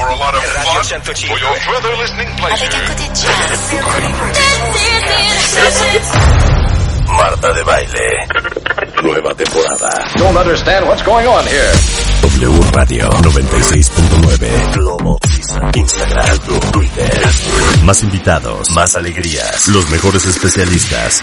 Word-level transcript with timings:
for 0.00 0.08
a 0.08 0.16
lot 0.16 0.34
of 0.34 0.42
fun 0.42 0.84
for 1.28 1.38
your 1.38 1.54
further 1.68 1.92
listening 2.00 2.28
pleasure. 2.40 2.68
Marta 7.06 7.52
de 7.52 7.62
Baile. 7.64 8.08
Nueva 9.02 9.34
temporada. 9.34 9.90
Don't 10.16 10.36
understand 10.36 10.86
what's 10.86 11.02
going 11.02 11.26
on 11.26 11.44
here. 11.46 11.72
W 12.22 12.60
Radio 12.72 13.10
96.9. 13.10 14.74
Globo. 14.74 15.18
Instagram. 15.74 16.38
Twitter. 16.72 17.10
Más 17.84 18.02
invitados. 18.02 18.70
Más 18.70 18.94
alegrías. 18.96 19.68
Los 19.68 19.90
mejores 19.90 20.24
especialistas. 20.24 21.20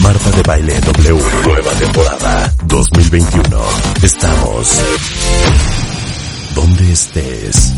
Marta 0.00 0.30
de 0.30 0.42
Baile 0.42 0.80
W. 0.80 1.22
Nueva 1.44 1.72
temporada 1.72 2.54
2021. 2.66 3.58
Estamos 4.02 4.78
donde 6.54 6.92
estés. 6.92 7.72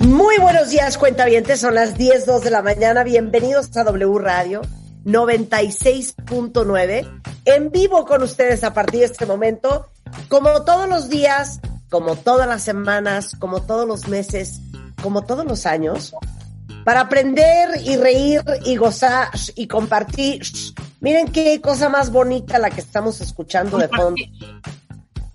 Muy 0.00 0.38
buenos 0.38 0.70
días, 0.70 0.96
cuentavientes. 0.96 1.60
Son 1.60 1.74
las 1.74 1.98
10, 1.98 2.24
2 2.24 2.44
de 2.44 2.50
la 2.50 2.62
mañana. 2.62 3.02
Bienvenidos 3.02 3.76
a 3.76 3.82
W 3.82 4.16
Radio 4.18 4.62
96.9. 5.04 7.20
En 7.44 7.72
vivo 7.72 8.04
con 8.04 8.22
ustedes 8.22 8.62
a 8.62 8.72
partir 8.72 9.00
de 9.00 9.06
este 9.06 9.26
momento. 9.26 9.88
Como 10.28 10.62
todos 10.62 10.88
los 10.88 11.08
días, 11.08 11.58
como 11.90 12.14
todas 12.14 12.46
las 12.46 12.62
semanas, 12.62 13.34
como 13.40 13.62
todos 13.62 13.88
los 13.88 14.06
meses, 14.06 14.60
como 15.02 15.24
todos 15.24 15.44
los 15.44 15.66
años. 15.66 16.14
Para 16.84 17.00
aprender 17.00 17.82
y 17.84 17.96
reír 17.96 18.44
y 18.64 18.76
gozar 18.76 19.30
y 19.56 19.66
compartir. 19.66 20.42
Miren 21.00 21.32
qué 21.32 21.60
cosa 21.60 21.88
más 21.88 22.12
bonita 22.12 22.60
la 22.60 22.70
que 22.70 22.82
estamos 22.82 23.20
escuchando 23.20 23.78
de 23.78 23.88
fondo. 23.88 24.22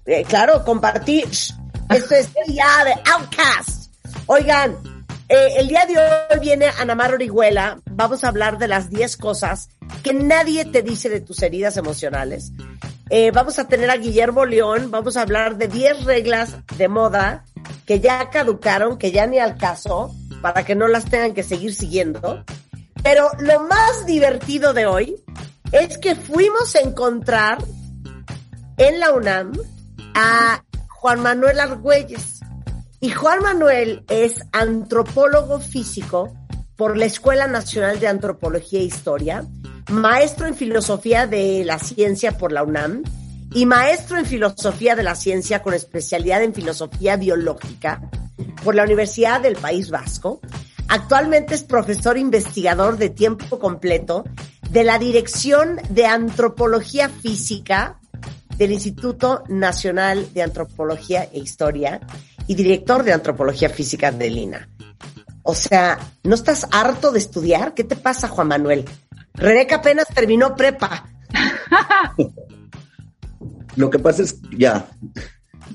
Eh, 0.06 0.24
claro, 0.24 0.64
compartir. 0.64 1.28
Esto 1.28 2.16
es 2.16 2.30
el 2.46 2.54
día 2.54 2.66
de 2.86 2.94
Outcast. 3.12 3.83
Oigan, 4.26 4.78
eh, 5.28 5.56
el 5.58 5.68
día 5.68 5.86
de 5.86 5.98
hoy 5.98 6.40
viene 6.40 6.68
Anamar 6.80 7.14
Orihuela. 7.14 7.80
Vamos 7.92 8.24
a 8.24 8.30
hablar 8.30 8.58
de 8.58 8.70
las 8.70 8.90
10 8.90 9.18
cosas 9.18 9.70
que 10.02 10.14
nadie 10.14 10.64
te 10.66 10.82
dice 10.82 11.10
de 11.10 11.20
tus 11.20 11.42
heridas 11.42 11.76
emocionales. 11.76 12.52
Eh, 13.10 13.32
vamos 13.32 13.60
a 13.60 13.68
tener 13.68 13.90
a 13.90 13.98
Guillermo 13.98 14.46
León. 14.46 14.92
Vamos 14.92 15.18
a 15.18 15.22
hablar 15.24 15.58
de 15.58 15.68
10 15.68 16.06
reglas 16.06 16.56
de 16.78 16.88
moda 16.88 17.44
que 17.86 18.00
ya 18.00 18.30
caducaron, 18.30 18.98
que 18.98 19.12
ya 19.12 19.28
ni 19.28 19.40
al 19.40 19.58
caso, 19.58 20.16
para 20.42 20.64
que 20.64 20.76
no 20.76 20.88
las 20.88 21.06
tengan 21.06 21.34
que 21.34 21.44
seguir 21.44 21.76
siguiendo. 21.76 22.46
Pero 23.04 23.30
lo 23.40 23.60
más 23.62 24.06
divertido 24.06 24.74
de 24.74 24.86
hoy 24.86 25.18
es 25.74 25.98
que 25.98 26.16
fuimos 26.16 26.76
a 26.76 26.80
encontrar 26.80 27.58
en 28.78 29.00
la 29.02 29.12
UNAM 29.12 29.52
a 30.16 30.64
Juan 30.88 31.20
Manuel 31.20 31.60
Argüelles. 31.60 32.33
Y 33.04 33.10
Juan 33.10 33.42
Manuel 33.42 34.06
es 34.08 34.40
antropólogo 34.54 35.60
físico 35.60 36.34
por 36.78 36.96
la 36.96 37.04
Escuela 37.04 37.48
Nacional 37.48 38.00
de 38.00 38.08
Antropología 38.08 38.80
e 38.80 38.84
Historia, 38.84 39.44
maestro 39.92 40.48
en 40.48 40.56
filosofía 40.56 41.28
de 41.28 41.66
la 41.66 41.80
ciencia 41.80 42.38
por 42.38 42.54
la 42.54 42.64
UNAM 42.64 43.04
y 43.54 43.66
maestro 43.66 44.18
en 44.18 44.26
filosofía 44.26 44.96
de 44.96 45.04
la 45.04 45.16
ciencia 45.16 45.62
con 45.62 45.74
especialidad 45.74 46.44
en 46.44 46.54
filosofía 46.54 47.18
biológica 47.18 48.10
por 48.64 48.74
la 48.74 48.86
Universidad 48.86 49.42
del 49.42 49.58
País 49.58 49.90
Vasco. 49.90 50.40
Actualmente 50.88 51.56
es 51.56 51.64
profesor 51.64 52.18
investigador 52.18 52.96
de 52.96 53.10
tiempo 53.10 53.60
completo 53.60 54.24
de 54.70 54.86
la 54.86 54.98
Dirección 54.98 55.82
de 55.90 56.06
Antropología 56.06 57.10
Física 57.10 58.00
del 58.58 58.72
Instituto 58.72 59.44
Nacional 59.50 60.34
de 60.34 60.44
Antropología 60.44 61.28
e 61.34 61.40
Historia 61.40 62.00
y 62.48 62.56
director 62.56 63.04
de 63.04 63.14
Antropología 63.14 63.70
Física 63.70 64.12
de 64.12 64.30
Lina. 64.30 64.70
O 65.44 65.56
sea, 65.56 66.00
¿no 66.24 66.36
estás 66.36 66.68
harto 66.72 67.12
de 67.12 67.20
estudiar? 67.20 67.74
¿Qué 67.74 67.84
te 67.84 67.96
pasa, 67.96 68.28
Juan 68.28 68.48
Manuel? 68.48 68.86
Rebeca 69.34 69.78
apenas 69.78 70.08
terminó 70.08 70.56
prepa. 70.56 71.10
Lo 73.76 73.90
que 73.90 74.00
pasa 74.00 74.24
es, 74.24 74.40
ya, 74.56 74.88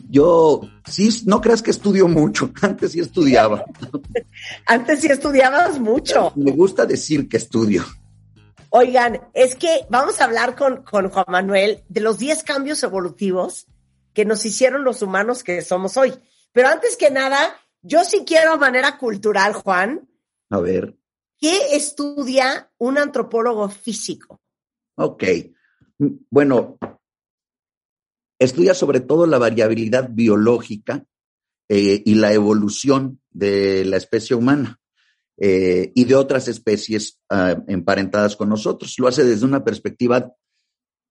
yo 0.09 0.63
sí, 0.89 1.23
no 1.27 1.41
creas 1.41 1.63
que 1.63 1.71
estudio 1.71 2.09
mucho, 2.09 2.51
antes 2.63 2.93
sí 2.93 3.01
estudiaba. 3.01 3.65
Antes 4.67 5.01
sí 5.01 5.09
estudiabas 5.09 5.79
mucho. 5.79 6.33
Me 6.37 6.53
gusta 6.53 6.87
decir 6.87 7.29
que 7.29 7.37
estudio. 7.37 7.85
Oigan, 8.71 9.21
es 9.35 9.57
que 9.57 9.87
vamos 9.91 10.21
a 10.21 10.25
hablar 10.25 10.55
con, 10.55 10.83
con 10.83 11.09
Juan 11.09 11.27
Manuel 11.29 11.83
de 11.89 12.01
los 12.01 12.19
10 12.19 12.43
cambios 12.45 12.83
evolutivos 12.83 13.67
que 14.13 14.25
nos 14.25 14.45
hicieron 14.45 14.85
los 14.85 15.03
humanos 15.03 15.43
que 15.43 15.63
somos 15.63 15.97
hoy. 15.97 16.15
Pero 16.53 16.69
antes 16.69 16.97
que 16.97 17.11
nada, 17.11 17.57
yo 17.83 18.05
sí 18.05 18.25
quiero 18.27 18.53
a 18.53 18.57
manera 18.57 18.99
cultural, 18.99 19.53
Juan. 19.53 20.09
A 20.51 20.61
ver. 20.61 20.97
¿Qué 21.39 21.77
estudia 21.77 22.71
un 22.79 22.99
antropólogo 22.99 23.69
físico? 23.69 24.41
Ok. 24.97 25.25
Bueno, 26.31 26.79
estudia 28.39 28.75
sobre 28.75 29.01
todo 29.01 29.27
la 29.27 29.39
variabilidad 29.39 30.09
biológica 30.11 31.05
eh, 31.69 32.03
y 32.05 32.15
la 32.15 32.33
evolución 32.33 33.21
de 33.31 33.85
la 33.85 33.97
especie 33.97 34.35
humana 34.35 34.81
eh, 35.37 35.93
y 35.95 36.05
de 36.05 36.17
otras 36.17 36.49
especies 36.49 37.21
uh, 37.31 37.63
emparentadas 37.69 38.35
con 38.35 38.49
nosotros. 38.49 38.97
Lo 38.99 39.07
hace 39.07 39.23
desde 39.23 39.45
una 39.45 39.63
perspectiva 39.63 40.35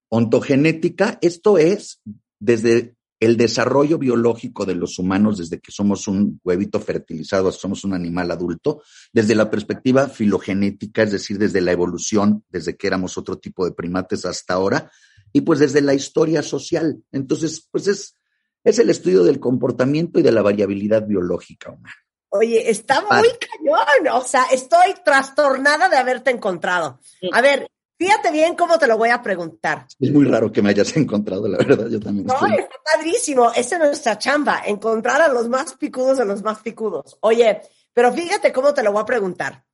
ontogenética, 0.10 1.18
esto 1.22 1.58
es, 1.58 2.02
desde 2.40 2.97
el 3.20 3.38
desarrollo 3.38 3.98
biológico 3.98 4.66
de 4.66 4.76
los 4.76 5.00
humanos 5.00 5.38
desde 5.38 5.60
que 5.60 5.72
somos 5.72 6.08
un 6.08 6.40
huevito 6.44 6.80
fertilizado, 6.80 7.52
somos 7.52 7.84
un 7.84 7.94
animal 7.94 8.30
adulto, 8.32 8.84
desde 9.12 9.36
la 9.36 9.50
perspectiva 9.50 10.08
filogenética, 10.08 11.04
es 11.04 11.12
decir, 11.12 11.38
desde 11.38 11.62
la 11.62 11.72
evolución, 11.72 12.44
desde 12.50 12.78
que 12.78 12.88
éramos 12.88 13.18
otro 13.18 13.38
tipo 13.38 13.66
de 13.66 13.72
primates 13.72 14.26
hasta 14.26 14.54
ahora, 14.54 14.92
y 15.34 15.42
pues 15.42 15.60
desde 15.60 15.82
la 15.82 15.94
historia 15.94 16.44
social. 16.44 17.02
Entonces, 17.12 17.68
pues 17.72 17.88
es, 17.88 18.16
es 18.64 18.80
el 18.80 18.90
estudio 18.90 19.24
del 19.24 19.40
comportamiento 19.40 20.20
y 20.20 20.24
de 20.24 20.32
la 20.32 20.42
variabilidad 20.42 21.06
biológica 21.06 21.72
humana. 21.72 21.96
Oye, 22.30 22.70
está 22.70 23.02
muy 23.02 23.30
cañón, 23.40 24.08
o 24.14 24.22
sea, 24.22 24.44
estoy 24.52 24.94
trastornada 25.04 25.88
de 25.90 25.98
haberte 25.98 26.30
encontrado. 26.30 27.00
A 27.32 27.42
ver, 27.42 27.68
Fíjate 27.98 28.32
bien 28.32 28.56
cómo 28.56 28.78
te 28.78 28.86
lo 28.86 28.98
voy 28.98 29.10
a 29.10 29.24
preguntar. 29.24 29.88
Es 30.00 30.12
muy 30.12 30.26
raro 30.26 30.52
que 30.52 30.62
me 30.62 30.70
hayas 30.70 30.96
encontrado, 30.98 31.48
la 31.48 31.58
verdad, 31.58 31.88
yo 31.88 32.00
también. 32.00 32.28
No, 32.28 32.34
estoy... 32.34 32.56
está 32.56 32.76
padrísimo. 32.84 33.52
Esa 33.52 33.76
es 33.76 33.82
nuestra 33.82 34.18
chamba, 34.18 34.62
encontrar 34.66 35.22
a 35.22 35.28
los 35.28 35.50
más 35.50 35.74
picudos 35.74 36.18
de 36.18 36.26
los 36.26 36.44
más 36.44 36.60
picudos. 36.60 37.18
Oye, 37.22 37.62
pero 37.94 38.14
fíjate 38.14 38.54
cómo 38.54 38.74
te 38.74 38.84
lo 38.84 38.92
voy 38.92 39.02
a 39.02 39.06
preguntar. 39.06 39.66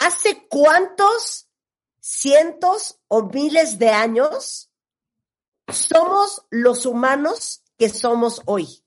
¿Hace 0.00 0.46
cuántos 0.48 1.48
cientos 2.00 3.00
o 3.08 3.24
miles 3.24 3.78
de 3.78 3.88
años 3.88 4.70
somos 5.68 6.46
los 6.50 6.86
humanos 6.86 7.62
que 7.76 7.88
somos 7.88 8.42
hoy? 8.46 8.82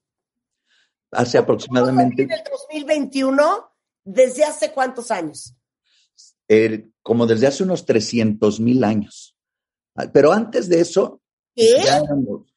Hace 1.11 1.37
aproximadamente. 1.37 2.23
En 2.23 2.31
el 2.31 2.43
2021, 2.43 3.71
¿desde 4.03 4.43
hace 4.45 4.71
cuántos 4.71 5.11
años? 5.11 5.55
Eh, 6.47 6.89
como 7.09 7.25
desde 7.25 7.47
hace 7.47 7.63
unos 7.63 7.87
300 7.87 8.59
mil 8.59 8.83
años. 8.83 9.35
Pero 10.13 10.31
antes 10.31 10.69
de 10.69 10.79
eso, 10.79 11.23
¿Qué? 11.55 11.81
ya 11.83 11.97
éramos- 12.01 12.53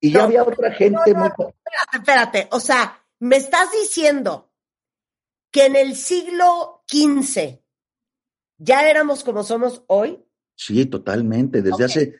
y 0.00 0.12
ya 0.12 0.20
No, 0.20 0.24
había 0.24 0.44
otra 0.44 0.72
gente 0.72 1.12
no, 1.12 1.18
no, 1.18 1.18
muy... 1.18 1.28
Espérate, 1.28 1.96
espérate. 1.98 2.48
O 2.52 2.58
sea, 2.58 3.04
me 3.18 3.36
estás 3.36 3.68
diciendo 3.70 4.50
que 5.52 5.66
en 5.66 5.76
el 5.76 5.94
siglo 5.94 6.82
XV 6.90 7.60
ya 8.56 8.88
éramos 8.88 9.24
como 9.24 9.44
somos 9.44 9.84
hoy. 9.88 10.24
Sí, 10.54 10.86
totalmente, 10.86 11.60
desde 11.60 11.84
hace 11.84 12.14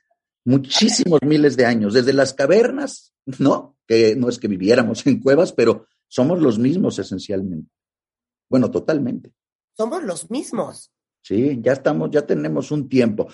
muchísimos 0.44 1.20
miles 1.22 1.56
de 1.56 1.64
años, 1.64 1.94
desde 1.94 2.12
las 2.12 2.34
cavernas, 2.34 3.14
¿no? 3.38 3.78
Que 3.86 4.14
no 4.14 4.28
es 4.28 4.38
que 4.38 4.46
viviéramos 4.48 5.06
en 5.06 5.20
cuevas, 5.22 5.54
pero 5.54 5.86
somos 6.06 6.38
los 6.38 6.58
mismos 6.58 6.98
esencialmente. 6.98 7.72
Bueno, 8.50 8.70
totalmente. 8.70 9.32
Somos 9.74 10.02
los 10.02 10.30
mismos. 10.30 10.92
Sí, 11.22 11.58
ya 11.62 11.72
estamos, 11.72 12.10
ya 12.10 12.22
tenemos 12.22 12.70
un 12.70 12.88
tiempo. 12.88 13.28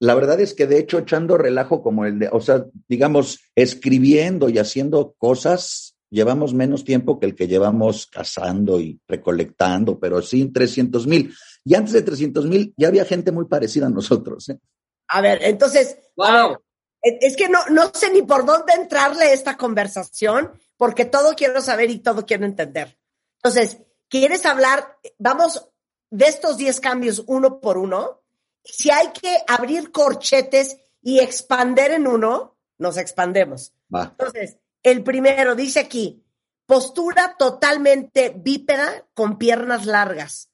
La 0.00 0.14
verdad 0.14 0.40
es 0.40 0.54
que 0.54 0.66
de 0.66 0.78
hecho 0.78 0.98
echando 0.98 1.38
relajo 1.38 1.82
como 1.82 2.04
el 2.04 2.18
de, 2.18 2.28
o 2.32 2.40
sea, 2.40 2.64
digamos, 2.88 3.40
escribiendo 3.54 4.48
y 4.48 4.58
haciendo 4.58 5.14
cosas, 5.16 5.96
llevamos 6.10 6.54
menos 6.54 6.84
tiempo 6.84 7.20
que 7.20 7.26
el 7.26 7.34
que 7.34 7.46
llevamos 7.46 8.06
cazando 8.06 8.80
y 8.80 9.00
recolectando, 9.06 9.98
pero 9.98 10.20
sí 10.20 10.46
300 10.46 11.06
mil. 11.06 11.34
Y 11.64 11.74
antes 11.74 11.92
de 11.92 12.02
300 12.02 12.46
mil 12.46 12.74
ya 12.76 12.88
había 12.88 13.04
gente 13.04 13.32
muy 13.32 13.46
parecida 13.46 13.86
a 13.86 13.90
nosotros. 13.90 14.48
¿eh? 14.48 14.58
A 15.08 15.20
ver, 15.20 15.42
entonces, 15.42 15.96
Wow. 16.16 16.58
es 17.00 17.14
es 17.20 17.36
que 17.36 17.48
no, 17.48 17.60
no 17.70 17.90
sé 17.94 18.12
ni 18.12 18.22
por 18.22 18.44
dónde 18.44 18.74
entrarle 18.74 19.24
a 19.26 19.32
esta 19.32 19.56
conversación, 19.56 20.52
porque 20.76 21.04
todo 21.04 21.34
quiero 21.34 21.60
saber 21.60 21.90
y 21.90 22.00
todo 22.00 22.26
quiero 22.26 22.44
entender. 22.44 22.98
Entonces, 23.42 23.78
¿quieres 24.08 24.44
hablar? 24.46 24.98
Vamos 25.18 25.71
de 26.12 26.26
estos 26.26 26.58
10 26.58 26.78
cambios 26.80 27.24
uno 27.26 27.58
por 27.60 27.78
uno. 27.78 28.22
Si 28.62 28.90
hay 28.90 29.08
que 29.12 29.38
abrir 29.48 29.90
corchetes 29.90 30.76
y 31.02 31.18
expander 31.20 31.90
en 31.92 32.06
uno, 32.06 32.56
nos 32.78 32.96
expandemos. 32.98 33.72
Va. 33.92 34.14
Entonces, 34.18 34.58
el 34.82 35.02
primero 35.02 35.54
dice 35.56 35.80
aquí, 35.80 36.22
postura 36.66 37.34
totalmente 37.38 38.32
bípeda 38.36 39.08
con 39.14 39.38
piernas 39.38 39.86
largas. 39.86 40.50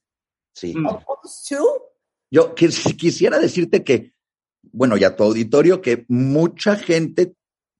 Sí. 0.55 0.73
To 0.75 1.93
Yo 2.31 2.55
quis- 2.55 2.97
quisiera 2.97 3.39
decirte 3.39 3.83
que, 3.85 4.13
bueno, 4.63 4.97
y 4.97 5.05
a 5.05 5.17
tu 5.17 5.25
auditorio, 5.25 5.81
que 5.81 6.05
mucha 6.09 6.77
gente, 6.77 7.35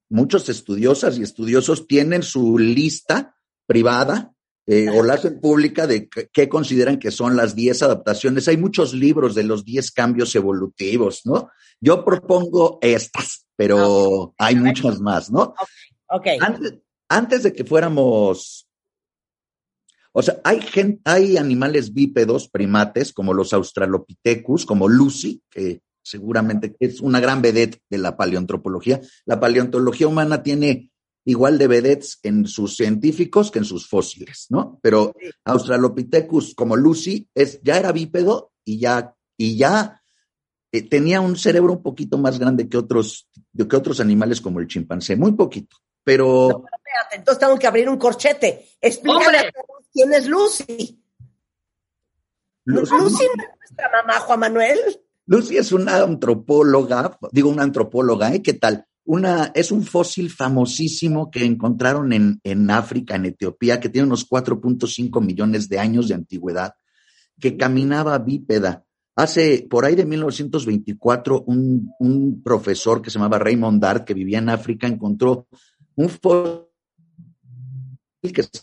muchos 0.09 0.49
estudiosas 0.49 1.19
y 1.19 1.23
estudiosos 1.23 1.87
tienen 1.87 2.23
su 2.23 2.59
lista 2.59 3.37
privada 3.67 4.35
eh, 4.70 4.87
o 4.91 5.03
la 5.03 5.17
pública 5.41 5.87
de 5.87 6.09
qué- 6.32 6.49
consideran 6.49 6.99
que 6.99 7.11
son 7.11 7.37
las 7.37 7.55
10 7.56 7.82
adaptaciones. 7.82 8.47
Hay 8.49 8.59
muchos 8.59 8.93
libros 8.93 9.35
de 9.35 9.43
los 9.44 9.65
10 9.65 9.91
cambios 9.91 10.35
evolutivos, 10.37 11.23
¿no? 11.25 11.49
Yo 11.81 12.05
propongo 12.05 12.79
estas, 12.82 13.47
pero 13.56 14.35
hay 14.38 14.56
muchas 14.56 15.00
más, 15.00 15.31
¿no? 15.31 15.55
Ok. 16.11 16.26
Antes, 16.41 16.75
antes 17.09 17.43
de 17.44 17.53
que 17.55 17.65
fuéramos, 17.65 18.69
o 20.12 20.23
sea, 20.23 20.41
hay, 20.44 20.61
gen- 20.61 21.00
hay 21.05 21.37
animales 21.37 21.93
bípedos, 21.94 22.49
primates, 22.49 23.12
como 23.12 23.32
los 23.35 23.53
Australopithecus, 23.53 24.67
como 24.67 24.88
Lucy, 24.88 25.41
que 25.50 25.81
seguramente 26.03 26.75
es 26.81 27.00
una 27.00 27.20
gran 27.20 27.41
vedette 27.43 27.81
de 27.88 27.99
la 27.99 28.17
paleontropología. 28.17 29.00
La 29.26 29.38
paleontología 29.38 30.09
humana 30.09 30.43
tiene 30.43 30.91
igual 31.29 31.59
de 31.59 31.67
vedettes 31.67 32.21
en 32.23 32.47
sus 32.47 32.75
científicos 32.75 33.51
que 33.51 33.59
en 33.59 33.67
sus 33.67 33.87
fósiles, 33.87 34.47
¿no? 34.49 34.79
Pero. 34.83 35.15
Australopithecus, 35.45 36.55
como 36.55 36.75
Lucy, 36.75 37.29
es, 37.35 37.61
ya 37.63 37.77
era 37.77 37.93
bípedo 37.93 38.53
y 38.65 38.81
ya, 38.81 39.15
y 39.37 39.59
ya 39.59 40.03
eh, 40.73 40.89
tenía 40.89 41.21
un 41.21 41.37
cerebro 41.37 41.75
un 41.75 41.83
poquito 41.83 42.17
más 42.17 42.39
grande 42.39 42.67
que 42.69 42.79
otros, 42.79 43.29
que 43.55 43.77
otros 43.77 44.01
animales 44.01 44.41
como 44.41 44.59
el 44.61 44.69
chimpancé, 44.69 45.17
muy 45.17 45.33
poquito. 45.33 45.77
Pero 46.03 46.49
Espérate, 46.49 47.17
entonces 47.17 47.39
tengo 47.41 47.59
que 47.59 47.67
abrir 47.67 47.91
un 47.91 47.99
corchete. 47.99 48.67
Explícale 48.81 49.27
¡Hombre! 49.27 49.39
a 49.39 49.53
todos 49.53 49.87
quién 49.93 50.15
es 50.15 50.27
Lucy. 50.27 51.05
Lucy, 52.65 52.95
Lucy 52.97 53.25
no 53.37 53.43
es 53.43 53.59
nuestra 53.61 53.91
mamá, 53.91 54.21
Juan 54.21 54.41
Manuel. 54.41 54.79
Lucy 55.27 55.59
es 55.59 55.73
una 55.73 55.97
antropóloga, 55.97 57.19
digo 57.33 57.51
una 57.51 57.65
antropóloga, 57.65 58.33
¿eh? 58.33 58.43
¿Qué 58.43 58.55
tal? 58.55 58.87
Una, 59.10 59.52
es 59.55 59.72
un 59.72 59.84
fósil 59.84 60.28
famosísimo 60.28 61.31
que 61.31 61.43
encontraron 61.43 62.12
en, 62.12 62.40
en 62.44 62.70
África, 62.70 63.16
en 63.16 63.25
Etiopía, 63.25 63.81
que 63.81 63.88
tiene 63.88 64.06
unos 64.06 64.28
4.5 64.28 65.25
millones 65.25 65.66
de 65.70 65.78
años 65.78 66.08
de 66.08 66.14
antigüedad, 66.14 66.75
que 67.40 67.56
caminaba 67.56 68.19
bípeda. 68.19 68.84
Hace, 69.16 69.66
por 69.70 69.87
ahí 69.87 69.94
de 69.94 70.05
1924, 70.05 71.43
un, 71.46 71.90
un 71.99 72.43
profesor 72.43 73.00
que 73.00 73.08
se 73.08 73.19
llamaba 73.19 73.38
Raymond 73.38 73.81
Dart, 73.81 74.05
que 74.05 74.12
vivía 74.12 74.40
en 74.40 74.50
África, 74.50 74.87
encontró 74.87 75.49
un 75.94 76.10
fósil 76.10 76.66
que 78.20 78.43
se 78.43 78.60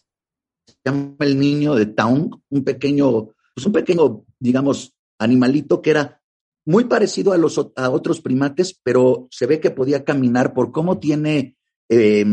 llama 0.86 1.16
el 1.22 1.40
niño 1.40 1.74
de 1.74 1.88
Town, 1.88 2.30
un 2.50 2.64
pequeño, 2.64 3.30
pues 3.56 3.66
un 3.66 3.74
pequeño, 3.74 4.24
digamos, 4.40 4.94
animalito 5.18 5.82
que 5.82 5.90
era 5.90 6.22
muy 6.66 6.86
parecido 6.86 7.32
a 7.32 7.38
los 7.38 7.60
a 7.76 7.90
otros 7.90 8.22
primates, 8.22 8.80
pero 8.84 9.28
se 9.32 9.46
ve 9.46 9.60
que 9.60 9.72
podía 9.72 10.04
caminar 10.04 10.54
por 10.54 10.72
cómo 10.72 11.00
tiene, 11.00 11.56
eh, 11.90 12.26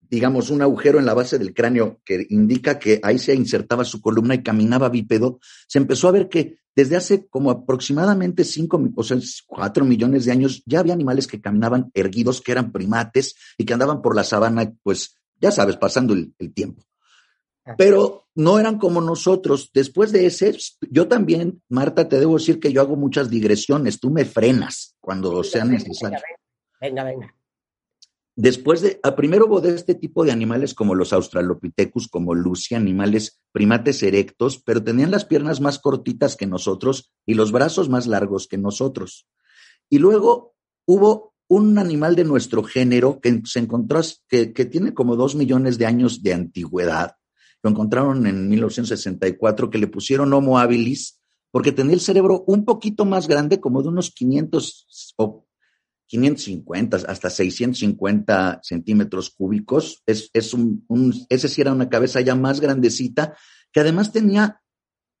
digamos, 0.00 0.50
un 0.50 0.62
agujero 0.62 0.98
en 0.98 1.06
la 1.06 1.14
base 1.14 1.38
del 1.38 1.52
cráneo 1.52 2.00
que 2.04 2.26
indica 2.30 2.78
que 2.78 3.00
ahí 3.02 3.18
se 3.18 3.34
insertaba 3.34 3.84
su 3.84 4.00
columna 4.00 4.34
y 4.34 4.42
caminaba 4.42 4.88
bípedo. 4.88 5.38
Se 5.68 5.78
empezó 5.78 6.08
a 6.08 6.12
ver 6.12 6.28
que 6.28 6.58
desde 6.74 6.96
hace 6.96 7.26
como 7.26 7.50
aproximadamente 7.50 8.44
cinco, 8.44 8.82
o 8.94 9.02
sea, 9.02 9.18
cuatro 9.46 9.84
millones 9.84 10.24
de 10.24 10.32
años 10.32 10.62
ya 10.66 10.80
había 10.80 10.94
animales 10.94 11.26
que 11.26 11.40
caminaban 11.40 11.90
erguidos, 11.94 12.40
que 12.40 12.52
eran 12.52 12.72
primates 12.72 13.36
y 13.58 13.64
que 13.64 13.74
andaban 13.74 14.02
por 14.02 14.16
la 14.16 14.24
sabana, 14.24 14.72
pues, 14.82 15.16
ya 15.40 15.50
sabes, 15.50 15.76
pasando 15.76 16.14
el 16.14 16.34
tiempo 16.54 16.82
pero 17.76 18.26
no 18.34 18.58
eran 18.58 18.78
como 18.78 19.00
nosotros. 19.00 19.70
Después 19.72 20.12
de 20.12 20.26
ese, 20.26 20.56
yo 20.90 21.08
también, 21.08 21.62
Marta, 21.68 22.08
te 22.08 22.20
debo 22.20 22.34
decir 22.38 22.60
que 22.60 22.72
yo 22.72 22.80
hago 22.80 22.96
muchas 22.96 23.30
digresiones. 23.30 23.98
Tú 23.98 24.10
me 24.10 24.24
frenas 24.24 24.96
cuando 25.00 25.42
sea 25.42 25.64
necesario. 25.64 26.18
Venga, 26.80 27.04
venga. 27.04 27.34
Después 28.38 28.82
de, 28.82 29.00
a 29.02 29.16
primero 29.16 29.46
hubo 29.46 29.62
de 29.62 29.74
este 29.74 29.94
tipo 29.94 30.22
de 30.22 30.30
animales 30.30 30.74
como 30.74 30.94
los 30.94 31.14
Australopithecus, 31.14 32.06
como 32.06 32.34
Lucy, 32.34 32.74
animales 32.74 33.40
primates 33.50 34.02
erectos, 34.02 34.62
pero 34.62 34.84
tenían 34.84 35.10
las 35.10 35.24
piernas 35.24 35.62
más 35.62 35.78
cortitas 35.78 36.36
que 36.36 36.46
nosotros 36.46 37.14
y 37.24 37.32
los 37.32 37.50
brazos 37.50 37.88
más 37.88 38.06
largos 38.06 38.46
que 38.46 38.58
nosotros. 38.58 39.26
Y 39.88 39.98
luego 40.00 40.54
hubo 40.84 41.34
un 41.48 41.78
animal 41.78 42.14
de 42.14 42.24
nuestro 42.24 42.62
género 42.62 43.20
que 43.22 43.40
se 43.44 43.60
encontró, 43.60 44.02
que, 44.28 44.52
que 44.52 44.66
tiene 44.66 44.92
como 44.92 45.16
dos 45.16 45.34
millones 45.34 45.78
de 45.78 45.86
años 45.86 46.22
de 46.22 46.34
antigüedad. 46.34 47.16
Lo 47.66 47.70
encontraron 47.70 48.28
en 48.28 48.48
1964, 48.48 49.70
que 49.70 49.78
le 49.78 49.88
pusieron 49.88 50.32
Homo 50.32 50.56
habilis, 50.56 51.20
porque 51.50 51.72
tenía 51.72 51.94
el 51.94 52.00
cerebro 52.00 52.44
un 52.46 52.64
poquito 52.64 53.04
más 53.04 53.26
grande, 53.26 53.58
como 53.58 53.82
de 53.82 53.88
unos 53.88 54.12
500 54.12 55.14
o 55.16 55.48
550 56.06 56.98
hasta 57.08 57.28
650 57.28 58.60
centímetros 58.62 59.30
cúbicos. 59.30 60.04
Es, 60.06 60.30
es 60.32 60.54
un, 60.54 60.86
ese 61.28 61.48
sí 61.48 61.60
era 61.60 61.72
una 61.72 61.88
cabeza 61.88 62.20
ya 62.20 62.36
más 62.36 62.60
grandecita, 62.60 63.36
que 63.72 63.80
además 63.80 64.12
tenía 64.12 64.62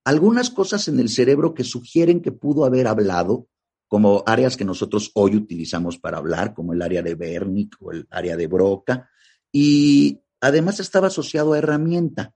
algunas 0.04 0.50
cosas 0.50 0.86
en 0.86 1.00
el 1.00 1.08
cerebro 1.08 1.52
que 1.52 1.64
sugieren 1.64 2.22
que 2.22 2.30
pudo 2.30 2.64
haber 2.64 2.86
hablado, 2.86 3.48
como 3.88 4.22
áreas 4.24 4.56
que 4.56 4.64
nosotros 4.64 5.10
hoy 5.14 5.34
utilizamos 5.34 5.98
para 5.98 6.18
hablar, 6.18 6.54
como 6.54 6.74
el 6.74 6.82
área 6.82 7.02
de 7.02 7.14
Wernicke 7.14 7.76
o 7.80 7.90
el 7.90 8.06
área 8.08 8.36
de 8.36 8.46
Broca, 8.46 9.10
y 9.50 10.20
además 10.40 10.78
estaba 10.78 11.08
asociado 11.08 11.52
a 11.52 11.58
herramienta 11.58 12.35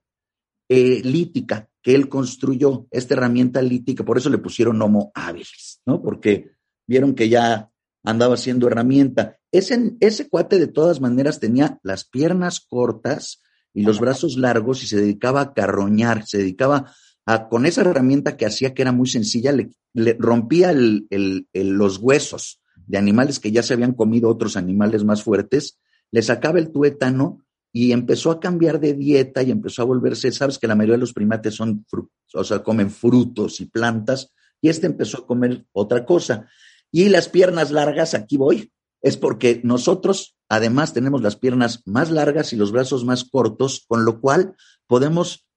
eh, 0.73 1.01
lítica 1.03 1.67
que 1.81 1.93
él 1.93 2.07
construyó, 2.07 2.87
esta 2.91 3.13
herramienta 3.13 3.61
lítica, 3.61 4.05
por 4.05 4.17
eso 4.17 4.29
le 4.29 4.37
pusieron 4.37 4.81
Homo 4.81 5.11
habilis, 5.13 5.81
¿no? 5.85 6.01
Porque 6.01 6.51
vieron 6.87 7.13
que 7.13 7.27
ya 7.27 7.69
andaba 8.05 8.35
haciendo 8.35 8.67
herramienta. 8.67 9.37
Ese, 9.51 9.95
ese 9.99 10.29
cuate 10.29 10.59
de 10.59 10.67
todas 10.67 11.01
maneras 11.01 11.41
tenía 11.41 11.77
las 11.83 12.05
piernas 12.05 12.61
cortas 12.61 13.41
y 13.73 13.83
los 13.83 13.99
brazos 13.99 14.37
largos 14.37 14.81
y 14.83 14.87
se 14.87 14.95
dedicaba 14.95 15.41
a 15.41 15.53
carroñar, 15.53 16.25
se 16.25 16.37
dedicaba 16.37 16.93
a, 17.25 17.49
con 17.49 17.65
esa 17.65 17.81
herramienta 17.81 18.37
que 18.37 18.45
hacía 18.45 18.73
que 18.73 18.83
era 18.83 18.93
muy 18.93 19.09
sencilla, 19.09 19.51
le, 19.51 19.71
le 19.93 20.15
rompía 20.17 20.71
el, 20.71 21.05
el, 21.09 21.49
el, 21.51 21.71
los 21.71 21.97
huesos 21.97 22.61
de 22.87 22.97
animales 22.97 23.41
que 23.41 23.51
ya 23.51 23.61
se 23.61 23.73
habían 23.73 23.93
comido 23.93 24.29
otros 24.29 24.55
animales 24.55 25.03
más 25.03 25.21
fuertes, 25.21 25.79
le 26.11 26.21
sacaba 26.21 26.59
el 26.59 26.71
tuétano 26.71 27.43
y 27.73 27.91
empezó 27.91 28.31
a 28.31 28.39
cambiar 28.39 28.79
de 28.79 28.93
dieta 28.93 29.43
y 29.43 29.51
empezó 29.51 29.81
a 29.81 29.85
volverse, 29.85 30.31
sabes 30.31 30.57
que 30.57 30.67
la 30.67 30.75
mayoría 30.75 30.95
de 30.95 31.01
los 31.01 31.13
primates 31.13 31.55
son, 31.55 31.85
o 32.33 32.43
sea, 32.43 32.63
comen 32.63 32.91
frutos 32.91 33.61
y 33.61 33.65
plantas, 33.65 34.33
y 34.61 34.69
este 34.69 34.87
empezó 34.87 35.19
a 35.19 35.27
comer 35.27 35.65
otra 35.71 36.05
cosa. 36.05 36.47
Y 36.91 37.09
las 37.09 37.29
piernas 37.29 37.71
largas, 37.71 38.13
aquí 38.13 38.37
voy, 38.37 38.71
es 39.01 39.17
porque 39.17 39.61
nosotros 39.63 40.35
además 40.49 40.93
tenemos 40.93 41.21
las 41.21 41.37
piernas 41.37 41.81
más 41.85 42.11
largas 42.11 42.53
y 42.53 42.57
los 42.57 42.71
brazos 42.71 43.05
más 43.05 43.23
cortos, 43.23 43.85
con 43.87 44.05
lo 44.05 44.19
cual 44.19 44.55
podemos 44.85 45.47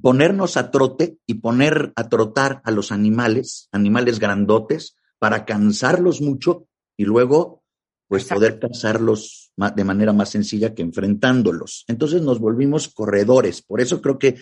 ponernos 0.00 0.56
a 0.56 0.70
trote 0.70 1.18
y 1.26 1.34
poner 1.34 1.92
a 1.96 2.08
trotar 2.08 2.60
a 2.64 2.70
los 2.70 2.92
animales, 2.92 3.68
animales 3.72 4.18
grandotes, 4.18 4.96
para 5.18 5.46
cansarlos 5.46 6.20
mucho 6.20 6.68
y 6.96 7.04
luego 7.04 7.63
pues 8.14 8.26
poder 8.26 8.60
cazarlos 8.60 9.50
de 9.56 9.82
manera 9.82 10.12
más 10.12 10.30
sencilla 10.30 10.72
que 10.72 10.82
enfrentándolos. 10.82 11.84
Entonces 11.88 12.22
nos 12.22 12.38
volvimos 12.38 12.86
corredores. 12.86 13.60
Por 13.60 13.80
eso 13.80 14.00
creo 14.00 14.20
que 14.20 14.36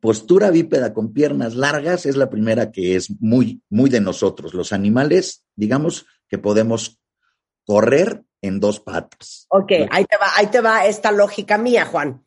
postura 0.00 0.50
bípeda 0.50 0.92
con 0.92 1.12
piernas 1.12 1.54
largas 1.54 2.04
es 2.04 2.16
la 2.16 2.28
primera 2.28 2.72
que 2.72 2.96
es 2.96 3.12
muy, 3.20 3.62
muy 3.70 3.90
de 3.90 4.00
nosotros. 4.00 4.54
Los 4.54 4.72
animales, 4.72 5.44
digamos 5.54 6.04
que 6.28 6.38
podemos 6.38 6.98
correr 7.64 8.24
en 8.40 8.58
dos 8.58 8.80
patas. 8.80 9.46
Ok, 9.50 9.70
ahí 9.92 10.04
te 10.04 10.16
va, 10.16 10.26
ahí 10.34 10.48
te 10.48 10.60
va 10.60 10.84
esta 10.86 11.12
lógica 11.12 11.58
mía, 11.58 11.86
Juan. 11.86 12.24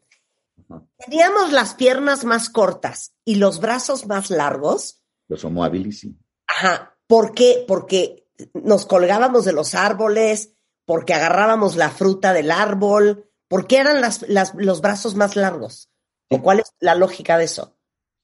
Teníamos 0.97 1.51
las 1.51 1.73
piernas 1.73 2.23
más 2.23 2.49
cortas 2.49 3.13
y 3.25 3.35
los 3.35 3.59
brazos 3.59 4.07
más 4.07 4.29
largos. 4.29 5.03
Los 5.27 5.43
homo 5.43 5.61
habilis, 5.65 5.99
sí. 5.99 6.15
Ajá. 6.47 6.95
¿Por 7.05 7.33
qué? 7.33 7.65
Porque 7.67 8.29
nos 8.53 8.85
colgábamos 8.85 9.43
de 9.43 9.51
los 9.51 9.75
árboles, 9.75 10.54
porque 10.85 11.13
agarrábamos 11.13 11.75
la 11.75 11.89
fruta 11.89 12.33
del 12.33 12.51
árbol, 12.51 13.29
¿por 13.47 13.67
qué 13.67 13.77
eran 13.77 14.01
las, 14.01 14.27
las, 14.27 14.53
los 14.55 14.81
brazos 14.81 15.15
más 15.15 15.35
largos? 15.35 15.89
¿O 16.29 16.41
cuál 16.41 16.59
es 16.59 16.71
la 16.79 16.95
lógica 16.95 17.37
de 17.37 17.45
eso? 17.45 17.77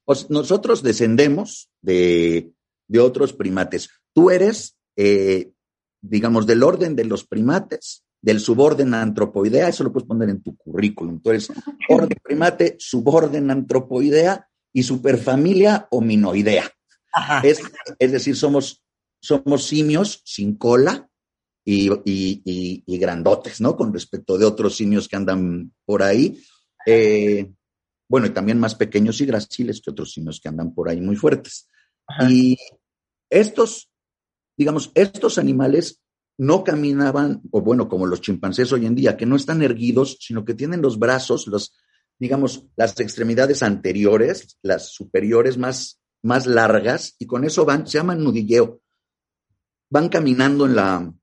Pues 0.04 0.30
nosotros 0.30 0.82
descendemos 0.82 1.70
de, 1.80 2.52
de 2.88 3.00
otros 3.00 3.32
primates. 3.32 3.90
Tú 4.12 4.30
eres, 4.30 4.76
eh, 4.96 5.52
digamos, 6.00 6.46
del 6.46 6.62
orden 6.62 6.96
de 6.96 7.04
los 7.04 7.24
primates, 7.24 8.04
del 8.20 8.40
suborden 8.40 8.94
antropoidea, 8.94 9.68
eso 9.68 9.84
lo 9.84 9.92
puedes 9.92 10.06
poner 10.06 10.28
en 10.28 10.42
tu 10.42 10.56
currículum. 10.56 11.20
Tú 11.20 11.30
eres 11.30 11.52
orden 11.88 12.18
primate, 12.22 12.76
suborden 12.78 13.50
antropoidea 13.50 14.48
y 14.72 14.84
superfamilia 14.84 15.88
hominoidea. 15.90 16.70
Es, 17.42 17.60
es 17.98 18.12
decir, 18.12 18.36
somos, 18.36 18.82
somos 19.20 19.66
simios 19.66 20.22
sin 20.24 20.56
cola, 20.56 21.10
y, 21.64 21.90
y, 21.90 22.42
y, 22.44 22.82
y, 22.86 22.98
grandotes, 22.98 23.60
¿no? 23.60 23.76
Con 23.76 23.92
respecto 23.92 24.36
de 24.36 24.44
otros 24.44 24.76
simios 24.76 25.08
que 25.08 25.16
andan 25.16 25.72
por 25.84 26.02
ahí. 26.02 26.42
Eh, 26.86 27.52
bueno, 28.08 28.26
y 28.26 28.30
también 28.30 28.58
más 28.58 28.74
pequeños 28.74 29.20
y 29.20 29.26
gráciles 29.26 29.80
que 29.80 29.90
otros 29.90 30.12
simios 30.12 30.40
que 30.40 30.48
andan 30.48 30.74
por 30.74 30.88
ahí 30.88 31.00
muy 31.00 31.16
fuertes. 31.16 31.68
Y 32.28 32.58
estos, 33.30 33.88
digamos, 34.56 34.90
estos 34.94 35.38
animales 35.38 36.00
no 36.36 36.64
caminaban, 36.64 37.40
o 37.50 37.60
bueno, 37.60 37.88
como 37.88 38.06
los 38.06 38.20
chimpancés 38.20 38.72
hoy 38.72 38.86
en 38.86 38.94
día, 38.94 39.16
que 39.16 39.26
no 39.26 39.36
están 39.36 39.62
erguidos, 39.62 40.18
sino 40.20 40.44
que 40.44 40.54
tienen 40.54 40.82
los 40.82 40.98
brazos, 40.98 41.46
los, 41.46 41.74
digamos, 42.18 42.66
las 42.76 42.98
extremidades 43.00 43.62
anteriores, 43.62 44.58
las 44.62 44.92
superiores 44.92 45.56
más, 45.56 46.00
más 46.22 46.46
largas, 46.46 47.14
y 47.18 47.26
con 47.26 47.44
eso 47.44 47.64
van, 47.64 47.86
se 47.86 47.98
llaman 47.98 48.22
nudilleo. 48.22 48.80
Van 49.90 50.08
caminando 50.08 50.66
en 50.66 50.74
la, 50.74 51.14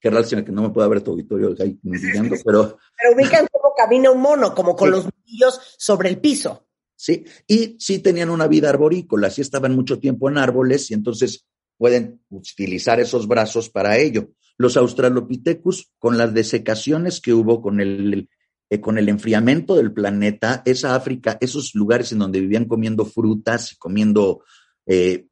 qué 0.00 0.10
lástima 0.10 0.44
que 0.44 0.52
no 0.52 0.62
me 0.62 0.70
pueda 0.70 0.88
ver 0.88 1.02
tu 1.02 1.12
auditorio 1.12 1.54
ahí 1.60 1.78
nudillando, 1.82 2.36
pero... 2.44 2.78
Pero 2.96 3.14
ubican 3.14 3.46
cómo 3.50 3.74
camina 3.76 4.10
un 4.10 4.20
mono, 4.20 4.54
como 4.54 4.74
con 4.74 4.90
los 4.90 5.04
nudillos 5.04 5.60
sobre 5.78 6.08
el 6.08 6.20
piso. 6.20 6.66
Sí, 6.96 7.24
y 7.46 7.76
sí 7.78 8.00
tenían 8.00 8.28
una 8.28 8.46
vida 8.46 8.68
arborícola, 8.68 9.30
sí 9.30 9.40
estaban 9.40 9.74
mucho 9.74 9.98
tiempo 9.98 10.28
en 10.28 10.36
árboles 10.36 10.90
y 10.90 10.94
entonces 10.94 11.46
pueden 11.78 12.20
utilizar 12.28 13.00
esos 13.00 13.26
brazos 13.26 13.70
para 13.70 13.96
ello. 13.96 14.32
Los 14.58 14.76
Australopithecus, 14.76 15.90
con 15.98 16.18
las 16.18 16.34
desecaciones 16.34 17.22
que 17.22 17.32
hubo 17.32 17.62
con 17.62 17.80
el, 17.80 18.28
eh, 18.68 18.80
con 18.82 18.98
el 18.98 19.08
enfriamiento 19.08 19.76
del 19.76 19.94
planeta, 19.94 20.62
esa 20.66 20.94
África, 20.94 21.38
esos 21.40 21.74
lugares 21.74 22.12
en 22.12 22.18
donde 22.18 22.40
vivían 22.40 22.66
comiendo 22.66 23.06
frutas 23.06 23.72
y 23.72 23.76
comiendo 23.78 24.44
eh, 24.84 25.26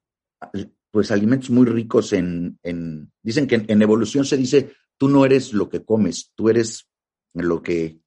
pues 0.90 1.11
alimentos 1.11 1.50
muy 1.50 1.66
ricos 1.66 2.12
en, 2.12 2.59
en 2.62 3.12
dicen 3.23 3.47
que 3.47 3.64
en, 3.66 3.83
evolución 3.83 4.25
se 4.25 4.37
dice, 4.37 4.73
tú 4.97 5.09
no 5.09 5.25
eres 5.25 5.52
lo 5.52 5.68
que 5.68 5.85
comes, 5.85 6.33
tú 6.35 6.49
eres 6.49 6.88
lo 7.35 7.62
que 7.62 8.00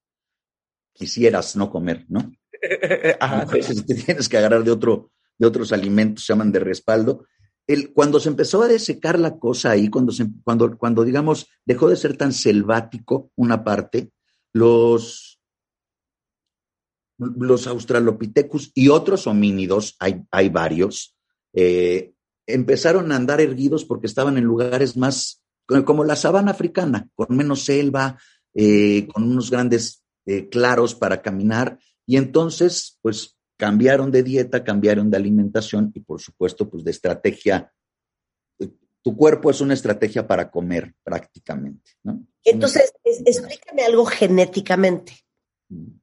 quisieras 0.93 1.55
no 1.55 1.69
comer, 1.69 2.05
¿no? 2.09 2.31
Veces 3.51 3.85
te 3.85 3.95
tienes 3.95 4.27
que 4.27 4.38
agarrar 4.38 4.63
de 4.63 4.71
otro, 4.71 5.11
de 5.38 5.47
otros 5.47 5.71
alimentos, 5.71 6.25
se 6.25 6.33
llaman 6.33 6.51
de 6.51 6.59
respaldo, 6.59 7.25
cuando 7.93 8.19
se 8.19 8.29
empezó 8.29 8.61
a 8.63 8.67
desecar 8.67 9.19
la 9.19 9.38
cosa 9.38 9.71
ahí, 9.71 9.89
cuando, 9.89 10.13
cuando, 10.43 10.77
cuando, 10.77 11.03
digamos, 11.03 11.47
dejó 11.65 11.89
de 11.89 11.95
ser 11.95 12.17
tan 12.17 12.33
selvático 12.33 13.31
una 13.35 13.63
parte, 13.63 14.11
los, 14.53 15.39
los 17.17 17.67
australopithecus 17.67 18.71
y 18.73 18.89
otros 18.89 19.27
homínidos, 19.27 19.95
hay, 20.00 20.23
hay 20.31 20.50
varios, 20.50 21.15
eh, 21.53 22.13
empezaron 22.48 23.12
a 23.12 23.15
andar 23.15 23.41
erguidos 23.41 23.86
porque 23.86 24.07
estaban 24.07 24.38
en 24.38 24.43
lugares 24.43 24.98
más, 24.98 25.41
como 25.86 26.03
la 26.03 26.15
sabana 26.15 26.51
africana, 26.51 27.07
con 27.15 27.36
menos 27.36 27.65
selva, 27.65 28.17
eh, 28.53 29.07
con 29.07 29.24
unos 29.24 29.50
grandes 29.50 30.03
eh, 30.25 30.50
claros 30.50 30.95
para 30.95 31.21
caminar, 31.21 31.79
y 32.05 32.17
entonces, 32.17 32.98
pues 33.01 33.38
cambiaron 33.57 34.12
de 34.12 34.24
dieta, 34.24 34.63
cambiaron 34.63 35.10
de 35.10 35.17
alimentación 35.17 35.91
y 35.93 36.00
por 36.00 36.19
supuesto, 36.19 36.69
pues 36.69 36.83
de 36.83 36.91
estrategia. 36.91 37.71
Tu 39.03 39.15
cuerpo 39.15 39.50
es 39.50 39.62
una 39.62 39.74
estrategia 39.74 40.27
para 40.27 40.50
comer 40.51 40.93
prácticamente, 41.03 41.91
¿no? 42.03 42.25
Entonces, 42.43 42.91
explícame 43.03 43.83
algo 43.83 44.05
genéticamente. 44.05 45.13
Mm. 45.69 46.01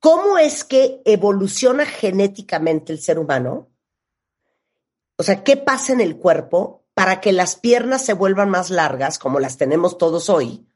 ¿Cómo 0.00 0.38
es 0.38 0.64
que 0.64 1.00
evoluciona 1.04 1.84
genéticamente 1.86 2.92
el 2.92 3.00
ser 3.00 3.18
humano? 3.18 3.70
O 5.18 5.24
sea, 5.24 5.42
¿qué 5.42 5.56
pasa 5.56 5.92
en 5.92 6.00
el 6.00 6.16
cuerpo 6.16 6.86
para 6.94 7.20
que 7.20 7.32
las 7.32 7.56
piernas 7.56 8.04
se 8.04 8.12
vuelvan 8.12 8.50
más 8.50 8.70
largas, 8.70 9.18
como 9.18 9.40
las 9.40 9.56
tenemos 9.56 9.98
todos 9.98 10.30
hoy, 10.30 10.66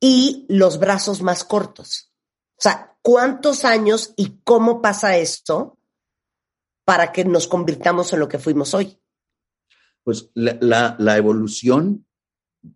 y 0.00 0.46
los 0.48 0.78
brazos 0.78 1.20
más 1.20 1.44
cortos? 1.44 2.12
O 2.52 2.62
sea, 2.62 2.96
¿cuántos 3.02 3.66
años 3.66 4.14
y 4.16 4.40
cómo 4.42 4.80
pasa 4.80 5.18
esto 5.18 5.78
para 6.86 7.12
que 7.12 7.26
nos 7.26 7.46
convirtamos 7.46 8.12
en 8.14 8.20
lo 8.20 8.28
que 8.28 8.38
fuimos 8.38 8.72
hoy? 8.72 8.98
Pues 10.02 10.30
la, 10.34 10.96
evolución, 11.18 12.06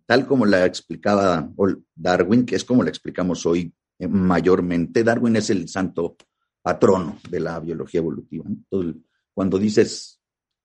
tal 0.05 0.27
como 0.27 0.45
la 0.45 0.65
explicaba 0.65 1.49
Darwin, 1.95 2.45
que 2.45 2.55
es 2.55 2.63
como 2.63 2.83
la 2.83 2.89
explicamos 2.89 3.47
hoy 3.47 3.73
eh, 3.97 4.07
mayormente, 4.07 5.03
Darwin 5.03 5.37
es 5.37 5.49
el 5.49 5.67
santo 5.67 6.17
patrono 6.61 7.19
de 7.29 7.39
la 7.39 7.59
biología 7.59 7.99
evolutiva. 7.99 8.45
cuando 9.33 9.57
dices, 9.57 10.20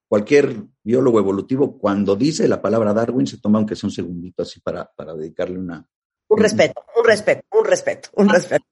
cualquier 0.08 0.64
biólogo 0.82 1.18
evolutivo, 1.18 1.78
cuando 1.78 2.16
dice 2.16 2.48
la 2.48 2.62
palabra 2.62 2.94
Darwin, 2.94 3.26
se 3.26 3.38
toma 3.38 3.58
aunque 3.58 3.76
sea 3.76 3.88
un 3.88 3.92
segundito 3.92 4.42
así 4.42 4.60
para, 4.60 4.90
para 4.94 5.14
dedicarle 5.14 5.58
una... 5.58 5.86
Un 6.28 6.38
respeto, 6.38 6.84
un 6.96 7.04
respeto, 7.04 7.42
un 7.52 7.64
respeto, 7.64 8.08
un 8.14 8.28
respeto. 8.28 8.64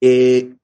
Eh, 0.00 0.54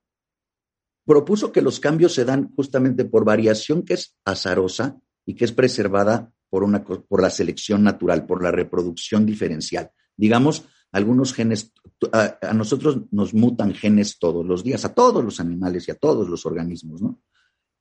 propuso 1.05 1.53
que 1.53 1.63
los 1.63 1.81
cambios 1.81 2.15
se 2.15 2.25
dan 2.25 2.55
justamente 2.55 3.05
por 3.05 3.25
variación 3.25 3.83
que 3.83 3.95
es 3.95 4.17
azarosa 4.25 4.99
y 5.27 5.35
que 5.35 5.45
es 5.45 5.53
preservada 5.53 6.33
por, 6.49 6.65
una, 6.65 6.85
por 6.85 7.21
la 7.21 7.31
selección 7.31 7.83
natural, 7.83 8.27
por 8.27 8.43
la 8.43 8.51
reproducción 8.51 9.27
diferencial. 9.27 9.91
Digamos, 10.17 10.65
algunos 10.93 11.35
genes, 11.35 11.73
a, 12.13 12.39
a, 12.41 12.55
nosotros 12.55 13.01
nos 13.11 13.35
mutan 13.35 13.75
genes 13.75 14.19
todos 14.19 14.47
los 14.47 14.63
días, 14.63 14.85
a 14.85 14.95
todos 14.95 15.25
los 15.25 15.41
animales 15.41 15.89
y 15.89 15.91
a 15.91 15.97
todos 15.97 16.29
los 16.29 16.47
organismos, 16.47 17.03
¿no? 17.03 17.21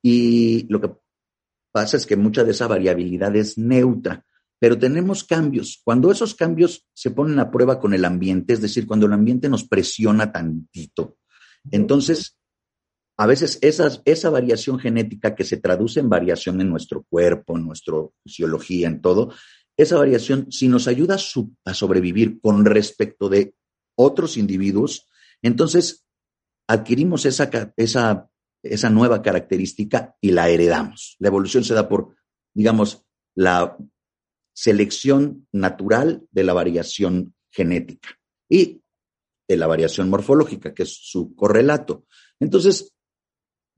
Y 0.02 0.66
lo 0.68 0.80
que 0.80 0.90
pasa 1.74 1.96
es 1.96 2.06
que 2.06 2.14
mucha 2.14 2.44
de 2.44 2.52
esa 2.52 2.68
variabilidad 2.68 3.34
es 3.34 3.58
neutra, 3.58 4.24
pero 4.60 4.78
tenemos 4.78 5.24
cambios. 5.24 5.80
Cuando 5.82 6.12
esos 6.12 6.36
cambios 6.36 6.86
se 6.94 7.10
ponen 7.10 7.40
a 7.40 7.50
prueba 7.50 7.80
con 7.80 7.94
el 7.94 8.04
ambiente, 8.04 8.52
es 8.52 8.60
decir, 8.60 8.86
cuando 8.86 9.06
el 9.06 9.12
ambiente 9.12 9.48
nos 9.48 9.66
presiona 9.66 10.30
tantito, 10.30 11.18
entonces, 11.72 12.38
a 13.16 13.26
veces 13.26 13.58
esa 13.60 14.30
variación 14.30 14.78
genética 14.78 15.34
que 15.34 15.42
se 15.42 15.56
traduce 15.56 15.98
en 15.98 16.08
variación 16.08 16.60
en 16.60 16.70
nuestro 16.70 17.02
cuerpo, 17.10 17.56
en 17.58 17.66
nuestra 17.66 17.94
fisiología, 18.22 18.86
en 18.86 19.00
todo, 19.00 19.32
esa 19.76 19.96
variación, 19.96 20.52
si 20.52 20.68
nos 20.68 20.86
ayuda 20.86 21.16
a, 21.64 21.74
sobrevivir 21.74 22.40
con 22.40 22.64
respecto 22.64 23.28
de 23.28 23.56
otros 23.96 24.36
individuos, 24.36 25.08
entonces 25.42 26.06
adquirimos 26.68 27.26
esa, 27.26 27.50
esa, 27.76 28.28
esa 28.64 28.90
nueva 28.90 29.22
característica 29.22 30.16
y 30.20 30.30
la 30.30 30.48
heredamos. 30.48 31.16
La 31.18 31.28
evolución 31.28 31.64
se 31.64 31.74
da 31.74 31.88
por, 31.88 32.16
digamos, 32.52 33.04
la 33.34 33.76
selección 34.54 35.46
natural 35.52 36.26
de 36.30 36.44
la 36.44 36.52
variación 36.52 37.34
genética. 37.50 38.08
Y 38.48 38.82
de 39.46 39.56
la 39.56 39.66
variación 39.66 40.08
morfológica, 40.08 40.72
que 40.72 40.84
es 40.84 40.90
su 40.90 41.34
correlato. 41.34 42.06
Entonces, 42.40 42.94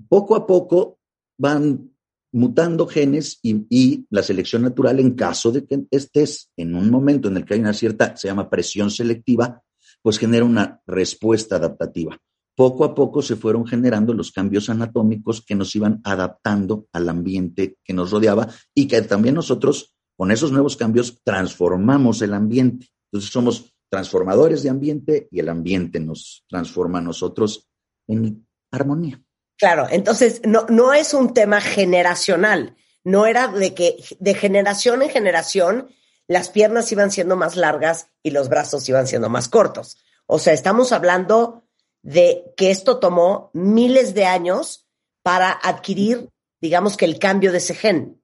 poco 0.08 0.36
a 0.36 0.46
poco 0.46 1.00
van 1.38 1.90
mutando 2.32 2.86
genes 2.86 3.38
y, 3.42 4.06
la 4.10 4.22
selección 4.22 4.62
natural, 4.62 5.00
en 5.00 5.14
caso 5.14 5.50
de 5.50 5.66
que 5.66 5.86
estés 5.90 6.50
en 6.56 6.74
un 6.74 6.90
momento 6.90 7.28
en 7.28 7.38
el 7.38 7.44
que 7.44 7.54
hay 7.54 7.60
una 7.60 7.72
cierta, 7.72 8.16
se 8.16 8.28
llama 8.28 8.50
presión 8.50 8.90
selectiva, 8.90 9.62
pues 10.02 10.18
genera 10.18 10.44
una 10.44 10.80
respuesta 10.86 11.56
adaptativa. 11.56 12.20
Poco 12.56 12.84
a 12.84 12.94
poco 12.94 13.20
se 13.20 13.36
fueron 13.36 13.66
generando 13.66 14.14
los 14.14 14.32
cambios 14.32 14.70
anatómicos 14.70 15.44
que 15.44 15.54
nos 15.54 15.76
iban 15.76 16.00
adaptando 16.04 16.86
al 16.92 17.08
ambiente 17.10 17.76
que 17.84 17.92
nos 17.92 18.10
rodeaba 18.10 18.48
y 18.74 18.88
que 18.88 19.02
también 19.02 19.34
nosotros, 19.34 19.94
con 20.16 20.30
esos 20.30 20.52
nuevos 20.52 20.76
cambios, 20.76 21.20
transformamos 21.22 22.22
el 22.22 22.32
ambiente. 22.32 22.88
Entonces 23.12 23.30
somos 23.30 23.74
transformadores 23.90 24.62
de 24.62 24.70
ambiente 24.70 25.28
y 25.30 25.40
el 25.40 25.50
ambiente 25.50 26.00
nos 26.00 26.44
transforma 26.48 26.98
a 26.98 27.02
nosotros 27.02 27.68
en 28.08 28.46
armonía. 28.70 29.22
Claro, 29.58 29.86
entonces 29.90 30.40
no, 30.44 30.64
no 30.70 30.94
es 30.94 31.12
un 31.12 31.34
tema 31.34 31.60
generacional, 31.60 32.74
no 33.04 33.26
era 33.26 33.48
de 33.48 33.74
que 33.74 33.96
de 34.18 34.34
generación 34.34 35.02
en 35.02 35.10
generación 35.10 35.88
las 36.26 36.48
piernas 36.48 36.90
iban 36.90 37.10
siendo 37.10 37.36
más 37.36 37.54
largas 37.56 38.08
y 38.22 38.30
los 38.30 38.48
brazos 38.48 38.88
iban 38.88 39.06
siendo 39.06 39.28
más 39.28 39.48
cortos. 39.48 39.98
O 40.26 40.38
sea, 40.38 40.54
estamos 40.54 40.92
hablando 40.92 41.65
de 42.06 42.54
que 42.56 42.70
esto 42.70 43.00
tomó 43.00 43.50
miles 43.52 44.14
de 44.14 44.26
años 44.26 44.86
para 45.24 45.50
adquirir, 45.50 46.30
digamos 46.60 46.96
que 46.96 47.04
el 47.04 47.18
cambio 47.18 47.50
de 47.50 47.58
ese 47.58 47.74
gen. 47.74 48.22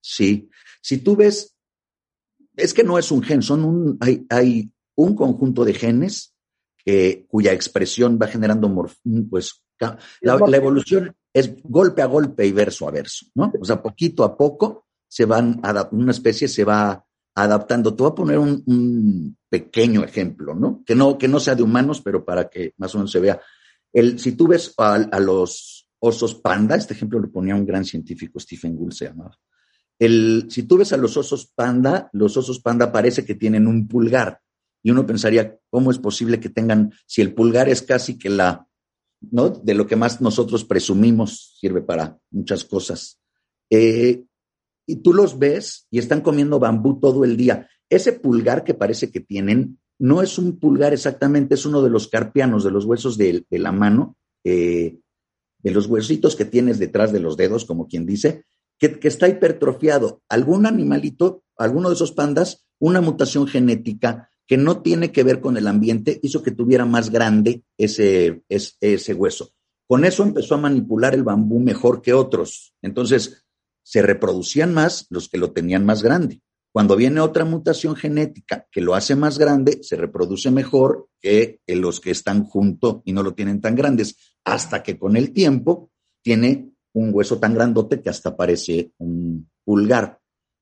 Sí, 0.00 0.48
si 0.80 0.98
tú 0.98 1.16
ves, 1.16 1.56
es 2.56 2.72
que 2.72 2.84
no 2.84 2.96
es 2.96 3.10
un 3.10 3.22
gen, 3.22 3.42
son 3.42 3.64
un, 3.64 3.98
hay, 4.00 4.24
hay 4.30 4.70
un 4.94 5.16
conjunto 5.16 5.64
de 5.64 5.74
genes 5.74 6.32
cuya 7.28 7.52
expresión 7.52 8.18
va 8.22 8.28
generando, 8.28 8.72
pues, 9.28 9.64
la, 9.80 9.98
evolución 10.52 11.16
es 11.32 11.56
golpe 11.64 12.02
a 12.02 12.06
golpe 12.06 12.46
y 12.46 12.52
verso 12.52 12.86
a 12.86 12.92
verso, 12.92 13.26
¿no? 13.34 13.52
O 13.60 13.64
sea, 13.64 13.82
poquito 13.82 14.22
a 14.22 14.36
poco 14.36 14.86
se 15.08 15.24
van, 15.24 15.60
una 15.90 16.12
especie 16.12 16.46
se 16.46 16.62
va 16.62 17.03
adaptando. 17.34 17.94
Te 17.94 18.02
voy 18.02 18.12
a 18.12 18.14
poner 18.14 18.38
un, 18.38 19.36
pequeño 19.48 20.02
ejemplo, 20.02 20.54
¿no? 20.54 20.82
Que, 20.84 20.94
¿no? 20.94 21.16
que 21.16 21.28
no 21.28 21.38
sea 21.38 21.54
de 21.54 21.62
humanos, 21.62 22.00
pero 22.00 22.24
para 22.24 22.48
que 22.48 22.74
más 22.76 22.94
o 22.94 22.98
menos 22.98 23.12
se 23.12 23.20
vea. 23.20 23.40
El, 23.92 24.18
si 24.18 24.32
tú 24.32 24.48
ves 24.48 24.74
a, 24.78 25.20
los 25.20 25.88
osos 26.00 26.34
panda, 26.34 26.74
este 26.74 26.94
ejemplo 26.94 27.20
lo 27.20 27.30
ponía 27.30 27.54
un 27.54 27.64
gran 27.64 27.84
científico, 27.84 28.40
Stephen 28.40 28.76
Gould 28.76 28.92
se 28.92 29.06
llamaba. 29.06 29.38
El, 29.96 30.46
si 30.50 30.64
tú 30.64 30.78
ves 30.78 30.92
a 30.92 30.96
los 30.96 31.16
osos 31.16 31.52
panda, 31.54 32.10
los 32.12 32.36
osos 32.36 32.58
panda 32.58 32.90
parece 32.90 33.24
que 33.24 33.36
tienen 33.36 33.68
un 33.68 33.86
pulgar 33.86 34.40
y 34.82 34.90
uno 34.90 35.06
pensaría, 35.06 35.56
¿cómo 35.70 35.92
es 35.92 35.98
posible 35.98 36.40
que 36.40 36.50
tengan, 36.50 36.92
si 37.06 37.22
el 37.22 37.32
pulgar 37.32 37.68
es 37.68 37.82
casi 37.82 38.18
que 38.18 38.28
la, 38.28 38.66
¿no? 39.30 39.50
De 39.50 39.74
lo 39.74 39.86
que 39.86 39.96
más 39.96 40.20
nosotros 40.20 40.64
presumimos, 40.64 41.56
sirve 41.58 41.80
para 41.80 42.18
muchas 42.30 42.64
cosas. 42.64 43.20
Eh, 43.70 44.24
y 44.86 44.96
tú 44.96 45.12
los 45.12 45.38
ves 45.38 45.86
y 45.90 45.98
están 45.98 46.20
comiendo 46.20 46.58
bambú 46.58 47.00
todo 47.00 47.24
el 47.24 47.36
día. 47.36 47.68
Ese 47.88 48.12
pulgar 48.12 48.64
que 48.64 48.74
parece 48.74 49.10
que 49.10 49.20
tienen 49.20 49.78
no 49.98 50.22
es 50.22 50.38
un 50.38 50.58
pulgar 50.58 50.92
exactamente, 50.92 51.54
es 51.54 51.66
uno 51.66 51.82
de 51.82 51.90
los 51.90 52.08
carpianos, 52.08 52.64
de 52.64 52.70
los 52.70 52.84
huesos 52.84 53.16
de, 53.16 53.44
la 53.50 53.72
mano, 53.72 54.16
eh, 54.44 54.98
de 55.58 55.70
los 55.70 55.86
huesitos 55.86 56.36
que 56.36 56.44
tienes 56.44 56.78
detrás 56.78 57.12
de 57.12 57.20
los 57.20 57.36
dedos, 57.36 57.64
como 57.64 57.86
quien 57.86 58.04
dice, 58.04 58.44
que, 58.78 58.98
está 59.02 59.28
hipertrofiado. 59.28 60.22
Algún 60.28 60.66
animalito, 60.66 61.44
alguno 61.56 61.88
de 61.88 61.94
esos 61.94 62.12
pandas, 62.12 62.66
una 62.78 63.00
mutación 63.00 63.46
genética 63.46 64.30
que 64.46 64.56
no 64.56 64.82
tiene 64.82 65.10
que 65.10 65.22
ver 65.22 65.40
con 65.40 65.56
el 65.56 65.66
ambiente, 65.66 66.20
hizo 66.22 66.42
que 66.42 66.50
tuviera 66.50 66.84
más 66.84 67.10
grande 67.10 67.62
ese, 67.78 68.42
ese 68.48 69.14
hueso. 69.14 69.54
Con 69.86 70.04
eso 70.04 70.22
empezó 70.22 70.54
a 70.54 70.58
manipular 70.58 71.14
el 71.14 71.22
bambú 71.22 71.60
mejor 71.60 72.02
que 72.02 72.12
otros. 72.12 72.74
Entonces, 72.82 73.43
se 73.84 74.02
reproducían 74.02 74.74
más 74.74 75.06
los 75.10 75.28
que 75.28 75.38
lo 75.38 75.52
tenían 75.52 75.86
más 75.86 76.02
grande. 76.02 76.40
Cuando 76.72 76.96
viene 76.96 77.20
otra 77.20 77.44
mutación 77.44 77.94
genética 77.94 78.66
que 78.72 78.80
lo 78.80 78.96
hace 78.96 79.14
más 79.14 79.38
grande, 79.38 79.78
se 79.82 79.94
reproduce 79.94 80.50
mejor 80.50 81.08
que 81.20 81.60
los 81.68 82.00
que 82.00 82.10
están 82.10 82.42
junto 82.42 83.02
y 83.04 83.12
no 83.12 83.22
lo 83.22 83.34
tienen 83.34 83.60
tan 83.60 83.76
grandes, 83.76 84.36
hasta 84.44 84.82
que 84.82 84.98
con 84.98 85.16
el 85.16 85.32
tiempo 85.32 85.92
tiene 86.20 86.72
un 86.92 87.10
hueso 87.12 87.38
tan 87.38 87.54
grandote 87.54 88.02
que 88.02 88.10
hasta 88.10 88.36
parece 88.36 88.92
un 88.98 89.48
pulgar. 89.64 90.18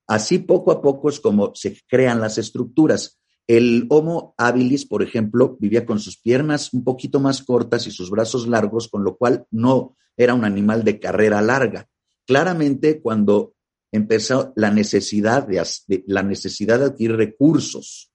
Así 0.06 0.38
poco 0.38 0.70
a 0.72 0.82
poco 0.82 1.08
es 1.08 1.18
como 1.18 1.54
se 1.54 1.78
crean 1.88 2.20
las 2.20 2.36
estructuras. 2.36 3.18
El 3.46 3.86
Homo 3.88 4.34
habilis, 4.36 4.84
por 4.84 5.02
ejemplo, 5.02 5.56
vivía 5.58 5.86
con 5.86 5.98
sus 5.98 6.18
piernas 6.18 6.74
un 6.74 6.84
poquito 6.84 7.20
más 7.20 7.42
cortas 7.42 7.86
y 7.86 7.90
sus 7.90 8.10
brazos 8.10 8.46
largos, 8.46 8.88
con 8.88 9.02
lo 9.02 9.16
cual 9.16 9.46
no 9.50 9.96
era 10.16 10.34
un 10.34 10.44
animal 10.44 10.84
de 10.84 11.00
carrera 11.00 11.40
larga. 11.40 11.88
Claramente, 12.26 13.00
cuando 13.00 13.54
empezó 13.92 14.52
la 14.56 14.70
necesidad 14.70 15.46
de, 15.46 16.04
la 16.06 16.22
necesidad 16.22 16.78
de 16.78 16.86
adquirir 16.86 17.16
recursos 17.16 18.10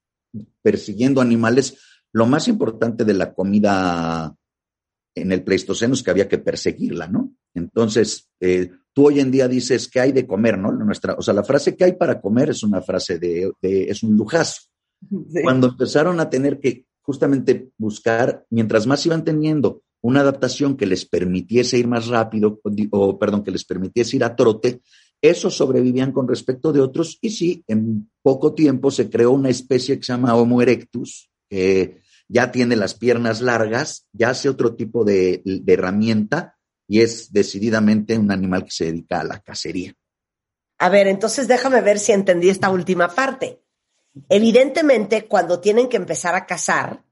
persiguiendo 0.61 1.21
animales. 1.21 1.77
Lo 2.11 2.25
más 2.25 2.47
importante 2.47 3.05
de 3.05 3.13
la 3.13 3.33
comida 3.33 4.35
en 5.15 5.31
el 5.31 5.43
Pleistoceno 5.43 5.93
es 5.93 6.03
que 6.03 6.11
había 6.11 6.27
que 6.27 6.39
perseguirla, 6.39 7.07
¿no? 7.07 7.33
Entonces, 7.53 8.29
eh, 8.39 8.71
tú 8.93 9.07
hoy 9.07 9.19
en 9.19 9.31
día 9.31 9.47
dices 9.47 9.87
que 9.87 9.99
hay 9.99 10.11
de 10.11 10.27
comer, 10.27 10.57
¿no? 10.57 10.71
Nuestra, 10.71 11.13
o 11.13 11.21
sea, 11.21 11.33
la 11.33 11.43
frase 11.43 11.75
que 11.75 11.85
hay 11.85 11.93
para 11.93 12.21
comer 12.21 12.49
es 12.49 12.63
una 12.63 12.81
frase 12.81 13.17
de, 13.17 13.51
es 13.61 14.03
un 14.03 14.15
lujazo. 14.15 14.61
Cuando 15.43 15.67
empezaron 15.67 16.19
a 16.19 16.29
tener 16.29 16.59
que 16.59 16.85
justamente 17.01 17.69
buscar, 17.77 18.45
mientras 18.49 18.85
más 18.87 19.05
iban 19.05 19.23
teniendo 19.23 19.83
una 20.07 20.21
adaptación 20.21 20.77
que 20.77 20.85
les 20.85 21.05
permitiese 21.05 21.77
ir 21.77 21.85
más 21.85 22.07
rápido, 22.07 22.61
o 22.91 23.19
perdón, 23.19 23.43
que 23.43 23.51
les 23.51 23.65
permitiese 23.65 24.15
ir 24.15 24.23
a 24.23 24.37
trote, 24.37 24.79
esos 25.21 25.57
sobrevivían 25.57 26.13
con 26.13 26.29
respecto 26.29 26.71
de 26.71 26.79
otros 26.79 27.17
y 27.21 27.29
sí, 27.31 27.63
en 27.67 28.09
poco 28.21 28.53
tiempo 28.53 28.89
se 28.89 29.09
creó 29.09 29.31
una 29.31 29.49
especie 29.49 29.97
que 29.97 30.05
se 30.05 30.13
llama 30.13 30.35
Homo 30.35 30.61
erectus, 30.61 31.29
que 31.49 31.99
ya 32.29 32.53
tiene 32.53 32.77
las 32.77 32.93
piernas 32.93 33.41
largas, 33.41 34.07
ya 34.13 34.29
hace 34.29 34.47
otro 34.47 34.75
tipo 34.75 35.03
de, 35.03 35.41
de 35.43 35.73
herramienta 35.73 36.55
y 36.87 37.01
es 37.01 37.33
decididamente 37.33 38.17
un 38.17 38.31
animal 38.31 38.63
que 38.63 38.71
se 38.71 38.85
dedica 38.85 39.19
a 39.19 39.25
la 39.25 39.41
cacería. 39.41 39.93
A 40.77 40.87
ver, 40.87 41.07
entonces 41.07 41.49
déjame 41.49 41.81
ver 41.81 41.99
si 41.99 42.13
entendí 42.13 42.47
esta 42.47 42.69
última 42.69 43.09
parte. 43.09 43.61
Evidentemente, 44.29 45.25
cuando 45.25 45.59
tienen 45.59 45.89
que 45.89 45.97
empezar 45.97 46.33
a 46.33 46.45
cazar, 46.45 47.03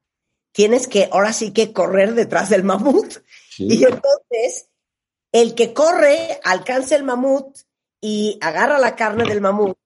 tienes 0.55 0.87
que 0.87 1.09
ahora 1.11 1.33
sí 1.33 1.51
que 1.51 1.73
correr 1.73 2.13
detrás 2.13 2.49
del 2.49 2.63
mamut. 2.63 3.17
Y 3.57 3.83
entonces, 3.83 4.69
el 5.33 5.53
que 5.53 5.73
corre 5.73 6.39
alcanza 6.45 6.95
el 6.95 7.03
mamut 7.03 7.57
y 8.01 8.37
agarra 8.41 8.79
la 8.79 8.95
carne 8.95 9.25
del 9.25 9.41
mamut, 9.41 9.77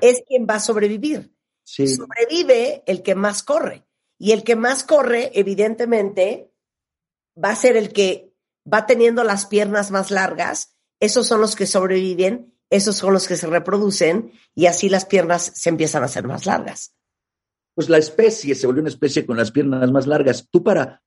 es 0.00 0.22
quien 0.26 0.46
va 0.48 0.54
a 0.54 0.60
sobrevivir. 0.60 1.34
Sobrevive 1.64 2.82
el 2.86 3.02
que 3.02 3.14
más 3.14 3.42
corre. 3.42 3.84
Y 4.18 4.32
el 4.32 4.42
que 4.42 4.56
más 4.56 4.84
corre, 4.84 5.32
evidentemente, 5.34 6.50
va 7.42 7.50
a 7.50 7.56
ser 7.56 7.76
el 7.76 7.92
que 7.92 8.32
va 8.72 8.86
teniendo 8.86 9.22
las 9.22 9.44
piernas 9.44 9.90
más 9.90 10.10
largas. 10.10 10.76
Esos 10.98 11.26
son 11.26 11.42
los 11.42 11.56
que 11.56 11.66
sobreviven, 11.66 12.54
esos 12.70 12.96
son 12.96 13.12
los 13.12 13.28
que 13.28 13.36
se 13.36 13.48
reproducen 13.48 14.32
y 14.54 14.64
así 14.64 14.88
las 14.88 15.04
piernas 15.04 15.52
se 15.54 15.68
empiezan 15.68 16.02
a 16.02 16.06
hacer 16.06 16.26
más 16.26 16.46
largas. 16.46 16.94
Pues 17.76 17.88
la 17.88 17.98
especie 17.98 18.56
se 18.56 18.66
volvió 18.66 18.80
una 18.80 18.90
especie 18.90 19.24
con 19.24 19.36
las 19.36 19.52
piernas 19.52 19.92
más 19.92 20.08
largas. 20.08 20.48
Tú 20.50 20.64
para 20.64 21.00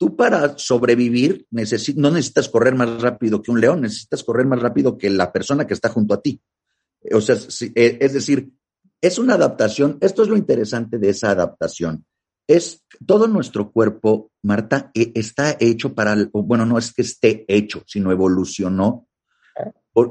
Tú 0.00 0.16
para 0.16 0.56
sobrevivir 0.56 1.46
no 1.50 2.10
necesitas 2.10 2.48
correr 2.48 2.74
más 2.74 3.02
rápido 3.02 3.42
que 3.42 3.50
un 3.50 3.60
león, 3.60 3.82
necesitas 3.82 4.24
correr 4.24 4.46
más 4.46 4.58
rápido 4.58 4.96
que 4.96 5.10
la 5.10 5.30
persona 5.30 5.66
que 5.66 5.74
está 5.74 5.90
junto 5.90 6.14
a 6.14 6.22
ti. 6.22 6.40
O 7.12 7.20
sea, 7.20 7.36
eh, 7.74 7.98
es 8.00 8.14
decir, 8.14 8.50
es 8.98 9.18
una 9.18 9.34
adaptación. 9.34 9.98
Esto 10.00 10.22
es 10.22 10.28
lo 10.30 10.38
interesante 10.38 10.96
de 10.96 11.10
esa 11.10 11.32
adaptación. 11.32 12.06
Es 12.46 12.82
todo 13.04 13.28
nuestro 13.28 13.70
cuerpo, 13.70 14.30
Marta, 14.42 14.90
e, 14.94 15.12
está 15.14 15.58
hecho 15.60 15.94
para, 15.94 16.16
bueno, 16.32 16.64
no 16.64 16.78
es 16.78 16.94
que 16.94 17.02
esté 17.02 17.44
hecho, 17.46 17.82
sino 17.86 18.10
evolucionó 18.10 19.06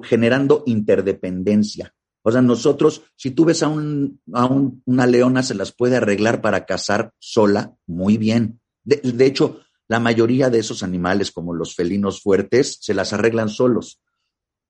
generando 0.04 0.62
interdependencia. 0.68 1.92
O 2.22 2.32
sea, 2.32 2.42
nosotros, 2.42 3.04
si 3.16 3.32
tú 3.32 3.46
ves 3.46 3.64
a, 3.64 3.70
un, 3.70 4.22
a 4.34 4.46
una 4.46 5.08
leona, 5.08 5.42
se 5.44 5.56
las 5.56 5.72
puede 5.72 5.96
arreglar 5.96 6.42
para 6.42 6.66
cazar 6.66 7.14
sola, 7.20 7.76
muy 7.88 8.18
bien. 8.18 8.60
de 8.84 9.26
hecho, 9.26 9.62
la 9.88 10.00
mayoría 10.00 10.50
de 10.50 10.60
esos 10.60 10.84
animales, 10.84 11.32
como 11.32 11.54
los 11.54 11.76
felinos 11.76 12.22
fuertes, 12.22 12.78
se 12.82 12.94
las 12.94 13.12
arreglan 13.12 13.50
solos. 13.50 14.02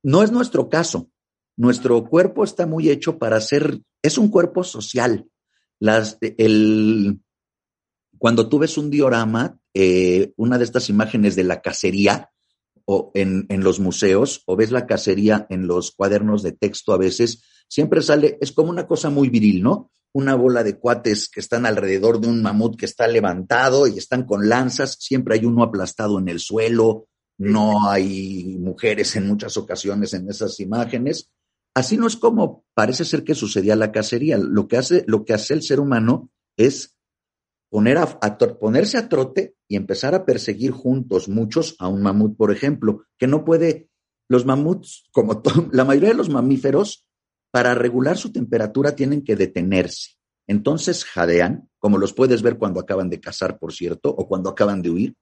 No 0.01 0.23
es 0.23 0.31
nuestro 0.31 0.69
caso. 0.69 1.11
Nuestro 1.57 2.05
cuerpo 2.05 2.45
está 2.45 2.65
muy 2.65 2.89
hecho 2.89 3.17
para 3.17 3.41
ser, 3.41 3.81
es 4.01 4.17
un 4.17 4.29
cuerpo 4.29 4.63
social. 4.63 5.27
Las, 5.77 6.17
el, 6.21 7.19
cuando 8.17 8.47
tú 8.47 8.59
ves 8.59 8.77
un 8.77 8.89
diorama, 8.89 9.59
eh, 9.73 10.31
una 10.37 10.57
de 10.57 10.63
estas 10.63 10.89
imágenes 10.89 11.35
de 11.35 11.43
la 11.43 11.61
cacería 11.61 12.31
o 12.91 13.11
en, 13.13 13.45
en 13.49 13.63
los 13.63 13.79
museos, 13.79 14.41
o 14.47 14.55
ves 14.55 14.71
la 14.71 14.87
cacería 14.87 15.45
en 15.51 15.67
los 15.67 15.91
cuadernos 15.91 16.41
de 16.41 16.53
texto 16.53 16.91
a 16.91 16.97
veces, 16.97 17.43
siempre 17.67 18.01
sale, 18.01 18.39
es 18.41 18.51
como 18.51 18.71
una 18.71 18.87
cosa 18.87 19.11
muy 19.11 19.29
viril, 19.29 19.61
¿no? 19.61 19.91
una 20.11 20.33
bola 20.33 20.63
de 20.63 20.79
cuates 20.79 21.29
que 21.29 21.39
están 21.39 21.67
alrededor 21.67 22.19
de 22.19 22.27
un 22.27 22.41
mamut 22.41 22.75
que 22.75 22.87
está 22.87 23.07
levantado 23.07 23.85
y 23.85 23.99
están 23.99 24.25
con 24.25 24.49
lanzas, 24.49 24.97
siempre 24.99 25.35
hay 25.35 25.45
uno 25.45 25.61
aplastado 25.61 26.17
en 26.17 26.29
el 26.29 26.39
suelo, 26.39 27.07
no 27.37 27.87
hay 27.87 28.57
mujeres 28.59 29.15
en 29.15 29.27
muchas 29.27 29.55
ocasiones 29.55 30.15
en 30.15 30.27
esas 30.27 30.59
imágenes. 30.59 31.29
Así 31.75 31.95
no 31.95 32.07
es 32.07 32.15
como 32.15 32.65
parece 32.73 33.05
ser 33.05 33.23
que 33.23 33.35
sucedía 33.35 33.75
la 33.75 33.91
cacería. 33.91 34.39
Lo 34.39 34.67
que 34.67 34.77
hace, 34.77 35.03
lo 35.05 35.23
que 35.25 35.33
hace 35.33 35.53
el 35.53 35.61
ser 35.61 35.79
humano 35.79 36.31
es 36.57 36.97
ponerse 37.69 38.97
a 38.97 39.09
trote 39.09 39.55
y 39.67 39.75
empezar 39.75 40.15
a 40.15 40.25
perseguir 40.25 40.71
juntos, 40.71 41.29
muchos, 41.29 41.75
a 41.79 41.87
un 41.87 42.01
mamut, 42.01 42.35
por 42.35 42.51
ejemplo, 42.51 43.03
que 43.17 43.27
no 43.27 43.45
puede, 43.45 43.89
los 44.27 44.45
mamuts, 44.45 45.05
como 45.11 45.41
la 45.71 45.85
mayoría 45.85 46.09
de 46.09 46.15
los 46.15 46.29
mamíferos, 46.29 47.05
para 47.51 47.73
regular 47.73 48.17
su 48.17 48.31
temperatura 48.31 48.95
tienen 48.95 49.23
que 49.23 49.35
detenerse. 49.35 50.11
Entonces 50.47 51.05
jadean, 51.05 51.69
como 51.77 51.97
los 51.97 52.13
puedes 52.13 52.41
ver 52.41 52.57
cuando 52.57 52.79
acaban 52.79 53.09
de 53.09 53.19
cazar, 53.19 53.59
por 53.59 53.73
cierto, 53.73 54.09
o 54.09 54.27
cuando 54.27 54.49
acaban 54.49 54.81
de 54.81 54.89
huir, 54.89 55.15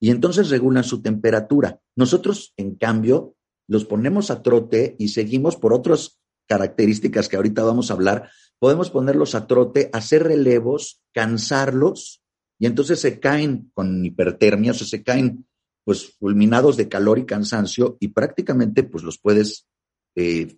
y 0.00 0.10
entonces 0.10 0.50
regulan 0.50 0.84
su 0.84 1.02
temperatura. 1.02 1.80
Nosotros, 1.96 2.52
en 2.56 2.74
cambio, 2.76 3.36
los 3.66 3.84
ponemos 3.84 4.30
a 4.30 4.42
trote 4.42 4.96
y 4.98 5.08
seguimos 5.08 5.56
por 5.56 5.72
otras 5.72 6.20
características 6.46 7.28
que 7.28 7.36
ahorita 7.36 7.62
vamos 7.62 7.90
a 7.90 7.94
hablar. 7.94 8.30
Podemos 8.58 8.90
ponerlos 8.90 9.34
a 9.34 9.46
trote, 9.46 9.90
hacer 9.92 10.24
relevos, 10.24 11.02
cansarlos, 11.12 12.22
y 12.58 12.66
entonces 12.66 13.00
se 13.00 13.20
caen 13.20 13.70
con 13.74 14.04
hipertermia, 14.04 14.72
o 14.72 14.74
sea, 14.74 14.86
se 14.86 15.02
caen 15.02 15.46
pues 15.84 16.16
fulminados 16.18 16.76
de 16.76 16.88
calor 16.88 17.18
y 17.18 17.26
cansancio, 17.26 17.96
y 18.00 18.08
prácticamente 18.08 18.84
pues 18.84 19.04
los 19.04 19.18
puedes 19.18 19.66
eh, 20.16 20.56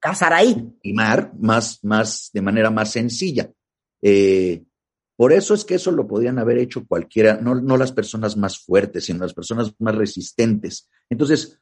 Casar 0.00 0.32
ahí. 0.32 0.72
Más, 0.94 1.82
más, 1.82 2.30
de 2.32 2.42
manera 2.42 2.70
más 2.70 2.92
sencilla. 2.92 3.50
Eh, 4.00 4.64
por 5.16 5.32
eso 5.32 5.54
es 5.54 5.64
que 5.64 5.74
eso 5.74 5.90
lo 5.90 6.06
podían 6.06 6.38
haber 6.38 6.58
hecho 6.58 6.86
cualquiera, 6.86 7.40
no, 7.40 7.56
no 7.56 7.76
las 7.76 7.90
personas 7.90 8.36
más 8.36 8.58
fuertes, 8.58 9.06
sino 9.06 9.20
las 9.20 9.34
personas 9.34 9.74
más 9.80 9.96
resistentes. 9.96 10.88
Entonces, 11.10 11.60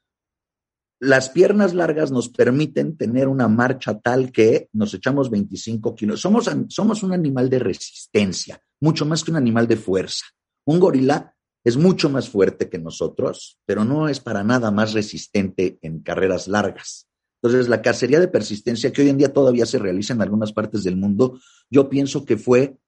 las 0.98 1.28
piernas 1.28 1.74
largas 1.74 2.10
nos 2.10 2.28
permiten 2.28 2.96
tener 2.96 3.28
una 3.28 3.48
marcha 3.48 3.98
tal 3.98 4.32
que 4.32 4.68
nos 4.72 4.94
echamos 4.94 5.30
25 5.30 5.94
kilos. 5.94 6.20
Somos, 6.20 6.50
somos 6.68 7.02
un 7.02 7.12
animal 7.12 7.50
de 7.50 7.58
resistencia, 7.58 8.62
mucho 8.80 9.04
más 9.04 9.22
que 9.22 9.30
un 9.30 9.36
animal 9.36 9.66
de 9.66 9.76
fuerza. 9.76 10.24
Un 10.64 10.80
gorila 10.80 11.34
es 11.64 11.76
mucho 11.76 12.08
más 12.08 12.28
fuerte 12.28 12.70
que 12.70 12.78
nosotros, 12.78 13.58
pero 13.66 13.84
no 13.84 14.08
es 14.08 14.20
para 14.20 14.44
nada 14.44 14.70
más 14.70 14.94
resistente 14.94 15.78
en 15.82 16.00
carreras 16.00 16.48
largas. 16.48 17.08
Entonces, 17.42 17.68
la 17.68 17.82
cacería 17.82 18.18
de 18.18 18.28
persistencia, 18.28 18.92
que 18.92 19.02
hoy 19.02 19.08
en 19.08 19.18
día 19.18 19.32
todavía 19.32 19.66
se 19.66 19.78
realiza 19.78 20.14
en 20.14 20.22
algunas 20.22 20.52
partes 20.52 20.82
del 20.84 20.96
mundo, 20.96 21.38
yo 21.70 21.88
pienso 21.88 22.24
que 22.24 22.36
fue 22.36 22.78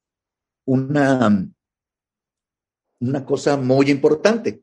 una, 0.64 1.48
una 3.00 3.24
cosa 3.24 3.56
muy 3.56 3.90
importante, 3.90 4.62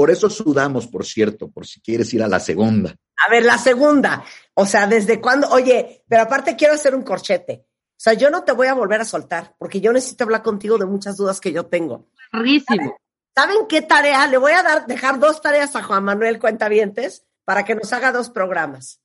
por 0.00 0.10
eso 0.10 0.30
sudamos, 0.30 0.86
por 0.86 1.04
cierto, 1.04 1.50
por 1.50 1.66
si 1.66 1.78
quieres 1.82 2.14
ir 2.14 2.22
a 2.22 2.26
la 2.26 2.40
segunda. 2.40 2.96
A 3.18 3.30
ver, 3.30 3.44
la 3.44 3.58
segunda. 3.58 4.24
O 4.54 4.64
sea, 4.64 4.86
¿desde 4.86 5.20
cuándo? 5.20 5.46
Oye, 5.50 6.04
pero 6.08 6.22
aparte 6.22 6.56
quiero 6.56 6.72
hacer 6.72 6.94
un 6.94 7.02
corchete. 7.02 7.66
O 7.66 7.98
sea, 7.98 8.14
yo 8.14 8.30
no 8.30 8.42
te 8.42 8.52
voy 8.52 8.68
a 8.68 8.72
volver 8.72 9.02
a 9.02 9.04
soltar, 9.04 9.54
porque 9.58 9.82
yo 9.82 9.92
necesito 9.92 10.24
hablar 10.24 10.42
contigo 10.42 10.78
de 10.78 10.86
muchas 10.86 11.18
dudas 11.18 11.38
que 11.38 11.52
yo 11.52 11.66
tengo. 11.66 12.08
Rarísimo. 12.32 12.96
¿Saben 13.34 13.66
qué 13.68 13.82
tarea? 13.82 14.26
Le 14.26 14.38
voy 14.38 14.52
a 14.52 14.62
dar, 14.62 14.86
dejar 14.86 15.18
dos 15.18 15.42
tareas 15.42 15.76
a 15.76 15.82
Juan 15.82 16.02
Manuel 16.02 16.38
Cuentavientes 16.38 17.26
para 17.44 17.66
que 17.66 17.74
nos 17.74 17.92
haga 17.92 18.10
dos 18.10 18.30
programas. 18.30 19.02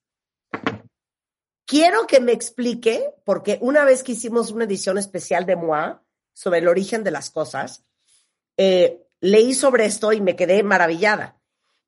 Quiero 1.66 2.08
que 2.08 2.22
me 2.22 2.32
explique, 2.32 3.14
porque 3.26 3.58
una 3.60 3.84
vez 3.84 4.02
que 4.02 4.14
hicimos 4.14 4.50
una 4.50 4.64
edición 4.64 4.98
especial 4.98 5.46
de 5.46 5.58
MOA 5.58 6.02
sobre 6.32 6.60
el 6.60 6.70
origen 6.70 7.04
de 7.04 7.12
las 7.12 7.32
cosas, 7.32 7.84
eh, 8.56 9.05
leí 9.20 9.54
sobre 9.54 9.86
esto 9.86 10.14
y 10.14 10.22
me 10.22 10.36
quedé 10.36 10.64
maravillada. 10.64 11.40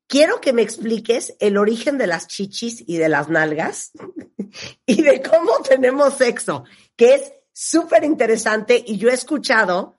Quiero 0.06 0.40
que 0.40 0.52
me 0.52 0.62
expliques 0.62 1.34
el 1.38 1.58
origen 1.58 1.98
de 1.98 2.06
las 2.06 2.28
chichis 2.28 2.82
y 2.86 2.96
de 2.96 3.08
las 3.08 3.28
nalgas 3.28 3.92
y 4.86 5.02
de 5.02 5.22
cómo 5.22 5.60
tenemos 5.62 6.14
sexo, 6.14 6.64
que 6.96 7.14
es 7.14 7.32
súper 7.52 8.04
interesante 8.04 8.82
y 8.86 8.96
yo 8.96 9.10
he 9.10 9.14
escuchado 9.14 9.98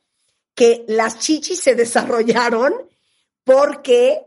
que 0.56 0.84
las 0.88 1.20
chichis 1.20 1.60
se 1.60 1.76
desarrollaron 1.76 2.74
porque 3.44 4.26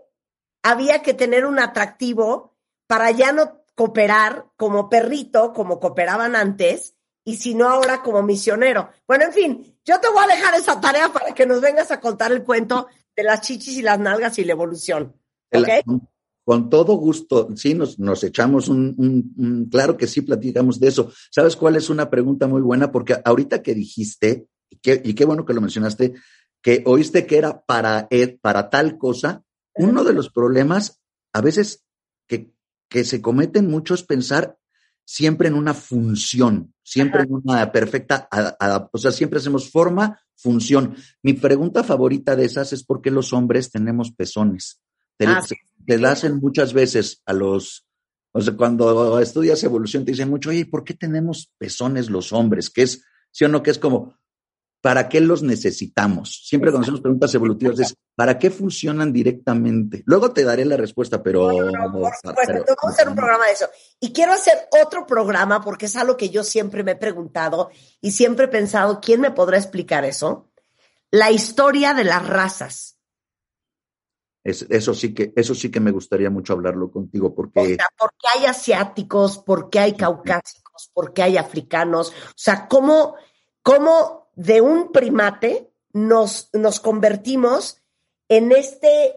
había 0.62 1.02
que 1.02 1.14
tener 1.14 1.44
un 1.44 1.58
atractivo 1.58 2.56
para 2.86 3.10
ya 3.10 3.32
no 3.32 3.62
cooperar 3.74 4.46
como 4.56 4.88
perrito, 4.88 5.52
como 5.52 5.80
cooperaban 5.80 6.36
antes, 6.36 6.94
y 7.24 7.36
si 7.36 7.54
no 7.54 7.68
ahora 7.68 8.02
como 8.02 8.22
misionero. 8.22 8.90
Bueno, 9.06 9.24
en 9.24 9.32
fin, 9.32 9.71
yo 9.84 10.00
te 10.00 10.08
voy 10.08 10.24
a 10.24 10.34
dejar 10.34 10.54
esa 10.54 10.80
tarea 10.80 11.12
para 11.12 11.34
que 11.34 11.46
nos 11.46 11.60
vengas 11.60 11.90
a 11.90 12.00
contar 12.00 12.32
el 12.32 12.44
cuento 12.44 12.86
de 13.16 13.24
las 13.24 13.40
chichis 13.42 13.78
y 13.78 13.82
las 13.82 13.98
nalgas 13.98 14.38
y 14.38 14.44
la 14.44 14.52
evolución. 14.52 15.14
Con, 16.44 16.70
todo 16.70 16.94
gusto, 16.94 17.48
sí, 17.56 17.74
nos, 17.74 17.98
nos 17.98 18.24
echamos 18.24 18.68
un, 18.68 19.68
claro 19.70 19.96
que 19.96 20.06
sí 20.06 20.22
platicamos 20.22 20.80
de 20.80 20.88
eso. 20.88 21.12
¿Sabes 21.30 21.56
cuál 21.56 21.76
es 21.76 21.90
una 21.90 22.10
pregunta 22.10 22.46
muy 22.46 22.62
buena? 22.62 22.90
Porque 22.90 23.16
ahorita 23.24 23.62
que 23.62 23.74
dijiste, 23.74 24.46
y 24.70 25.14
qué, 25.14 25.24
bueno 25.24 25.44
que 25.44 25.54
lo 25.54 25.60
mencionaste, 25.60 26.14
que 26.60 26.82
oíste 26.86 27.26
que 27.26 27.38
era 27.38 27.62
para, 27.62 28.06
e, 28.10 28.38
para 28.40 28.70
tal 28.70 28.98
cosa, 28.98 29.44
uno 29.74 30.04
de 30.04 30.14
los 30.14 30.30
problemas 30.30 31.00
a 31.32 31.40
veces 31.40 31.84
que, 32.26 32.52
que 32.88 33.04
se 33.04 33.20
cometen 33.20 33.68
mucho 33.68 33.94
es 33.94 34.02
pensar 34.02 34.56
siempre 35.04 35.48
en 35.48 35.54
una 35.54 35.74
función, 35.74 36.71
siempre 36.82 37.22
en 37.22 37.32
una 37.32 37.70
perfecta, 37.70 38.28
o 38.92 38.98
sea, 38.98 39.12
siempre 39.12 39.38
hacemos 39.38 39.70
forma, 39.70 40.20
función. 40.34 40.96
Mi 41.22 41.34
pregunta 41.34 41.84
favorita 41.84 42.36
de 42.36 42.44
esas 42.44 42.72
es 42.72 42.84
por 42.84 43.00
qué 43.00 43.10
los 43.10 43.32
hombres 43.32 43.70
tenemos 43.70 44.12
pezones. 44.12 44.80
Te, 45.16 45.26
ah, 45.26 45.42
la 45.86 46.12
hacen 46.12 46.38
muchas 46.38 46.72
veces 46.72 47.22
a 47.26 47.32
los, 47.32 47.86
o 48.32 48.40
sea, 48.40 48.56
cuando 48.56 49.20
estudias 49.20 49.62
evolución 49.62 50.04
te 50.04 50.12
dicen 50.12 50.30
mucho, 50.30 50.50
oye, 50.50 50.66
¿por 50.66 50.84
qué 50.84 50.94
tenemos 50.94 51.52
pezones 51.58 52.10
los 52.10 52.32
hombres? 52.32 52.70
Que 52.70 52.82
es, 52.82 53.04
sí 53.30 53.44
o 53.44 53.48
no, 53.48 53.62
que 53.62 53.70
es 53.70 53.78
como, 53.78 54.16
¿para 54.82 55.08
qué 55.08 55.20
los 55.20 55.42
necesitamos? 55.42 56.42
Siempre 56.44 56.70
cuando 56.70 56.84
hacemos 56.84 57.00
preguntas 57.00 57.34
evolutivas 57.34 57.80
es, 57.80 57.96
¿para 58.14 58.38
qué 58.38 58.50
funcionan 58.50 59.12
directamente? 59.12 60.02
Luego 60.04 60.32
te 60.32 60.44
daré 60.44 60.66
la 60.66 60.76
respuesta, 60.76 61.22
pero... 61.22 61.48
por 61.48 62.12
supuesto, 62.14 62.52
vamos 62.52 62.84
a 62.84 62.88
hacer 62.88 63.08
un 63.08 63.14
programa 63.14 63.46
de 63.46 63.52
eso. 63.52 63.66
Y 64.00 64.12
quiero 64.12 64.32
hacer 64.32 64.68
otro 64.84 65.06
programa 65.06 65.62
porque 65.62 65.86
es 65.86 65.96
algo 65.96 66.18
que 66.18 66.28
yo 66.28 66.44
siempre 66.44 66.84
me 66.84 66.92
he 66.92 66.96
preguntado 66.96 67.70
y 68.00 68.10
siempre 68.10 68.46
he 68.46 68.48
pensado, 68.48 69.00
¿quién 69.00 69.22
me 69.22 69.30
podrá 69.30 69.56
explicar 69.56 70.04
eso? 70.04 70.50
La 71.10 71.30
historia 71.30 71.94
de 71.94 72.04
las 72.04 72.26
razas 72.26 72.98
eso 74.44 74.94
sí 74.94 75.14
que, 75.14 75.32
eso 75.36 75.54
sí 75.54 75.70
que 75.70 75.78
me 75.78 75.92
gustaría 75.92 76.28
mucho 76.28 76.52
hablarlo 76.52 76.90
contigo, 76.90 77.32
porque. 77.34 77.76
¿por 77.96 78.10
qué 78.18 78.28
hay 78.36 78.46
asiáticos? 78.46 79.38
¿Por 79.38 79.70
qué 79.70 79.78
hay 79.78 79.92
caucásicos? 79.94 80.90
¿Por 80.92 81.12
qué 81.12 81.22
hay 81.22 81.36
africanos? 81.36 82.10
O 82.10 82.34
sea, 82.34 82.66
¿cómo, 82.66 83.14
cómo 83.62 84.21
de 84.34 84.60
un 84.60 84.92
primate 84.92 85.70
nos, 85.92 86.50
nos 86.52 86.80
convertimos 86.80 87.82
en 88.28 88.52
este, 88.52 89.14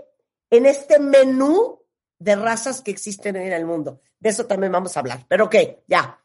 en 0.49 0.65
este 0.65 0.99
menú 0.99 1.81
de 2.19 2.35
razas 2.35 2.81
que 2.81 2.91
existen 2.91 3.35
en 3.35 3.53
el 3.53 3.65
mundo? 3.65 4.01
De 4.19 4.29
eso 4.29 4.45
también 4.45 4.71
vamos 4.71 4.95
a 4.95 4.99
hablar. 4.99 5.25
Pero 5.27 5.45
ok, 5.45 5.55
ya. 5.87 6.19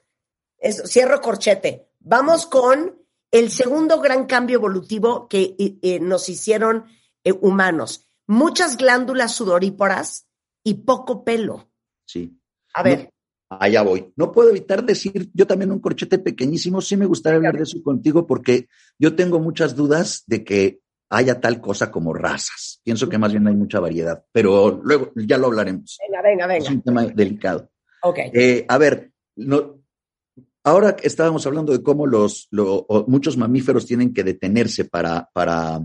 Eso, 0.59 0.87
cierro 0.87 1.21
corchete. 1.21 1.89
Vamos 2.01 2.47
con 2.47 2.99
el 3.31 3.51
segundo 3.51 4.01
gran 4.01 4.27
cambio 4.27 4.59
evolutivo 4.59 5.29
que 5.29 5.55
eh, 5.59 6.01
nos 6.01 6.29
hicieron 6.29 6.87
eh, 7.25 7.33
humanos 7.33 8.11
muchas 8.31 8.77
glándulas 8.77 9.35
sudoríparas 9.35 10.29
y 10.63 10.75
poco 10.75 11.25
pelo. 11.25 11.69
Sí. 12.05 12.41
A 12.73 12.85
ver. 12.85 13.10
Allá 13.51 13.83
voy. 13.83 14.13
No 14.17 14.33
puedo 14.33 14.51
evitar 14.51 14.85
decir, 14.85 15.31
yo 15.35 15.47
también 15.47 15.73
un 15.73 15.81
corchete 15.81 16.19
pequeñísimo, 16.19 16.81
sí 16.81 16.97
me 16.97 17.07
gustaría 17.07 17.37
hablar 17.37 17.57
de 17.57 17.65
eso 17.65 17.83
contigo 17.83 18.27
porque 18.27 18.69
yo 18.99 19.15
tengo 19.15 19.41
muchas 19.41 19.77
dudas 19.77 20.25
de 20.27 20.45
que 20.45 20.81
haya 21.11 21.41
tal 21.41 21.61
cosa 21.61 21.91
como 21.91 22.15
razas. 22.15 22.81
Pienso 22.85 23.09
que 23.09 23.19
más 23.19 23.33
bien 23.33 23.47
hay 23.47 23.55
mucha 23.55 23.81
variedad, 23.81 24.25
pero 24.33 24.81
luego 24.83 25.13
ya 25.17 25.37
lo 25.37 25.49
hablaremos. 25.49 25.99
Venga, 26.07 26.23
venga, 26.23 26.47
venga. 26.47 26.65
Es 26.65 26.71
un 26.71 26.83
tema 26.83 27.05
delicado. 27.07 27.69
Ok. 28.03 28.19
Eh, 28.33 28.65
a 28.69 28.79
ver, 28.79 29.11
no, 29.37 29.83
ahora 30.63 30.97
estábamos 31.03 31.45
hablando 31.47 31.73
de 31.73 31.83
cómo 31.83 32.07
los, 32.07 32.49
muchos 33.07 33.37
mamíferos 33.37 33.87
tienen 33.87 34.15
que 34.15 34.23
detenerse 34.23 34.85
para, 34.85 35.29
para 35.33 35.83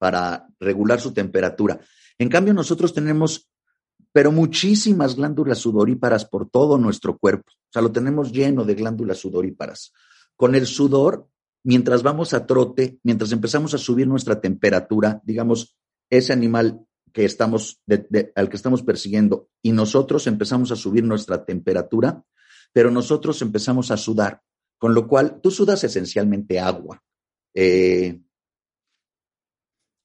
para 0.00 0.48
regular 0.58 0.98
su 0.98 1.12
temperatura. 1.12 1.78
En 2.18 2.30
cambio, 2.30 2.54
nosotros 2.54 2.94
tenemos, 2.94 3.50
pero 4.12 4.32
muchísimas 4.32 5.16
glándulas 5.16 5.58
sudoríparas 5.58 6.24
por 6.24 6.48
todo 6.48 6.78
nuestro 6.78 7.16
cuerpo. 7.18 7.52
O 7.52 7.72
sea, 7.72 7.82
lo 7.82 7.92
tenemos 7.92 8.32
lleno 8.32 8.64
de 8.64 8.74
glándulas 8.74 9.18
sudoríparas. 9.18 9.92
Con 10.36 10.54
el 10.54 10.66
sudor, 10.66 11.28
mientras 11.62 12.02
vamos 12.02 12.34
a 12.34 12.46
trote, 12.46 12.98
mientras 13.02 13.32
empezamos 13.32 13.74
a 13.74 13.78
subir 13.78 14.08
nuestra 14.08 14.40
temperatura, 14.40 15.20
digamos, 15.24 15.76
ese 16.08 16.32
animal 16.32 16.84
que 17.12 17.24
estamos, 17.24 17.80
al 18.34 18.48
que 18.48 18.56
estamos 18.56 18.82
persiguiendo, 18.82 19.48
y 19.62 19.72
nosotros 19.72 20.26
empezamos 20.26 20.72
a 20.72 20.76
subir 20.76 21.04
nuestra 21.04 21.44
temperatura, 21.44 22.24
pero 22.72 22.90
nosotros 22.90 23.42
empezamos 23.42 23.90
a 23.90 23.96
sudar, 23.96 24.42
con 24.78 24.94
lo 24.94 25.06
cual 25.06 25.40
tú 25.40 25.50
sudas 25.50 25.84
esencialmente 25.84 26.58
agua. 26.58 27.02
Eh, 27.54 28.20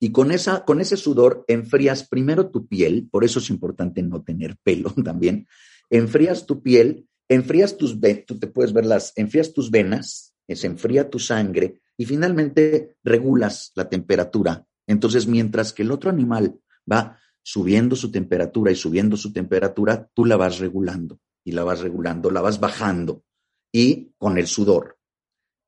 y 0.05 0.11
con, 0.11 0.29
esa, 0.29 0.65
con 0.65 0.81
ese 0.81 0.97
sudor 0.97 1.45
enfrías 1.47 2.07
primero 2.07 2.51
tu 2.51 2.67
piel, 2.67 3.09
por 3.09 3.23
eso 3.23 3.39
es 3.39 3.49
importante 3.49 4.03
no 4.03 4.21
tener 4.21 4.55
pelo 4.61 4.91
también, 5.03 5.47
enfrías 5.89 6.45
tu 6.45 6.61
piel, 6.61 7.07
enfrías 7.27 7.75
tus 7.75 7.99
venas, 7.99 8.25
tú 8.27 8.37
te 8.37 8.45
puedes 8.45 8.71
ver 8.71 8.85
las, 8.85 9.13
enfrías 9.15 9.51
tus 9.51 9.71
venas, 9.71 10.35
se 10.47 10.67
enfría 10.67 11.09
tu 11.09 11.17
sangre 11.17 11.81
y 11.97 12.05
finalmente 12.05 12.97
regulas 13.03 13.71
la 13.73 13.89
temperatura. 13.89 14.67
Entonces, 14.85 15.25
mientras 15.25 15.73
que 15.73 15.81
el 15.81 15.89
otro 15.89 16.11
animal 16.11 16.59
va 16.87 17.17
subiendo 17.41 17.95
su 17.95 18.11
temperatura 18.11 18.71
y 18.71 18.75
subiendo 18.75 19.17
su 19.17 19.33
temperatura, 19.33 20.07
tú 20.13 20.23
la 20.23 20.37
vas 20.37 20.59
regulando 20.59 21.19
y 21.43 21.53
la 21.53 21.63
vas 21.63 21.79
regulando, 21.79 22.29
la 22.29 22.41
vas 22.41 22.59
bajando 22.59 23.23
y 23.71 24.13
con 24.19 24.37
el 24.37 24.45
sudor. 24.45 24.99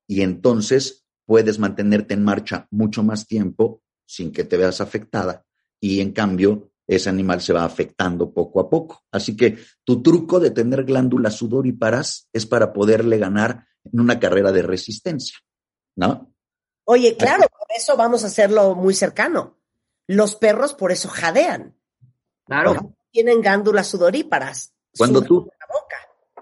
Y 0.06 0.22
entonces 0.22 1.04
puedes 1.26 1.58
mantenerte 1.58 2.14
en 2.14 2.22
marcha 2.22 2.68
mucho 2.70 3.02
más 3.02 3.26
tiempo 3.26 3.82
sin 4.08 4.32
que 4.32 4.44
te 4.44 4.56
veas 4.56 4.80
afectada 4.80 5.44
y 5.78 6.00
en 6.00 6.12
cambio 6.12 6.70
ese 6.86 7.10
animal 7.10 7.42
se 7.42 7.52
va 7.52 7.64
afectando 7.64 8.32
poco 8.32 8.60
a 8.60 8.70
poco. 8.70 9.04
Así 9.12 9.36
que 9.36 9.58
tu 9.84 10.02
truco 10.02 10.40
de 10.40 10.50
tener 10.50 10.84
glándulas 10.84 11.34
sudoríparas 11.34 12.28
es 12.32 12.46
para 12.46 12.72
poderle 12.72 13.18
ganar 13.18 13.66
en 13.84 14.00
una 14.00 14.18
carrera 14.18 14.50
de 14.52 14.62
resistencia, 14.62 15.36
¿no? 15.96 16.32
Oye, 16.84 17.14
claro, 17.18 17.42
por 17.42 17.68
eso 17.76 17.94
vamos 17.98 18.24
a 18.24 18.28
hacerlo 18.28 18.74
muy 18.74 18.94
cercano. 18.94 19.58
Los 20.06 20.34
perros 20.36 20.72
por 20.72 20.90
eso 20.90 21.08
jadean. 21.10 21.76
Claro. 22.46 22.96
tienen 23.10 23.42
glándulas 23.42 23.88
sudoríparas. 23.88 24.72
Cuando 24.96 25.20
tú, 25.20 25.50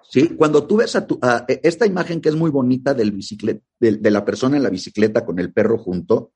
Sí, 0.09 0.37
cuando 0.37 0.67
tú 0.67 0.77
ves 0.77 0.95
a, 0.97 1.07
tu, 1.07 1.19
e, 1.49 1.61
esta 1.63 1.87
imagen 1.87 2.21
que 2.21 2.29
es 2.29 2.37
muy 2.37 2.51
bonita 2.51 2.95
del 2.95 3.13
bicicleta, 3.13 3.65
de, 3.81 4.11
la 4.11 4.25
persona 4.25 4.57
en 4.57 4.63
la 4.63 4.71
bicicleta 4.71 5.25
con 5.25 5.39
el 5.39 5.53
perro 5.53 5.79
junto, 5.79 6.33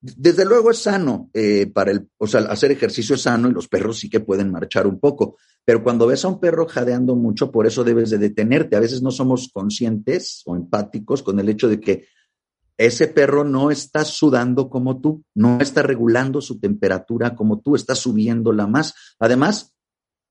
desde 0.00 0.44
luego 0.44 0.70
es 0.70 0.78
sano 0.78 1.30
eh, 1.34 1.66
para 1.66 1.90
el, 1.90 2.08
o 2.16 2.26
sea, 2.26 2.40
hacer 2.42 2.70
ejercicio 2.72 3.14
es 3.14 3.22
sano 3.22 3.48
y 3.48 3.52
los 3.52 3.68
perros 3.68 3.98
sí 3.98 4.08
que 4.08 4.20
pueden 4.20 4.50
marchar 4.50 4.86
un 4.86 4.98
poco, 4.98 5.36
pero 5.64 5.82
cuando 5.82 6.06
ves 6.06 6.24
a 6.24 6.28
un 6.28 6.40
perro 6.40 6.66
jadeando 6.66 7.14
mucho, 7.14 7.50
por 7.50 7.66
eso 7.66 7.84
debes 7.84 8.10
de 8.10 8.18
detenerte. 8.18 8.76
A 8.76 8.80
veces 8.80 9.02
no 9.02 9.10
somos 9.10 9.50
conscientes 9.52 10.42
o 10.46 10.56
empáticos 10.56 11.22
con 11.22 11.38
el 11.38 11.48
hecho 11.48 11.68
de 11.68 11.80
que 11.80 12.06
ese 12.78 13.08
perro 13.08 13.44
no 13.44 13.70
está 13.70 14.06
sudando 14.06 14.70
como 14.70 15.02
tú, 15.02 15.22
no 15.34 15.60
está 15.60 15.82
regulando 15.82 16.40
su 16.40 16.58
temperatura 16.58 17.36
como 17.36 17.60
tú, 17.60 17.76
está 17.76 17.94
subiéndola 17.94 18.66
más. 18.66 18.94
Además, 19.18 19.74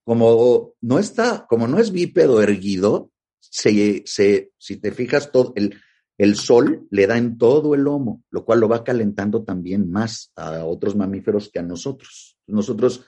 como 0.03 0.73
no 0.81 0.97
está, 0.97 1.45
como 1.47 1.67
no 1.67 1.77
es 1.77 1.91
bípedo 1.91 2.41
erguido, 2.41 3.11
se, 3.39 4.01
se, 4.05 4.51
si 4.57 4.77
te 4.77 4.91
fijas, 4.91 5.31
todo 5.31 5.53
el, 5.55 5.75
el 6.19 6.35
sol 6.35 6.85
le 6.91 7.07
da 7.07 7.17
en 7.17 7.37
todo 7.37 7.73
el 7.73 7.81
lomo, 7.81 8.23
lo 8.29 8.43
cual 8.43 8.59
lo 8.59 8.67
va 8.67 8.83
calentando 8.83 9.43
también 9.43 9.89
más 9.89 10.33
a 10.35 10.65
otros 10.65 10.95
mamíferos 10.95 11.49
que 11.49 11.59
a 11.59 11.63
nosotros. 11.63 12.37
Nosotros 12.45 13.05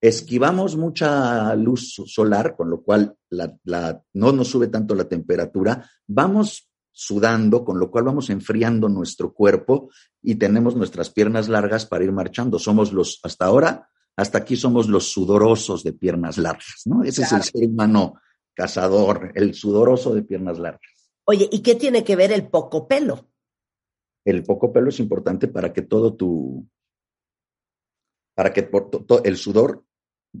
esquivamos 0.00 0.76
mucha 0.76 1.54
luz 1.54 1.94
solar, 2.06 2.56
con 2.56 2.68
lo 2.68 2.82
cual 2.82 3.14
no 4.12 4.32
nos 4.32 4.48
sube 4.48 4.66
tanto 4.66 4.96
la 4.96 5.08
temperatura, 5.08 5.88
vamos 6.08 6.68
sudando, 6.90 7.64
con 7.64 7.78
lo 7.78 7.92
cual 7.92 8.04
vamos 8.04 8.28
enfriando 8.28 8.88
nuestro 8.88 9.32
cuerpo 9.32 9.90
y 10.20 10.34
tenemos 10.34 10.74
nuestras 10.74 11.10
piernas 11.10 11.48
largas 11.48 11.86
para 11.86 12.02
ir 12.02 12.10
marchando. 12.10 12.58
Somos 12.58 12.92
los, 12.92 13.20
hasta 13.22 13.44
ahora, 13.44 13.88
hasta 14.16 14.38
aquí 14.38 14.56
somos 14.56 14.88
los 14.88 15.12
sudorosos 15.12 15.84
de 15.84 15.92
piernas 15.92 16.38
largas, 16.38 16.82
¿no? 16.86 17.04
Ese 17.04 17.22
es 17.22 17.30
el 17.30 17.42
ser 17.44 17.68
humano 17.68 18.14
cazador, 18.52 19.30
el 19.36 19.54
sudoroso 19.54 20.12
de 20.12 20.22
piernas 20.22 20.58
largas. 20.58 20.97
Oye, 21.30 21.46
¿y 21.52 21.60
qué 21.60 21.74
tiene 21.74 22.04
que 22.04 22.16
ver 22.16 22.32
el 22.32 22.48
poco 22.48 22.88
pelo? 22.88 23.28
El 24.24 24.44
poco 24.44 24.72
pelo 24.72 24.88
es 24.88 24.98
importante 24.98 25.46
para 25.46 25.74
que 25.74 25.82
todo 25.82 26.14
tu, 26.14 26.66
para 28.34 28.50
que 28.50 28.70
el 29.24 29.36
sudor 29.36 29.84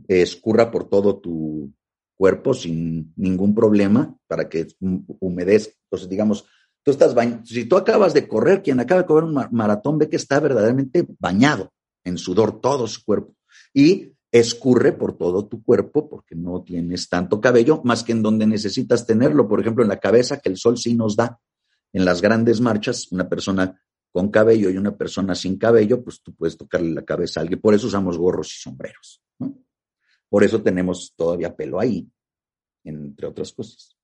escurra 0.08 0.70
por 0.70 0.88
todo 0.88 1.18
tu 1.18 1.74
cuerpo 2.16 2.54
sin 2.54 3.12
ningún 3.16 3.54
problema, 3.54 4.16
para 4.26 4.48
que 4.48 4.66
humedezca. 5.20 5.74
Entonces, 5.84 6.08
digamos, 6.08 6.46
tú 6.82 6.90
estás 6.90 7.14
bañado, 7.14 7.44
si 7.44 7.66
tú 7.66 7.76
acabas 7.76 8.14
de 8.14 8.26
correr, 8.26 8.62
quien 8.62 8.80
acaba 8.80 9.02
de 9.02 9.06
correr 9.06 9.24
un 9.24 9.46
maratón 9.50 9.98
ve 9.98 10.08
que 10.08 10.16
está 10.16 10.40
verdaderamente 10.40 11.06
bañado 11.18 11.70
en 12.02 12.16
sudor 12.16 12.62
todo 12.62 12.86
su 12.86 13.04
cuerpo. 13.04 13.34
Y 13.74 14.14
escurre 14.30 14.92
por 14.92 15.16
todo 15.16 15.46
tu 15.46 15.62
cuerpo 15.62 16.08
porque 16.08 16.34
no 16.34 16.62
tienes 16.62 17.08
tanto 17.08 17.40
cabello, 17.40 17.80
más 17.84 18.04
que 18.04 18.12
en 18.12 18.22
donde 18.22 18.46
necesitas 18.46 19.06
tenerlo, 19.06 19.48
por 19.48 19.60
ejemplo, 19.60 19.82
en 19.82 19.88
la 19.88 19.98
cabeza, 19.98 20.38
que 20.38 20.48
el 20.48 20.56
sol 20.56 20.76
sí 20.78 20.94
nos 20.94 21.16
da. 21.16 21.40
En 21.92 22.04
las 22.04 22.20
grandes 22.20 22.60
marchas, 22.60 23.10
una 23.12 23.28
persona 23.28 23.80
con 24.12 24.30
cabello 24.30 24.70
y 24.70 24.76
una 24.76 24.96
persona 24.96 25.34
sin 25.34 25.58
cabello, 25.58 26.02
pues 26.02 26.22
tú 26.22 26.34
puedes 26.34 26.56
tocarle 26.56 26.90
la 26.90 27.04
cabeza 27.04 27.40
a 27.40 27.42
alguien. 27.42 27.60
Por 27.60 27.74
eso 27.74 27.86
usamos 27.86 28.18
gorros 28.18 28.54
y 28.54 28.60
sombreros. 28.60 29.22
Por 30.28 30.44
eso 30.44 30.62
tenemos 30.62 31.14
todavía 31.16 31.56
pelo 31.56 31.80
ahí, 31.80 32.06
entre 32.84 33.26
otras 33.26 33.52
cosas. 33.52 33.96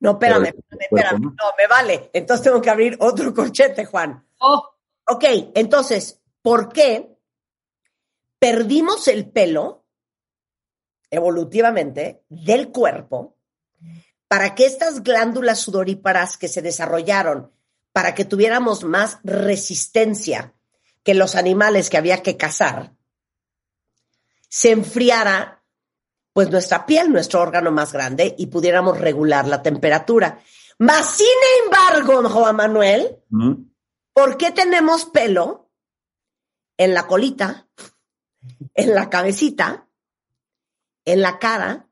No, 0.00 0.12
espérame, 0.12 0.52
espérame, 0.80 1.20
¿no? 1.20 1.36
me 1.56 1.66
vale. 1.68 2.10
Entonces 2.12 2.42
tengo 2.42 2.60
que 2.60 2.70
abrir 2.70 2.96
otro 2.98 3.32
corchete, 3.34 3.84
Juan. 3.84 4.26
Oh. 4.38 4.68
Ok, 5.08 5.24
entonces, 5.54 6.20
¿por 6.42 6.72
qué 6.72 7.11
perdimos 8.42 9.06
el 9.06 9.30
pelo 9.30 9.86
evolutivamente 11.12 12.24
del 12.28 12.72
cuerpo 12.72 13.36
para 14.26 14.56
que 14.56 14.66
estas 14.66 15.04
glándulas 15.04 15.60
sudoríparas 15.60 16.38
que 16.38 16.48
se 16.48 16.60
desarrollaron 16.60 17.52
para 17.92 18.16
que 18.16 18.24
tuviéramos 18.24 18.82
más 18.82 19.20
resistencia 19.22 20.54
que 21.04 21.14
los 21.14 21.36
animales 21.36 21.88
que 21.88 21.98
había 21.98 22.20
que 22.24 22.36
cazar, 22.36 22.96
se 24.48 24.72
enfriara 24.72 25.62
pues 26.32 26.50
nuestra 26.50 26.84
piel, 26.84 27.12
nuestro 27.12 27.42
órgano 27.42 27.70
más 27.70 27.92
grande, 27.92 28.34
y 28.36 28.46
pudiéramos 28.46 28.98
regular 28.98 29.46
la 29.46 29.62
temperatura. 29.62 30.42
Mas, 30.78 31.06
sin 31.16 31.26
embargo, 31.64 32.28
Juan 32.28 32.56
Manuel, 32.56 33.18
¿por 34.12 34.36
qué 34.36 34.50
tenemos 34.50 35.04
pelo 35.04 35.70
en 36.76 36.94
la 36.94 37.06
colita, 37.06 37.68
en 38.74 38.94
la 38.94 39.10
cabecita, 39.10 39.88
en 41.04 41.22
la 41.22 41.38
cara, 41.38 41.88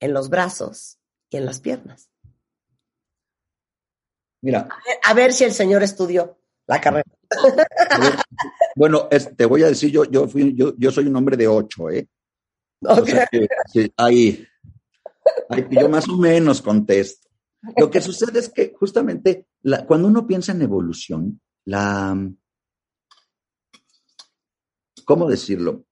en 0.00 0.12
los 0.12 0.28
brazos 0.28 0.98
y 1.30 1.36
en 1.36 1.46
las 1.46 1.60
piernas. 1.60 2.10
Mira. 4.42 4.68
A 5.04 5.14
ver, 5.14 5.32
si 5.32 5.44
el 5.44 5.52
señor 5.52 5.82
estudió 5.82 6.38
la 6.66 6.80
carrera. 6.80 7.04
bueno, 8.76 9.08
te 9.36 9.46
voy 9.46 9.62
a 9.62 9.68
decir, 9.68 9.90
yo, 9.90 10.04
yo, 10.04 10.28
fui, 10.28 10.54
yo, 10.54 10.74
yo 10.76 10.90
soy 10.90 11.06
un 11.06 11.16
hombre 11.16 11.36
de 11.36 11.48
ocho, 11.48 11.90
¿eh? 11.90 12.08
ahí, 13.96 14.44
yo 15.70 15.88
más 15.88 16.08
o 16.08 16.16
menos 16.16 16.60
contesto. 16.60 17.28
Lo 17.76 17.88
que 17.90 18.00
sucede 18.00 18.40
es 18.40 18.48
que 18.48 18.72
justamente 18.76 19.46
cuando 19.86 20.08
uno 20.08 20.26
piensa 20.26 20.50
en 20.50 20.62
evolución, 20.62 21.40
la, 21.64 22.16
¿cómo 25.12 25.28
decirlo? 25.28 25.84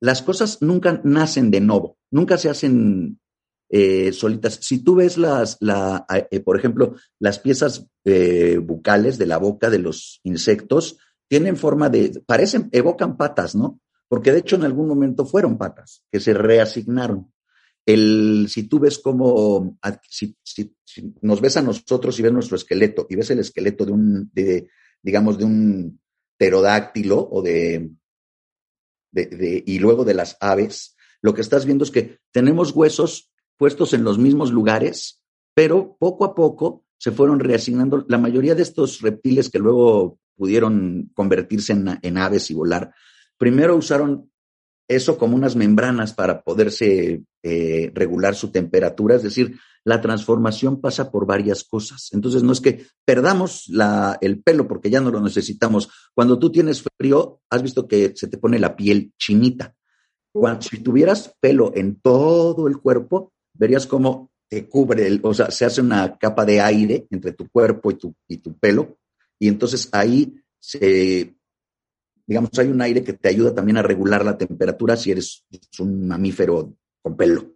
Las 0.00 0.22
cosas 0.22 0.60
nunca 0.60 1.00
nacen 1.04 1.52
de 1.52 1.60
nuevo, 1.60 1.96
nunca 2.10 2.36
se 2.36 2.50
hacen 2.50 3.20
eh, 3.68 4.12
solitas. 4.12 4.58
Si 4.60 4.82
tú 4.82 4.96
ves 4.96 5.16
las, 5.16 5.56
la, 5.60 6.04
eh, 6.32 6.40
por 6.40 6.58
ejemplo, 6.58 6.96
las 7.20 7.38
piezas 7.38 7.86
eh, 8.04 8.58
bucales 8.58 9.18
de 9.18 9.26
la 9.26 9.38
boca 9.38 9.70
de 9.70 9.78
los 9.78 10.18
insectos, 10.24 10.98
tienen 11.28 11.56
forma 11.56 11.88
de, 11.88 12.24
parecen, 12.26 12.70
evocan 12.72 13.16
patas, 13.16 13.54
¿no? 13.54 13.78
Porque 14.08 14.32
de 14.32 14.38
hecho 14.38 14.56
en 14.56 14.64
algún 14.64 14.88
momento 14.88 15.24
fueron 15.24 15.58
patas 15.58 16.02
que 16.10 16.18
se 16.18 16.34
reasignaron. 16.34 17.32
El, 17.86 18.48
si 18.48 18.64
tú 18.64 18.80
ves 18.80 18.98
como, 18.98 19.78
si, 20.10 20.36
si, 20.42 20.74
nos 21.20 21.40
ves 21.40 21.56
a 21.56 21.62
nosotros 21.62 22.18
y 22.18 22.22
ves 22.22 22.32
nuestro 22.32 22.56
esqueleto 22.56 23.06
y 23.08 23.14
ves 23.14 23.30
el 23.30 23.38
esqueleto 23.38 23.86
de 23.86 23.92
un, 23.92 24.28
de, 24.34 24.68
digamos, 25.00 25.38
de 25.38 25.44
un 25.44 26.00
pterodáctilo 26.38 27.28
o 27.30 27.42
de, 27.42 27.90
de, 29.12 29.62
y 29.66 29.78
luego 29.78 30.04
de 30.04 30.14
las 30.14 30.36
aves, 30.40 30.96
lo 31.20 31.34
que 31.34 31.40
estás 31.40 31.66
viendo 31.66 31.84
es 31.84 31.90
que 31.90 32.20
tenemos 32.32 32.72
huesos 32.72 33.30
puestos 33.56 33.92
en 33.92 34.04
los 34.04 34.18
mismos 34.18 34.52
lugares, 34.52 35.20
pero 35.54 35.96
poco 35.98 36.24
a 36.24 36.34
poco 36.34 36.84
se 36.96 37.10
fueron 37.10 37.40
reasignando. 37.40 38.04
La 38.08 38.18
mayoría 38.18 38.54
de 38.54 38.62
estos 38.62 39.00
reptiles 39.00 39.50
que 39.50 39.58
luego 39.58 40.18
pudieron 40.36 41.10
convertirse 41.14 41.72
en, 41.72 41.98
en 42.00 42.16
aves 42.16 42.50
y 42.50 42.54
volar, 42.54 42.94
primero 43.36 43.76
usaron 43.76 44.30
eso 44.88 45.18
como 45.18 45.36
unas 45.36 45.54
membranas 45.54 46.14
para 46.14 46.42
poderse 46.42 47.22
eh, 47.42 47.92
regular 47.94 48.34
su 48.34 48.50
temperatura, 48.50 49.16
es 49.16 49.22
decir, 49.22 49.58
la 49.84 50.00
transformación 50.00 50.80
pasa 50.80 51.10
por 51.10 51.26
varias 51.26 51.64
cosas. 51.64 52.08
Entonces, 52.12 52.42
no 52.42 52.52
es 52.52 52.60
que 52.60 52.86
perdamos 53.04 53.68
la, 53.68 54.18
el 54.20 54.42
pelo 54.42 54.66
porque 54.66 54.90
ya 54.90 55.00
no 55.00 55.10
lo 55.10 55.20
necesitamos. 55.20 55.88
Cuando 56.14 56.38
tú 56.38 56.50
tienes 56.50 56.82
frío, 56.98 57.40
has 57.48 57.62
visto 57.62 57.86
que 57.86 58.12
se 58.14 58.28
te 58.28 58.38
pone 58.38 58.58
la 58.58 58.76
piel 58.76 59.12
chinita. 59.18 59.74
Cuando, 60.32 60.62
si 60.62 60.82
tuvieras 60.82 61.34
pelo 61.40 61.72
en 61.74 62.00
todo 62.00 62.66
el 62.68 62.78
cuerpo, 62.78 63.32
verías 63.54 63.86
cómo 63.86 64.30
te 64.48 64.68
cubre, 64.68 65.06
el, 65.06 65.20
o 65.22 65.34
sea, 65.34 65.50
se 65.50 65.64
hace 65.64 65.80
una 65.80 66.16
capa 66.16 66.44
de 66.44 66.60
aire 66.60 67.06
entre 67.10 67.32
tu 67.32 67.48
cuerpo 67.48 67.90
y 67.90 67.94
tu, 67.94 68.14
y 68.26 68.38
tu 68.38 68.58
pelo, 68.58 68.98
y 69.38 69.48
entonces 69.48 69.88
ahí 69.92 70.34
se, 70.58 71.37
digamos, 72.28 72.50
hay 72.58 72.68
un 72.68 72.82
aire 72.82 73.02
que 73.02 73.14
te 73.14 73.30
ayuda 73.30 73.54
también 73.54 73.78
a 73.78 73.82
regular 73.82 74.22
la 74.22 74.36
temperatura 74.36 74.98
si 74.98 75.10
eres 75.10 75.46
un 75.78 76.06
mamífero 76.06 76.74
con 77.00 77.16
pelo. 77.16 77.54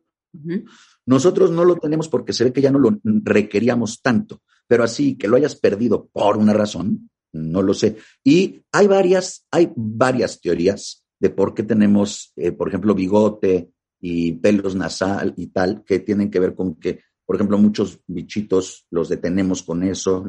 Nosotros 1.05 1.51
no 1.51 1.67
lo 1.67 1.77
tenemos 1.77 2.09
porque 2.09 2.33
se 2.33 2.45
ve 2.45 2.55
que 2.55 2.63
ya 2.63 2.71
no 2.71 2.79
lo 2.79 2.99
requeríamos 3.05 4.01
tanto, 4.01 4.41
pero 4.67 4.83
así 4.83 5.19
que 5.19 5.29
lo 5.29 5.37
hayas 5.37 5.57
perdido 5.57 6.09
por 6.11 6.39
una 6.39 6.55
razón, 6.55 7.11
no 7.33 7.61
lo 7.61 7.75
sé. 7.75 7.99
Y 8.25 8.63
hay 8.73 8.87
varias, 8.87 9.47
hay 9.51 9.71
varias 9.77 10.41
teorías 10.41 11.05
de 11.21 11.29
por 11.29 11.53
qué 11.53 11.65
tenemos, 11.65 12.33
eh, 12.37 12.53
por 12.53 12.69
ejemplo, 12.69 12.95
bigote 12.95 13.73
y 14.01 14.33
pelos 14.33 14.75
nasal 14.75 15.35
y 15.37 15.49
tal, 15.49 15.85
que 15.85 16.01
tienen 16.01 16.31
que 16.31 16.41
ver 16.41 16.55
con 16.55 16.77
que, 16.77 17.01
por 17.27 17.37
ejemplo, 17.37 17.59
muchos 17.59 18.01
bichitos 18.07 18.87
los 18.91 19.11
detenemos 19.11 19.63
con 19.63 19.83
eso, 19.83 20.27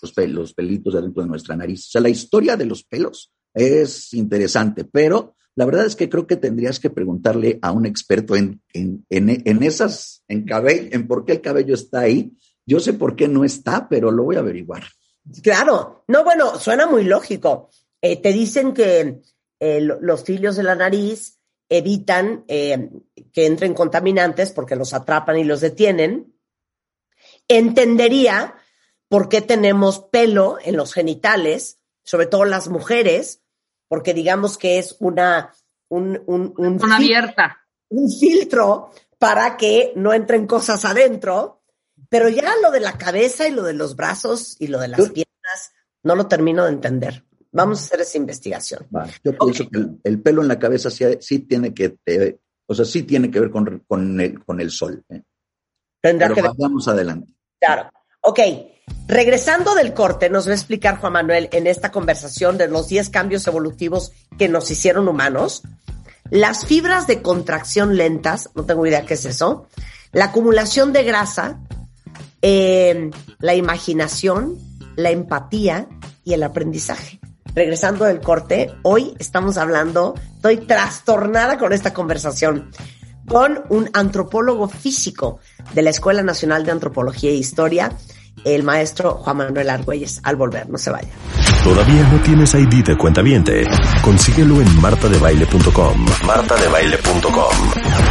los, 0.00 0.14
los 0.28 0.54
pelitos 0.54 0.94
dentro 0.94 1.24
de 1.24 1.28
nuestra 1.28 1.56
nariz. 1.56 1.86
O 1.88 1.90
sea, 1.90 2.00
la 2.00 2.08
historia 2.08 2.56
de 2.56 2.66
los 2.66 2.84
pelos 2.84 3.32
es 3.54 4.14
interesante, 4.14 4.84
pero 4.84 5.34
la 5.56 5.64
verdad 5.64 5.86
es 5.86 5.96
que 5.96 6.08
creo 6.08 6.26
que 6.26 6.36
tendrías 6.36 6.78
que 6.78 6.90
preguntarle 6.90 7.58
a 7.62 7.72
un 7.72 7.86
experto 7.86 8.36
en, 8.36 8.62
en, 8.72 9.04
en, 9.10 9.62
esas, 9.62 10.24
en 10.28 10.44
cabello, 10.44 10.88
en 10.92 11.06
por 11.06 11.24
qué 11.24 11.32
el 11.32 11.40
cabello 11.40 11.74
está 11.74 12.00
ahí. 12.00 12.32
Yo 12.64 12.80
sé 12.80 12.92
por 12.92 13.16
qué 13.16 13.28
no 13.28 13.44
está, 13.44 13.88
pero 13.88 14.10
lo 14.10 14.24
voy 14.24 14.36
a 14.36 14.40
averiguar. 14.40 14.84
Claro, 15.42 16.04
no, 16.08 16.24
bueno, 16.24 16.58
suena 16.58 16.86
muy 16.86 17.04
lógico. 17.04 17.68
Eh, 18.00 18.22
te 18.22 18.32
dicen 18.32 18.72
que 18.72 19.20
eh, 19.58 19.80
los 19.80 20.24
cilios 20.24 20.56
de 20.56 20.62
la 20.62 20.76
nariz 20.76 21.38
evitan 21.68 22.44
eh, 22.48 22.88
que 23.32 23.46
entren 23.46 23.74
contaminantes 23.74 24.52
porque 24.52 24.76
los 24.76 24.94
atrapan 24.94 25.38
y 25.38 25.44
los 25.44 25.60
detienen. 25.60 26.34
Entendería 27.48 28.54
por 29.08 29.28
qué 29.28 29.42
tenemos 29.42 30.00
pelo 30.10 30.58
en 30.62 30.76
los 30.76 30.94
genitales 30.94 31.80
sobre 32.10 32.26
todo 32.26 32.44
las 32.44 32.68
mujeres, 32.68 33.39
porque 33.90 34.14
digamos 34.14 34.56
que 34.56 34.78
es 34.78 34.96
una, 35.00 35.52
un, 35.88 36.22
un, 36.26 36.92
abierta. 36.92 37.66
un 37.88 38.08
filtro 38.08 38.92
para 39.18 39.56
que 39.56 39.92
no 39.96 40.12
entren 40.12 40.46
cosas 40.46 40.84
adentro, 40.84 41.64
pero 42.08 42.28
ya 42.28 42.54
lo 42.62 42.70
de 42.70 42.78
la 42.78 42.96
cabeza 42.96 43.48
y 43.48 43.50
lo 43.50 43.64
de 43.64 43.72
los 43.72 43.96
brazos 43.96 44.56
y 44.60 44.68
lo 44.68 44.78
de 44.78 44.86
las 44.86 45.10
piernas 45.10 45.72
no 46.04 46.14
lo 46.14 46.28
termino 46.28 46.66
de 46.66 46.70
entender. 46.70 47.24
Vamos 47.50 47.80
a 47.80 47.84
hacer 47.86 48.02
esa 48.02 48.16
investigación. 48.16 48.86
Yo 49.24 49.36
pienso 49.36 49.68
que 49.68 49.84
el, 50.04 50.22
pelo 50.22 50.42
en 50.42 50.46
la 50.46 50.60
cabeza 50.60 50.88
sí, 50.88 51.40
tiene 51.40 51.74
que, 51.74 51.96
o 52.66 52.74
sea, 52.74 52.84
sí 52.84 53.02
tiene 53.02 53.28
que 53.28 53.40
ver 53.40 53.50
con, 53.50 53.80
con, 53.88 54.20
el, 54.20 54.44
con 54.44 54.60
el 54.60 54.70
sol. 54.70 55.04
¿eh? 55.08 55.20
Tendrá 56.00 56.32
que 56.32 56.42
vamos 56.42 56.86
adelante. 56.86 57.34
Claro. 57.58 57.90
Ok, 58.20 58.38
Regresando 59.06 59.74
del 59.74 59.92
corte, 59.92 60.30
nos 60.30 60.46
va 60.46 60.52
a 60.52 60.54
explicar 60.54 60.98
Juan 60.98 61.14
Manuel 61.14 61.48
en 61.52 61.66
esta 61.66 61.90
conversación 61.90 62.58
de 62.58 62.68
los 62.68 62.88
10 62.88 63.10
cambios 63.10 63.46
evolutivos 63.46 64.12
que 64.38 64.48
nos 64.48 64.70
hicieron 64.70 65.08
humanos, 65.08 65.62
las 66.30 66.64
fibras 66.64 67.08
de 67.08 67.22
contracción 67.22 67.96
lentas, 67.96 68.50
no 68.54 68.64
tengo 68.64 68.86
idea 68.86 69.04
qué 69.04 69.14
es 69.14 69.24
eso, 69.24 69.66
la 70.12 70.26
acumulación 70.26 70.92
de 70.92 71.02
grasa, 71.02 71.58
eh, 72.40 73.10
la 73.40 73.54
imaginación, 73.54 74.56
la 74.94 75.10
empatía 75.10 75.88
y 76.24 76.34
el 76.34 76.42
aprendizaje. 76.44 77.18
Regresando 77.54 78.04
del 78.04 78.20
corte, 78.20 78.72
hoy 78.82 79.14
estamos 79.18 79.56
hablando, 79.56 80.14
estoy 80.36 80.58
trastornada 80.58 81.58
con 81.58 81.72
esta 81.72 81.92
conversación, 81.92 82.70
con 83.26 83.64
un 83.68 83.90
antropólogo 83.92 84.68
físico 84.68 85.40
de 85.74 85.82
la 85.82 85.90
Escuela 85.90 86.22
Nacional 86.22 86.64
de 86.64 86.70
Antropología 86.70 87.30
e 87.30 87.34
Historia, 87.34 87.92
el 88.44 88.62
maestro 88.62 89.14
Juan 89.14 89.36
Manuel 89.38 89.70
Argüelles. 89.70 90.20
Al 90.22 90.36
volver, 90.36 90.68
no 90.68 90.78
se 90.78 90.90
vaya. 90.90 91.08
¿Todavía 91.64 92.08
no 92.08 92.20
tienes 92.22 92.54
ID 92.54 92.84
de 92.84 92.96
cuenta 92.96 93.20
viente? 93.20 93.66
Consíguelo 94.02 94.60
en 94.60 94.80
martadebaile.com. 94.80 96.06
martadebaile.com. 96.26 97.54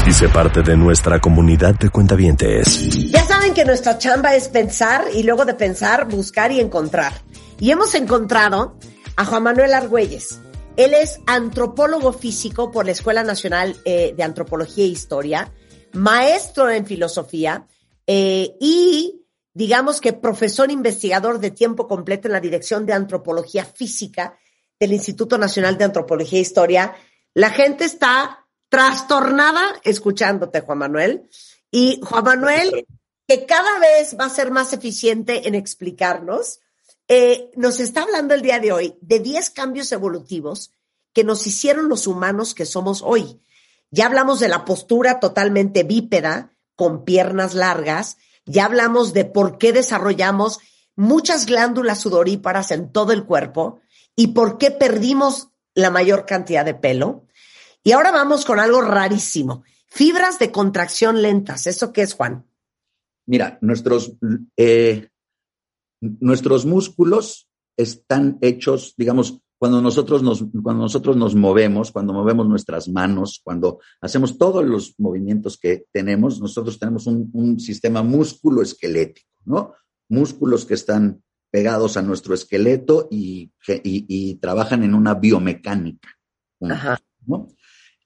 Y 0.07 0.11
sé 0.11 0.29
parte 0.29 0.61
de 0.61 0.77
nuestra 0.77 1.19
comunidad 1.19 1.75
de 1.75 1.89
cuentavientes. 1.89 3.09
Ya 3.11 3.23
saben 3.25 3.53
que 3.53 3.65
nuestra 3.65 3.97
chamba 3.97 4.35
es 4.35 4.49
pensar 4.49 5.05
y 5.13 5.23
luego 5.23 5.45
de 5.45 5.55
pensar, 5.55 6.07
buscar 6.07 6.51
y 6.51 6.59
encontrar. 6.59 7.13
Y 7.59 7.71
hemos 7.71 7.95
encontrado 7.95 8.77
a 9.15 9.25
Juan 9.25 9.43
Manuel 9.43 9.73
Argüelles. 9.73 10.39
Él 10.77 10.93
es 10.93 11.19
antropólogo 11.25 12.13
físico 12.13 12.71
por 12.71 12.85
la 12.85 12.91
Escuela 12.91 13.23
Nacional 13.23 13.75
eh, 13.83 14.13
de 14.15 14.23
Antropología 14.23 14.85
e 14.85 14.87
Historia, 14.87 15.51
maestro 15.91 16.69
en 16.69 16.85
filosofía 16.85 17.65
eh, 18.07 18.55
y 18.61 19.25
digamos 19.53 20.01
que 20.01 20.13
profesor 20.13 20.71
investigador 20.71 21.39
de 21.39 21.51
tiempo 21.51 21.88
completo 21.88 22.27
en 22.27 22.33
la 22.33 22.39
Dirección 22.39 22.85
de 22.85 22.93
Antropología 22.93 23.65
Física 23.65 24.38
del 24.79 24.93
Instituto 24.93 25.38
Nacional 25.38 25.77
de 25.77 25.85
Antropología 25.85 26.39
e 26.39 26.43
Historia. 26.43 26.95
La 27.33 27.49
gente 27.49 27.85
está 27.85 28.47
trastornada 28.69 29.62
escuchándote, 29.83 30.62
Juan 30.62 30.77
Manuel. 30.77 31.29
Y 31.71 31.99
Juan 32.03 32.23
Manuel, 32.23 32.88
que 33.27 33.45
cada 33.45 33.79
vez 33.79 34.15
va 34.19 34.25
a 34.25 34.29
ser 34.29 34.51
más 34.51 34.73
eficiente 34.73 35.47
en 35.47 35.55
explicarnos, 35.55 36.59
eh, 37.07 37.51
nos 37.55 37.79
está 37.79 38.03
hablando 38.03 38.33
el 38.33 38.41
día 38.41 38.59
de 38.59 38.71
hoy 38.71 38.95
de 39.01 39.19
10 39.19 39.49
cambios 39.49 39.91
evolutivos 39.91 40.73
que 41.13 41.23
nos 41.23 41.45
hicieron 41.47 41.89
los 41.89 42.07
humanos 42.07 42.53
que 42.53 42.65
somos 42.65 43.01
hoy. 43.01 43.41
Ya 43.91 44.05
hablamos 44.05 44.39
de 44.39 44.47
la 44.47 44.63
postura 44.63 45.19
totalmente 45.19 45.83
bípeda, 45.83 46.53
con 46.75 47.03
piernas 47.03 47.55
largas, 47.55 48.17
ya 48.49 48.65
hablamos 48.65 49.13
de 49.13 49.25
por 49.25 49.57
qué 49.57 49.71
desarrollamos 49.71 50.59
muchas 50.95 51.45
glándulas 51.45 52.01
sudoríparas 52.01 52.71
en 52.71 52.91
todo 52.91 53.13
el 53.13 53.23
cuerpo 53.23 53.79
y 54.15 54.27
por 54.27 54.57
qué 54.57 54.71
perdimos 54.71 55.49
la 55.75 55.91
mayor 55.91 56.25
cantidad 56.25 56.65
de 56.65 56.73
pelo. 56.73 57.25
Y 57.83 57.91
ahora 57.91 58.12
vamos 58.12 58.43
con 58.45 58.59
algo 58.59 58.81
rarísimo. 58.81 59.63
Fibras 59.88 60.39
de 60.39 60.51
contracción 60.51 61.21
lentas. 61.21 61.67
¿Eso 61.67 61.93
qué 61.93 62.01
es, 62.01 62.13
Juan? 62.13 62.45
Mira, 63.25 63.57
nuestros, 63.62 64.13
eh, 64.57 65.09
nuestros 66.01 66.65
músculos 66.65 67.47
están 67.77 68.38
hechos, 68.41 68.93
digamos, 68.97 69.41
cuando 69.59 69.81
nosotros, 69.81 70.23
nos, 70.23 70.43
cuando 70.63 70.83
nosotros 70.83 71.17
nos 71.17 71.35
movemos, 71.35 71.91
cuando 71.91 72.13
movemos 72.13 72.47
nuestras 72.47 72.87
manos, 72.87 73.41
cuando 73.43 73.79
hacemos 73.99 74.37
todos 74.37 74.65
los 74.65 74.95
movimientos 74.97 75.57
que 75.57 75.85
tenemos, 75.91 76.39
nosotros 76.39 76.79
tenemos 76.79 77.07
un, 77.07 77.29
un 77.33 77.59
sistema 77.59 78.01
músculo-esquelético, 78.01 79.27
¿no? 79.45 79.73
Músculos 80.07 80.65
que 80.65 80.75
están 80.75 81.21
pegados 81.51 81.97
a 81.97 82.01
nuestro 82.01 82.33
esqueleto 82.33 83.09
y, 83.11 83.51
y, 83.67 84.05
y 84.07 84.35
trabajan 84.35 84.83
en 84.83 84.93
una 84.93 85.15
biomecánica. 85.15 86.09
Ajá. 86.61 86.99
¿no? 87.25 87.49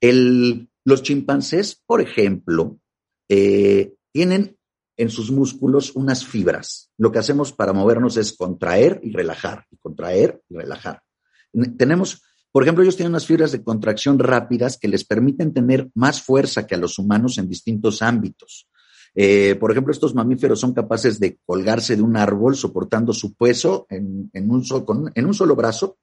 El, 0.02 0.70
los 0.84 1.04
chimpancés, 1.04 1.82
por 1.86 2.02
ejemplo, 2.02 2.80
eh, 3.30 3.94
tienen 4.12 4.58
en 4.98 5.10
sus 5.10 5.32
músculos 5.32 5.96
unas 5.96 6.26
fibras. 6.26 6.92
Lo 6.98 7.12
que 7.12 7.20
hacemos 7.20 7.52
para 7.52 7.74
movernos 7.74 8.18
es 8.18 8.36
contraer 8.36 9.00
y 9.04 9.12
relajar, 9.12 9.66
y 9.72 9.78
contraer 9.78 10.42
y 10.50 10.56
relajar. 10.56 11.02
Tenemos, 11.78 12.22
por 12.52 12.64
ejemplo, 12.64 12.84
ellos 12.84 12.96
tienen 12.96 13.12
unas 13.12 13.26
fibras 13.26 13.52
de 13.52 13.64
contracción 13.64 14.20
rápidas 14.20 14.78
que 14.78 14.88
les 14.88 15.06
permiten 15.06 15.54
tener 15.54 15.90
más 15.94 16.22
fuerza 16.22 16.66
que 16.68 16.76
a 16.76 16.80
los 16.80 17.00
humanos 17.00 17.38
en 17.38 17.50
distintos 17.50 18.02
ámbitos. 18.02 18.68
Eh, 19.16 19.56
por 19.56 19.72
ejemplo, 19.72 19.92
estos 19.92 20.16
mamíferos 20.16 20.60
son 20.60 20.74
capaces 20.74 21.20
de 21.20 21.40
colgarse 21.46 21.96
de 21.96 22.02
un 22.02 22.18
árbol 22.18 22.56
soportando 22.56 23.14
su 23.14 23.36
peso 23.36 23.86
en, 23.90 24.30
en, 24.34 24.50
un, 24.50 25.12
en 25.14 25.26
un 25.26 25.34
solo 25.34 25.56
brazo 25.56 25.98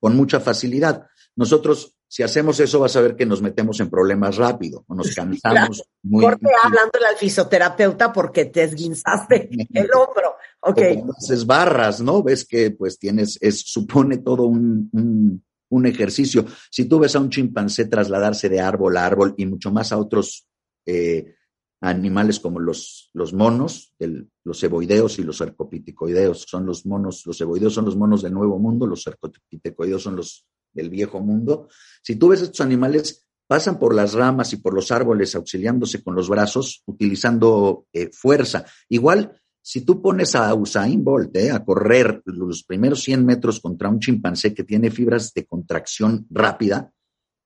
con 0.00 0.16
mucha 0.16 0.40
facilidad. 0.40 1.06
Nosotros, 1.36 1.95
si 2.08 2.22
hacemos 2.22 2.60
eso, 2.60 2.80
vas 2.80 2.94
a 2.96 3.00
ver 3.00 3.16
que 3.16 3.26
nos 3.26 3.42
metemos 3.42 3.80
en 3.80 3.90
problemas 3.90 4.36
rápido 4.36 4.84
o 4.86 4.94
nos 4.94 5.14
cansamos 5.14 5.40
Claro. 5.40 5.72
muy 6.02 6.24
Corte 6.24 6.46
hablándole 6.62 7.06
al 7.06 7.16
fisioterapeuta 7.16 8.12
porque 8.12 8.44
te 8.46 8.62
esguinzaste 8.62 9.48
el 9.74 9.88
hombro. 9.92 10.36
Ok. 10.60 10.78
haces 11.16 11.46
barras, 11.46 12.00
¿no? 12.00 12.22
Ves 12.22 12.44
que 12.44 12.70
pues 12.70 12.98
tienes, 12.98 13.38
es, 13.40 13.60
supone 13.60 14.18
todo 14.18 14.44
un, 14.44 14.88
un, 14.92 15.44
un 15.68 15.86
ejercicio. 15.86 16.46
Si 16.70 16.86
tú 16.86 16.98
ves 16.98 17.14
a 17.16 17.20
un 17.20 17.30
chimpancé 17.30 17.86
trasladarse 17.86 18.48
de 18.48 18.60
árbol 18.60 18.96
a 18.96 19.06
árbol 19.06 19.34
y 19.36 19.46
mucho 19.46 19.70
más 19.70 19.92
a 19.92 19.98
otros 19.98 20.46
eh, 20.86 21.34
animales 21.80 22.40
como 22.40 22.58
los, 22.58 23.10
los 23.12 23.32
monos, 23.32 23.94
el, 23.98 24.28
los 24.44 24.60
ceboideos 24.60 25.18
y 25.18 25.22
los 25.22 25.38
cercopiticoideos, 25.38 26.44
son 26.48 26.66
los 26.66 26.86
monos, 26.86 27.24
los 27.26 27.38
ceboideos 27.38 27.74
son 27.74 27.84
los 27.84 27.96
monos 27.96 28.22
del 28.22 28.32
Nuevo 28.32 28.58
Mundo, 28.58 28.86
los 28.86 29.02
cercopiticoideos 29.04 30.02
son 30.02 30.16
los 30.16 30.46
del 30.76 30.90
Viejo 30.90 31.20
Mundo. 31.20 31.68
Si 32.02 32.14
tú 32.14 32.28
ves 32.28 32.42
estos 32.42 32.60
animales, 32.60 33.26
pasan 33.46 33.78
por 33.78 33.94
las 33.94 34.12
ramas 34.12 34.52
y 34.52 34.58
por 34.58 34.74
los 34.74 34.92
árboles 34.92 35.34
auxiliándose 35.34 36.02
con 36.02 36.14
los 36.14 36.28
brazos, 36.28 36.82
utilizando 36.86 37.86
eh, 37.92 38.10
fuerza. 38.12 38.64
Igual, 38.88 39.40
si 39.60 39.80
tú 39.80 40.00
pones 40.00 40.36
a 40.36 40.54
Usain 40.54 41.02
Bolt 41.02 41.36
eh, 41.36 41.50
a 41.50 41.64
correr 41.64 42.22
los 42.26 42.62
primeros 42.62 43.02
100 43.02 43.26
metros 43.26 43.58
contra 43.58 43.88
un 43.88 43.98
chimpancé 43.98 44.54
que 44.54 44.62
tiene 44.62 44.90
fibras 44.90 45.32
de 45.34 45.44
contracción 45.44 46.26
rápida, 46.30 46.92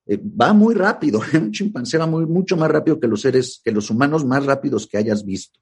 eh, 0.07 0.21
va 0.23 0.53
muy 0.53 0.75
rápido. 0.75 1.21
Un 1.35 1.53
chimpancé 1.53 1.97
va 1.97 2.07
muy, 2.07 2.27
mucho 2.27 2.57
más 2.57 2.71
rápido 2.71 2.99
que 2.99 3.07
los 3.07 3.21
seres, 3.21 3.61
que 3.65 3.73
los 3.73 3.91
humanos 3.91 4.25
más 4.25 4.45
rápidos 4.45 4.87
que 4.87 4.99
hayas 4.99 5.25
visto. 5.25 5.61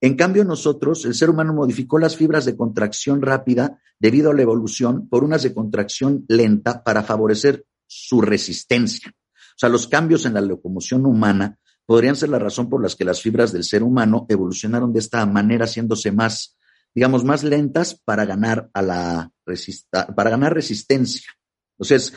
En 0.00 0.16
cambio, 0.16 0.44
nosotros, 0.44 1.04
el 1.04 1.14
ser 1.14 1.30
humano 1.30 1.54
modificó 1.54 1.98
las 1.98 2.16
fibras 2.16 2.44
de 2.44 2.56
contracción 2.56 3.22
rápida 3.22 3.80
debido 3.98 4.30
a 4.30 4.34
la 4.34 4.42
evolución 4.42 5.08
por 5.08 5.24
unas 5.24 5.42
de 5.42 5.54
contracción 5.54 6.24
lenta 6.28 6.82
para 6.82 7.02
favorecer 7.02 7.64
su 7.86 8.20
resistencia. 8.20 9.12
O 9.54 9.56
sea, 9.56 9.68
los 9.68 9.86
cambios 9.86 10.26
en 10.26 10.34
la 10.34 10.40
locomoción 10.40 11.06
humana 11.06 11.58
podrían 11.86 12.16
ser 12.16 12.28
la 12.28 12.38
razón 12.38 12.68
por 12.68 12.82
las 12.82 12.96
que 12.96 13.04
las 13.04 13.20
fibras 13.20 13.52
del 13.52 13.64
ser 13.64 13.82
humano 13.82 14.26
evolucionaron 14.28 14.92
de 14.92 14.98
esta 14.98 15.24
manera, 15.26 15.64
haciéndose 15.64 16.12
más, 16.12 16.58
digamos, 16.94 17.24
más 17.24 17.44
lentas 17.44 18.00
para 18.04 18.24
ganar 18.24 18.70
a 18.72 18.82
la 18.82 19.30
para 20.16 20.30
ganar 20.30 20.54
resistencia. 20.54 21.30
Entonces, 21.78 22.14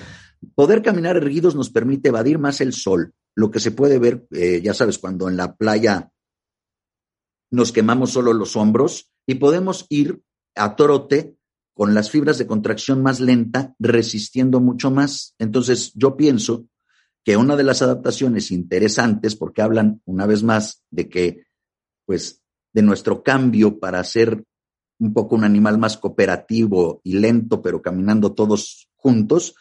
poder 0.55 0.81
caminar 0.81 1.17
erguidos 1.17 1.55
nos 1.55 1.69
permite 1.69 2.09
evadir 2.09 2.39
más 2.39 2.61
el 2.61 2.73
sol, 2.73 3.13
lo 3.35 3.51
que 3.51 3.59
se 3.59 3.71
puede 3.71 3.99
ver, 3.99 4.25
eh, 4.31 4.61
ya 4.63 4.73
sabes, 4.73 4.97
cuando 4.97 5.29
en 5.29 5.37
la 5.37 5.55
playa 5.55 6.09
nos 7.51 7.71
quemamos 7.71 8.12
solo 8.12 8.33
los 8.33 8.55
hombros 8.55 9.10
y 9.25 9.36
podemos 9.36 9.86
ir 9.89 10.21
a 10.55 10.75
trote 10.75 11.36
con 11.73 11.93
las 11.93 12.10
fibras 12.10 12.38
de 12.39 12.47
contracción 12.47 13.03
más 13.03 13.19
lenta, 13.19 13.75
resistiendo 13.77 14.60
mucho 14.60 14.89
más. 14.89 15.36
Entonces, 15.38 15.91
yo 15.93 16.17
pienso 16.17 16.65
que 17.23 17.38
una 17.38 17.55
de 17.55 17.63
las 17.63 17.81
adaptaciones 17.81 18.51
interesantes, 18.51 19.36
porque 19.36 19.62
hablan 19.62 20.01
una 20.05 20.25
vez 20.25 20.43
más 20.43 20.83
de 20.89 21.07
que, 21.07 21.45
pues, 22.06 22.41
de 22.73 22.81
nuestro 22.81 23.21
cambio 23.21 23.79
para 23.79 24.04
ser 24.04 24.43
un 25.00 25.13
poco 25.13 25.35
un 25.35 25.43
animal 25.43 25.77
más 25.77 25.98
cooperativo 25.98 27.00
y 27.04 27.13
lento, 27.13 27.62
pero 27.62 27.81
caminando 27.81 28.33
todos 28.33 28.89
juntos, 28.95 29.56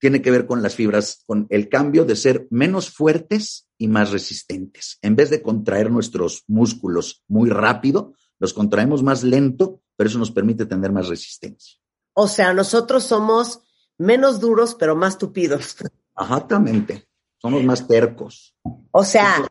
tiene 0.00 0.22
que 0.22 0.30
ver 0.30 0.46
con 0.46 0.62
las 0.62 0.74
fibras, 0.74 1.22
con 1.26 1.46
el 1.50 1.68
cambio 1.68 2.04
de 2.04 2.16
ser 2.16 2.46
menos 2.50 2.90
fuertes 2.90 3.67
y 3.78 3.88
más 3.88 4.10
resistentes. 4.10 4.98
En 5.02 5.16
vez 5.16 5.30
de 5.30 5.40
contraer 5.40 5.90
nuestros 5.90 6.44
músculos 6.48 7.22
muy 7.28 7.48
rápido, 7.48 8.12
los 8.38 8.52
contraemos 8.52 9.02
más 9.02 9.22
lento, 9.22 9.80
pero 9.96 10.10
eso 10.10 10.18
nos 10.18 10.30
permite 10.30 10.66
tener 10.66 10.92
más 10.92 11.08
resistencia. 11.08 11.78
O 12.14 12.28
sea, 12.28 12.52
nosotros 12.52 13.04
somos 13.04 13.60
menos 13.96 14.40
duros, 14.40 14.74
pero 14.74 14.96
más 14.96 15.18
tupidos. 15.18 15.76
Exactamente. 16.20 17.08
Somos 17.40 17.62
más 17.62 17.86
tercos. 17.86 18.56
O 18.90 19.04
sea, 19.04 19.48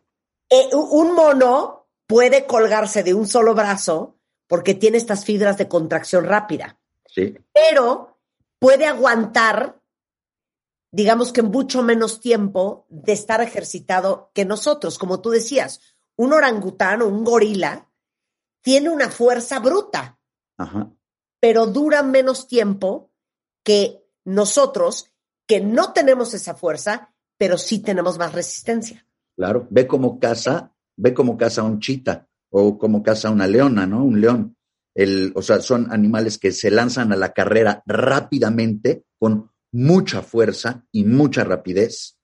eh, 0.49 0.69
un 0.73 1.13
mono 1.13 1.87
puede 2.05 2.45
colgarse 2.45 3.03
de 3.03 3.13
un 3.13 3.27
solo 3.27 3.55
brazo 3.55 4.17
porque 4.47 4.73
tiene 4.73 4.97
estas 4.97 5.25
fibras 5.25 5.57
de 5.57 5.67
contracción 5.67 6.25
rápida. 6.25 6.79
Sí. 7.05 7.37
Pero 7.53 8.17
puede 8.59 8.85
aguantar, 8.85 9.76
digamos 10.91 11.31
que 11.33 11.41
mucho 11.41 11.83
menos 11.83 12.19
tiempo 12.19 12.85
de 12.89 13.13
estar 13.13 13.41
ejercitado 13.41 14.31
que 14.33 14.45
nosotros. 14.45 14.97
Como 14.97 15.21
tú 15.21 15.29
decías, 15.29 15.81
un 16.15 16.33
orangután 16.33 17.01
o 17.01 17.07
un 17.07 17.23
gorila 17.23 17.89
tiene 18.61 18.89
una 18.89 19.09
fuerza 19.09 19.59
bruta. 19.59 20.19
Ajá. 20.57 20.91
pero 21.39 21.67
dura 21.67 22.01
menos 22.01 22.47
tiempo 22.47 23.11
que 23.63 24.03
nosotros, 24.25 25.11
que 25.47 25.61
no 25.61 25.93
tenemos 25.93 26.33
esa 26.33 26.55
fuerza, 26.55 27.13
pero 27.37 27.57
sí 27.57 27.79
tenemos 27.79 28.17
más 28.17 28.33
resistencia. 28.33 29.05
Claro, 29.35 29.67
ve 29.69 29.85
cómo 29.85 30.19
caza, 30.19 30.73
ve 30.95 31.13
cómo 31.13 31.37
caza 31.37 31.61
un 31.63 31.79
chita 31.79 32.27
o 32.49 32.77
cómo 32.77 33.03
caza 33.03 33.29
una 33.29 33.45
leona, 33.45 33.85
¿no? 33.85 34.03
Un 34.03 34.19
león. 34.19 34.57
El, 34.95 35.31
o 35.35 35.43
sea, 35.43 35.59
son 35.61 35.91
animales 35.91 36.39
que 36.39 36.51
se 36.51 36.71
lanzan 36.71 37.13
a 37.13 37.15
la 37.15 37.33
carrera 37.33 37.83
rápidamente, 37.85 39.05
con 39.19 39.51
mucha 39.77 40.23
fuerza 40.23 40.83
y 40.91 41.03
mucha 41.03 41.43
rapidez, 41.43 42.17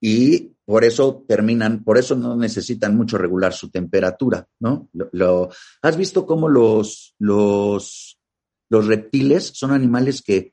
y 0.00 0.56
por 0.64 0.84
eso 0.84 1.24
terminan, 1.28 1.84
por 1.84 1.98
eso 1.98 2.16
no 2.16 2.36
necesitan 2.36 2.96
mucho 2.96 3.16
regular 3.16 3.52
su 3.52 3.70
temperatura, 3.70 4.48
¿no? 4.58 4.88
Lo, 4.92 5.48
¿Has 5.82 5.96
visto 5.96 6.26
cómo 6.26 6.48
los, 6.48 7.14
los, 7.18 8.18
los 8.68 8.86
reptiles 8.86 9.52
son 9.54 9.70
animales 9.70 10.20
que 10.20 10.52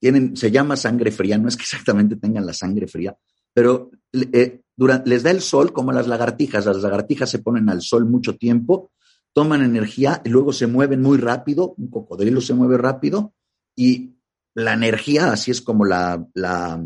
tienen, 0.00 0.36
se 0.36 0.50
llama 0.50 0.76
sangre 0.76 1.12
fría, 1.12 1.38
no 1.38 1.48
es 1.48 1.56
que 1.56 1.62
exactamente 1.62 2.16
tengan 2.16 2.44
la 2.44 2.52
sangre 2.52 2.88
fría, 2.88 3.16
pero 3.54 3.92
eh, 4.12 4.62
les 5.04 5.22
da 5.22 5.30
el 5.30 5.40
sol 5.40 5.72
como 5.72 5.92
las 5.92 6.08
lagartijas. 6.08 6.66
Las 6.66 6.82
lagartijas 6.82 7.30
se 7.30 7.38
ponen 7.38 7.70
al 7.70 7.82
sol 7.82 8.04
mucho 8.04 8.36
tiempo, 8.36 8.90
toman 9.32 9.62
energía 9.62 10.20
y 10.24 10.28
luego 10.28 10.52
se 10.52 10.66
mueven 10.66 11.00
muy 11.00 11.18
rápido. 11.18 11.74
Un 11.78 11.88
cocodrilo 11.88 12.40
se 12.40 12.54
mueve 12.54 12.78
rápido 12.78 13.32
y 13.76 14.13
la 14.54 14.72
energía, 14.72 15.32
así 15.32 15.50
es 15.50 15.60
como 15.60 15.84
la, 15.84 16.26
la, 16.34 16.84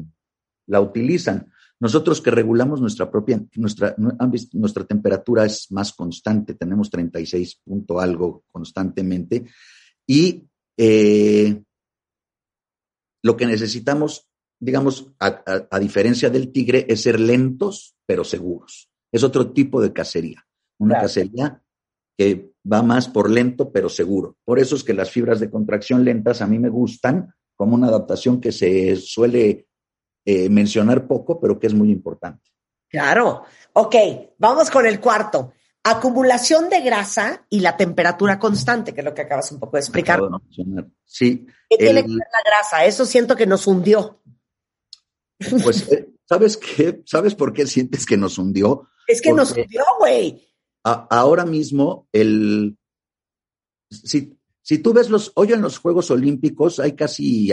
la 0.66 0.80
utilizan. 0.80 1.52
Nosotros 1.80 2.20
que 2.20 2.30
regulamos 2.30 2.80
nuestra 2.80 3.10
propia, 3.10 3.40
nuestra, 3.54 3.94
nuestra 4.52 4.84
temperatura 4.84 5.44
es 5.44 5.70
más 5.70 5.92
constante, 5.92 6.54
tenemos 6.54 6.90
36 6.90 7.60
punto 7.64 8.00
algo 8.00 8.44
constantemente 8.50 9.46
y 10.06 10.48
eh, 10.76 11.62
lo 13.22 13.36
que 13.36 13.46
necesitamos, 13.46 14.28
digamos, 14.58 15.12
a, 15.20 15.26
a, 15.46 15.68
a, 15.70 15.78
diferencia 15.78 16.30
del 16.30 16.50
tigre, 16.50 16.86
es 16.88 17.02
ser 17.02 17.20
lentos 17.20 17.94
pero 18.06 18.24
seguros. 18.24 18.90
Es 19.12 19.22
otro 19.22 19.52
tipo 19.52 19.80
de 19.80 19.92
cacería, 19.92 20.44
una 20.78 20.94
claro. 20.94 21.06
cacería 21.06 21.62
que 22.16 22.52
va 22.70 22.82
más 22.82 23.08
por 23.08 23.30
lento 23.30 23.70
pero 23.70 23.88
seguro. 23.88 24.36
Por 24.44 24.58
eso 24.58 24.74
es 24.74 24.82
que 24.82 24.94
las 24.94 25.10
fibras 25.10 25.38
de 25.38 25.50
contracción 25.50 26.04
lentas 26.04 26.42
a 26.42 26.46
mí 26.48 26.58
me 26.58 26.68
gustan 26.70 27.32
como 27.58 27.74
una 27.74 27.88
adaptación 27.88 28.40
que 28.40 28.52
se 28.52 28.94
suele 28.94 29.66
eh, 30.24 30.48
mencionar 30.48 31.08
poco, 31.08 31.40
pero 31.40 31.58
que 31.58 31.66
es 31.66 31.74
muy 31.74 31.90
importante. 31.90 32.52
Claro. 32.88 33.42
Ok, 33.72 33.96
vamos 34.38 34.70
con 34.70 34.86
el 34.86 35.00
cuarto. 35.00 35.52
Acumulación 35.82 36.68
de 36.68 36.80
grasa 36.82 37.44
y 37.50 37.58
la 37.58 37.76
temperatura 37.76 38.38
constante, 38.38 38.94
que 38.94 39.00
es 39.00 39.04
lo 39.04 39.12
que 39.12 39.22
acabas 39.22 39.50
un 39.50 39.58
poco 39.58 39.76
de 39.76 39.80
explicar. 39.80 40.20
De 40.20 40.84
sí. 41.04 41.46
¿Qué 41.68 41.76
el, 41.76 41.78
tiene 41.78 42.02
que 42.02 42.08
ver 42.08 42.28
la 42.32 42.50
grasa? 42.50 42.84
Eso 42.84 43.04
siento 43.04 43.34
que 43.34 43.46
nos 43.46 43.66
hundió. 43.66 44.22
Pues, 45.62 45.90
eh, 45.90 46.08
¿sabes 46.26 46.56
qué? 46.56 47.02
¿Sabes 47.06 47.34
por 47.34 47.52
qué 47.52 47.66
sientes 47.66 48.06
que 48.06 48.16
nos 48.16 48.38
hundió? 48.38 48.88
Es 49.08 49.20
que 49.20 49.30
Porque 49.30 49.40
nos 49.40 49.50
hundió, 49.50 49.82
güey. 49.98 50.48
Ahora 50.84 51.44
mismo, 51.44 52.06
el. 52.12 52.78
Si, 53.90 54.37
si 54.68 54.80
tú 54.80 54.92
ves 54.92 55.08
los, 55.08 55.32
hoy 55.36 55.54
en 55.54 55.62
los 55.62 55.78
Juegos 55.78 56.10
Olímpicos 56.10 56.78
hay 56.78 56.92
casi, 56.92 57.48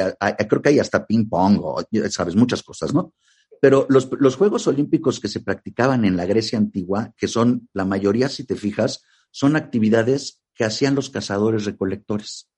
creo 0.49 0.61
que 0.61 0.67
hay 0.67 0.79
hasta 0.79 1.07
ping 1.07 1.29
pong, 1.29 1.59
o, 1.61 1.81
sabes, 2.09 2.35
muchas 2.35 2.61
cosas, 2.61 2.93
¿no? 2.93 3.13
Pero 3.61 3.85
los, 3.87 4.09
los, 4.19 4.35
Juegos 4.35 4.67
Olímpicos 4.67 5.21
que 5.21 5.29
se 5.29 5.39
practicaban 5.39 6.03
en 6.03 6.17
la 6.17 6.25
Grecia 6.25 6.59
antigua, 6.59 7.13
que 7.15 7.29
son 7.29 7.69
la 7.71 7.85
mayoría, 7.85 8.27
si 8.27 8.43
te 8.43 8.57
fijas, 8.57 9.05
son 9.31 9.55
actividades 9.55 10.41
que 10.53 10.65
hacían 10.65 10.93
los 10.93 11.09
cazadores 11.09 11.63
recolectores. 11.63 12.49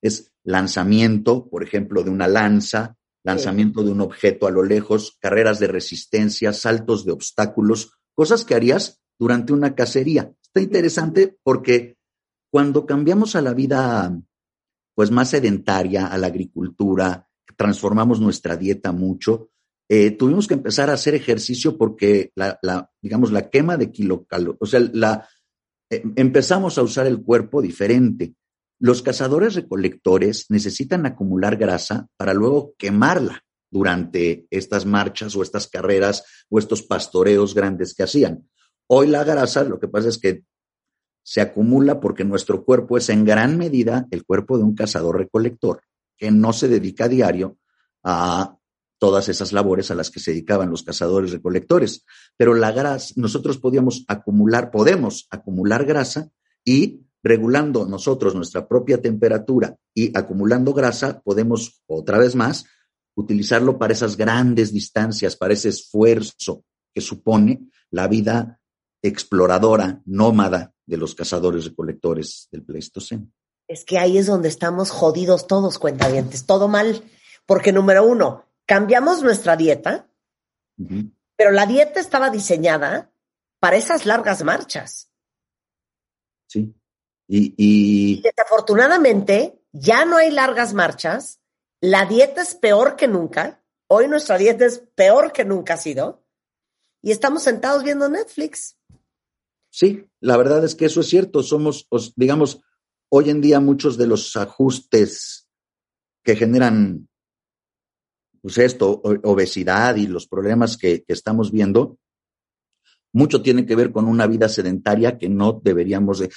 Es 0.00 0.32
lanzamiento, 0.44 1.48
por 1.50 1.64
ejemplo, 1.64 2.04
de 2.04 2.10
una 2.10 2.28
lanza, 2.28 2.96
lanzamiento 3.24 3.82
de 3.82 3.90
un 3.90 4.02
objeto 4.02 4.46
a 4.46 4.52
lo 4.52 4.62
lejos, 4.62 5.16
carreras 5.18 5.58
de 5.58 5.66
resistencia, 5.66 6.52
saltos 6.52 7.04
de 7.04 7.10
obstáculos, 7.10 7.98
cosas 8.14 8.44
que 8.44 8.54
harías 8.54 9.00
durante 9.18 9.52
una 9.52 9.74
cacería. 9.74 10.32
Está 10.44 10.60
interesante 10.60 11.36
porque 11.42 11.96
cuando 12.50 12.86
cambiamos 12.86 13.36
a 13.36 13.42
la 13.42 13.54
vida 13.54 14.18
pues 14.94 15.10
más 15.10 15.30
sedentaria, 15.30 16.06
a 16.06 16.16
la 16.16 16.28
agricultura, 16.28 17.28
transformamos 17.56 18.20
nuestra 18.20 18.56
dieta 18.56 18.92
mucho, 18.92 19.50
eh, 19.88 20.10
tuvimos 20.12 20.48
que 20.48 20.54
empezar 20.54 20.90
a 20.90 20.94
hacer 20.94 21.14
ejercicio 21.14 21.76
porque 21.76 22.32
la, 22.34 22.58
digamos, 23.00 23.30
la 23.30 23.50
quema 23.50 23.76
de 23.76 23.92
kilocalorías, 23.92 24.58
o 24.60 24.66
sea, 24.66 25.28
eh, 25.90 26.02
empezamos 26.16 26.78
a 26.78 26.82
usar 26.82 27.06
el 27.06 27.22
cuerpo 27.22 27.62
diferente. 27.62 28.34
Los 28.80 29.02
cazadores 29.02 29.54
recolectores 29.54 30.46
necesitan 30.48 31.06
acumular 31.06 31.56
grasa 31.56 32.08
para 32.16 32.34
luego 32.34 32.74
quemarla 32.76 33.42
durante 33.70 34.46
estas 34.50 34.86
marchas 34.86 35.36
o 35.36 35.42
estas 35.42 35.68
carreras 35.68 36.24
o 36.48 36.58
estos 36.58 36.82
pastoreos 36.82 37.54
grandes 37.54 37.94
que 37.94 38.02
hacían. 38.02 38.48
Hoy 38.88 39.08
la 39.08 39.24
grasa, 39.24 39.64
lo 39.64 39.78
que 39.78 39.88
pasa 39.88 40.08
es 40.08 40.18
que 40.18 40.44
se 41.26 41.40
acumula 41.40 41.98
porque 41.98 42.22
nuestro 42.22 42.64
cuerpo 42.64 42.96
es 42.96 43.08
en 43.08 43.24
gran 43.24 43.58
medida 43.58 44.06
el 44.12 44.24
cuerpo 44.24 44.58
de 44.58 44.62
un 44.62 44.76
cazador 44.76 45.18
recolector 45.18 45.82
que 46.16 46.30
no 46.30 46.52
se 46.52 46.68
dedica 46.68 47.06
a 47.06 47.08
diario 47.08 47.58
a 48.04 48.56
todas 48.98 49.28
esas 49.28 49.52
labores 49.52 49.90
a 49.90 49.96
las 49.96 50.12
que 50.12 50.20
se 50.20 50.30
dedicaban 50.30 50.70
los 50.70 50.84
cazadores 50.84 51.32
recolectores. 51.32 52.04
Pero 52.36 52.54
la 52.54 52.70
grasa, 52.70 53.12
nosotros 53.16 53.58
podíamos 53.58 54.04
acumular, 54.06 54.70
podemos 54.70 55.26
acumular 55.28 55.84
grasa 55.84 56.30
y 56.64 57.00
regulando 57.24 57.86
nosotros 57.86 58.36
nuestra 58.36 58.68
propia 58.68 59.02
temperatura 59.02 59.76
y 59.92 60.16
acumulando 60.16 60.74
grasa, 60.74 61.22
podemos 61.22 61.82
otra 61.88 62.18
vez 62.18 62.36
más 62.36 62.66
utilizarlo 63.16 63.78
para 63.78 63.94
esas 63.94 64.16
grandes 64.16 64.72
distancias, 64.72 65.34
para 65.34 65.54
ese 65.54 65.70
esfuerzo 65.70 66.62
que 66.94 67.00
supone 67.00 67.68
la 67.90 68.06
vida 68.06 68.60
exploradora, 69.08 70.02
nómada 70.04 70.74
de 70.86 70.96
los 70.96 71.14
cazadores 71.14 71.64
recolectores 71.64 72.48
del 72.50 72.62
Pleistoceno. 72.62 73.30
Es 73.68 73.84
que 73.84 73.98
ahí 73.98 74.18
es 74.18 74.26
donde 74.26 74.48
estamos 74.48 74.90
jodidos 74.90 75.46
todos, 75.46 75.78
cuentavientes, 75.78 76.46
todo 76.46 76.68
mal, 76.68 77.02
porque 77.46 77.72
número 77.72 78.04
uno, 78.04 78.44
cambiamos 78.64 79.22
nuestra 79.22 79.56
dieta, 79.56 80.08
uh 80.78 80.84
-huh. 80.84 81.12
pero 81.36 81.50
la 81.50 81.66
dieta 81.66 81.98
estaba 82.00 82.30
diseñada 82.30 83.12
para 83.58 83.76
esas 83.76 84.06
largas 84.06 84.44
marchas. 84.44 85.10
Sí. 86.46 86.74
Y, 87.26 87.54
y... 87.56 88.18
y, 88.18 88.22
desafortunadamente 88.22 89.60
ya 89.72 90.04
no 90.04 90.16
hay 90.16 90.30
largas 90.30 90.74
marchas, 90.74 91.40
la 91.80 92.06
dieta 92.06 92.42
es 92.42 92.54
peor 92.54 92.96
que 92.96 93.08
nunca, 93.08 93.62
hoy 93.88 94.06
nuestra 94.06 94.38
dieta 94.38 94.64
es 94.64 94.78
peor 94.94 95.32
que 95.32 95.44
nunca 95.44 95.74
ha 95.74 95.76
sido, 95.76 96.24
y 97.02 97.10
estamos 97.12 97.42
sentados 97.42 97.84
viendo 97.84 98.08
Netflix. 98.08 98.75
Sí, 99.76 100.06
la 100.20 100.38
verdad 100.38 100.64
es 100.64 100.74
que 100.74 100.86
eso 100.86 101.02
es 101.02 101.08
cierto. 101.08 101.42
Somos, 101.42 101.86
digamos, 102.16 102.62
hoy 103.10 103.28
en 103.28 103.42
día 103.42 103.60
muchos 103.60 103.98
de 103.98 104.06
los 104.06 104.34
ajustes 104.34 105.50
que 106.24 106.34
generan 106.34 107.10
pues 108.40 108.56
esto, 108.56 109.02
obesidad 109.24 109.96
y 109.96 110.06
los 110.06 110.26
problemas 110.28 110.78
que, 110.78 111.04
estamos 111.08 111.52
viendo, 111.52 111.98
mucho 113.12 113.42
tiene 113.42 113.66
que 113.66 113.76
ver 113.76 113.92
con 113.92 114.06
una 114.06 114.26
vida 114.26 114.48
sedentaria 114.48 115.18
que 115.18 115.28
no 115.28 115.60
deberíamos 115.62 116.20
de, 116.20 116.30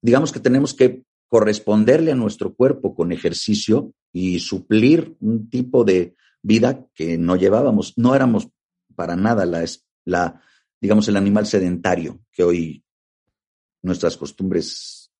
digamos 0.00 0.32
que 0.32 0.40
tenemos 0.40 0.72
que 0.72 1.02
corresponderle 1.28 2.12
a 2.12 2.14
nuestro 2.16 2.54
cuerpo 2.54 2.94
con 2.94 3.12
ejercicio 3.12 3.92
y 4.14 4.40
suplir 4.40 5.14
un 5.20 5.50
tipo 5.50 5.84
de 5.84 6.16
vida 6.40 6.86
que 6.94 7.18
no 7.18 7.36
llevábamos, 7.36 7.92
no 7.98 8.14
éramos 8.14 8.48
para 8.96 9.14
nada 9.14 9.44
la, 9.44 9.62
la 10.06 10.40
digamos, 10.80 11.08
el 11.08 11.16
animal 11.16 11.46
sedentario 11.46 12.20
que 12.30 12.44
hoy 12.44 12.84
nuestras 13.82 14.16
costumbres. 14.16 15.10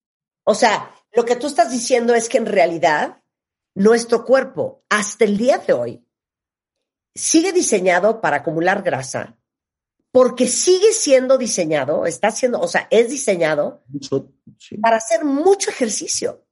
O 0.44 0.54
sea, 0.54 0.94
lo 1.12 1.24
que 1.24 1.36
tú 1.36 1.46
estás 1.46 1.70
diciendo 1.70 2.14
es 2.14 2.28
que 2.28 2.38
en 2.38 2.46
realidad 2.46 3.22
nuestro 3.74 4.24
cuerpo, 4.24 4.84
hasta 4.88 5.24
el 5.24 5.36
día 5.36 5.58
de 5.58 5.72
hoy, 5.72 6.04
sigue 7.14 7.52
diseñado 7.52 8.20
para 8.20 8.38
acumular 8.38 8.82
grasa, 8.82 9.38
porque 10.10 10.46
sigue 10.46 10.92
siendo 10.92 11.38
diseñado, 11.38 12.06
está 12.06 12.30
siendo, 12.30 12.60
o 12.60 12.68
sea, 12.68 12.88
es 12.90 13.10
diseñado 13.10 13.84
sí. 14.58 14.76
para 14.78 14.96
hacer 14.96 15.24
mucho 15.24 15.70
ejercicio. 15.70 16.46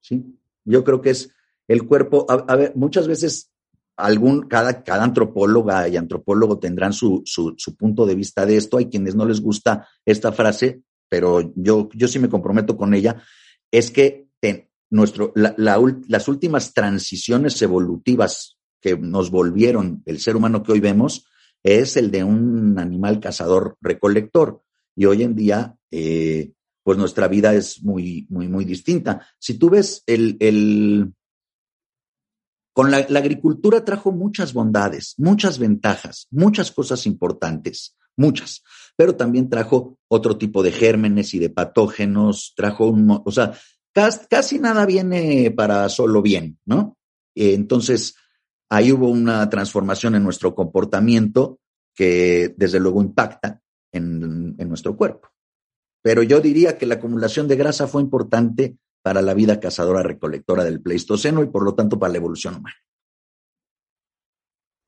Sí, 0.00 0.38
yo 0.64 0.84
creo 0.84 1.00
que 1.00 1.10
es 1.10 1.30
el 1.66 1.86
cuerpo, 1.86 2.26
a, 2.28 2.34
a 2.34 2.56
ver, 2.56 2.76
muchas 2.76 3.08
veces 3.08 3.50
algún, 3.98 4.42
cada, 4.48 4.84
cada 4.84 5.04
antropóloga 5.04 5.88
y 5.88 5.96
antropólogo 5.96 6.58
tendrán 6.58 6.92
su, 6.92 7.22
su, 7.26 7.54
su, 7.58 7.76
punto 7.76 8.06
de 8.06 8.14
vista 8.14 8.46
de 8.46 8.56
esto. 8.56 8.78
Hay 8.78 8.86
quienes 8.86 9.14
no 9.16 9.26
les 9.26 9.40
gusta 9.40 9.88
esta 10.06 10.32
frase, 10.32 10.82
pero 11.08 11.52
yo, 11.56 11.88
yo 11.92 12.06
sí 12.06 12.18
me 12.18 12.28
comprometo 12.28 12.76
con 12.76 12.94
ella. 12.94 13.20
Es 13.70 13.90
que 13.90 14.28
ten, 14.40 14.68
nuestro, 14.88 15.32
la, 15.34 15.54
la, 15.58 15.78
las 16.08 16.28
últimas 16.28 16.72
transiciones 16.72 17.60
evolutivas 17.60 18.56
que 18.80 18.96
nos 18.96 19.30
volvieron 19.30 20.02
el 20.06 20.20
ser 20.20 20.36
humano 20.36 20.62
que 20.62 20.72
hoy 20.72 20.80
vemos 20.80 21.26
es 21.64 21.96
el 21.96 22.12
de 22.12 22.22
un 22.22 22.78
animal 22.78 23.18
cazador 23.18 23.76
recolector. 23.80 24.62
Y 24.94 25.06
hoy 25.06 25.24
en 25.24 25.34
día, 25.34 25.76
eh, 25.90 26.52
pues 26.84 26.96
nuestra 26.98 27.26
vida 27.26 27.52
es 27.52 27.82
muy, 27.82 28.26
muy, 28.30 28.48
muy 28.48 28.64
distinta. 28.64 29.26
Si 29.38 29.58
tú 29.58 29.70
ves 29.70 30.04
el, 30.06 30.36
el 30.38 31.12
con 32.78 32.92
la, 32.92 32.98
agricultura 32.98 33.84
trajo 33.84 34.12
muchas 34.12 34.52
bondades, 34.52 35.14
muchas 35.16 35.58
ventajas, 35.58 36.28
muchas 36.30 36.70
cosas 36.70 37.06
importantes, 37.06 37.96
muchas, 38.16 38.62
pero 38.94 39.16
también 39.16 39.50
trajo 39.50 39.98
otro 40.06 40.38
tipo 40.38 40.62
de 40.62 40.70
gérmenes 40.70 41.34
y 41.34 41.40
de 41.40 41.50
patógenos, 41.50 42.52
trajo 42.54 42.86
un, 42.86 43.20
o 43.24 43.32
sea, 43.32 43.52
casi, 44.30 44.60
nada 44.60 44.86
viene 44.86 45.50
para 45.50 45.88
solo 45.88 46.22
bien, 46.22 46.60
¿no? 46.66 46.96
Entonces, 47.34 48.14
ahí 48.70 48.92
hubo 48.92 49.08
una 49.08 49.50
transformación 49.50 50.14
en 50.14 50.22
nuestro 50.22 50.54
comportamiento 50.54 51.58
que 51.96 52.54
desde 52.56 52.78
luego 52.78 53.02
impacta 53.02 53.60
en 53.90 54.56
nuestro 54.56 54.96
cuerpo. 54.96 55.30
Pero 56.00 56.22
yo 56.22 56.40
diría 56.40 56.78
que 56.78 56.86
la 56.86 56.94
acumulación 56.94 57.48
de 57.48 57.56
grasa 57.56 57.88
fue 57.88 58.02
importante 58.02 58.76
para 59.02 59.22
la 59.22 59.34
vida 59.34 59.60
cazadora-recolectora 59.60 60.64
del 60.64 60.82
Pleistoceno 60.82 61.42
y 61.42 61.46
por 61.46 61.62
lo 61.62 61.74
tanto 61.74 61.98
para 61.98 62.12
la 62.12 62.18
evolución 62.18 62.56
humana. 62.56 62.76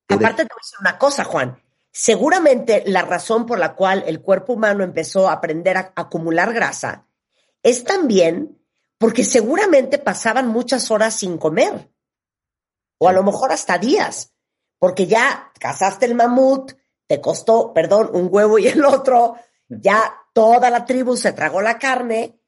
Aparte, 0.08 0.44
te 0.44 0.48
voy 0.52 0.60
a 0.60 0.62
decir 0.62 0.78
una 0.80 0.98
cosa, 0.98 1.24
Juan. 1.24 1.62
Seguramente 1.92 2.84
la 2.86 3.02
razón 3.02 3.46
por 3.46 3.58
la 3.58 3.74
cual 3.74 4.04
el 4.06 4.20
cuerpo 4.20 4.52
humano 4.52 4.84
empezó 4.84 5.28
a 5.28 5.32
aprender 5.32 5.76
a 5.76 5.92
acumular 5.96 6.52
grasa 6.52 7.06
es 7.62 7.84
también 7.84 8.60
porque 8.98 9.24
seguramente 9.24 9.98
pasaban 9.98 10.48
muchas 10.48 10.90
horas 10.90 11.14
sin 11.14 11.38
comer. 11.38 11.90
O 12.98 13.08
a 13.08 13.12
lo 13.12 13.22
mejor 13.22 13.50
hasta 13.50 13.78
días. 13.78 14.34
Porque 14.78 15.06
ya 15.06 15.52
cazaste 15.58 16.06
el 16.06 16.14
mamut, 16.14 16.72
te 17.06 17.20
costó, 17.20 17.72
perdón, 17.72 18.10
un 18.12 18.28
huevo 18.30 18.58
y 18.58 18.68
el 18.68 18.84
otro, 18.84 19.36
ya 19.68 20.14
toda 20.32 20.70
la 20.70 20.84
tribu 20.84 21.16
se 21.16 21.32
tragó 21.32 21.60
la 21.60 21.78
carne 21.78 22.39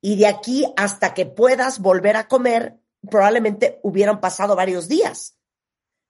y 0.00 0.16
de 0.16 0.26
aquí 0.26 0.66
hasta 0.76 1.14
que 1.14 1.26
puedas 1.26 1.78
volver 1.80 2.16
a 2.16 2.28
comer, 2.28 2.78
probablemente 3.08 3.80
hubieran 3.82 4.20
pasado 4.20 4.56
varios 4.56 4.88
días. 4.88 5.36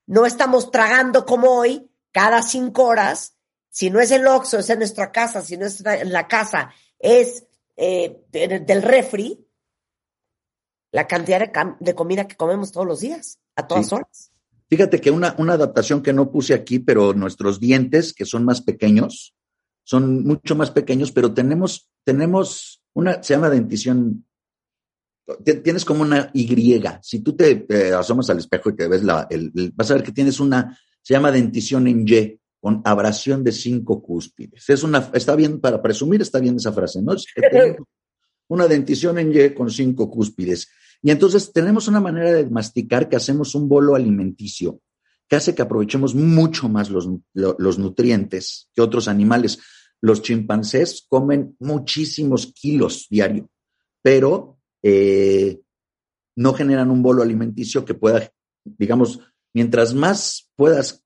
No 0.06 0.26
estamos 0.26 0.70
tragando 0.70 1.24
como 1.26 1.50
hoy, 1.52 1.90
cada 2.12 2.42
cinco 2.42 2.84
horas. 2.84 3.36
Si 3.68 3.90
no 3.90 4.00
es 4.00 4.10
el 4.10 4.26
Oxxo, 4.26 4.58
es 4.58 4.70
en 4.70 4.78
nuestra 4.80 5.12
casa. 5.12 5.42
Si 5.42 5.56
no 5.56 5.66
es 5.66 5.84
en 5.84 6.12
la 6.12 6.26
casa, 6.26 6.72
es 6.98 7.46
eh, 7.76 8.24
del 8.30 8.82
refri. 8.82 9.46
La 10.92 11.06
cantidad 11.06 11.38
de, 11.38 11.52
de, 11.78 11.94
comida 11.94 12.26
que 12.26 12.36
comemos 12.36 12.72
todos 12.72 12.86
los 12.86 12.98
días, 13.00 13.38
a 13.54 13.66
todas 13.68 13.88
Sí. 13.88 13.94
horas. 13.94 14.32
Fíjate 14.68 15.00
que 15.00 15.10
una, 15.10 15.34
una 15.38 15.52
adaptación 15.54 16.02
que 16.02 16.12
no 16.12 16.30
puse 16.30 16.54
aquí, 16.54 16.80
pero 16.80 17.12
nuestros 17.12 17.60
dientes, 17.60 18.12
que 18.12 18.24
son 18.24 18.44
más 18.44 18.60
pequeños, 18.60 19.34
son 19.84 20.24
mucho 20.24 20.54
más 20.56 20.70
pequeños, 20.72 21.12
pero 21.12 21.32
tenemos, 21.32 21.88
tenemos 22.04 22.79
una, 22.94 23.22
se 23.22 23.34
llama 23.34 23.50
dentición, 23.50 24.24
ti- 25.44 25.60
tienes 25.62 25.84
como 25.84 26.02
una 26.02 26.30
Y. 26.34 26.82
Si 27.02 27.20
tú 27.20 27.34
te, 27.36 27.66
asomas 27.94 28.30
al 28.30 28.38
espejo 28.38 28.70
y 28.70 28.76
te 28.76 28.88
ves 28.88 29.02
la, 29.04 29.28
vas 29.74 29.90
a 29.90 29.94
ver 29.94 30.02
que 30.02 30.12
tienes 30.12 30.40
una, 30.40 30.76
se 31.02 31.14
llama 31.14 31.30
dentición 31.30 31.86
en 31.86 32.06
Y, 32.06 32.38
con 32.60 32.82
abrasión 32.84 33.42
de 33.42 33.52
cinco 33.52 34.02
cúspides. 34.02 34.68
Es 34.68 34.82
una, 34.82 35.10
está 35.14 35.34
bien, 35.34 35.60
para 35.60 35.80
presumir 35.80 36.20
está 36.20 36.40
bien 36.40 36.56
esa 36.56 36.72
frase, 36.72 37.00
¿no? 37.00 37.14
Es 37.14 37.24
una 38.48 38.66
dentición 38.66 39.18
en 39.18 39.32
Y 39.34 39.50
con 39.54 39.70
cinco 39.70 40.10
cúspides. 40.10 40.68
Y 41.02 41.10
entonces 41.10 41.52
tenemos 41.52 41.88
una 41.88 42.00
manera 42.00 42.32
de 42.32 42.50
masticar 42.50 43.08
que 43.08 43.16
hacemos 43.16 43.54
un 43.54 43.68
bolo 43.68 43.94
alimenticio 43.94 44.80
que 45.26 45.36
hace 45.36 45.54
que 45.54 45.62
aprovechemos 45.62 46.14
mucho 46.16 46.68
más 46.68 46.90
los, 46.90 47.08
lo- 47.34 47.54
los 47.58 47.78
nutrientes 47.78 48.68
que 48.74 48.82
otros 48.82 49.06
animales. 49.06 49.60
Los 50.00 50.22
chimpancés 50.22 51.06
comen 51.08 51.56
muchísimos 51.58 52.52
kilos 52.54 53.06
diario, 53.10 53.50
pero 54.02 54.58
eh, 54.82 55.60
no 56.36 56.54
generan 56.54 56.90
un 56.90 57.02
bolo 57.02 57.22
alimenticio 57.22 57.84
que 57.84 57.94
pueda, 57.94 58.30
digamos, 58.64 59.20
mientras 59.52 59.94
más 59.94 60.50
puedas 60.56 61.04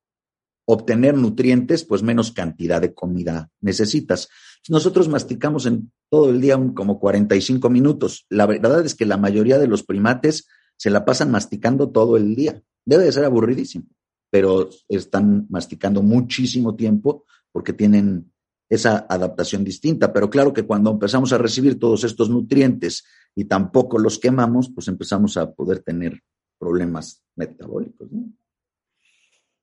obtener 0.67 1.15
nutrientes, 1.17 1.85
pues 1.85 2.03
menos 2.03 2.33
cantidad 2.33 2.81
de 2.81 2.95
comida 2.95 3.51
necesitas. 3.61 4.29
Nosotros 4.69 5.09
masticamos 5.09 5.67
en 5.67 5.93
todo 6.11 6.31
el 6.31 6.41
día 6.41 6.57
un- 6.57 6.73
como 6.73 6.99
45 6.99 7.69
minutos. 7.69 8.25
La 8.31 8.47
verdad 8.47 8.85
es 8.87 8.95
que 8.95 9.05
la 9.05 9.19
mayoría 9.19 9.59
de 9.59 9.67
los 9.67 9.83
primates 9.83 10.47
se 10.77 10.89
la 10.91 11.05
pasan 11.05 11.31
masticando 11.31 11.91
todo 11.91 12.17
el 12.17 12.35
día. 12.35 12.63
Debe 12.87 13.05
de 13.05 13.13
ser 13.13 13.25
aburridísimo, 13.25 13.85
pero 14.31 14.71
están 14.89 15.47
masticando 15.51 16.03
muchísimo 16.03 16.75
tiempo 16.77 17.25
porque 17.53 17.73
tienen 17.73 18.33
esa 18.69 19.07
adaptación 19.09 19.65
distinta. 19.65 20.13
Pero 20.13 20.31
claro 20.31 20.53
que 20.53 20.65
cuando 20.65 20.91
empezamos 20.91 21.33
a 21.33 21.39
recibir 21.39 21.79
todos 21.79 22.05
estos 22.05 22.31
nutrientes 22.31 23.05
y 23.35 23.45
tampoco 23.45 23.99
los 23.99 24.19
quemamos, 24.19 24.71
pues 24.75 24.89
empezamos 24.89 25.37
a 25.37 25.53
poder 25.53 25.81
tener 25.81 26.21
problemas 26.59 27.23
metabólicos. 27.37 28.11
¿no? 28.13 28.33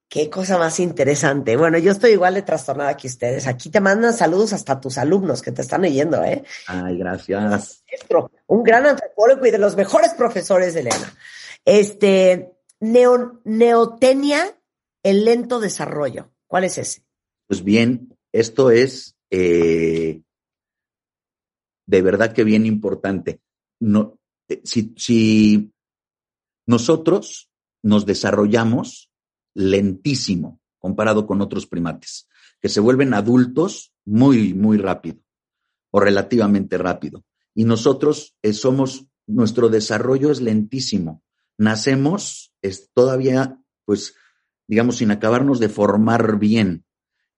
Qué 0.09 0.29
cosa 0.29 0.57
más 0.57 0.79
interesante. 0.81 1.55
Bueno, 1.55 1.77
yo 1.77 1.93
estoy 1.93 2.11
igual 2.11 2.33
de 2.33 2.41
trastornada 2.41 2.97
que 2.97 3.07
ustedes. 3.07 3.47
Aquí 3.47 3.69
te 3.69 3.79
mandan 3.79 4.13
saludos 4.13 4.51
hasta 4.51 4.79
tus 4.81 4.97
alumnos 4.97 5.41
que 5.41 5.53
te 5.53 5.61
están 5.61 5.83
leyendo, 5.83 6.21
¿eh? 6.23 6.43
Ay, 6.67 6.97
gracias. 6.97 7.83
Maestro, 7.89 8.29
un 8.47 8.61
gran 8.61 8.85
antropólogo 8.85 9.45
y 9.45 9.51
de 9.51 9.57
los 9.57 9.77
mejores 9.77 10.13
profesores 10.13 10.75
Elena. 10.75 11.13
Este, 11.63 12.51
neo- 12.81 13.39
neotenia, 13.45 14.53
el 15.01 15.23
lento 15.23 15.61
desarrollo. 15.61 16.29
¿Cuál 16.45 16.65
es 16.65 16.77
ese? 16.77 17.03
Pues 17.47 17.63
bien, 17.63 18.13
esto 18.31 18.71
es 18.71 19.15
eh, 19.29 20.21
de 21.85 22.01
verdad 22.01 22.33
que 22.33 22.43
bien 22.43 22.65
importante. 22.65 23.41
No, 23.79 24.19
eh, 24.47 24.61
si, 24.63 24.93
si 24.97 25.73
nosotros 26.65 27.49
nos 27.83 28.05
desarrollamos 28.05 29.11
lentísimo 29.53 30.59
comparado 30.79 31.27
con 31.27 31.41
otros 31.41 31.67
primates, 31.67 32.27
que 32.59 32.69
se 32.69 32.79
vuelven 32.79 33.13
adultos 33.13 33.93
muy, 34.05 34.53
muy 34.53 34.77
rápido 34.77 35.19
o 35.91 35.99
relativamente 35.99 36.77
rápido. 36.77 37.23
Y 37.53 37.65
nosotros 37.65 38.35
eh, 38.41 38.53
somos, 38.53 39.05
nuestro 39.27 39.69
desarrollo 39.69 40.31
es 40.31 40.41
lentísimo. 40.41 41.23
Nacemos 41.57 42.53
es 42.61 42.89
todavía, 42.93 43.59
pues, 43.85 44.15
digamos, 44.67 44.97
sin 44.97 45.11
acabarnos 45.11 45.59
de 45.59 45.69
formar 45.69 46.39
bien. 46.39 46.85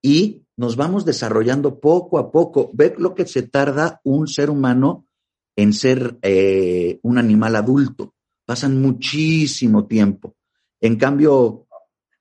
Y 0.06 0.46
nos 0.58 0.76
vamos 0.76 1.06
desarrollando 1.06 1.80
poco 1.80 2.20
a 2.20 2.30
poco. 2.30 2.70
Ve 2.74 2.94
lo 2.98 3.16
que 3.16 3.26
se 3.26 3.42
tarda 3.44 4.02
un 4.04 4.28
ser 4.28 4.50
humano 4.50 5.08
en 5.56 5.72
ser 5.74 6.18
eh, 6.22 7.00
un 7.04 7.18
animal 7.18 7.56
adulto. 7.56 8.14
Pasan 8.46 8.82
muchísimo 8.82 9.88
tiempo. 9.88 10.36
En 10.82 10.98
cambio, 10.98 11.66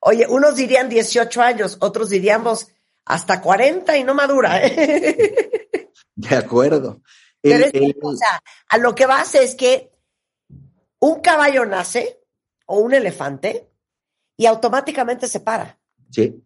Oye, 0.05 0.27
unos 0.29 0.57
dirían 0.57 0.89
18 0.89 1.43
años, 1.43 1.77
otros 1.81 2.09
diríamos 2.11 2.69
hasta 3.05 3.41
40 3.41 3.97
y 3.99 4.05
no 4.05 4.15
madura. 4.15 4.65
¿eh? 4.65 5.91
de 6.15 6.37
acuerdo. 6.37 7.03
Pero 7.41 7.57
El- 7.57 7.63
es 7.65 7.73
que, 7.73 7.79
el- 7.79 7.97
o 8.01 8.17
sea, 8.17 8.41
a 8.69 8.79
lo 8.79 8.95
que 8.95 9.07
vas 9.07 9.35
es 9.35 9.55
que 9.57 9.91
un 11.01 11.21
caballo 11.21 11.65
nace 11.67 12.21
o 12.67 12.79
un 12.79 12.95
elefante 12.95 13.69
y 14.37 14.47
automáticamente 14.47 15.27
se 15.27 15.41
para. 15.41 15.79
sí, 16.11 16.41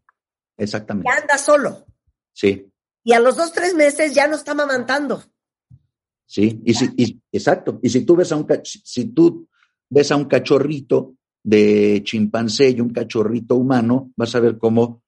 exactamente. 0.56 1.10
Ya 1.12 1.20
anda 1.22 1.38
solo. 1.38 1.84
Sí, 2.32 2.70
Y 3.04 3.12
a 3.12 3.20
los 3.20 3.36
dos, 3.36 3.52
tres 3.52 3.74
meses 3.74 4.14
ya 4.14 4.26
no 4.26 4.36
está 4.36 4.54
mamantando. 4.54 5.22
sí. 6.26 6.60
Y 6.64 6.74
si, 6.74 6.90
y- 6.96 7.20
exacto. 7.32 7.78
Y 7.82 7.88
si 7.90 8.04
tú 8.04 8.16
ves 8.16 8.32
a 8.32 8.36
un 8.36 8.46
si 8.64 9.04
tú 9.06 9.48
ves 9.88 10.10
a 10.12 10.16
un 10.16 10.24
cachorrito 10.26 11.14
de 11.42 12.02
chimpancé 12.04 12.70
y 12.70 12.80
un 12.80 12.90
cachorrito 12.90 13.54
humano, 13.54 14.10
vas 14.16 14.34
a 14.34 14.40
ver 14.40 14.58
cómo 14.58 15.02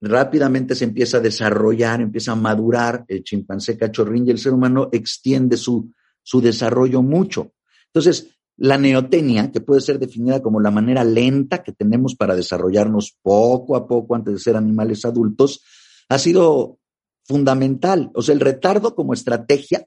rápidamente 0.00 0.74
se 0.74 0.84
empieza 0.84 1.18
a 1.18 1.20
desarrollar, 1.20 2.00
empieza 2.00 2.32
a 2.32 2.36
madurar 2.36 3.04
el 3.08 3.22
chimpancé 3.22 3.76
cachorrín 3.76 4.26
y 4.26 4.30
el 4.30 4.38
ser 4.38 4.52
humano 4.52 4.88
extiende 4.92 5.56
su, 5.56 5.92
su 6.22 6.40
desarrollo 6.40 7.02
mucho. 7.02 7.52
Entonces, 7.86 8.28
la 8.56 8.78
neotenia, 8.78 9.50
que 9.50 9.60
puede 9.60 9.80
ser 9.80 9.98
definida 9.98 10.42
como 10.42 10.60
la 10.60 10.70
manera 10.70 11.04
lenta 11.04 11.62
que 11.62 11.72
tenemos 11.72 12.14
para 12.14 12.36
desarrollarnos 12.36 13.16
poco 13.22 13.76
a 13.76 13.88
poco 13.88 14.14
antes 14.14 14.34
de 14.34 14.40
ser 14.40 14.56
animales 14.56 15.04
adultos, 15.04 15.64
ha 16.08 16.18
sido 16.18 16.78
fundamental. 17.24 18.10
O 18.14 18.22
sea, 18.22 18.34
el 18.34 18.40
retardo 18.40 18.94
como 18.94 19.14
estrategia 19.14 19.86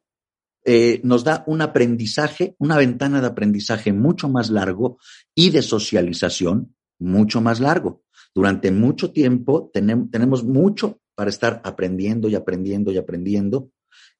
eh, 0.65 0.99
nos 1.03 1.23
da 1.23 1.43
un 1.47 1.61
aprendizaje, 1.61 2.55
una 2.57 2.75
ventana 2.77 3.21
de 3.21 3.27
aprendizaje 3.27 3.93
mucho 3.93 4.29
más 4.29 4.49
largo 4.49 4.97
y 5.35 5.51
de 5.51 5.61
socialización 5.61 6.75
mucho 6.99 7.41
más 7.41 7.59
largo. 7.59 8.03
Durante 8.33 8.71
mucho 8.71 9.11
tiempo 9.11 9.71
tenem- 9.71 10.09
tenemos 10.09 10.43
mucho 10.43 10.99
para 11.13 11.29
estar 11.29 11.61
aprendiendo 11.63 12.27
y 12.29 12.35
aprendiendo 12.35 12.91
y 12.91 12.97
aprendiendo. 12.97 13.69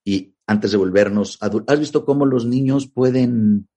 Y 0.04 0.36
antes 0.46 0.72
de 0.72 0.78
volvernos 0.78 1.38
adultos, 1.42 1.74
¿has 1.74 1.80
visto 1.80 2.06
cómo 2.06 2.26
los 2.26 2.46
niños 2.46 2.88
pueden 2.88 3.68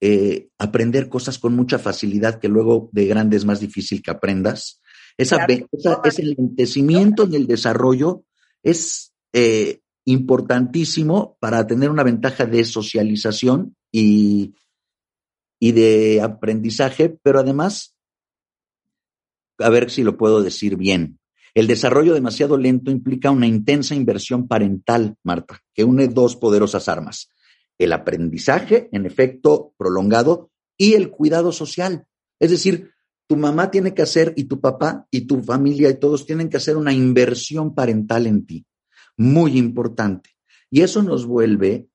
eh, 0.00 0.48
aprender 0.58 1.08
cosas 1.08 1.38
con 1.38 1.54
mucha 1.54 1.78
facilidad 1.78 2.38
que 2.40 2.48
luego 2.48 2.88
de 2.92 3.06
grande 3.06 3.36
es 3.36 3.44
más 3.44 3.60
difícil 3.60 4.02
que 4.02 4.10
aprendas? 4.10 4.80
Esa, 5.18 5.36
Claro. 5.36 5.54
ve- 5.54 5.66
esa- 5.72 6.00
ese 6.04 6.22
lentecimiento 6.22 7.24
en 7.24 7.34
el 7.34 7.46
desarrollo 7.46 8.24
es 8.62 9.12
eh, 9.32 9.80
importantísimo 10.06 11.36
para 11.40 11.66
tener 11.66 11.90
una 11.90 12.02
ventaja 12.02 12.46
de 12.46 12.64
socialización 12.64 13.76
y, 13.92 14.54
y 15.60 15.72
de 15.72 16.20
aprendizaje, 16.22 17.10
pero 17.22 17.38
además, 17.40 17.94
a 19.58 19.68
ver 19.68 19.90
si 19.90 20.02
lo 20.02 20.16
puedo 20.16 20.42
decir 20.42 20.76
bien, 20.76 21.18
el 21.54 21.66
desarrollo 21.66 22.14
demasiado 22.14 22.56
lento 22.56 22.90
implica 22.90 23.30
una 23.30 23.46
intensa 23.46 23.94
inversión 23.94 24.48
parental, 24.48 25.16
Marta, 25.24 25.60
que 25.74 25.84
une 25.84 26.08
dos 26.08 26.36
poderosas 26.36 26.88
armas. 26.88 27.30
El 27.80 27.94
aprendizaje, 27.94 28.90
en 28.92 29.06
efecto 29.06 29.72
prolongado, 29.78 30.50
y 30.76 30.94
el 30.94 31.10
cuidado 31.10 31.50
social. 31.50 32.06
Es 32.38 32.50
decir, 32.50 32.92
tu 33.26 33.36
mamá 33.36 33.70
tiene 33.70 33.94
que 33.94 34.02
hacer 34.02 34.34
y 34.36 34.44
tu 34.44 34.60
papá 34.60 35.06
y 35.10 35.22
tu 35.22 35.42
familia 35.42 35.88
y 35.88 35.98
todos 35.98 36.26
tienen 36.26 36.50
que 36.50 36.58
hacer 36.58 36.76
una 36.76 36.92
inversión 36.92 37.74
parental 37.74 38.26
en 38.26 38.44
ti, 38.44 38.66
muy 39.16 39.56
importante. 39.56 40.30
Y 40.70 40.82
eso 40.82 41.02
nos 41.02 41.24
vuelve 41.24 41.88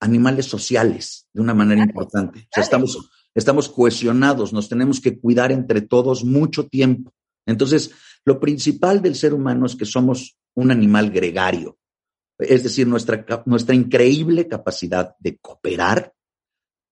animales 0.00 0.46
sociales 0.46 1.28
de 1.32 1.40
una 1.40 1.54
manera 1.54 1.82
importante. 1.82 2.40
O 2.40 2.54
sea, 2.54 2.64
estamos, 2.64 3.10
estamos 3.34 3.68
cohesionados, 3.68 4.52
nos 4.52 4.68
tenemos 4.68 5.00
que 5.00 5.20
cuidar 5.20 5.52
entre 5.52 5.80
todos 5.80 6.24
mucho 6.24 6.66
tiempo. 6.66 7.14
Entonces, 7.46 7.92
lo 8.24 8.40
principal 8.40 9.00
del 9.00 9.14
ser 9.14 9.32
humano 9.32 9.66
es 9.66 9.76
que 9.76 9.84
somos 9.84 10.38
un 10.54 10.70
animal 10.70 11.10
gregario, 11.10 11.78
es 12.38 12.62
decir, 12.62 12.86
nuestra, 12.86 13.24
nuestra 13.46 13.74
increíble 13.74 14.48
capacidad 14.48 15.14
de 15.18 15.38
cooperar 15.38 16.14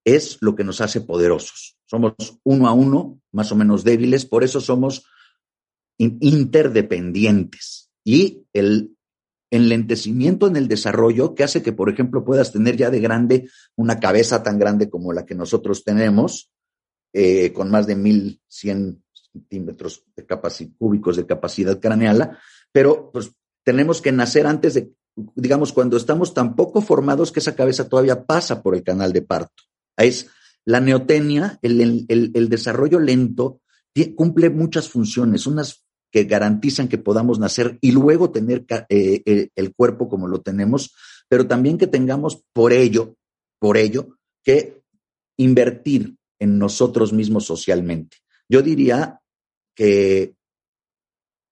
es 0.05 0.39
lo 0.41 0.55
que 0.55 0.65
nos 0.65 0.81
hace 0.81 1.01
poderosos. 1.01 1.77
Somos 1.87 2.15
uno 2.45 2.69
a 2.69 2.73
uno, 2.73 3.21
más 3.33 3.53
o 3.53 3.57
menos 3.57 3.85
débiles, 3.85 4.25
por 4.25 4.45
eso 4.45 4.61
somos 4.61 5.05
interdependientes. 5.99 7.91
Y 8.05 8.47
el 8.53 8.97
enlentecimiento 9.51 10.47
en 10.47 10.57
el 10.57 10.69
desarrollo 10.69 11.35
que 11.35 11.45
hace 11.45 11.63
que, 11.63 11.73
por 11.73 11.91
ejemplo, 11.91 12.25
puedas 12.25 12.53
tener 12.53 12.77
ya 12.77 12.91
de 12.91 13.01
grande 13.01 13.51
una 13.77 13.99
cabeza 13.99 14.43
tan 14.43 14.59
grande 14.59 14.89
como 14.89 15.13
la 15.13 15.27
que 15.27 15.35
nosotros 15.35 15.85
tenemos, 15.85 16.51
eh, 17.13 17.53
con 17.53 17.71
más 17.71 17.87
de 17.87 17.97
1100 17.97 19.03
centímetros 19.33 20.05
de 20.17 20.27
cúbicos 20.79 21.17
de 21.17 21.27
capacidad 21.27 21.79
craneal, 21.81 22.39
pero 22.73 23.11
pues 23.13 23.33
tenemos 23.65 24.01
que 24.01 24.13
nacer 24.13 24.47
antes 24.47 24.75
de, 24.75 24.93
digamos, 25.17 25.73
cuando 25.73 25.97
estamos 25.97 26.35
tan 26.35 26.57
poco 26.57 26.81
formados 26.81 27.33
que 27.33 27.41
esa 27.41 27.55
cabeza 27.55 27.89
todavía 27.89 28.25
pasa 28.25 28.63
por 28.63 28.75
el 28.75 28.83
canal 28.83 29.13
de 29.13 29.23
parto. 29.23 29.65
Es 29.97 30.29
la 30.65 30.81
neotenia, 30.81 31.59
el, 31.63 32.07
el, 32.09 32.49
desarrollo 32.49 33.01
lento, 33.01 33.61
cumple 34.17 34.51
muchas 34.51 34.89
funciones, 34.89 35.47
unas 35.47 35.85
que 36.11 36.25
garantizan 36.25 36.89
que 36.89 36.99
podamos 36.99 37.39
nacer 37.39 37.79
y 37.81 37.93
luego 37.93 38.31
tener 38.31 38.65
eh, 38.89 39.49
el 39.55 39.75
cuerpo 39.75 40.09
como 40.09 40.27
lo 40.27 40.41
tenemos, 40.41 40.95
pero 41.29 41.47
también 41.47 41.79
que 41.79 41.87
tengamos 41.87 42.43
por 42.53 42.73
ello, 42.73 43.17
por 43.59 43.77
ello, 43.77 44.19
que 44.43 44.83
invertir 45.37 46.17
en 46.39 46.59
nosotros 46.59 47.13
mismos 47.13 47.45
socialmente. 47.45 48.19
Yo 48.49 48.63
diría 48.63 49.21
que 49.75 50.35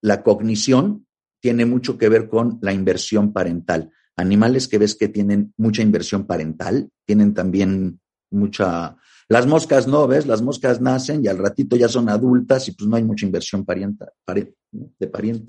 la 0.02 0.22
cognición 0.22 1.06
tiene 1.41 1.66
mucho 1.66 1.99
que 1.99 2.09
ver 2.09 2.28
con 2.28 2.59
la 2.62 2.72
inversión 2.72 3.32
parental. 3.32 3.91
Animales 4.16 4.68
que 4.68 4.78
ves 4.78 4.95
que 4.95 5.09
tienen 5.09 5.55
mucha 5.57 5.82
inversión 5.82 6.26
parental, 6.26 6.91
tienen 7.05 7.34
también 7.34 8.01
mucha... 8.30 8.97
Las 9.30 9.47
moscas 9.47 9.86
no, 9.86 10.07
¿ves? 10.07 10.26
Las 10.26 10.41
moscas 10.41 10.80
nacen 10.80 11.22
y 11.22 11.28
al 11.28 11.39
ratito 11.39 11.76
ya 11.76 11.89
son 11.89 12.09
adultas 12.09 12.66
y 12.68 12.72
pues 12.72 12.89
no 12.89 12.97
hay 12.97 13.05
mucha 13.05 13.26
inversión 13.26 13.61
de 13.61 13.66
parientes. 13.66 14.09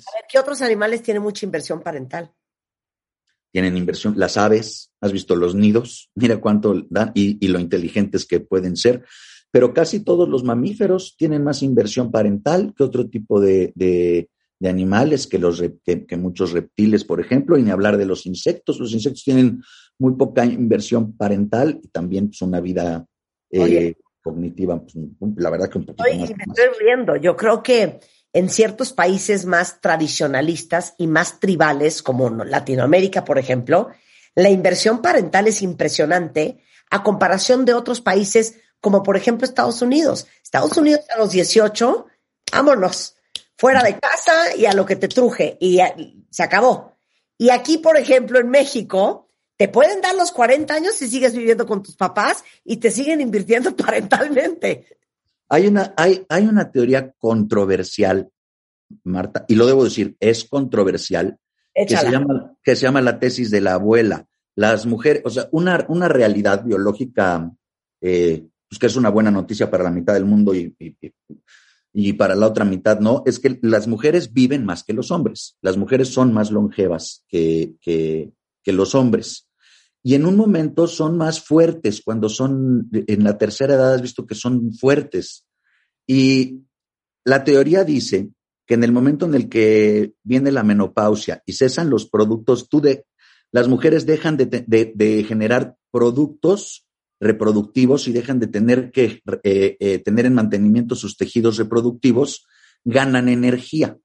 A 0.07 0.17
ver, 0.17 0.25
¿qué 0.29 0.37
otros 0.37 0.61
animales 0.61 1.01
tienen 1.01 1.23
mucha 1.23 1.45
inversión 1.45 1.81
parental? 1.81 2.31
Tienen 3.51 3.77
inversión, 3.77 4.13
las 4.17 4.37
aves, 4.37 4.91
has 5.01 5.11
visto 5.11 5.35
los 5.35 5.55
nidos, 5.55 6.11
mira 6.13 6.39
cuánto 6.39 6.85
dan 6.89 7.11
y, 7.15 7.43
y 7.43 7.47
lo 7.47 7.59
inteligentes 7.59 8.25
que 8.25 8.41
pueden 8.41 8.75
ser 8.75 9.05
pero 9.51 9.73
casi 9.73 10.01
todos 10.01 10.29
los 10.29 10.43
mamíferos 10.43 11.15
tienen 11.17 11.43
más 11.43 11.63
inversión 11.63 12.11
parental 12.11 12.73
que 12.75 12.83
otro 12.83 13.09
tipo 13.09 13.41
de, 13.41 13.71
de, 13.75 14.29
animales, 14.67 15.27
que, 15.27 15.37
los, 15.37 15.63
que, 15.85 16.17
muchos 16.17 16.51
reptiles, 16.51 17.05
por 17.05 17.21
ejemplo, 17.21 17.57
y 17.57 17.63
ni 17.63 17.71
hablar 17.71 17.97
de 17.97 18.05
los 18.05 18.25
insectos. 18.25 18.79
Los 18.79 18.91
insectos 18.91 19.23
tienen 19.23 19.61
muy 19.97 20.15
poca 20.15 20.43
inversión 20.45 21.15
parental 21.15 21.79
y 21.81 21.87
también 21.87 22.27
pues, 22.27 22.41
una 22.41 22.59
vida 22.59 23.05
eh, 23.51 23.95
cognitiva, 24.21 24.81
pues, 24.81 24.95
la 25.37 25.49
verdad 25.49 25.69
que 25.69 25.77
un 25.77 25.85
poquito 25.85 26.03
más, 26.03 26.29
me 26.29 26.43
estoy 26.43 26.65
riendo. 26.79 27.15
Yo 27.15 27.37
creo 27.37 27.63
que 27.63 27.99
en 28.33 28.49
ciertos 28.49 28.91
países 28.91 29.45
más 29.45 29.79
tradicionalistas 29.79 30.95
y 30.97 31.07
más 31.07 31.39
tribales, 31.39 32.03
como 32.03 32.29
Latinoamérica, 32.29 33.23
por 33.23 33.37
ejemplo, 33.37 33.89
la 34.35 34.49
inversión 34.49 35.01
parental 35.01 35.47
es 35.47 35.61
impresionante 35.61 36.59
a 36.91 37.03
comparación 37.03 37.65
de 37.65 37.73
otros 37.73 38.01
países 38.01 38.59
como 38.81 39.03
por 39.03 39.17
ejemplo 39.17 39.45
Estados 39.45 39.81
Unidos. 39.81 40.27
Estados 40.43 40.77
Unidos 40.77 41.01
a 41.13 41.19
los 41.19 41.31
18, 41.31 42.07
vámonos, 42.51 43.15
fuera 43.59 43.83
de 43.83 43.99
casa 43.99 44.55
y 44.55 44.65
a 44.65 44.73
lo 44.73 44.85
que 44.85 44.95
te 44.95 45.09
truje 45.09 45.57
y 45.59 45.79
se 46.29 46.43
acabó. 46.43 46.97
Y 47.37 47.49
aquí, 47.49 47.77
por 47.77 47.97
ejemplo, 47.97 48.39
en 48.39 48.49
México, 48.49 49.29
te 49.57 49.67
pueden 49.67 49.99
dar 49.99 50.15
los 50.15 50.31
40 50.31 50.73
años 50.73 50.93
si 50.95 51.09
sigues 51.09 51.35
viviendo 51.35 51.65
con 51.65 51.83
tus 51.83 51.97
papás 51.97 52.43
y 52.63 52.77
te 52.77 52.89
siguen 52.89 53.19
invirtiendo 53.19 53.75
parentalmente. 53.75 54.87
Hay 55.49 55.67
una, 55.67 55.93
hay, 55.97 56.25
hay 56.29 56.45
una 56.45 56.71
teoría 56.71 57.11
controversial, 57.17 58.31
Marta, 59.03 59.43
y 59.47 59.55
lo 59.55 59.67
debo 59.67 59.83
decir, 59.83 60.15
es 60.19 60.45
controversial, 60.45 61.37
que 61.73 61.97
se, 61.97 62.11
llama, 62.11 62.55
que 62.63 62.75
se 62.75 62.83
llama 62.83 63.01
la 63.01 63.19
tesis 63.19 63.51
de 63.51 63.61
la 63.61 63.73
abuela. 63.73 64.25
Las 64.55 64.85
mujeres, 64.85 65.21
o 65.25 65.29
sea, 65.29 65.47
una, 65.51 65.85
una 65.89 66.07
realidad 66.07 66.63
biológica 66.63 67.51
eh, 68.01 68.47
pues 68.69 68.79
que 68.79 68.87
es 68.87 68.95
una 68.95 69.09
buena 69.09 69.31
noticia 69.31 69.69
para 69.69 69.83
la 69.83 69.91
mitad 69.91 70.13
del 70.13 70.25
mundo 70.25 70.53
y, 70.53 70.75
y, 70.79 70.95
para 72.17 72.35
la 72.35 72.47
otra 72.47 72.65
mitad 72.65 72.99
no, 72.99 73.23
es 73.25 73.39
que 73.39 73.59
las 73.61 73.87
mujeres 73.87 74.33
viven 74.33 74.65
más 74.65 74.83
que 74.83 74.93
los 74.93 75.11
hombres. 75.11 75.57
Las 75.61 75.77
mujeres 75.77 76.09
son 76.09 76.33
más 76.33 76.51
longevas 76.51 77.25
que, 77.27 77.75
que, 77.81 78.31
los 78.71 78.93
hombres. 78.93 79.49
Y 80.03 80.13
en 80.13 80.27
un 80.27 80.37
momento 80.37 80.85
son 80.85 81.17
más 81.17 81.41
fuertes, 81.41 82.03
cuando 82.05 82.29
son 82.29 82.87
en 82.91 83.23
la 83.23 83.39
tercera 83.39 83.73
edad 83.73 83.95
has 83.95 84.01
visto 84.03 84.27
que 84.27 84.35
son 84.35 84.71
fuertes. 84.73 85.47
Y 86.05 86.61
la 87.25 87.43
teoría 87.43 87.83
dice 87.83 88.29
que 88.67 88.75
en 88.75 88.83
el 88.83 88.91
momento 88.91 89.25
en 89.25 89.33
el 89.33 89.49
que 89.49 90.13
viene 90.21 90.51
la 90.51 90.61
menopausia 90.61 91.41
y 91.47 91.53
cesan 91.53 91.89
los 91.89 92.07
productos, 92.07 92.69
tú 92.69 92.79
de, 92.79 93.05
las 93.51 93.67
mujeres 93.67 94.05
dejan 94.05 94.37
de, 94.37 94.45
de, 94.45 94.91
de 94.93 95.23
generar 95.23 95.75
productos 95.91 96.85
reproductivos 97.19 98.07
y 98.07 98.13
dejan 98.13 98.39
de 98.39 98.47
tener 98.47 98.91
que 98.91 99.21
eh, 99.43 99.77
eh, 99.79 99.99
tener 99.99 100.25
en 100.25 100.33
mantenimiento 100.33 100.95
sus 100.95 101.17
tejidos 101.17 101.57
reproductivos, 101.57 102.47
ganan 102.83 103.27
energía. 103.29 103.97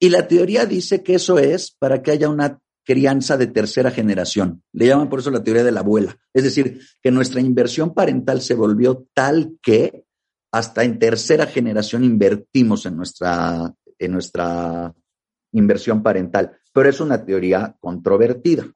Y 0.00 0.10
la 0.10 0.28
teoría 0.28 0.66
dice 0.66 1.02
que 1.02 1.14
eso 1.14 1.38
es 1.38 1.72
para 1.72 2.02
que 2.02 2.10
haya 2.10 2.28
una 2.28 2.58
crianza 2.84 3.36
de 3.36 3.48
tercera 3.48 3.90
generación. 3.90 4.62
Le 4.72 4.86
llaman 4.86 5.08
por 5.08 5.20
eso 5.20 5.30
la 5.30 5.42
teoría 5.42 5.64
de 5.64 5.72
la 5.72 5.80
abuela. 5.80 6.16
Es 6.32 6.44
decir, 6.44 6.80
que 7.02 7.10
nuestra 7.10 7.40
inversión 7.40 7.92
parental 7.94 8.40
se 8.40 8.54
volvió 8.54 9.06
tal 9.12 9.58
que 9.62 10.04
hasta 10.52 10.84
en 10.84 10.98
tercera 10.98 11.46
generación 11.46 12.02
invertimos 12.04 12.86
en 12.86 12.96
nuestra, 12.96 13.74
en 13.98 14.12
nuestra 14.12 14.94
inversión 15.52 16.02
parental. 16.02 16.58
Pero 16.72 16.88
es 16.88 17.00
una 17.00 17.24
teoría 17.24 17.76
controvertida. 17.78 18.66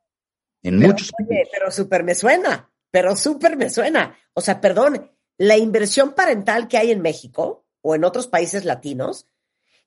En 0.63 0.79
muchos 0.79 1.11
oye, 1.19 1.45
pero 1.51 1.71
súper 1.71 2.05
me 2.05 2.15
suena 2.15 2.72
pero 2.93 3.17
súper 3.17 3.57
me 3.57 3.71
suena. 3.71 4.17
O 4.35 4.41
sea, 4.41 4.61
perdón, 4.61 5.11
la 5.39 5.57
inversión 5.57 6.13
parental 6.13 6.69
que 6.69 6.79
hay 6.79 6.93
en 6.93 7.03
México 7.03 7.67
o 7.81 7.97
en 7.97 8.05
otros 8.05 8.29
países 8.29 8.65
latinos, 8.65 9.27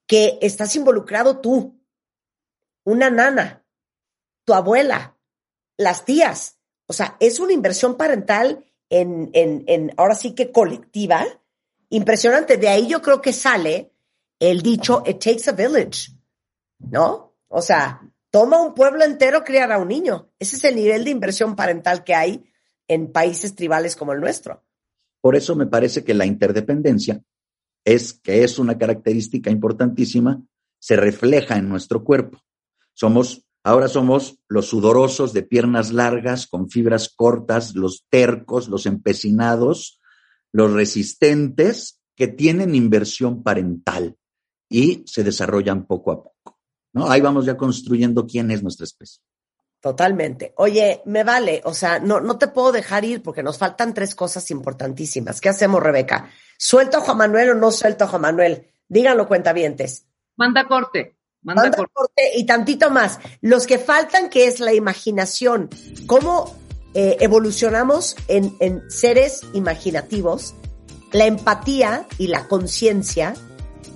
que 0.05 0.37
estás 0.41 0.75
involucrado 0.75 1.39
tú, 1.39 1.79
una 2.83 3.09
nana, 3.09 3.65
tu 4.43 4.53
abuela, 4.53 5.17
las 5.77 6.03
tías. 6.03 6.59
O 6.87 6.93
sea, 6.93 7.15
es 7.19 7.39
una 7.39 7.53
inversión 7.53 7.95
parental 7.95 8.65
en, 8.89 9.29
en, 9.33 9.63
en 9.67 9.93
ahora 9.97 10.15
sí 10.15 10.35
que 10.35 10.51
colectiva, 10.51 11.25
impresionante. 11.89 12.57
De 12.57 12.67
ahí 12.67 12.87
yo 12.87 13.01
creo 13.01 13.21
que 13.21 13.33
sale 13.33 13.93
el 14.39 14.61
dicho, 14.61 15.03
it 15.05 15.23
takes 15.23 15.49
a 15.49 15.53
village, 15.53 16.11
¿no? 16.79 17.35
O 17.47 17.61
sea, 17.61 18.01
toma 18.29 18.61
un 18.61 18.73
pueblo 18.73 19.05
entero 19.05 19.43
criar 19.43 19.71
a 19.71 19.77
un 19.77 19.87
niño. 19.87 20.31
Ese 20.39 20.57
es 20.57 20.63
el 20.65 20.75
nivel 20.75 21.05
de 21.05 21.11
inversión 21.11 21.55
parental 21.55 22.03
que 22.03 22.15
hay 22.15 22.51
en 22.87 23.11
países 23.11 23.55
tribales 23.55 23.95
como 23.95 24.13
el 24.13 24.19
nuestro. 24.19 24.63
Por 25.21 25.35
eso 25.35 25.55
me 25.55 25.65
parece 25.65 26.03
que 26.03 26.13
la 26.13 26.25
interdependencia 26.25 27.21
es 27.83 28.13
que 28.13 28.43
es 28.43 28.59
una 28.59 28.77
característica 28.77 29.49
importantísima, 29.49 30.43
se 30.79 30.95
refleja 30.95 31.57
en 31.57 31.69
nuestro 31.69 32.03
cuerpo. 32.03 32.41
Somos 32.93 33.45
ahora 33.63 33.87
somos 33.87 34.39
los 34.47 34.67
sudorosos 34.67 35.33
de 35.33 35.41
piernas 35.41 35.91
largas 35.91 36.45
con 36.47 36.69
fibras 36.69 37.09
cortas, 37.09 37.75
los 37.75 38.05
tercos, 38.09 38.69
los 38.69 38.85
empecinados, 38.85 39.99
los 40.51 40.71
resistentes 40.71 41.99
que 42.15 42.27
tienen 42.27 42.75
inversión 42.75 43.43
parental 43.43 44.15
y 44.69 45.03
se 45.07 45.23
desarrollan 45.23 45.85
poco 45.85 46.11
a 46.11 46.23
poco. 46.23 46.59
¿no? 46.93 47.09
Ahí 47.09 47.21
vamos 47.21 47.45
ya 47.45 47.57
construyendo 47.57 48.25
quién 48.25 48.51
es 48.51 48.61
nuestra 48.61 48.85
especie. 48.85 49.21
Totalmente. 49.85 50.51
Oye, 50.57 51.03
me 51.05 51.23
vale, 51.23 51.61
o 51.63 51.75
sea, 51.75 51.99
no, 51.99 52.19
no 52.19 52.39
te 52.39 52.47
puedo 52.47 52.71
dejar 52.71 53.05
ir 53.05 53.21
porque 53.21 53.43
nos 53.43 53.59
faltan 53.59 53.93
tres 53.93 54.15
cosas 54.15 54.49
importantísimas. 54.49 55.39
¿Qué 55.39 55.49
hacemos, 55.49 55.83
Rebeca? 55.83 56.31
¿Suelto 56.57 56.97
a 56.97 57.01
Juan 57.01 57.19
Manuel 57.19 57.51
o 57.51 57.53
no 57.53 57.71
suelto 57.71 58.05
a 58.05 58.07
Juan 58.07 58.23
Manuel? 58.23 58.67
Díganlo, 58.87 59.27
cuentavientes. 59.27 60.07
Manda 60.37 60.67
corte. 60.67 61.19
Manda, 61.43 61.61
Manda 61.61 61.77
corte. 61.77 61.91
corte 61.93 62.31
y 62.33 62.47
tantito 62.47 62.89
más. 62.89 63.19
Los 63.41 63.67
que 63.67 63.77
faltan, 63.77 64.31
que 64.31 64.47
es 64.47 64.59
la 64.59 64.73
imaginación. 64.73 65.69
¿Cómo 66.07 66.55
eh, 66.95 67.17
evolucionamos 67.19 68.15
en, 68.27 68.57
en 68.61 68.89
seres 68.89 69.41
imaginativos? 69.53 70.55
La 71.11 71.27
empatía 71.27 72.07
y 72.17 72.25
la 72.25 72.47
conciencia, 72.47 73.35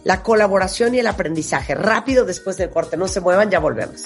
la 0.04 0.22
colaboración 0.22 0.94
y 0.94 1.00
el 1.00 1.08
aprendizaje. 1.08 1.74
Rápido 1.74 2.26
después 2.26 2.58
del 2.58 2.70
corte. 2.70 2.96
No 2.96 3.08
se 3.08 3.22
muevan, 3.22 3.50
ya 3.50 3.58
volvemos. 3.58 4.04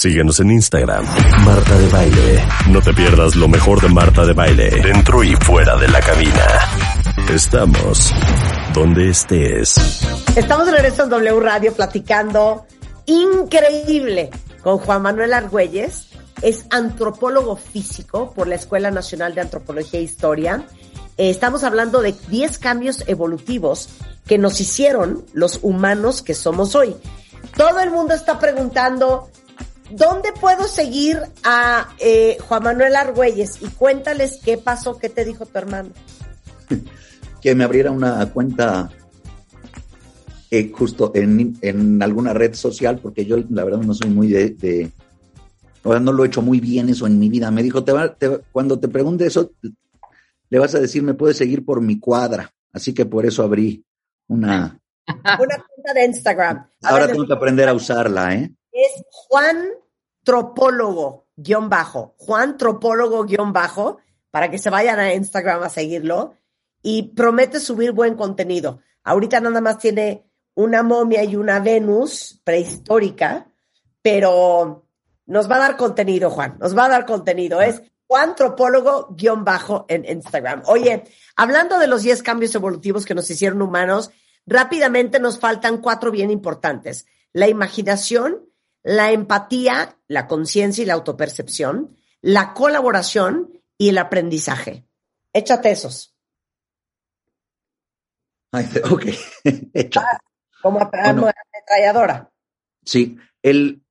Síguenos 0.00 0.38
en 0.40 0.52
Instagram, 0.52 1.04
Marta 1.44 1.76
de 1.76 1.88
Baile. 1.88 2.44
No 2.70 2.80
te 2.80 2.94
pierdas 2.94 3.34
lo 3.34 3.48
mejor 3.48 3.80
de 3.80 3.88
Marta 3.88 4.24
de 4.24 4.32
Baile, 4.32 4.70
dentro 4.82 5.24
y 5.24 5.34
fuera 5.34 5.76
de 5.76 5.88
la 5.88 6.00
cabina. 6.00 6.46
Estamos 7.28 8.14
donde 8.74 9.10
estés. 9.10 9.74
Estamos 10.36 10.66
de 10.66 10.72
regreso 10.72 11.02
en 11.02 11.10
W 11.10 11.40
Radio 11.40 11.72
platicando 11.72 12.64
increíble 13.06 14.30
con 14.62 14.78
Juan 14.78 15.02
Manuel 15.02 15.34
Argüelles. 15.34 16.08
Es 16.42 16.66
antropólogo 16.70 17.56
físico 17.56 18.32
por 18.32 18.46
la 18.46 18.54
Escuela 18.54 18.92
Nacional 18.92 19.34
de 19.34 19.40
Antropología 19.40 19.98
e 19.98 20.04
Historia. 20.04 20.64
Eh, 21.16 21.30
estamos 21.30 21.64
hablando 21.64 22.00
de 22.00 22.14
10 22.28 22.58
cambios 22.60 23.02
evolutivos 23.08 23.88
que 24.26 24.38
nos 24.38 24.60
hicieron 24.60 25.24
los 25.32 25.58
humanos 25.62 26.22
que 26.22 26.34
somos 26.34 26.76
hoy. 26.76 26.94
Todo 27.56 27.80
el 27.80 27.90
mundo 27.90 28.14
está 28.14 28.38
preguntando, 28.38 29.30
¿dónde 29.90 30.32
puedo 30.38 30.64
seguir 30.64 31.20
a 31.44 31.88
eh, 31.98 32.38
Juan 32.48 32.62
Manuel 32.62 32.96
Argüelles? 32.96 33.60
Y 33.60 33.66
cuéntales 33.66 34.40
qué 34.44 34.58
pasó, 34.58 34.98
qué 34.98 35.08
te 35.08 35.24
dijo 35.24 35.46
tu 35.46 35.58
hermano. 35.58 35.90
Que 37.40 37.54
me 37.54 37.62
abriera 37.62 37.92
una 37.92 38.26
cuenta 38.32 38.90
eh, 40.50 40.72
justo 40.74 41.12
en, 41.14 41.56
en, 41.62 42.02
alguna 42.02 42.32
red 42.32 42.54
social, 42.54 42.98
porque 42.98 43.24
yo 43.24 43.36
la 43.50 43.62
verdad 43.62 43.80
no 43.80 43.94
soy 43.94 44.10
muy 44.10 44.26
de, 44.26 44.50
de 44.50 44.90
ahora 45.84 46.00
no 46.00 46.12
lo 46.12 46.24
he 46.24 46.26
hecho 46.26 46.42
muy 46.42 46.58
bien 46.58 46.88
eso 46.88 47.06
en 47.06 47.18
mi 47.18 47.28
vida. 47.28 47.50
Me 47.50 47.62
dijo, 47.62 47.84
te 47.84 47.92
va, 47.92 48.14
te, 48.14 48.40
cuando 48.50 48.78
te 48.78 48.88
pregunte 48.88 49.26
eso, 49.26 49.52
le 50.50 50.58
vas 50.58 50.74
a 50.74 50.80
decir, 50.80 51.02
me 51.02 51.14
puedes 51.14 51.36
seguir 51.36 51.64
por 51.64 51.80
mi 51.80 52.00
cuadra. 52.00 52.52
Así 52.72 52.94
que 52.94 53.06
por 53.06 53.26
eso 53.26 53.42
abrí 53.42 53.84
una... 54.28 54.77
una 55.08 55.64
cuenta 55.66 55.94
de 55.94 56.04
Instagram. 56.04 56.70
A 56.82 56.88
Ahora 56.88 57.06
ver, 57.06 57.14
tengo 57.14 57.26
que 57.26 57.32
aprender 57.32 57.68
a 57.68 57.74
usarla, 57.74 58.34
¿eh? 58.34 58.50
Es 58.72 59.04
Juan 59.10 59.70
Tropólogo, 60.22 61.26
guion 61.36 61.68
bajo. 61.68 62.14
Juan 62.18 62.56
Tropólogo, 62.56 63.24
guion 63.24 63.52
bajo, 63.52 63.98
para 64.30 64.50
que 64.50 64.58
se 64.58 64.70
vayan 64.70 64.98
a 64.98 65.14
Instagram 65.14 65.62
a 65.62 65.68
seguirlo. 65.68 66.34
Y 66.82 67.14
promete 67.14 67.60
subir 67.60 67.92
buen 67.92 68.14
contenido. 68.14 68.80
Ahorita 69.02 69.40
nada 69.40 69.60
más 69.60 69.78
tiene 69.78 70.30
una 70.54 70.82
momia 70.82 71.24
y 71.24 71.36
una 71.36 71.60
Venus 71.60 72.40
prehistórica, 72.44 73.46
pero 74.02 74.86
nos 75.26 75.50
va 75.50 75.56
a 75.56 75.60
dar 75.60 75.76
contenido, 75.76 76.30
Juan. 76.30 76.56
Nos 76.58 76.76
va 76.76 76.86
a 76.86 76.88
dar 76.88 77.06
contenido. 77.06 77.60
Es 77.60 77.82
Juan 78.06 78.34
Tropólogo 78.34 79.08
guion 79.10 79.44
bajo 79.44 79.84
en 79.88 80.04
Instagram. 80.04 80.62
Oye, 80.66 81.04
hablando 81.36 81.78
de 81.78 81.86
los 81.86 82.02
10 82.02 82.22
cambios 82.22 82.54
evolutivos 82.54 83.04
que 83.04 83.14
nos 83.14 83.30
hicieron 83.30 83.60
humanos, 83.60 84.10
rápidamente 84.48 85.20
nos 85.20 85.38
faltan 85.38 85.78
cuatro 85.78 86.10
bien 86.10 86.30
importantes. 86.30 87.06
La 87.32 87.48
imaginación, 87.48 88.48
la 88.82 89.12
empatía, 89.12 89.98
la 90.08 90.26
conciencia 90.26 90.82
y 90.82 90.86
la 90.86 90.94
autopercepción, 90.94 91.96
la 92.20 92.54
colaboración 92.54 93.52
y 93.76 93.90
el 93.90 93.98
aprendizaje. 93.98 94.86
Échate 95.32 95.70
esos. 95.70 96.16
Ay, 98.50 98.66
ok, 98.90 99.04
hecho. 99.74 100.00
Ah, 100.00 100.18
como 100.62 100.80
ametralladora. 100.80 102.32
Sí, 102.84 103.16
el, 103.42 103.82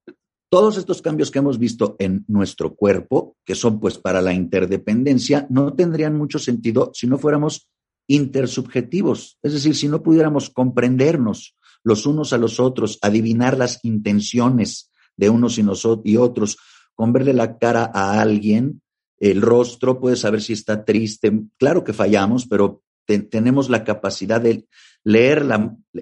todos 0.49 0.77
estos 0.77 1.01
cambios 1.01 1.29
que 1.29 1.39
hemos 1.39 1.59
visto 1.59 1.95
en 1.99 2.25
nuestro 2.27 2.75
cuerpo, 2.75 3.37
que 3.45 3.55
son 3.55 3.79
pues 3.79 3.97
para 3.97 4.21
la 4.21 4.33
interdependencia, 4.33 5.45
no 5.49 5.73
tendrían 5.73 6.15
mucho 6.15 6.39
sentido 6.39 6.91
si 6.93 7.05
no 7.05 7.17
fuéramos 7.17 7.69
intersubjetivos, 8.07 9.37
es 9.43 9.53
decir, 9.53 9.75
si 9.75 9.87
no 9.87 10.01
pudiéramos 10.01 10.49
comprendernos 10.49 11.55
los 11.83 12.05
unos 12.05 12.33
a 12.33 12.37
los 12.37 12.59
otros, 12.59 12.97
adivinar 13.01 13.57
las 13.57 13.79
intenciones 13.83 14.91
de 15.15 15.29
unos 15.29 15.57
y, 15.57 15.65
y 16.03 16.17
otros, 16.17 16.57
con 16.95 17.13
verle 17.13 17.33
la 17.33 17.57
cara 17.57 17.91
a 17.93 18.19
alguien, 18.21 18.81
el 19.19 19.41
rostro, 19.41 19.99
puedes 19.99 20.19
saber 20.19 20.41
si 20.41 20.53
está 20.53 20.83
triste. 20.83 21.31
Claro 21.57 21.83
que 21.83 21.93
fallamos, 21.93 22.47
pero 22.47 22.81
te, 23.05 23.19
tenemos 23.19 23.69
la 23.69 23.83
capacidad 23.83 24.41
de 24.41 24.67
leer 25.03 25.45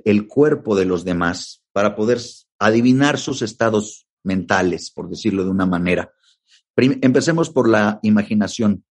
el 0.05 0.27
cuerpo 0.27 0.75
de 0.75 0.85
los 0.85 1.03
demás 1.03 1.61
para 1.71 1.95
poder 1.95 2.19
adivinar 2.59 3.17
sus 3.17 3.41
estados 3.41 4.07
mentales, 4.23 4.89
por 4.89 5.09
decirlo 5.09 5.43
de 5.43 5.49
una 5.49 5.65
manera. 5.65 6.11
Empecemos 6.77 7.49
por 7.49 7.69
la 7.69 7.99
imaginación. 8.01 8.84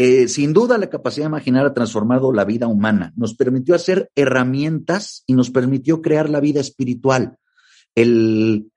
Eh, 0.00 0.28
sin 0.28 0.52
duda, 0.52 0.78
la 0.78 0.88
capacidad 0.88 1.26
de 1.26 1.30
imaginar 1.30 1.66
ha 1.66 1.74
transformado 1.74 2.32
la 2.32 2.44
vida 2.44 2.68
humana. 2.68 3.12
Nos 3.16 3.34
permitió 3.34 3.74
hacer 3.74 4.12
herramientas 4.14 5.24
y 5.26 5.32
nos 5.32 5.50
permitió 5.50 6.00
crear 6.00 6.30
la 6.30 6.38
vida 6.38 6.60
espiritual. 6.60 7.36
El, 7.96 8.70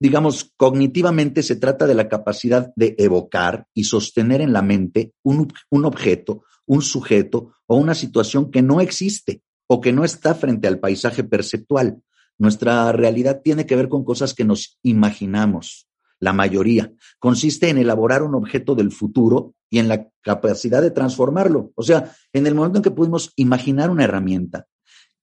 digamos, 0.00 0.50
cognitivamente 0.56 1.42
se 1.42 1.56
trata 1.56 1.86
de 1.86 1.92
la 1.92 2.08
capacidad 2.08 2.72
de 2.74 2.94
evocar 2.96 3.66
y 3.74 3.84
sostener 3.84 4.40
en 4.40 4.54
la 4.54 4.62
mente 4.62 5.12
un, 5.22 5.52
un 5.68 5.84
objeto, 5.84 6.44
un 6.64 6.80
sujeto 6.80 7.52
o 7.66 7.76
una 7.76 7.94
situación 7.94 8.50
que 8.50 8.62
no 8.62 8.80
existe 8.80 9.42
o 9.66 9.82
que 9.82 9.92
no 9.92 10.04
está 10.04 10.34
frente 10.34 10.68
al 10.68 10.78
paisaje 10.78 11.22
perceptual. 11.22 12.00
Nuestra 12.38 12.90
realidad 12.92 13.42
tiene 13.44 13.66
que 13.66 13.76
ver 13.76 13.90
con 13.90 14.06
cosas 14.06 14.32
que 14.32 14.46
nos 14.46 14.78
imaginamos, 14.82 15.86
la 16.20 16.32
mayoría. 16.32 16.92
Consiste 17.18 17.68
en 17.68 17.78
elaborar 17.78 18.22
un 18.22 18.34
objeto 18.34 18.74
del 18.74 18.92
futuro 18.92 19.54
y 19.70 19.78
en 19.78 19.88
la 19.88 20.08
capacidad 20.22 20.80
de 20.80 20.90
transformarlo. 20.90 21.72
O 21.74 21.82
sea, 21.82 22.14
en 22.32 22.46
el 22.46 22.54
momento 22.54 22.78
en 22.78 22.82
que 22.82 22.90
pudimos 22.90 23.32
imaginar 23.36 23.90
una 23.90 24.04
herramienta 24.04 24.66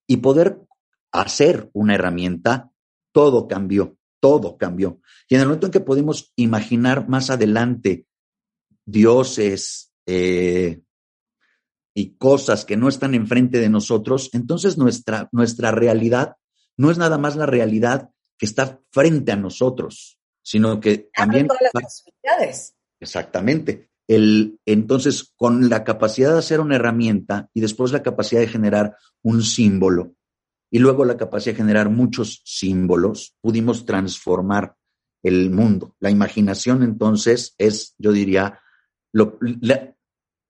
y 0.08 0.18
poder 0.18 0.60
hacer 1.12 1.70
una 1.74 1.96
herramienta, 1.96 2.72
todo 3.12 3.48
cambió, 3.48 3.98
todo 4.20 4.58
cambió. 4.58 5.00
Y 5.30 5.36
en 5.36 5.42
el 5.42 5.48
momento 5.48 5.68
en 5.68 5.72
que 5.72 5.80
pudimos 5.80 6.32
imaginar 6.36 7.08
más 7.10 7.30
adelante 7.30 8.06
dioses 8.86 9.94
eh, 10.06 10.82
y 11.94 12.16
cosas 12.16 12.66
que 12.66 12.78
no 12.78 12.90
están 12.90 13.16
enfrente 13.16 13.60
de 13.60 13.70
nosotros, 13.70 14.30
entonces 14.34 14.78
nuestra, 14.78 15.30
nuestra 15.32 15.72
realidad 15.72 16.36
no 16.78 16.90
es 16.92 16.98
nada 16.98 17.18
más 17.18 17.36
la 17.36 17.46
realidad 17.46 18.10
que 18.38 18.46
está 18.46 18.82
frente 18.92 19.32
a 19.32 19.36
nosotros, 19.36 20.20
sino 20.42 20.80
que 20.80 21.10
también... 21.16 21.48
Todas 21.48 21.62
las 21.74 21.84
posibilidades. 21.84 22.76
Exactamente. 23.00 23.90
El, 24.08 24.60
entonces, 24.66 25.34
con 25.36 25.70
la 25.70 25.84
capacidad 25.84 26.34
de 26.34 26.40
hacer 26.40 26.60
una 26.60 26.76
herramienta 26.76 27.50
y 27.54 27.62
después 27.62 27.92
la 27.92 28.04
capacidad 28.04 28.42
de 28.42 28.48
generar 28.48 28.98
un 29.22 29.42
símbolo 29.42 30.16
y 30.72 30.80
luego 30.80 31.06
la 31.06 31.18
capacidad 31.18 31.54
de 31.54 31.62
generar 31.62 31.90
muchos 31.90 32.42
símbolos, 32.46 33.36
pudimos 33.42 33.86
transformar 33.86 34.76
el 35.24 35.52
mundo. 35.52 35.96
La 36.00 36.10
imaginación 36.10 36.82
entonces 36.84 37.56
es, 37.58 37.94
yo 37.98 38.12
diría, 38.12 38.60
lo, 39.14 39.38
la, 39.42 39.96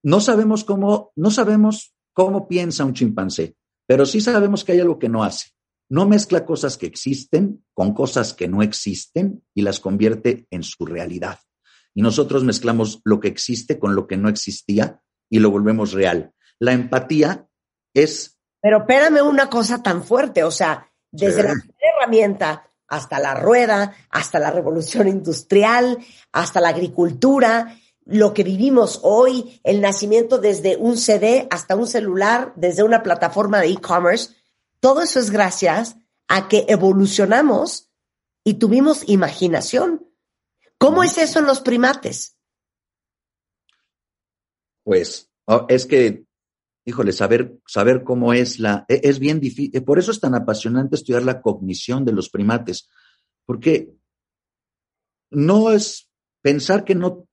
no 0.04 0.22
sabemos 0.22 0.64
cómo, 0.64 1.12
no 1.16 1.32
sabemos 1.32 1.94
cómo 2.14 2.48
piensa 2.48 2.86
un 2.86 2.94
chimpancé, 2.94 3.56
pero 3.88 4.06
sí 4.06 4.22
sabemos 4.22 4.64
que 4.64 4.74
hay 4.74 4.80
algo 4.80 5.00
que 5.00 5.10
no 5.10 5.24
hace. 5.24 5.50
No 5.92 6.08
mezcla 6.08 6.46
cosas 6.46 6.78
que 6.78 6.86
existen 6.86 7.66
con 7.74 7.94
cosas 7.94 8.34
que 8.34 8.48
no 8.48 8.62
existen 8.62 9.44
y 9.54 9.62
las 9.62 9.82
convierte 9.82 10.48
en 10.50 10.64
su 10.64 10.86
realidad. 10.86 11.40
Y 11.94 12.02
nosotros 12.02 12.46
mezclamos 12.46 13.02
lo 13.04 13.20
que 13.20 13.28
existe 13.28 13.78
con 13.78 13.94
lo 13.94 14.08
que 14.08 14.16
no 14.16 14.30
existía 14.30 15.02
y 15.30 15.40
lo 15.40 15.52
volvemos 15.52 15.92
real. 15.92 16.32
La 16.60 16.72
empatía 16.72 17.46
es... 17.94 18.40
Pero 18.62 18.78
espérame 18.78 19.22
una 19.22 19.50
cosa 19.50 19.84
tan 19.84 20.02
fuerte, 20.06 20.46
o 20.46 20.52
sea, 20.52 20.90
desde 21.12 21.42
sí. 21.42 21.48
la 21.50 21.54
primera 21.56 21.98
herramienta 21.98 22.72
hasta 22.88 23.20
la 23.20 23.34
rueda, 23.34 23.94
hasta 24.10 24.40
la 24.40 24.50
revolución 24.50 25.10
industrial, 25.10 25.98
hasta 26.32 26.62
la 26.62 26.70
agricultura, 26.70 27.78
lo 28.06 28.34
que 28.34 28.46
vivimos 28.46 29.02
hoy, 29.04 29.60
el 29.66 29.82
nacimiento 29.82 30.38
desde 30.38 30.78
un 30.78 30.96
CD 30.96 31.50
hasta 31.52 31.76
un 31.76 31.86
celular, 31.86 32.54
desde 32.56 32.84
una 32.84 33.04
plataforma 33.04 33.60
de 33.60 33.68
e-commerce, 33.68 34.41
todo 34.82 35.02
eso 35.02 35.20
es 35.20 35.32
gracias 35.32 35.96
a 36.28 36.50
que 36.50 36.66
evolucionamos 36.68 37.90
y 38.44 38.56
tuvimos 38.56 39.08
imaginación. 39.08 40.06
¿Cómo 40.78 41.04
es 41.04 41.18
eso 41.18 41.40
en 41.40 41.46
los 41.46 41.62
primates? 41.62 42.38
Pues 44.84 45.32
es 45.70 45.86
que 45.86 46.26
híjole, 46.86 47.14
saber, 47.14 47.60
saber 47.66 48.04
cómo 48.04 48.34
es 48.34 48.60
la, 48.60 48.86
e, 48.88 49.02
es 49.04 49.20
bien 49.20 49.40
difícil, 49.40 49.84
por 49.84 50.00
eso 50.00 50.12
es 50.12 50.20
tan 50.20 50.36
apasionante 50.36 50.96
estudiar 50.96 51.24
la 51.24 51.42
cognición 51.42 52.06
de 52.06 52.14
los 52.14 52.30
primates, 52.30 52.90
porque 53.46 53.94
no 55.30 55.72
es 55.72 56.10
pensar 56.42 56.84
que 56.84 56.96
no, 56.96 57.28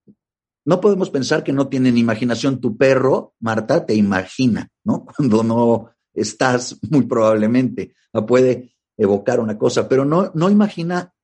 no 0.65 0.81
podemos 0.81 1.11
pensar 1.11 1.43
que 1.43 1.53
no 1.53 1.69
tienen 1.69 1.97
imaginación. 1.97 2.61
Tu 2.61 2.77
perro, 2.77 3.35
Marta, 3.41 3.85
te 3.87 3.95
imagina, 3.95 4.69
¿no? 4.85 5.07
Cuando 5.17 5.43
no 5.43 5.91
estás, 6.21 6.79
muy 6.91 7.07
probablemente, 7.07 7.95
puede 8.27 8.75
evocar 8.97 9.41
una 9.41 9.57
cosa, 9.57 9.89
pero 9.89 10.05
no, 10.05 10.31
no 10.35 10.51
imagina 10.51 11.15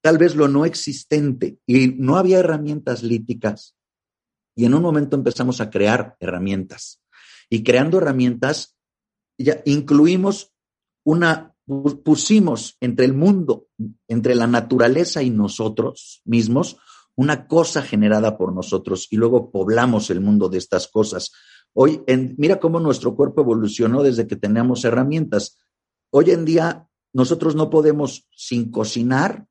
tal 0.00 0.18
vez 0.18 0.34
lo 0.34 0.48
no 0.48 0.64
existente. 0.64 1.58
Y 1.66 1.88
no 1.88 2.16
había 2.16 2.38
herramientas 2.38 3.02
líticas. 3.02 3.76
Y 4.56 4.64
en 4.64 4.74
un 4.74 4.82
momento 4.82 5.16
empezamos 5.16 5.60
a 5.60 5.70
crear 5.70 6.16
herramientas. 6.20 7.00
Y 7.48 7.62
creando 7.62 7.98
herramientas, 7.98 8.76
ya 9.38 9.60
incluimos 9.64 10.52
una, 11.04 11.54
pusimos 12.04 12.76
entre 12.80 13.04
el 13.04 13.14
mundo, 13.14 13.68
entre 14.08 14.34
la 14.34 14.46
naturaleza 14.46 15.22
y 15.22 15.30
nosotros 15.30 16.22
mismos, 16.24 16.76
una 17.16 17.46
cosa 17.46 17.82
generada 17.82 18.38
por 18.38 18.54
nosotros 18.54 19.08
y 19.10 19.16
luego 19.16 19.50
poblamos 19.50 20.10
el 20.10 20.20
mundo 20.20 20.48
de 20.48 20.58
estas 20.58 20.88
cosas. 20.88 21.32
Hoy, 21.74 22.02
en, 22.06 22.34
mira 22.38 22.58
cómo 22.58 22.80
nuestro 22.80 23.14
cuerpo 23.14 23.42
evolucionó 23.42 24.02
desde 24.02 24.26
que 24.26 24.36
teníamos 24.36 24.84
herramientas. 24.84 25.58
Hoy 26.10 26.30
en 26.30 26.44
día 26.44 26.88
nosotros 27.12 27.54
no 27.54 27.70
podemos 27.70 28.28
sin 28.34 28.70
cocinar 28.70 29.46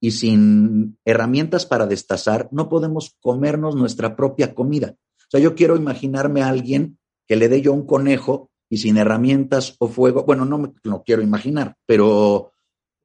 y 0.00 0.10
sin 0.10 0.98
herramientas 1.04 1.64
para 1.64 1.86
destazar, 1.86 2.48
no 2.52 2.68
podemos 2.68 3.16
comernos 3.20 3.74
nuestra 3.74 4.16
propia 4.16 4.54
comida. 4.54 4.96
O 5.16 5.30
sea, 5.30 5.40
yo 5.40 5.54
quiero 5.54 5.76
imaginarme 5.76 6.42
a 6.42 6.48
alguien 6.48 6.98
que 7.26 7.36
le 7.36 7.48
dé 7.48 7.62
yo 7.62 7.72
un 7.72 7.86
conejo 7.86 8.50
y 8.68 8.78
sin 8.78 8.96
herramientas 8.96 9.76
o 9.78 9.88
fuego, 9.88 10.24
bueno, 10.24 10.44
no 10.44 10.58
me 10.58 10.72
lo 10.82 11.02
quiero 11.02 11.22
imaginar, 11.22 11.76
pero 11.86 12.52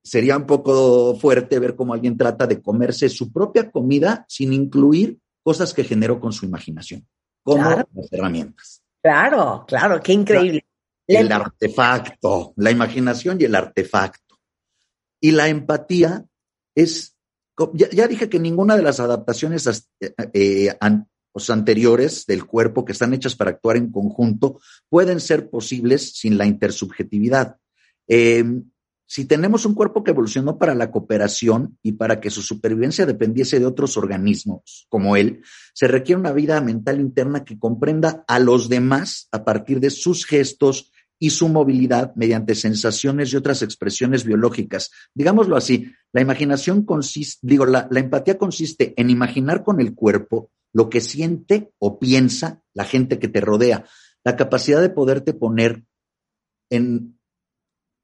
sería 0.03 0.38
un 0.38 0.45
poco 0.45 1.16
fuerte 1.16 1.60
ver 1.60 1.76
cómo 1.76 1.93
alguien 1.93 2.18
trata 2.18 2.47
de 2.47 2.62
comerse 2.62 3.10
su 3.10 3.32
propia 3.32 3.72
comida 3.72 4.26
sin 4.28 4.53
incluir 4.53 5.20
cosas 5.43 5.74
que 5.74 5.84
generó 5.84 6.20
con 6.20 6.34
su 6.34 6.45
imaginación, 6.45 7.07
como 7.44 7.64
las 7.64 8.12
herramientas. 8.12 8.82
Claro, 9.02 9.66
claro, 9.68 10.00
qué 10.02 10.14
increíble. 10.14 10.66
El 11.08 11.32
artefacto, 11.32 12.54
la 12.58 12.70
imaginación 12.70 13.42
y 13.42 13.46
el 13.46 13.56
artefacto. 13.56 14.40
Y 15.20 15.32
la 15.32 15.48
empatía 15.48 16.26
es, 16.76 17.16
ya, 17.74 18.08
dije 18.08 18.30
que 18.30 18.40
ninguna 18.40 18.78
de 18.78 18.84
las 18.84 19.00
adaptaciones 19.00 19.90
eh, 20.00 20.14
eh, 20.34 20.78
anteriores 21.50 22.26
del 22.26 22.46
cuerpo 22.46 22.86
que 22.86 22.92
están 22.92 23.14
hechas 23.14 23.36
para 23.36 23.52
actuar 23.52 23.78
en 23.78 23.92
conjunto 23.92 24.60
pueden 24.90 25.20
ser 25.20 25.50
posibles 25.50 26.14
sin 26.18 26.38
la 26.38 26.46
intersubjetividad. 26.46 27.58
Em, 28.08 28.70
si 29.10 29.26
tenemos 29.26 29.66
un 29.66 29.74
cuerpo 29.74 30.03
que 30.03 30.12
evolucionó 30.12 30.60
para 30.60 30.76
la 30.76 30.91
cooperación 30.91 31.80
y 31.82 31.93
para 31.93 32.22
que 32.22 32.30
su 32.30 32.43
supervivencia 32.43 33.07
dependiese 33.07 33.60
de 33.60 33.66
otros 33.66 33.97
organismos 33.97 34.86
como 34.88 35.16
él, 35.16 35.41
se 35.74 35.88
requiere 35.88 36.22
una 36.22 36.32
vida 36.32 36.62
mental 36.62 36.99
interna 36.99 37.43
que 37.43 37.57
comprenda 37.57 38.24
a 38.28 38.38
los 38.38 38.70
demás 38.70 39.28
a 39.32 39.43
partir 39.43 39.80
de 39.80 39.89
sus 39.89 40.28
gestos, 40.28 40.91
y 41.20 41.32
su 41.32 41.49
movilidad 41.49 42.14
mediante 42.16 42.55
sensaciones 42.55 43.34
y 43.34 43.36
otras 43.36 43.62
expresiones 43.62 44.24
biológicas. 44.24 44.89
Digámoslo 45.14 45.57
así, 45.57 45.91
la 46.14 46.22
imaginación 46.22 46.84
consiste, 46.84 47.45
digo, 47.45 47.66
la, 47.66 47.89
empatía 47.93 48.38
consiste 48.38 48.93
en 48.95 49.10
imaginar 49.10 49.64
con 49.64 49.82
el 49.82 49.93
cuerpo 49.93 50.49
lo 50.72 50.89
que 50.89 51.01
siente 51.01 51.74
o 51.78 51.99
piensa 51.99 52.64
la 52.74 52.86
gente 52.86 53.20
que 53.20 53.28
te 53.28 53.41
rodea. 53.41 53.86
La 54.24 54.38
capacidad 54.38 54.82
de 54.82 54.89
poderte 54.89 55.34
poner 55.34 55.84
en, 56.70 57.19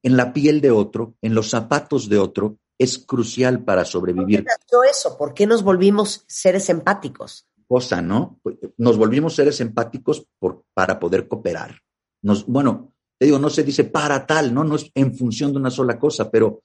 en 0.05 0.17
la 0.17 0.33
piel 0.33 0.61
de 0.61 0.69
otro, 0.69 1.15
en 1.23 1.33
los 1.33 1.49
zapatos 1.49 2.07
de 2.09 2.19
otro, 2.19 2.59
es 2.77 2.99
crucial 2.99 3.63
para 3.63 3.85
sobrevivir. 3.85 4.45
¿Por 4.45 4.83
qué 4.83 4.91
eso? 4.91 5.17
¿Por 5.17 5.33
qué 5.33 5.47
nos 5.47 5.63
volvimos 5.63 6.23
seres 6.27 6.69
empáticos? 6.69 7.47
Cosa, 7.67 8.03
¿no? 8.03 8.39
Nos 8.77 8.97
volvimos 8.97 9.33
seres 9.33 9.59
empáticos 9.61 10.27
por, 10.37 10.63
para 10.75 10.99
poder 10.99 11.27
cooperar. 11.27 11.81
Nos, 12.21 12.45
bueno, 12.45 12.93
te 13.17 13.25
digo, 13.25 13.39
no 13.39 13.49
se 13.49 13.63
dice 13.63 13.83
para 13.85 14.27
tal, 14.27 14.53
¿no? 14.53 14.63
No 14.63 14.75
es 14.75 14.91
en 14.93 15.15
función 15.15 15.53
de 15.53 15.57
una 15.57 15.71
sola 15.71 15.97
cosa, 15.97 16.29
pero 16.29 16.61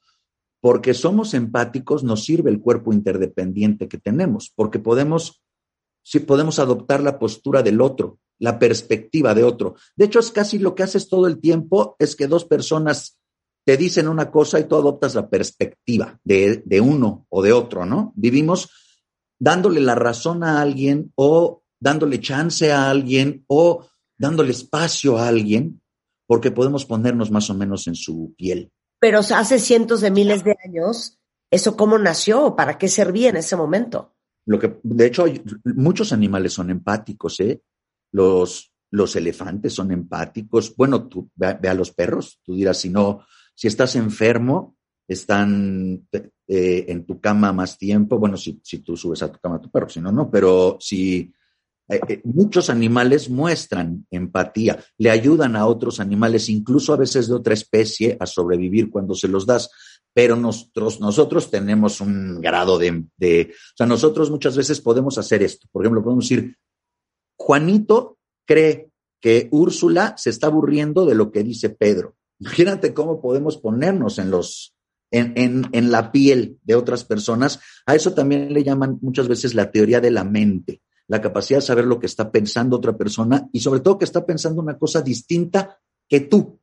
porque 0.61 0.93
somos 0.93 1.33
empáticos 1.33 2.05
nos 2.05 2.23
sirve 2.23 2.51
el 2.51 2.61
cuerpo 2.61 2.93
interdependiente 2.93 3.89
que 3.89 3.97
tenemos, 3.97 4.53
porque 4.55 4.81
podemos, 4.81 5.43
sí, 6.03 6.21
podemos 6.21 6.59
adoptar 6.59 7.03
la 7.03 7.19
postura 7.19 7.63
del 7.63 7.81
otro, 7.81 8.19
la 8.39 8.59
perspectiva 8.59 9.35
de 9.35 9.45
otro. 9.45 9.77
De 9.97 10.05
hecho, 10.05 10.19
es 10.19 10.31
casi 10.31 10.59
lo 10.59 10.75
que 10.75 10.83
haces 10.83 11.09
todo 11.09 11.27
el 11.27 11.41
tiempo, 11.41 11.97
es 11.99 12.15
que 12.17 12.27
dos 12.27 12.45
personas 12.45 13.17
te 13.65 13.77
dicen 13.77 14.09
una 14.09 14.31
cosa 14.31 14.59
y 14.59 14.65
tú 14.65 14.77
adoptas 14.77 15.15
la 15.15 15.29
perspectiva 15.29 16.19
de, 16.25 16.63
de 16.65 16.81
uno 16.81 17.27
o 17.29 17.43
de 17.43 17.53
otro, 17.53 17.85
¿no? 17.87 18.13
Vivimos 18.17 18.71
dándole 19.39 19.81
la 19.81 19.95
razón 19.95 20.45
a 20.45 20.61
alguien 20.61 21.13
o 21.17 21.63
dándole 21.79 22.21
chance 22.21 22.73
a 22.73 22.91
alguien 22.91 23.45
o 23.47 23.87
dándole 24.19 24.51
espacio 24.51 25.19
a 25.19 25.29
alguien 25.29 25.81
porque 26.27 26.53
podemos 26.53 26.85
ponernos 26.85 27.31
más 27.31 27.51
o 27.51 27.55
menos 27.55 27.89
en 27.89 27.97
su 27.97 28.35
piel. 28.37 28.71
Pero 29.01 29.19
hace 29.19 29.59
cientos 29.59 30.01
de 30.01 30.11
miles 30.11 30.45
de 30.45 30.55
años, 30.65 31.19
¿eso 31.51 31.77
cómo 31.77 31.99
nació? 31.99 32.55
¿Para 32.55 32.79
qué 32.79 32.87
servía 32.87 33.31
en 33.31 33.37
ese 33.37 33.57
momento? 33.57 34.15
Lo 34.47 34.59
que, 34.59 34.79
de 34.83 35.07
hecho, 35.07 35.25
muchos 35.65 36.13
animales 36.13 36.53
son 36.53 36.71
empáticos, 36.71 37.41
¿eh? 37.41 37.63
Los, 38.13 38.73
los 38.91 39.17
elefantes 39.17 39.73
son 39.73 39.91
empáticos. 39.91 40.77
Bueno, 40.77 41.09
tú 41.09 41.31
ve, 41.35 41.69
a 41.69 41.75
los 41.75 41.93
perros, 41.93 42.41
tú 42.45 42.55
dirás, 42.55 42.79
si 42.79 42.91
no, 42.91 43.25
si 43.61 43.69
estás 43.69 43.95
enfermo, 43.95 44.79
están 45.07 46.09
eh, 46.49 46.85
en 46.89 47.05
tu 47.05 47.21
cama 47.21 47.53
más 47.53 47.77
tiempo. 47.77 48.19
Bueno, 48.19 48.39
si, 48.39 48.55
tú 48.79 48.97
subes 48.97 49.23
a 49.23 49.31
tu 49.31 49.39
cama 49.39 49.57
a 49.57 49.61
tu 49.61 49.71
perro, 49.71 49.87
si 49.87 50.01
no, 50.01 50.11
no, 50.11 50.31
pero 50.31 50.79
si 50.81 51.31
eh, 51.87 52.01
eh, 52.09 52.21
muchos 52.25 52.71
animales 52.71 53.29
muestran 53.29 54.07
empatía, 54.11 54.83
le 54.97 55.11
ayudan 55.11 55.57
a 55.57 55.67
otros 55.67 56.01
animales, 56.01 56.49
incluso 56.49 56.95
a 56.95 56.97
veces 56.97 57.29
de 57.29 57.35
otra 57.35 57.53
especie, 57.53 58.17
a 58.19 58.25
sobrevivir 58.25 58.89
cuando 58.89 59.15
se 59.15 59.29
los 59.29 59.45
das. 59.45 59.71
Pero 60.15 60.37
nosotros, 60.37 60.99
nosotros 60.99 61.51
tenemos 61.51 62.01
un 62.01 62.41
grado 62.41 62.79
de, 62.79 63.05
de, 63.19 63.51
o 63.53 63.77
sea, 63.77 63.87
nosotros 63.87 64.31
muchas 64.31 64.57
veces 64.57 64.81
podemos 64.81 65.19
hacer 65.19 65.43
esto. 65.43 65.69
Por 65.71 65.85
ejemplo, 65.85 66.03
podemos 66.03 66.27
decir, 66.27 66.57
Juanito 67.37 68.17
cree 68.47 68.89
que 69.21 69.49
Úrsula 69.51 70.15
se 70.17 70.31
está 70.31 70.47
aburriendo 70.47 71.05
de 71.05 71.15
lo 71.15 71.31
que 71.31 71.43
dice 71.43 71.69
Pedro. 71.69 72.17
Imagínate 72.41 72.93
cómo 72.95 73.21
podemos 73.21 73.59
ponernos 73.59 74.19
en 74.19 74.31
los, 74.31 74.75
en, 75.11 75.35
en, 75.37 75.69
en, 75.73 75.91
la 75.93 76.11
piel 76.11 76.59
de 76.65 76.75
otras 76.75 77.05
personas. 77.05 77.61
A 77.87 77.95
eso 77.95 78.15
también 78.15 78.53
le 78.53 78.65
llaman 78.65 78.99
muchas 79.01 79.29
veces 79.29 79.55
la 79.55 79.71
teoría 79.71 80.01
de 80.01 80.11
la 80.11 80.25
mente 80.25 80.81
la 81.11 81.21
capacidad 81.21 81.59
de 81.59 81.67
saber 81.67 81.87
lo 81.87 81.99
que 81.99 82.07
está 82.07 82.31
pensando 82.31 82.77
otra 82.77 82.97
persona 82.97 83.49
y 83.53 83.59
sobre 83.59 83.81
todo 83.81 83.99
que 83.99 84.05
está 84.05 84.25
pensando 84.25 84.63
una 84.63 84.79
cosa 84.79 85.03
distinta 85.03 85.81
que 86.09 86.21
tú. 86.21 86.61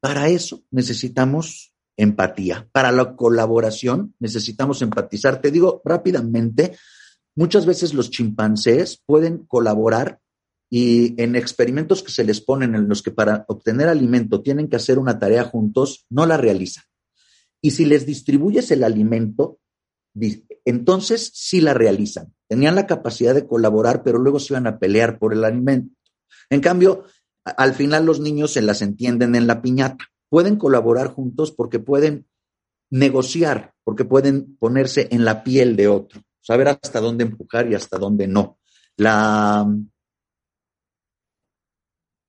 Para 0.00 0.28
eso 0.30 0.64
necesitamos 0.72 1.72
empatía. 1.96 2.68
Para 2.72 2.90
la 2.90 3.14
colaboración 3.14 4.16
necesitamos 4.18 4.82
empatizar. 4.82 5.40
Te 5.40 5.52
digo 5.52 5.80
rápidamente, 5.84 6.76
muchas 7.36 7.66
veces 7.66 7.94
los 7.94 8.10
chimpancés 8.10 9.00
pueden 9.06 9.46
colaborar 9.46 10.18
y 10.70 11.20
en 11.22 11.34
experimentos 11.34 12.02
que 12.02 12.12
se 12.12 12.24
les 12.24 12.40
ponen 12.40 12.74
en 12.74 12.88
los 12.88 13.02
que 13.02 13.10
para 13.10 13.44
obtener 13.48 13.88
alimento 13.88 14.42
tienen 14.42 14.68
que 14.68 14.76
hacer 14.76 14.98
una 14.98 15.18
tarea 15.18 15.44
juntos, 15.44 16.06
no 16.10 16.26
la 16.26 16.36
realizan. 16.36 16.84
Y 17.62 17.72
si 17.72 17.86
les 17.86 18.06
distribuyes 18.06 18.70
el 18.70 18.84
alimento, 18.84 19.58
entonces 20.64 21.30
sí 21.34 21.60
la 21.60 21.74
realizan. 21.74 22.34
Tenían 22.48 22.74
la 22.74 22.86
capacidad 22.86 23.34
de 23.34 23.46
colaborar, 23.46 24.02
pero 24.02 24.18
luego 24.18 24.38
se 24.38 24.52
iban 24.52 24.66
a 24.66 24.78
pelear 24.78 25.18
por 25.18 25.32
el 25.32 25.44
alimento. 25.44 25.94
En 26.50 26.60
cambio, 26.60 27.04
al 27.44 27.74
final 27.74 28.04
los 28.04 28.20
niños 28.20 28.52
se 28.52 28.62
las 28.62 28.82
entienden 28.82 29.34
en 29.34 29.46
la 29.46 29.62
piñata. 29.62 30.04
Pueden 30.28 30.56
colaborar 30.56 31.08
juntos 31.08 31.50
porque 31.50 31.78
pueden 31.78 32.26
negociar, 32.90 33.74
porque 33.84 34.04
pueden 34.04 34.56
ponerse 34.56 35.08
en 35.10 35.24
la 35.24 35.42
piel 35.42 35.76
de 35.76 35.88
otro, 35.88 36.22
saber 36.40 36.68
hasta 36.68 37.00
dónde 37.00 37.24
empujar 37.24 37.70
y 37.70 37.74
hasta 37.74 37.98
dónde 37.98 38.26
no. 38.26 38.58
La, 38.96 39.66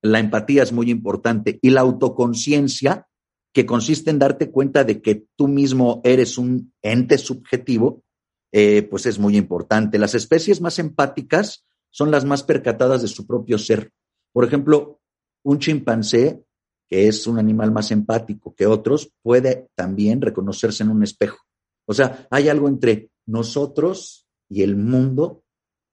la 0.02 0.20
empatía 0.20 0.64
es 0.64 0.72
muy 0.72 0.89
importante 0.89 1.60
y 1.62 1.70
la 1.72 1.82
autoconciencia 1.82 3.08
que 3.54 3.66
consiste 3.66 4.10
en 4.12 4.20
darte 4.20 4.52
cuenta 4.52 4.84
de 4.84 5.02
que 5.02 5.26
tú 5.36 5.47
mismo 5.47 6.02
eres 6.04 6.38
un 6.38 6.74
ente 6.82 7.18
subjetivo, 7.18 8.04
eh, 8.52 8.84
pues 8.84 9.06
es 9.06 9.20
muy 9.20 9.38
importante. 9.38 9.97
Las 9.97 10.16
especies 10.16 10.62
más 10.62 10.80
empáticas 10.80 11.66
son 11.89 12.12
las 12.12 12.26
más 12.26 12.43
percatadas 12.43 13.02
de 13.02 13.08
su 13.08 13.26
propio 13.26 13.58
ser. 13.58 13.91
Por 14.32 14.45
ejemplo, 14.45 15.02
un 15.43 15.60
chimpancé, 15.60 16.43
que 16.88 17.08
es 17.08 17.28
un 17.28 17.39
animal 17.39 17.72
más 17.72 17.91
empático 17.91 18.54
que 18.56 18.68
otros, 18.68 19.12
puede 19.22 19.70
también 19.76 20.22
reconocerse 20.22 20.84
en 20.84 20.89
un 20.89 21.04
espejo. 21.04 21.39
O 21.86 21.93
sea, 21.93 22.28
hay 22.30 22.50
algo 22.50 22.68
entre 22.68 23.10
nosotros 23.26 24.28
y 24.47 24.62
el 24.62 24.76
mundo 24.76 25.43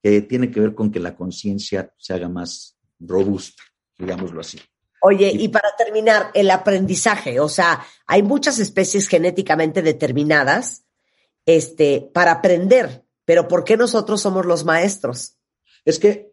que 0.03 0.23
tiene 0.23 0.51
que 0.51 0.61
ver 0.61 0.75
con 0.75 0.91
que 0.91 1.01
la 1.01 1.17
conciencia 1.17 1.93
se 1.97 2.13
haga 2.13 2.29
más 2.29 2.77
robusta. 2.99 3.63
Digámoslo 3.99 4.41
así. 4.41 4.61
Oye, 5.03 5.31
y 5.33 5.49
para 5.49 5.69
terminar, 5.77 6.31
el 6.35 6.51
aprendizaje, 6.51 7.39
o 7.39 7.49
sea, 7.49 7.85
hay 8.07 8.23
muchas 8.23 8.59
especies 8.59 9.09
genéticamente 9.09 9.83
determinadas 9.83 10.85
este, 11.45 12.11
para 12.13 12.33
aprender, 12.33 13.05
pero 13.25 13.47
¿por 13.47 13.63
qué 13.65 13.77
nosotros 13.77 14.21
somos 14.21 14.47
los 14.47 14.65
maestros? 14.65 15.37
Es 15.85 15.99
que 15.99 16.33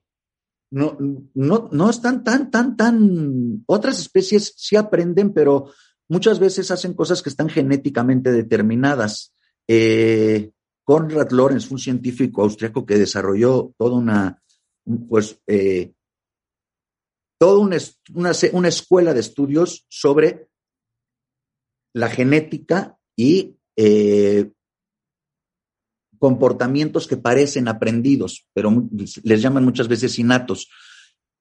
no, 0.72 0.97
no, 1.36 1.70
no 1.72 1.89
están 1.89 2.24
tan, 2.24 2.49
tan, 2.49 2.76
tan, 2.76 3.64
otras 3.68 3.99
especies 3.99 4.53
sí 4.57 4.76
aprenden, 4.76 5.34
pero 5.34 5.72
muchas 6.09 6.39
veces 6.39 6.72
hacen 6.72 6.93
cosas 6.93 7.22
que 7.22 7.30
están 7.30 7.49
genéticamente 7.49 8.32
determinadas. 8.32 9.36
Eh, 9.68 10.51
Konrad 10.84 11.30
Lorenz, 11.30 11.70
un 11.70 11.78
científico 11.78 12.41
austriaco 12.41 12.86
que 12.86 12.97
desarrolló 12.97 13.74
toda 13.78 13.97
una, 13.97 14.41
pues, 15.07 15.39
eh, 15.45 15.93
toda 17.43 17.59
una, 17.59 17.77
una, 18.53 18.69
escuela 18.69 19.13
de 19.13 19.19
estudios 19.19 19.85
sobre 19.89 20.47
la 21.93 22.07
genética 22.07 22.97
y 23.17 23.57
eh, 23.75 24.49
comportamientos 26.19 27.05
que 27.05 27.17
parecen 27.17 27.67
aprendidos, 27.67 28.47
pero 28.53 28.87
les 29.23 29.41
llaman 29.41 29.65
muchas 29.65 29.89
veces 29.89 30.17
innatos. 30.19 30.69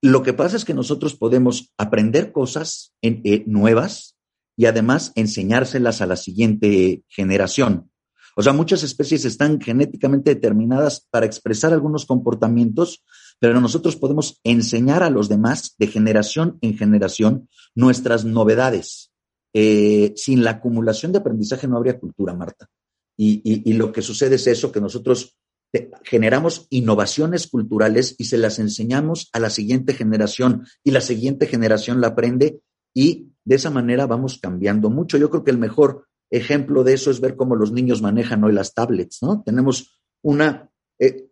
Lo 0.01 0.25
que 0.25 0.33
pasa 0.33 0.57
es 0.57 0.65
que 0.65 0.75
nosotros 0.75 1.15
podemos 1.15 1.73
aprender 1.79 2.33
cosas 2.33 2.97
eh, 3.03 3.45
nuevas 3.47 4.17
y 4.57 4.67
además 4.67 5.13
enseñárselas 5.15 6.01
a 6.01 6.07
la 6.07 6.17
siguiente 6.17 7.05
generación. 7.07 7.93
O 8.35 8.43
sea, 8.43 8.53
muchas 8.53 8.83
especies 8.83 9.25
están 9.25 9.61
genéticamente 9.61 10.35
determinadas 10.35 11.07
para 11.13 11.27
expresar 11.27 11.73
algunos 11.73 12.07
comportamientos, 12.07 13.05
pero 13.43 13.61
nosotros 13.61 13.97
podemos 13.97 14.39
enseñar 14.45 15.03
a 15.03 15.11
los 15.11 15.29
demás 15.29 15.75
de 15.77 15.89
generación 15.89 16.59
en 16.61 16.79
generación 16.79 17.49
nuestras 17.75 18.25
novedades. 18.25 19.11
Eh, 19.53 20.13
sin 20.15 20.45
la 20.45 20.53
acumulación 20.53 21.11
de 21.11 21.19
aprendizaje 21.19 21.67
no 21.67 21.77
habría 21.77 21.99
cultura, 21.99 22.35
Marta. 22.35 22.69
Y, 23.17 23.73
lo 23.73 23.91
que 23.91 24.01
sucede 24.01 24.37
es 24.37 24.47
eso, 24.47 24.71
que 24.71 24.81
nosotros 24.81 25.37
generamos 26.05 26.69
innovaciones 26.71 27.49
culturales 27.49 28.15
y 28.17 28.27
se 28.27 28.39
las 28.39 28.61
enseñamos 28.61 29.29
a 29.33 29.41
la 29.41 29.51
siguiente 29.51 29.93
generación 29.93 30.65
y 30.85 30.93
la 30.93 31.01
siguiente 31.01 31.49
generación 31.49 32.01
la 32.01 32.09
aprende 32.09 32.61
y 32.95 33.33
de 33.45 33.57
esa 33.57 33.71
manera 33.71 34.07
vamos 34.07 34.39
cambiando 34.41 34.89
mucho. 34.89 35.19
Yo 35.19 35.31
creo 35.31 35.43
que 35.43 35.51
el 35.51 35.59
mejor 35.59 36.07
ejemplo 36.31 36.85
de 36.85 36.95
eso 36.95 37.11
es 37.11 37.21
ver 37.21 37.35
cómo 37.35 37.57
los 37.57 37.73
niños 37.73 38.03
manejan 38.03 38.45
hoy 38.45 38.53
las 38.53 38.73
tablets, 38.73 39.21
¿no? 39.21 39.43
Tenemos 39.45 40.01
una, 40.23 40.71
eh, 41.01 41.32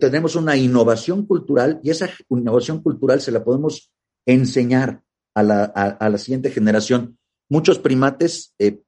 tenemos 0.00 0.36
una 0.36 0.56
innovación 0.56 1.26
cultural 1.26 1.80
y 1.82 1.90
esa 1.90 2.08
innovación 2.30 2.82
cultural 2.82 3.20
se 3.20 3.32
la 3.32 3.44
podemos 3.44 3.92
enseñar 4.26 5.02
a 5.34 5.42
la, 5.42 5.64
a, 5.64 6.08
la 6.08 6.18
siguiente 6.18 6.50
generación. 6.50 7.18
Muchos 7.48 7.78
primates, 7.78 8.54
eh, 8.58 8.80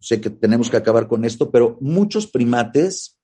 sé 0.00 0.20
que 0.20 0.30
tenemos 0.30 0.70
que 0.70 0.76
acabar 0.76 1.08
con 1.08 1.24
esto, 1.24 1.50
pero 1.50 1.78
muchos 1.80 2.26
primates 2.26 3.18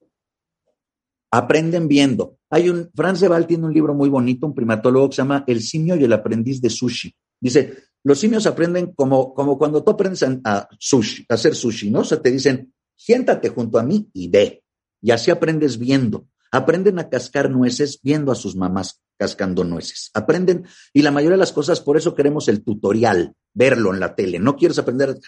aprenden 1.30 1.88
viendo. 1.88 2.38
Hay 2.50 2.68
un, 2.68 2.90
Franz 2.94 3.20
de 3.20 3.44
tiene 3.44 3.64
un 3.64 3.72
libro 3.72 3.94
muy 3.94 4.08
bonito, 4.08 4.46
un 4.46 4.54
primatólogo 4.54 5.08
que 5.08 5.16
se 5.16 5.22
llama 5.22 5.44
El 5.46 5.62
simio 5.62 5.96
y 5.96 6.04
el 6.04 6.12
aprendiz 6.12 6.60
de 6.60 6.68
sushi. 6.68 7.14
Dice, 7.40 7.74
los 8.04 8.18
simios 8.18 8.46
aprenden 8.46 8.92
como, 8.94 9.32
como 9.32 9.56
cuando 9.56 9.82
tú 9.82 9.92
aprendes 9.92 10.22
a, 10.44 10.68
sushi, 10.78 11.24
a 11.28 11.34
hacer 11.34 11.54
sushi, 11.54 11.90
¿no? 11.90 12.00
O 12.00 12.04
sea, 12.04 12.20
te 12.20 12.30
dicen, 12.30 12.72
siéntate 12.94 13.48
junto 13.48 13.78
a 13.78 13.82
mí 13.82 14.10
y 14.12 14.28
ve. 14.28 14.62
Y 15.00 15.10
así 15.10 15.30
aprendes 15.30 15.78
viendo. 15.78 16.26
Aprenden 16.52 16.98
a 16.98 17.08
cascar 17.08 17.50
nueces 17.50 17.98
viendo 18.02 18.30
a 18.30 18.34
sus 18.34 18.54
mamás 18.54 19.02
cascando 19.18 19.64
nueces. 19.64 20.10
Aprenden, 20.14 20.66
y 20.92 21.02
la 21.02 21.10
mayoría 21.10 21.36
de 21.36 21.40
las 21.40 21.52
cosas, 21.52 21.80
por 21.80 21.96
eso 21.96 22.14
queremos 22.14 22.48
el 22.48 22.62
tutorial, 22.62 23.34
verlo 23.54 23.94
en 23.94 24.00
la 24.00 24.14
tele. 24.14 24.38
No 24.38 24.56
quieres 24.56 24.78
aprender, 24.78 25.18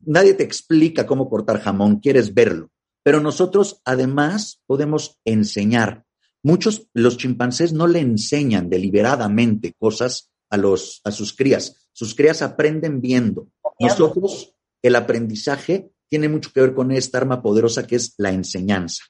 nadie 0.00 0.34
te 0.34 0.42
explica 0.42 1.06
cómo 1.06 1.30
cortar 1.30 1.60
jamón, 1.60 2.00
quieres 2.00 2.34
verlo. 2.34 2.70
Pero 3.02 3.20
nosotros 3.20 3.80
además 3.84 4.60
podemos 4.66 5.18
enseñar. 5.24 6.04
Muchos, 6.42 6.88
los 6.92 7.16
chimpancés 7.16 7.72
no 7.72 7.86
le 7.86 8.00
enseñan 8.00 8.68
deliberadamente 8.68 9.74
cosas 9.78 10.30
a, 10.50 10.56
los, 10.56 11.00
a 11.04 11.12
sus 11.12 11.34
crías. 11.34 11.88
Sus 11.92 12.14
crías 12.14 12.42
aprenden 12.42 13.00
viendo. 13.00 13.48
Nosotros, 13.78 14.54
el 14.82 14.96
aprendizaje 14.96 15.92
tiene 16.08 16.28
mucho 16.28 16.50
que 16.52 16.60
ver 16.60 16.74
con 16.74 16.92
esta 16.92 17.18
arma 17.18 17.40
poderosa 17.40 17.86
que 17.86 17.96
es 17.96 18.14
la 18.18 18.32
enseñanza. 18.32 19.04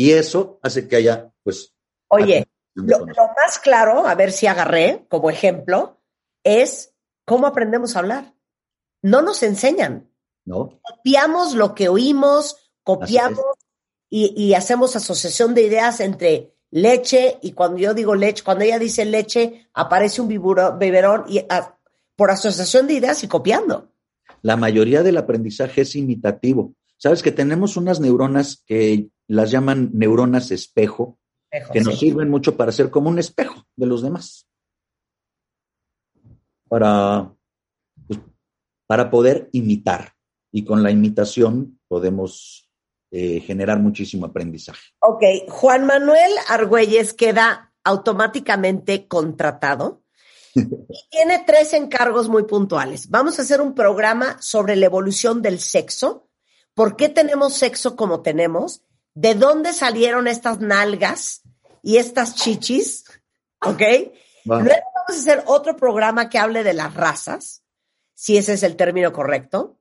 Y 0.00 0.12
eso 0.12 0.58
hace 0.62 0.88
que 0.88 0.96
haya, 0.96 1.30
pues... 1.42 1.74
Oye, 2.08 2.48
lo, 2.72 3.04
más 3.04 3.58
claro, 3.62 4.06
a 4.06 4.14
ver 4.14 4.32
si 4.32 4.46
agarré 4.46 5.04
como 5.10 5.28
ejemplo, 5.28 6.00
es 6.42 6.94
cómo 7.26 7.46
aprendemos 7.46 7.94
a 7.94 7.98
hablar. 7.98 8.34
No 9.02 9.20
nos 9.20 9.42
enseñan. 9.42 10.10
No. 10.46 10.80
Copiamos 10.80 11.54
lo 11.54 11.74
que 11.74 11.90
oímos, 11.90 12.72
copiamos 12.82 13.44
y, 14.08 14.32
y, 14.42 14.54
hacemos 14.54 14.96
asociación 14.96 15.52
de 15.52 15.64
ideas 15.64 16.00
entre 16.00 16.54
leche, 16.70 17.36
y 17.42 17.52
cuando 17.52 17.76
yo 17.76 17.92
digo 17.92 18.14
leche, 18.14 18.42
cuando 18.42 18.64
ella 18.64 18.78
dice 18.78 19.04
leche, 19.04 19.68
aparece 19.74 20.22
un 20.22 20.28
biberón 20.28 21.26
y, 21.28 21.44
por 22.16 22.30
asociación 22.30 22.86
de 22.86 22.94
ideas 22.94 23.22
y 23.22 23.28
copiando. 23.28 23.92
La 24.40 24.56
mayoría 24.56 25.02
del 25.02 25.18
aprendizaje 25.18 25.82
es 25.82 25.94
imitativo. 25.94 26.72
Sabes 27.00 27.22
que 27.22 27.32
tenemos 27.32 27.78
unas 27.78 27.98
neuronas 27.98 28.62
que 28.66 29.08
las 29.26 29.50
llaman 29.50 29.90
neuronas 29.94 30.50
espejo, 30.50 31.18
que 31.72 31.80
nos 31.80 31.98
sirven 31.98 32.28
mucho 32.28 32.58
para 32.58 32.72
ser 32.72 32.90
como 32.90 33.08
un 33.08 33.18
espejo 33.18 33.64
de 33.74 33.86
los 33.86 34.02
demás. 34.02 34.46
Para, 36.68 37.34
pues, 38.06 38.20
para 38.86 39.10
poder 39.10 39.48
imitar. 39.52 40.12
Y 40.52 40.64
con 40.64 40.82
la 40.82 40.90
imitación 40.90 41.80
podemos 41.88 42.70
eh, 43.10 43.40
generar 43.40 43.78
muchísimo 43.78 44.26
aprendizaje. 44.26 44.90
Ok, 45.00 45.22
Juan 45.48 45.86
Manuel 45.86 46.32
Argüelles 46.48 47.14
queda 47.14 47.72
automáticamente 47.82 49.08
contratado 49.08 50.04
y 50.54 51.08
tiene 51.10 51.44
tres 51.46 51.72
encargos 51.72 52.28
muy 52.28 52.42
puntuales. 52.42 53.08
Vamos 53.08 53.38
a 53.38 53.42
hacer 53.42 53.62
un 53.62 53.74
programa 53.74 54.36
sobre 54.42 54.76
la 54.76 54.84
evolución 54.84 55.40
del 55.40 55.60
sexo, 55.60 56.29
por 56.74 56.96
qué 56.96 57.08
tenemos 57.08 57.54
sexo 57.54 57.96
como 57.96 58.22
tenemos, 58.22 58.82
de 59.14 59.34
dónde 59.34 59.72
salieron 59.72 60.28
estas 60.28 60.60
nalgas 60.60 61.42
y 61.82 61.96
estas 61.96 62.34
chichis, 62.34 63.04
¿ok? 63.62 63.82
Luego 64.44 64.64
vamos 64.94 65.08
a 65.08 65.12
hacer 65.12 65.42
otro 65.46 65.76
programa 65.76 66.28
que 66.28 66.38
hable 66.38 66.62
de 66.62 66.74
las 66.74 66.94
razas, 66.94 67.62
si 68.14 68.36
ese 68.36 68.54
es 68.54 68.62
el 68.62 68.76
término 68.76 69.12
correcto. 69.12 69.78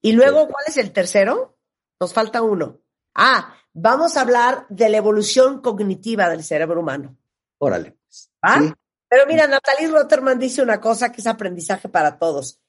Y 0.00 0.12
luego, 0.12 0.48
¿cuál 0.48 0.64
es 0.66 0.76
el 0.76 0.92
tercero? 0.92 1.56
Nos 2.00 2.12
falta 2.12 2.42
uno. 2.42 2.80
Ah, 3.14 3.54
vamos 3.72 4.16
a 4.16 4.22
hablar 4.22 4.66
de 4.68 4.88
la 4.88 4.96
evolución 4.96 5.60
cognitiva 5.60 6.28
del 6.28 6.42
cerebro 6.42 6.80
humano. 6.80 7.16
Órale. 7.58 7.96
¿Ah? 8.42 8.74
Pero 9.08 9.26
mira, 9.26 9.46
Natalie 9.46 9.88
Rotterman 9.88 10.38
dice 10.38 10.62
una 10.62 10.80
cosa 10.80 11.12
que 11.12 11.20
es 11.20 11.26
aprendizaje 11.26 11.88
para 11.88 12.18
todos. 12.18 12.60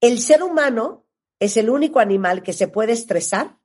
El 0.00 0.20
ser 0.20 0.42
humano 0.42 1.06
es 1.40 1.56
el 1.56 1.70
único 1.70 2.00
animal 2.00 2.42
que 2.42 2.52
se 2.52 2.68
puede 2.68 2.92
estresar 2.92 3.58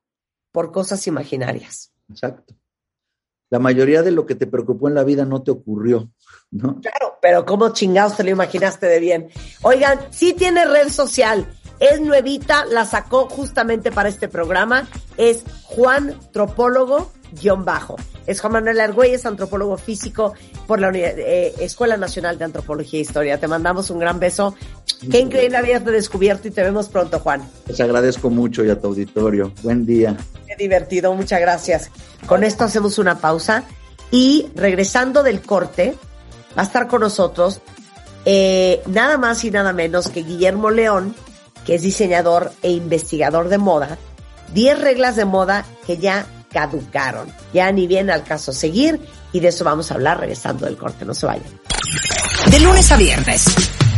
por 0.52 0.72
cosas 0.72 1.08
imaginarias. 1.08 1.92
Exacto. 2.10 2.56
La 3.50 3.60
mayoría 3.60 4.02
de 4.02 4.12
lo 4.12 4.26
que 4.26 4.36
te 4.36 4.48
preocupó 4.48 4.88
en 4.88 4.96
la 4.96 5.04
vida 5.04 5.26
no 5.26 5.44
te 5.44 5.52
ocurrió, 5.52 6.12
¿no? 6.50 6.82
Claro, 6.82 7.20
pero 7.22 7.46
¿cómo 7.46 7.70
chingados 7.70 8.18
te 8.18 8.24
lo 8.24 8.32
imaginaste 8.32 8.88
de 8.88 9.00
bien? 9.00 9.30
Oigan, 9.62 10.00
sí 10.12 10.34
tiene 10.34 10.66
red 10.66 10.90
social 10.90 11.48
es 11.80 12.00
nuevita, 12.00 12.66
la 12.66 12.86
sacó 12.86 13.28
justamente 13.28 13.92
para 13.92 14.10
este 14.10 14.30
programa. 14.30 14.88
Es 15.18 15.44
Juan 15.64 16.18
Tropólogo 16.32 17.12
guion 17.34 17.66
bajo. 17.66 17.96
Es 18.26 18.40
Juan 18.40 18.54
Manuel 18.54 18.80
Argüelles, 18.80 19.26
antropólogo 19.26 19.78
físico 19.78 20.34
por 20.68 20.80
la 20.80 20.92
eh, 20.94 21.54
Escuela 21.60 21.98
Nacional 21.98 22.38
de 22.38 22.46
Antropología 22.46 23.00
e 23.00 23.02
Historia. 23.02 23.40
Te 23.40 23.48
mandamos 23.48 23.90
un 23.90 24.00
gran 24.00 24.20
beso. 24.20 24.56
Qué 25.12 25.20
increíble 25.20 25.58
haberte 25.58 25.92
descubierto 25.92 26.48
y 26.48 26.52
te 26.52 26.64
vemos 26.64 26.88
pronto, 26.88 27.20
Juan. 27.20 27.42
Les 27.68 27.80
agradezco 27.82 28.30
mucho 28.30 28.64
y 28.64 28.70
a 28.70 28.80
tu 28.80 28.88
auditorio. 28.88 29.52
Buen 29.62 29.86
día. 29.86 30.16
Qué 30.48 30.56
divertido, 30.56 31.14
muchas 31.14 31.42
gracias. 31.42 31.90
Con 32.26 32.44
esto 32.44 32.64
hacemos 32.64 32.98
una 32.98 33.20
pausa 33.20 33.64
y 34.12 34.48
regresando 34.56 35.24
del 35.24 35.42
corte, 35.42 35.96
va 36.58 36.62
a 36.62 36.66
estar 36.66 36.88
con 36.88 37.02
nosotros 37.02 37.62
eh, 38.26 38.82
nada 38.86 39.18
más 39.18 39.44
y 39.44 39.52
nada 39.52 39.74
menos 39.74 40.08
que 40.08 40.24
Guillermo 40.24 40.70
León, 40.70 41.14
que 41.66 41.76
es 41.76 41.82
diseñador 41.82 42.52
e 42.62 42.72
investigador 42.72 43.50
de 43.50 43.58
moda, 43.58 43.98
10 44.54 44.80
reglas 44.80 45.16
de 45.16 45.26
moda 45.26 45.66
que 45.86 45.98
ya 45.98 46.26
caducaron. 46.54 47.28
Ya 47.54 47.72
ni 47.72 47.88
bien 47.88 48.10
al 48.10 48.24
caso 48.24 48.54
seguir 48.54 49.02
y 49.34 49.40
de 49.40 49.50
eso 49.50 49.66
vamos 49.66 49.92
a 49.92 49.96
hablar 49.96 50.20
regresando 50.20 50.66
del 50.66 50.78
corte. 50.78 51.04
No 51.04 51.14
se 51.14 51.26
vayan. 51.26 51.44
De 52.50 52.60
lunes 52.60 52.92
a 52.92 52.98
viernes. 52.98 53.46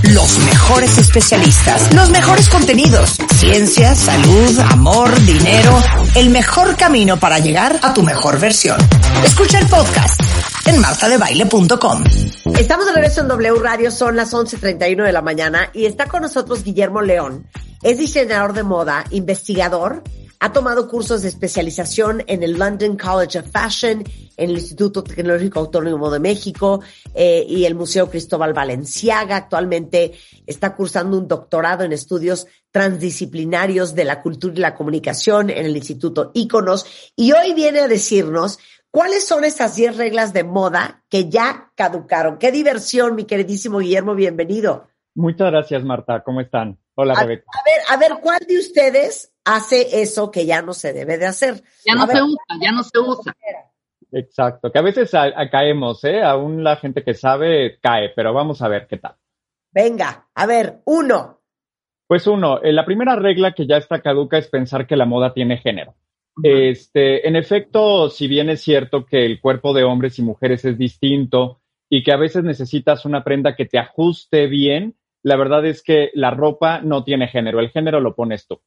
Los 0.03 0.38
mejores 0.39 0.97
especialistas, 0.99 1.93
los 1.93 2.10
mejores 2.12 2.47
contenidos, 2.49 3.18
ciencia, 3.39 3.95
salud, 3.95 4.60
amor, 4.60 5.20
dinero, 5.26 5.82
el 6.16 6.30
mejor 6.30 6.76
camino 6.76 7.20
para 7.20 7.39
llegar 7.39 7.80
a 7.82 7.91
tu 7.91 8.03
mejor 8.03 8.39
versión. 8.39 8.78
Escucha 9.24 9.60
el 9.60 9.68
podcast 9.68 10.22
en 10.68 10.80
martadebaile.com. 10.80 12.03
Estamos 12.58 12.86
de 12.86 12.93
regreso 12.93 13.22
en 13.22 13.30
W 13.30 13.60
Radio, 13.60 13.89
son 13.89 14.16
las 14.16 14.32
11.31 14.34 15.03
de 15.03 15.12
la 15.12 15.22
mañana 15.24 15.70
y 15.74 15.86
está 15.86 16.06
con 16.06 16.22
nosotros 16.22 16.64
Guillermo 16.64 17.01
León. 17.01 17.47
Es 17.82 17.97
diseñador 17.97 18.53
de 18.53 18.64
moda, 18.64 19.06
investigador, 19.10 20.03
ha 20.46 20.54
tomado 20.54 20.88
cursos 20.88 21.24
de 21.24 21.30
especialización 21.30 22.24
en 22.28 22.43
el 22.43 22.60
London 22.60 22.96
College 22.98 23.39
of 23.39 23.48
Fashion, 23.52 24.04
en 24.38 24.50
el 24.52 24.58
Instituto 24.58 25.04
Tecnológico 25.04 25.60
Autónomo 25.60 26.12
de 26.12 26.20
México 26.20 26.82
eh, 27.16 27.43
y 27.50 27.66
el 27.66 27.74
Museo 27.74 28.12
Cristóbal 28.12 28.54
Valenciaga. 28.54 29.38
Actualmente 29.38 30.12
está 30.46 30.76
cursando 30.76 31.18
un 31.18 31.28
doctorado 31.28 31.84
en 31.84 31.93
estudios 31.93 32.46
transdisciplinarios 32.70 33.96
de 33.96 34.06
la 34.06 34.22
cultura 34.22 34.54
y 34.56 34.60
la 34.60 34.76
comunicación 34.76 35.50
en 35.50 35.66
el 35.66 35.76
Instituto 35.76 36.30
Íconos 36.36 37.12
y 37.16 37.32
hoy 37.32 37.56
viene 37.56 37.80
a 37.80 37.88
decirnos 37.88 38.60
cuáles 38.91 39.28
son 39.28 39.46
esas 39.46 39.76
10 39.76 39.98
reglas 39.98 40.32
de 40.32 40.43
moda 40.43 41.04
que 41.10 41.28
ya 41.28 41.72
caducaron. 41.74 42.38
Qué 42.38 42.52
diversión, 42.52 43.16
mi 43.16 43.24
queridísimo 43.24 43.80
Guillermo, 43.80 44.14
bienvenido. 44.14 44.89
Muchas 45.16 45.50
gracias, 45.50 45.84
Marta. 45.84 46.22
¿Cómo 46.24 46.39
están? 46.39 46.78
Hola, 46.93 47.16
A, 47.16 47.22
Rebeca. 47.24 47.46
a 47.52 47.64
ver, 47.66 47.82
a 47.89 47.98
ver, 47.98 48.22
¿cuál 48.22 48.46
de 48.48 48.60
ustedes 48.60 49.32
hace 49.46 50.02
eso 50.02 50.32
que 50.32 50.46
ya 50.46 50.62
no 50.62 50.74
se 50.74 50.91
debe 50.93 51.18
de 51.18 51.26
hacer? 51.28 51.64
Ya 51.86 51.93
A 51.93 51.96
no 51.98 52.08
ver, 52.08 52.18
se 52.18 52.24
usa, 52.24 52.46
ya 52.62 52.72
no 52.72 52.84
se 52.84 53.00
usa. 53.00 53.36
Exacto. 54.12 54.72
Que 54.72 54.80
a 54.80 54.84
veces 54.84 55.14
a- 55.14 55.24
a- 55.36 55.50
caemos, 55.50 56.04
¿eh? 56.04 56.22
Aún 56.22 56.64
la 56.64 56.78
gente 56.78 57.04
que 57.04 57.14
sabe 57.14 57.80
cae, 57.82 58.10
pero 58.16 58.34
vamos 58.34 58.62
a 58.62 58.68
ver 58.68 58.88
qué 58.88 58.98
tal. 58.98 59.16
Venga, 59.72 60.28
a 60.34 60.46
ver, 60.46 60.82
uno. 60.86 61.41
Pues 62.08 62.28
uno, 62.28 62.62
eh, 62.62 62.72
la 62.72 62.86
primera 62.86 63.16
regla 63.16 63.54
que 63.54 63.66
ya 63.68 63.78
está 63.78 64.02
caduca 64.02 64.38
es 64.38 64.48
pensar 64.48 64.86
que 64.88 64.96
la 64.96 65.06
moda 65.06 65.34
tiene 65.34 65.58
género. 65.58 65.96
Este, 66.43 67.28
en 67.28 67.36
efecto, 67.38 68.10
si 68.10 68.28
bien 68.28 68.50
es 68.50 68.62
cierto 68.62 69.06
que 69.06 69.26
el 69.26 69.39
cuerpo 69.39 69.74
de 69.74 69.84
hombres 69.86 70.20
y 70.20 70.22
mujeres 70.22 70.66
es 70.66 70.78
distinto 70.78 71.62
y 71.89 72.04
que 72.04 72.12
a 72.12 72.18
veces 72.18 72.43
necesitas 72.43 73.06
una 73.06 73.24
prenda 73.24 73.56
que 73.56 73.66
te 73.66 73.80
ajuste 73.80 74.48
bien, 74.48 74.96
la 75.24 75.38
verdad 75.38 75.66
es 75.66 75.82
que 75.82 76.12
la 76.14 76.32
ropa 76.32 76.82
no 76.82 77.04
tiene 77.04 77.28
género, 77.30 77.60
el 77.60 77.70
género 77.72 78.00
lo 78.02 78.16
pones 78.16 78.48
tú. 78.48 78.62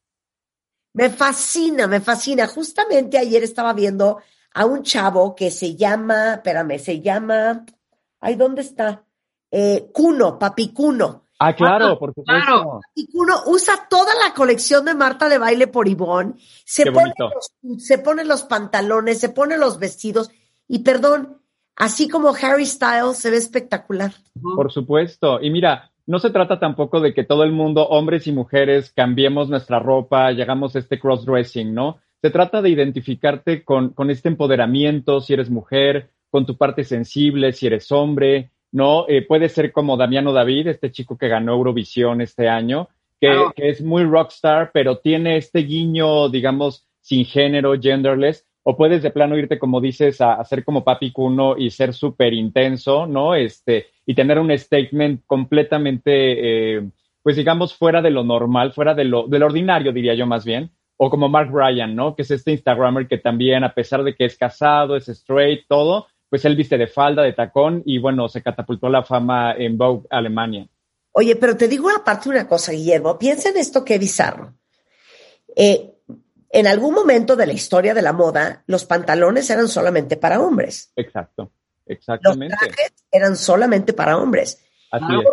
Me 0.93 1.09
fascina, 1.09 1.87
me 1.87 1.99
fascina. 2.01 2.47
Justamente 2.47 3.17
ayer 3.17 3.43
estaba 3.43 3.73
viendo 3.73 4.19
a 4.53 4.65
un 4.65 4.83
chavo 4.83 5.35
que 5.35 5.51
se 5.51 5.75
llama, 5.75 6.35
espérame, 6.35 6.79
se 6.79 7.01
llama, 7.01 7.65
ay, 8.19 8.35
¿dónde 8.35 8.61
está? 8.61 9.03
Eh, 9.51 9.89
Cuno, 9.93 10.37
Papi 10.39 10.73
Cuno. 10.73 11.25
Ah, 11.41 11.55
claro, 11.55 11.87
Ah, 11.93 11.99
por 11.99 12.09
supuesto. 12.13 12.31
claro. 12.45 12.79
Papi 12.81 13.07
Cuno 13.11 13.35
usa 13.47 13.87
toda 13.89 14.13
la 14.15 14.33
colección 14.33 14.85
de 14.85 14.93
Marta 14.95 15.29
de 15.29 15.37
baile 15.37 15.67
por 15.67 15.87
Ivonne, 15.87 16.33
se 16.65 16.83
se 17.77 17.97
pone 17.99 18.25
los 18.25 18.43
pantalones, 18.43 19.19
se 19.19 19.29
pone 19.29 19.57
los 19.57 19.79
vestidos 19.79 20.29
y 20.67 20.79
perdón, 20.79 21.41
así 21.75 22.09
como 22.09 22.29
Harry 22.41 22.65
Styles 22.65 23.17
se 23.17 23.29
ve 23.29 23.37
espectacular. 23.37 24.11
Por 24.55 24.71
supuesto. 24.71 25.39
Y 25.41 25.49
mira, 25.49 25.91
no 26.09 26.17
se 26.17 26.31
trata 26.31 26.57
tampoco 26.57 27.01
de 27.01 27.13
que 27.13 27.23
todo 27.23 27.43
el 27.43 27.51
mundo, 27.51 27.87
hombres 27.87 28.25
y 28.25 28.31
mujeres, 28.31 28.91
cambiemos 28.91 29.47
nuestra 29.47 29.77
ropa, 29.77 30.31
llegamos 30.31 30.75
a 30.75 30.79
este 30.79 30.99
crossdressing, 30.99 31.71
¿no? 31.71 31.99
Se 32.19 32.31
trata 32.31 32.63
de 32.63 32.71
identificarte 32.71 33.63
con, 33.63 33.89
con 33.89 34.09
este 34.09 34.27
empoderamiento, 34.27 35.21
si 35.21 35.33
eres 35.33 35.51
mujer, 35.51 36.09
con 36.31 36.47
tu 36.47 36.57
parte 36.57 36.83
sensible, 36.83 37.53
si 37.53 37.67
eres 37.67 37.91
hombre, 37.91 38.49
¿no? 38.71 39.05
Eh, 39.07 39.21
puede 39.21 39.49
ser 39.49 39.71
como 39.71 39.97
Damiano 39.97 40.33
David, 40.33 40.69
este 40.69 40.91
chico 40.91 41.15
que 41.15 41.27
ganó 41.27 41.53
Eurovisión 41.53 42.21
este 42.21 42.49
año, 42.49 42.89
que, 43.21 43.27
Claro. 43.27 43.53
que 43.55 43.69
es 43.69 43.83
muy 43.83 44.03
rockstar, 44.03 44.71
pero 44.73 44.97
tiene 44.97 45.37
este 45.37 45.59
guiño, 45.59 46.27
digamos, 46.29 46.87
sin 47.01 47.23
género, 47.23 47.79
genderless, 47.79 48.47
o 48.63 48.75
puedes 48.75 49.01
de 49.01 49.11
plano 49.11 49.37
irte, 49.37 49.57
como 49.57 49.81
dices, 49.81 50.21
a, 50.21 50.43
ser 50.43 50.63
como 50.63 50.83
Papi 50.83 51.11
Cuno 51.11 51.57
y 51.57 51.71
ser 51.71 51.93
súper 51.93 52.33
intenso, 52.33 53.05
¿no? 53.07 53.35
Este, 53.35 53.87
y 54.05 54.13
tener 54.13 54.39
un 54.39 54.55
statement 54.57 55.23
completamente, 55.25 56.77
eh, 56.77 56.89
pues 57.23 57.35
digamos, 57.35 57.75
fuera 57.75 58.01
de 58.01 58.11
lo 58.11 58.23
normal, 58.23 58.73
fuera 58.73 58.93
de 58.93 59.05
lo, 59.05 59.27
del 59.27 59.43
ordinario, 59.43 59.91
diría 59.91 60.13
yo 60.13 60.25
más 60.25 60.45
bien. 60.45 60.71
O 60.97 61.09
como 61.09 61.29
Mark 61.29 61.51
Bryan, 61.51 61.95
¿no? 61.95 62.15
Que 62.15 62.23
es 62.23 62.31
este 62.31 62.51
Instagrammer 62.51 63.07
que 63.07 63.17
también, 63.17 63.63
a 63.63 63.73
pesar 63.73 64.03
de 64.03 64.15
que 64.15 64.25
es 64.25 64.37
casado, 64.37 64.97
es 64.97 65.07
straight, 65.07 65.61
todo, 65.67 66.07
pues 66.29 66.43
él 66.43 66.57
viste 66.57 66.77
de 66.77 66.87
falda, 66.87 67.23
de 67.23 67.33
tacón, 67.33 67.81
y 67.85 67.97
bueno, 67.99 68.27
se 68.27 68.43
catapultó 68.43 68.87
a 68.87 68.91
la 68.91 69.03
fama 69.03 69.53
en 69.57 69.77
Vogue 69.77 70.05
Alemania. 70.09 70.67
Oye, 71.13 71.35
pero 71.37 71.55
te 71.55 71.67
digo 71.67 71.89
aparte 71.89 72.29
una 72.29 72.47
cosa, 72.47 72.71
Guillermo, 72.73 73.17
piensa 73.17 73.49
en 73.49 73.57
esto 73.57 73.83
que 73.83 73.97
bizarro. 73.97 74.53
Eh, 75.55 75.98
en 76.51 76.67
algún 76.67 76.93
momento 76.93 77.35
de 77.35 77.45
la 77.45 77.53
historia 77.53 77.93
de 77.93 78.01
la 78.01 78.13
moda, 78.13 78.63
los 78.65 78.85
pantalones 78.85 79.49
eran 79.49 79.67
solamente 79.67 80.17
para 80.17 80.41
hombres. 80.41 80.91
Exacto, 80.95 81.51
Los 81.85 81.97
exactamente. 81.97 82.55
trajes 82.57 82.93
eran 83.11 83.35
solamente 83.35 83.93
para 83.93 84.17
hombres. 84.17 84.59
Así 84.91 85.05
es. 85.05 85.27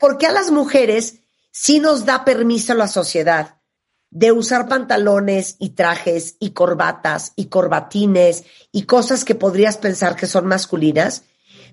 ¿Por 0.00 0.16
qué 0.16 0.26
a 0.26 0.32
las 0.32 0.50
mujeres 0.50 1.20
sí 1.50 1.78
nos 1.78 2.06
da 2.06 2.24
permiso 2.24 2.72
la 2.74 2.88
sociedad 2.88 3.56
de 4.10 4.32
usar 4.32 4.68
pantalones 4.68 5.56
y 5.58 5.70
trajes 5.70 6.36
y 6.38 6.50
corbatas 6.50 7.32
y 7.36 7.46
corbatines 7.46 8.44
y 8.70 8.84
cosas 8.84 9.24
que 9.24 9.34
podrías 9.34 9.76
pensar 9.76 10.16
que 10.16 10.26
son 10.26 10.46
masculinas? 10.46 11.24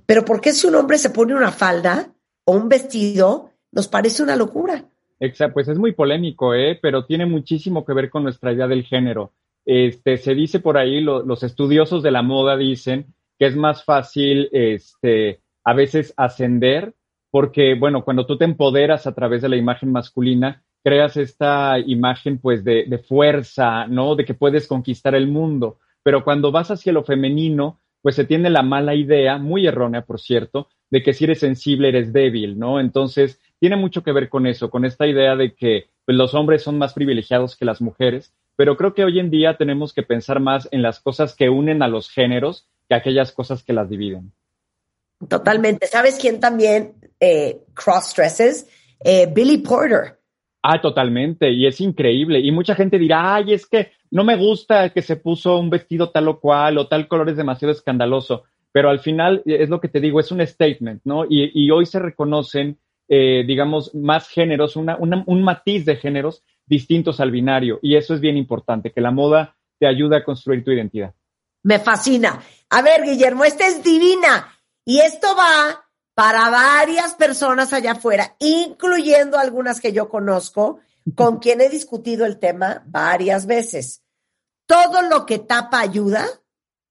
Pero 0.05 0.25
¿por 0.25 0.41
qué 0.41 0.51
si 0.53 0.67
un 0.67 0.75
hombre 0.75 0.97
se 0.97 1.09
pone 1.09 1.35
una 1.35 1.51
falda 1.51 2.09
o 2.43 2.53
un 2.53 2.67
vestido 2.67 3.51
nos 3.71 3.87
parece 3.87 4.23
una 4.23 4.35
locura? 4.35 4.89
Exacto, 5.19 5.55
pues 5.55 5.67
es 5.67 5.77
muy 5.77 5.91
polémico, 5.91 6.53
¿eh? 6.53 6.79
pero 6.81 7.05
tiene 7.05 7.25
muchísimo 7.25 7.83
que 7.85 7.93
ver 7.93 8.09
con 8.09 8.23
nuestra 8.23 8.53
idea 8.53 8.67
del 8.67 8.83
género. 8.83 9.33
Este, 9.65 10.17
se 10.17 10.33
dice 10.33 10.59
por 10.59 10.77
ahí, 10.77 11.01
lo- 11.01 11.23
los 11.23 11.43
estudiosos 11.43 12.01
de 12.03 12.11
la 12.11 12.21
moda 12.21 12.55
dicen 12.57 13.13
que 13.37 13.45
es 13.47 13.55
más 13.55 13.83
fácil 13.83 14.49
este, 14.51 15.41
a 15.63 15.73
veces 15.73 16.13
ascender, 16.17 16.93
porque, 17.31 17.75
bueno, 17.75 18.03
cuando 18.03 18.25
tú 18.25 18.37
te 18.37 18.45
empoderas 18.45 19.07
a 19.07 19.13
través 19.13 19.41
de 19.41 19.49
la 19.49 19.57
imagen 19.57 19.91
masculina, 19.91 20.63
creas 20.83 21.17
esta 21.17 21.77
imagen 21.79 22.39
pues 22.39 22.63
de 22.63 22.97
fuerza, 22.99 23.85
¿no? 23.87 24.15
De 24.15 24.25
que 24.25 24.33
puedes 24.33 24.67
conquistar 24.67 25.13
el 25.15 25.27
mundo. 25.27 25.79
Pero 26.03 26.23
cuando 26.23 26.51
vas 26.51 26.71
hacia 26.71 26.93
lo 26.93 27.03
femenino, 27.03 27.79
pues 28.01 28.15
se 28.15 28.25
tiene 28.25 28.49
la 28.49 28.63
mala 28.63 28.95
idea, 28.95 29.37
muy 29.37 29.67
errónea, 29.67 30.03
por 30.05 30.19
cierto, 30.19 30.69
de 30.89 31.03
que 31.03 31.13
si 31.13 31.25
eres 31.25 31.39
sensible 31.39 31.89
eres 31.89 32.13
débil, 32.13 32.57
¿no? 32.57 32.79
Entonces, 32.79 33.39
tiene 33.59 33.75
mucho 33.75 34.03
que 34.03 34.11
ver 34.11 34.29
con 34.29 34.47
eso, 34.47 34.69
con 34.69 34.85
esta 34.85 35.07
idea 35.07 35.35
de 35.35 35.53
que 35.53 35.89
pues, 36.05 36.17
los 36.17 36.33
hombres 36.33 36.63
son 36.63 36.77
más 36.77 36.93
privilegiados 36.93 37.55
que 37.55 37.65
las 37.65 37.81
mujeres, 37.81 38.33
pero 38.55 38.77
creo 38.77 38.93
que 38.93 39.03
hoy 39.03 39.19
en 39.19 39.29
día 39.29 39.57
tenemos 39.57 39.93
que 39.93 40.03
pensar 40.03 40.39
más 40.39 40.67
en 40.71 40.81
las 40.81 40.99
cosas 40.99 41.35
que 41.35 41.49
unen 41.49 41.81
a 41.81 41.87
los 41.87 42.09
géneros 42.09 42.67
que 42.87 42.95
aquellas 42.95 43.31
cosas 43.31 43.63
que 43.63 43.73
las 43.73 43.89
dividen. 43.89 44.33
Totalmente. 45.27 45.87
¿Sabes 45.87 46.17
quién 46.19 46.39
también 46.39 46.93
eh, 47.19 47.59
cross-dresses? 47.73 48.67
Eh, 49.03 49.27
Billy 49.31 49.57
Porter. 49.59 50.19
Ah, 50.61 50.81
totalmente, 50.81 51.49
y 51.51 51.65
es 51.67 51.79
increíble. 51.79 52.39
Y 52.39 52.51
mucha 52.51 52.75
gente 52.75 52.97
dirá, 52.97 53.35
ay, 53.35 53.53
es 53.53 53.65
que 53.65 53.91
no 54.11 54.23
me 54.23 54.35
gusta 54.35 54.89
que 54.89 55.01
se 55.01 55.15
puso 55.15 55.57
un 55.57 55.69
vestido 55.69 56.09
tal 56.09 56.27
o 56.27 56.39
cual, 56.39 56.77
o 56.77 56.87
tal 56.87 57.07
color 57.07 57.29
es 57.29 57.37
demasiado 57.37 57.71
escandaloso. 57.71 58.43
Pero 58.71 58.89
al 58.89 58.99
final, 58.99 59.41
eh, 59.45 59.57
es 59.61 59.69
lo 59.69 59.79
que 59.79 59.87
te 59.87 60.01
digo, 60.01 60.19
es 60.19 60.31
un 60.31 60.45
statement, 60.45 61.01
¿no? 61.05 61.25
Y, 61.25 61.51
y 61.53 61.71
hoy 61.71 61.85
se 61.85 61.99
reconocen, 61.99 62.77
eh, 63.09 63.43
digamos, 63.45 63.93
más 63.95 64.29
géneros, 64.29 64.75
una, 64.75 64.95
una- 64.97 65.23
un 65.27 65.43
matiz 65.43 65.83
de 65.85 65.97
géneros 65.97 66.43
distintos 66.65 67.19
al 67.19 67.31
binario. 67.31 67.79
Y 67.81 67.95
eso 67.95 68.13
es 68.13 68.21
bien 68.21 68.37
importante, 68.37 68.91
que 68.91 69.01
la 69.01 69.11
moda 69.11 69.57
te 69.79 69.87
ayuda 69.87 70.17
a 70.17 70.23
construir 70.23 70.63
tu 70.63 70.71
identidad. 70.71 71.13
Me 71.63 71.79
fascina. 71.79 72.39
A 72.69 72.81
ver, 72.81 73.03
Guillermo, 73.03 73.43
esta 73.43 73.67
es 73.67 73.83
divina. 73.83 74.47
Y 74.85 74.99
esto 74.99 75.27
va 75.35 75.83
para 76.13 76.49
varias 76.49 77.15
personas 77.15 77.73
allá 77.73 77.93
afuera, 77.93 78.35
incluyendo 78.39 79.37
algunas 79.37 79.81
que 79.81 79.91
yo 79.91 80.09
conozco, 80.09 80.79
con 81.15 81.39
quien 81.39 81.61
he 81.61 81.69
discutido 81.69 82.25
el 82.25 82.37
tema 82.39 82.83
varias 82.85 83.45
veces. 83.47 84.03
Todo 84.67 85.01
lo 85.09 85.25
que 85.25 85.39
tapa 85.39 85.79
ayuda. 85.79 86.25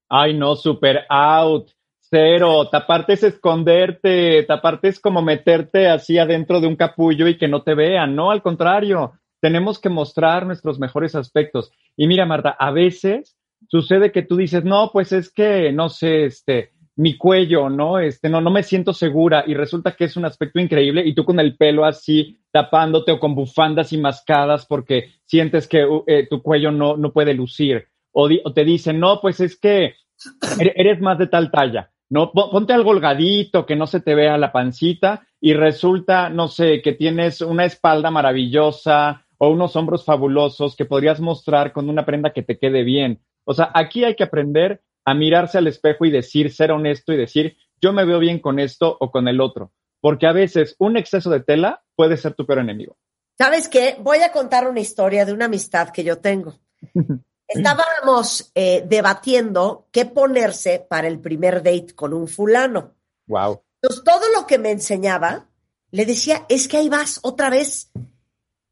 Ay, 0.09 0.33
no, 0.33 0.55
super 0.55 1.05
out. 1.09 1.69
Cero, 2.11 2.69
taparte 2.71 3.13
es 3.13 3.23
esconderte, 3.23 4.43
taparte 4.43 4.87
es 4.87 4.99
como 4.99 5.21
meterte 5.21 5.87
así 5.87 6.17
adentro 6.17 6.59
de 6.59 6.67
un 6.67 6.75
capullo 6.75 7.27
y 7.27 7.37
que 7.37 7.47
no 7.47 7.61
te 7.61 7.75
vean, 7.75 8.15
no, 8.15 8.31
al 8.31 8.41
contrario, 8.41 9.13
tenemos 9.41 9.79
que 9.79 9.89
mostrar 9.89 10.45
nuestros 10.45 10.79
mejores 10.79 11.13
aspectos. 11.15 11.71
Y 11.95 12.07
mira, 12.07 12.25
Marta, 12.25 12.49
a 12.57 12.71
veces 12.71 13.37
sucede 13.67 14.11
que 14.11 14.23
tú 14.23 14.37
dices, 14.37 14.63
no, 14.63 14.89
pues 14.91 15.11
es 15.11 15.31
que, 15.31 15.71
no 15.71 15.89
sé, 15.89 16.25
este, 16.25 16.71
mi 16.95 17.15
cuello, 17.15 17.69
¿no? 17.69 17.99
Este, 17.99 18.27
no, 18.27 18.41
no 18.41 18.49
me 18.49 18.63
siento 18.63 18.91
segura 18.93 19.43
y 19.45 19.53
resulta 19.53 19.91
que 19.95 20.05
es 20.05 20.17
un 20.17 20.25
aspecto 20.25 20.59
increíble 20.59 21.03
y 21.05 21.13
tú 21.13 21.23
con 21.23 21.39
el 21.39 21.55
pelo 21.57 21.85
así 21.85 22.39
tapándote 22.51 23.11
o 23.11 23.19
con 23.19 23.35
bufandas 23.35 23.93
y 23.93 23.97
mascadas 23.99 24.65
porque 24.65 25.11
sientes 25.25 25.67
que 25.67 25.85
uh, 25.85 26.03
eh, 26.07 26.27
tu 26.27 26.41
cuello 26.41 26.71
no, 26.71 26.97
no 26.97 27.13
puede 27.13 27.33
lucir. 27.35 27.85
O, 28.11 28.27
o 28.43 28.53
te 28.53 28.65
dicen, 28.65 28.99
no, 28.99 29.21
pues 29.21 29.39
es 29.39 29.57
que 29.59 29.93
ere- 30.59 30.73
eres 30.75 30.99
más 30.99 31.17
de 31.19 31.27
tal 31.27 31.51
talla, 31.51 31.91
¿no? 32.09 32.31
Po- 32.31 32.51
Ponte 32.51 32.73
algo 32.73 32.91
holgadito, 32.91 33.65
que 33.65 33.75
no 33.75 33.87
se 33.87 33.99
te 34.01 34.15
vea 34.15 34.37
la 34.37 34.51
pancita 34.51 35.25
y 35.39 35.53
resulta, 35.53 36.29
no 36.29 36.47
sé, 36.47 36.81
que 36.81 36.93
tienes 36.93 37.41
una 37.41 37.65
espalda 37.65 38.11
maravillosa 38.11 39.25
o 39.37 39.49
unos 39.49 39.75
hombros 39.75 40.03
fabulosos 40.03 40.75
que 40.75 40.85
podrías 40.85 41.19
mostrar 41.19 41.71
con 41.71 41.89
una 41.89 42.05
prenda 42.05 42.33
que 42.33 42.43
te 42.43 42.57
quede 42.57 42.83
bien. 42.83 43.21
O 43.45 43.53
sea, 43.53 43.71
aquí 43.73 44.03
hay 44.03 44.15
que 44.15 44.23
aprender 44.23 44.81
a 45.05 45.13
mirarse 45.13 45.57
al 45.57 45.67
espejo 45.67 46.05
y 46.05 46.11
decir, 46.11 46.51
ser 46.51 46.71
honesto 46.71 47.13
y 47.13 47.17
decir, 47.17 47.55
yo 47.81 47.93
me 47.93 48.05
veo 48.05 48.19
bien 48.19 48.39
con 48.39 48.59
esto 48.59 48.97
o 48.99 49.11
con 49.11 49.27
el 49.27 49.39
otro. 49.39 49.71
Porque 50.01 50.27
a 50.27 50.33
veces 50.33 50.75
un 50.79 50.97
exceso 50.97 51.29
de 51.29 51.39
tela 51.41 51.83
puede 51.95 52.17
ser 52.17 52.33
tu 52.33 52.45
peor 52.45 52.59
enemigo. 52.59 52.97
¿Sabes 53.37 53.69
qué? 53.69 53.95
Voy 54.01 54.17
a 54.19 54.31
contar 54.31 54.67
una 54.67 54.81
historia 54.81 55.25
de 55.25 55.31
una 55.33 55.45
amistad 55.45 55.89
que 55.89 56.03
yo 56.03 56.17
tengo. 56.19 56.55
Estábamos 57.49 58.51
eh, 58.55 58.83
debatiendo 58.87 59.87
qué 59.91 60.05
ponerse 60.05 60.85
para 60.87 61.07
el 61.07 61.19
primer 61.19 61.63
date 61.63 61.95
con 61.95 62.13
un 62.13 62.27
fulano. 62.27 62.93
Wow. 63.27 63.61
Entonces, 63.81 64.03
todo 64.03 64.21
lo 64.35 64.45
que 64.45 64.57
me 64.59 64.71
enseñaba, 64.71 65.47
le 65.91 66.05
decía, 66.05 66.45
es 66.47 66.67
que 66.67 66.77
ahí 66.77 66.89
vas 66.89 67.19
otra 67.23 67.49
vez 67.49 67.91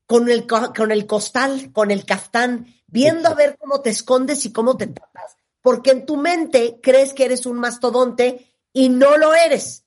con 0.05 0.29
el, 0.29 0.45
co- 0.47 0.73
con 0.75 0.91
el 0.91 1.07
costal, 1.07 1.71
con 1.73 1.91
el 1.91 2.05
caftán, 2.05 2.67
viendo 2.87 3.29
a 3.29 3.33
ver 3.33 3.57
cómo 3.57 3.81
te 3.81 3.89
escondes 3.89 4.45
y 4.45 4.53
cómo 4.53 4.77
te 4.77 4.87
tapas. 4.87 5.35
Porque 5.61 5.91
en 5.91 6.05
tu 6.05 6.15
mente 6.17 6.79
crees 6.81 7.13
que 7.13 7.25
eres 7.25 7.45
un 7.45 7.57
mastodonte 7.57 8.53
y 8.73 8.89
no 8.89 9.17
lo 9.17 9.33
eres. 9.33 9.85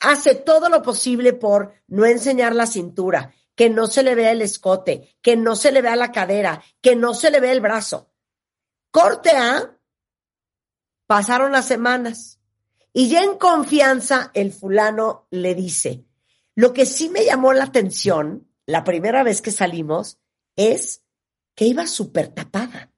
Hace 0.00 0.34
todo 0.34 0.68
lo 0.68 0.82
posible 0.82 1.32
por 1.32 1.72
no 1.86 2.04
enseñar 2.04 2.54
la 2.54 2.66
cintura, 2.66 3.32
que 3.54 3.70
no 3.70 3.86
se 3.86 4.02
le 4.02 4.14
vea 4.14 4.32
el 4.32 4.42
escote, 4.42 5.16
que 5.22 5.36
no 5.36 5.56
se 5.56 5.72
le 5.72 5.82
vea 5.82 5.96
la 5.96 6.12
cadera, 6.12 6.62
que 6.80 6.96
no 6.96 7.14
se 7.14 7.30
le 7.30 7.40
vea 7.40 7.52
el 7.52 7.60
brazo. 7.60 8.10
Corte 8.90 9.30
A, 9.30 9.78
pasaron 11.06 11.52
las 11.52 11.66
semanas 11.66 12.40
y 12.92 13.08
ya 13.08 13.22
en 13.22 13.38
confianza 13.38 14.30
el 14.34 14.52
fulano 14.52 15.26
le 15.30 15.54
dice, 15.54 16.04
lo 16.54 16.72
que 16.72 16.86
sí 16.86 17.08
me 17.08 17.24
llamó 17.24 17.52
la 17.52 17.64
atención 17.64 18.48
la 18.66 18.84
primera 18.84 19.22
vez 19.22 19.42
que 19.42 19.50
salimos 19.50 20.18
es 20.56 21.04
que 21.54 21.66
iba 21.66 21.86
súper 21.86 22.28
tapada. 22.28 22.92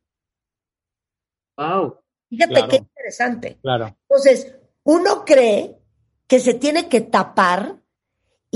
Wow. 1.56 2.00
Fíjate 2.28 2.52
Claro. 2.52 2.68
qué 2.68 2.76
interesante. 2.76 3.58
Claro. 3.62 3.96
Entonces, 4.08 4.54
uno 4.84 5.24
cree 5.24 5.78
que 6.26 6.40
se 6.40 6.54
tiene 6.54 6.88
que 6.88 7.00
tapar 7.00 7.82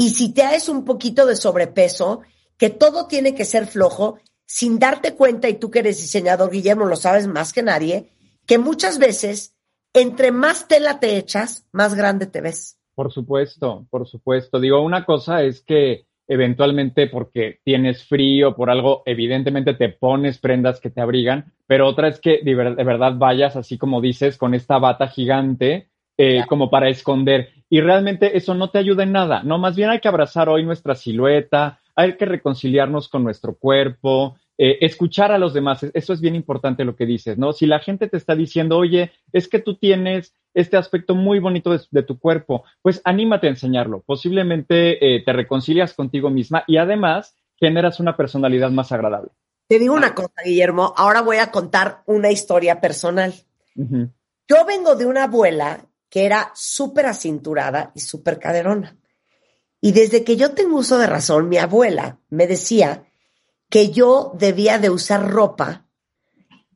y 0.00 0.08
si 0.08 0.32
te 0.32 0.42
haces 0.44 0.70
un 0.70 0.86
poquito 0.86 1.26
de 1.26 1.36
sobrepeso, 1.36 2.22
que 2.56 2.70
todo 2.70 3.06
tiene 3.06 3.34
que 3.34 3.44
ser 3.44 3.66
flojo, 3.66 4.18
sin 4.46 4.78
darte 4.78 5.14
cuenta, 5.14 5.46
y 5.50 5.54
tú 5.58 5.70
que 5.70 5.80
eres 5.80 6.00
diseñador, 6.00 6.50
Guillermo, 6.50 6.86
lo 6.86 6.96
sabes 6.96 7.26
más 7.26 7.52
que 7.52 7.62
nadie, 7.62 8.10
que 8.46 8.56
muchas 8.56 8.98
veces, 8.98 9.54
entre 9.92 10.32
más 10.32 10.68
tela 10.68 11.00
te 11.00 11.18
echas, 11.18 11.66
más 11.72 11.94
grande 11.94 12.24
te 12.26 12.40
ves. 12.40 12.78
Por 12.94 13.12
supuesto, 13.12 13.86
por 13.90 14.08
supuesto. 14.08 14.58
Digo, 14.58 14.80
una 14.80 15.04
cosa 15.04 15.42
es 15.42 15.60
que 15.60 16.06
eventualmente 16.26 17.06
porque 17.06 17.60
tienes 17.62 18.04
frío, 18.04 18.56
por 18.56 18.70
algo, 18.70 19.02
evidentemente 19.04 19.74
te 19.74 19.90
pones 19.90 20.38
prendas 20.38 20.80
que 20.80 20.88
te 20.88 21.02
abrigan, 21.02 21.52
pero 21.66 21.86
otra 21.86 22.08
es 22.08 22.20
que 22.20 22.40
de, 22.42 22.54
ver- 22.54 22.76
de 22.76 22.84
verdad 22.84 23.16
vayas, 23.18 23.54
así 23.54 23.76
como 23.76 24.00
dices, 24.00 24.38
con 24.38 24.54
esta 24.54 24.78
bata 24.78 25.08
gigante, 25.08 25.90
eh, 26.16 26.40
como 26.48 26.70
para 26.70 26.88
esconder. 26.88 27.59
Y 27.72 27.80
realmente 27.80 28.36
eso 28.36 28.52
no 28.54 28.70
te 28.70 28.78
ayuda 28.78 29.04
en 29.04 29.12
nada, 29.12 29.42
¿no? 29.44 29.56
Más 29.56 29.76
bien 29.76 29.90
hay 29.90 30.00
que 30.00 30.08
abrazar 30.08 30.48
hoy 30.48 30.64
nuestra 30.64 30.96
silueta, 30.96 31.78
hay 31.94 32.16
que 32.16 32.24
reconciliarnos 32.24 33.08
con 33.08 33.22
nuestro 33.22 33.54
cuerpo, 33.54 34.36
eh, 34.58 34.78
escuchar 34.80 35.30
a 35.30 35.38
los 35.38 35.54
demás. 35.54 35.84
Eso 35.94 36.12
es 36.12 36.20
bien 36.20 36.34
importante 36.34 36.84
lo 36.84 36.96
que 36.96 37.06
dices, 37.06 37.38
¿no? 37.38 37.52
Si 37.52 37.66
la 37.66 37.78
gente 37.78 38.08
te 38.08 38.16
está 38.16 38.34
diciendo, 38.34 38.76
oye, 38.76 39.12
es 39.32 39.48
que 39.48 39.60
tú 39.60 39.76
tienes 39.76 40.34
este 40.52 40.76
aspecto 40.76 41.14
muy 41.14 41.38
bonito 41.38 41.70
de, 41.70 41.80
de 41.92 42.02
tu 42.02 42.18
cuerpo, 42.18 42.64
pues 42.82 43.00
anímate 43.04 43.46
a 43.46 43.50
enseñarlo. 43.50 44.02
Posiblemente 44.04 45.14
eh, 45.14 45.22
te 45.24 45.32
reconcilias 45.32 45.94
contigo 45.94 46.28
misma 46.28 46.64
y 46.66 46.76
además 46.76 47.36
generas 47.56 48.00
una 48.00 48.16
personalidad 48.16 48.70
más 48.70 48.90
agradable. 48.90 49.30
Te 49.68 49.78
digo 49.78 49.94
una 49.94 50.14
cosa, 50.14 50.34
Guillermo, 50.44 50.92
ahora 50.96 51.22
voy 51.22 51.36
a 51.36 51.52
contar 51.52 52.02
una 52.06 52.32
historia 52.32 52.80
personal. 52.80 53.32
Yo 53.76 54.64
vengo 54.66 54.96
de 54.96 55.06
una 55.06 55.24
abuela 55.24 55.86
que 56.10 56.26
era 56.26 56.50
súper 56.54 57.06
acinturada 57.06 57.92
y 57.94 58.00
súper 58.00 58.38
caderona. 58.38 58.96
Y 59.80 59.92
desde 59.92 60.24
que 60.24 60.36
yo 60.36 60.52
tengo 60.52 60.76
uso 60.76 60.98
de 60.98 61.06
razón, 61.06 61.48
mi 61.48 61.56
abuela 61.56 62.18
me 62.28 62.46
decía 62.46 63.04
que 63.70 63.90
yo 63.90 64.32
debía 64.36 64.78
de 64.78 64.90
usar 64.90 65.30
ropa 65.30 65.86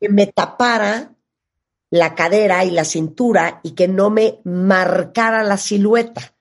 que 0.00 0.08
me 0.08 0.28
tapara 0.28 1.14
la 1.90 2.14
cadera 2.14 2.64
y 2.64 2.70
la 2.70 2.84
cintura 2.84 3.60
y 3.62 3.72
que 3.72 3.88
no 3.88 4.08
me 4.08 4.40
marcara 4.44 5.42
la 5.42 5.58
silueta 5.58 6.34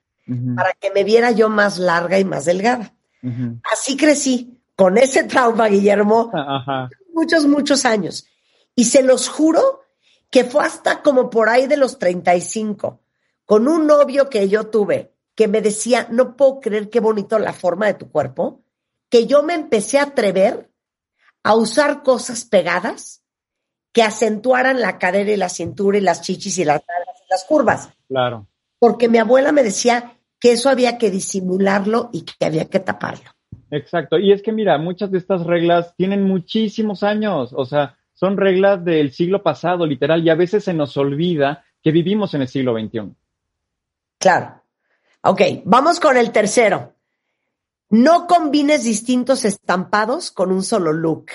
para 0.56 0.72
que 0.72 0.90
me 0.90 1.04
viera 1.04 1.32
yo 1.32 1.50
más 1.50 1.78
larga 1.78 2.18
y 2.18 2.24
más 2.24 2.46
delgada. 2.46 2.94
Así 3.70 3.96
crecí 3.96 4.58
con 4.74 4.96
ese 4.96 5.24
trauma, 5.24 5.68
Guillermo, 5.68 6.30
muchos, 7.12 7.46
muchos 7.46 7.84
años. 7.84 8.26
Y 8.74 8.84
se 8.84 9.02
los 9.02 9.28
juro 9.28 9.83
que 10.30 10.44
fue 10.44 10.64
hasta 10.64 11.02
como 11.02 11.30
por 11.30 11.48
ahí 11.48 11.66
de 11.66 11.76
los 11.76 11.98
35, 11.98 13.00
con 13.44 13.68
un 13.68 13.86
novio 13.86 14.28
que 14.28 14.48
yo 14.48 14.68
tuve, 14.68 15.12
que 15.34 15.48
me 15.48 15.60
decía, 15.60 16.06
no 16.10 16.36
puedo 16.36 16.60
creer 16.60 16.90
qué 16.90 17.00
bonito 17.00 17.38
la 17.38 17.52
forma 17.52 17.86
de 17.86 17.94
tu 17.94 18.10
cuerpo, 18.10 18.62
que 19.08 19.26
yo 19.26 19.42
me 19.42 19.54
empecé 19.54 19.98
a 19.98 20.04
atrever 20.04 20.70
a 21.42 21.54
usar 21.54 22.02
cosas 22.02 22.44
pegadas 22.44 23.22
que 23.92 24.02
acentuaran 24.02 24.80
la 24.80 24.98
cadera 24.98 25.30
y 25.30 25.36
la 25.36 25.48
cintura 25.48 25.98
y 25.98 26.00
las 26.00 26.22
chichis 26.22 26.58
y 26.58 26.64
las 26.64 26.82
las 27.34 27.44
curvas. 27.44 27.90
Claro. 28.08 28.46
Porque 28.78 29.08
mi 29.08 29.18
abuela 29.18 29.52
me 29.52 29.62
decía 29.62 30.16
que 30.38 30.52
eso 30.52 30.68
había 30.68 30.98
que 30.98 31.10
disimularlo 31.10 32.10
y 32.12 32.22
que 32.22 32.44
había 32.44 32.66
que 32.66 32.80
taparlo. 32.80 33.30
Exacto. 33.70 34.18
Y 34.18 34.32
es 34.32 34.42
que 34.42 34.52
mira, 34.52 34.78
muchas 34.78 35.10
de 35.10 35.18
estas 35.18 35.44
reglas 35.44 35.94
tienen 35.96 36.24
muchísimos 36.24 37.02
años, 37.02 37.52
o 37.56 37.64
sea, 37.64 37.96
son 38.24 38.38
reglas 38.38 38.82
del 38.82 39.12
siglo 39.12 39.42
pasado, 39.42 39.84
literal, 39.84 40.24
y 40.24 40.30
a 40.30 40.34
veces 40.34 40.64
se 40.64 40.72
nos 40.72 40.96
olvida 40.96 41.62
que 41.82 41.90
vivimos 41.90 42.32
en 42.32 42.40
el 42.40 42.48
siglo 42.48 42.72
XXI. 42.72 43.14
Claro. 44.18 44.62
Ok, 45.20 45.42
vamos 45.66 46.00
con 46.00 46.16
el 46.16 46.32
tercero. 46.32 46.94
No 47.90 48.26
combines 48.26 48.84
distintos 48.84 49.44
estampados 49.44 50.30
con 50.30 50.52
un 50.52 50.62
solo 50.62 50.94
look. 50.94 51.26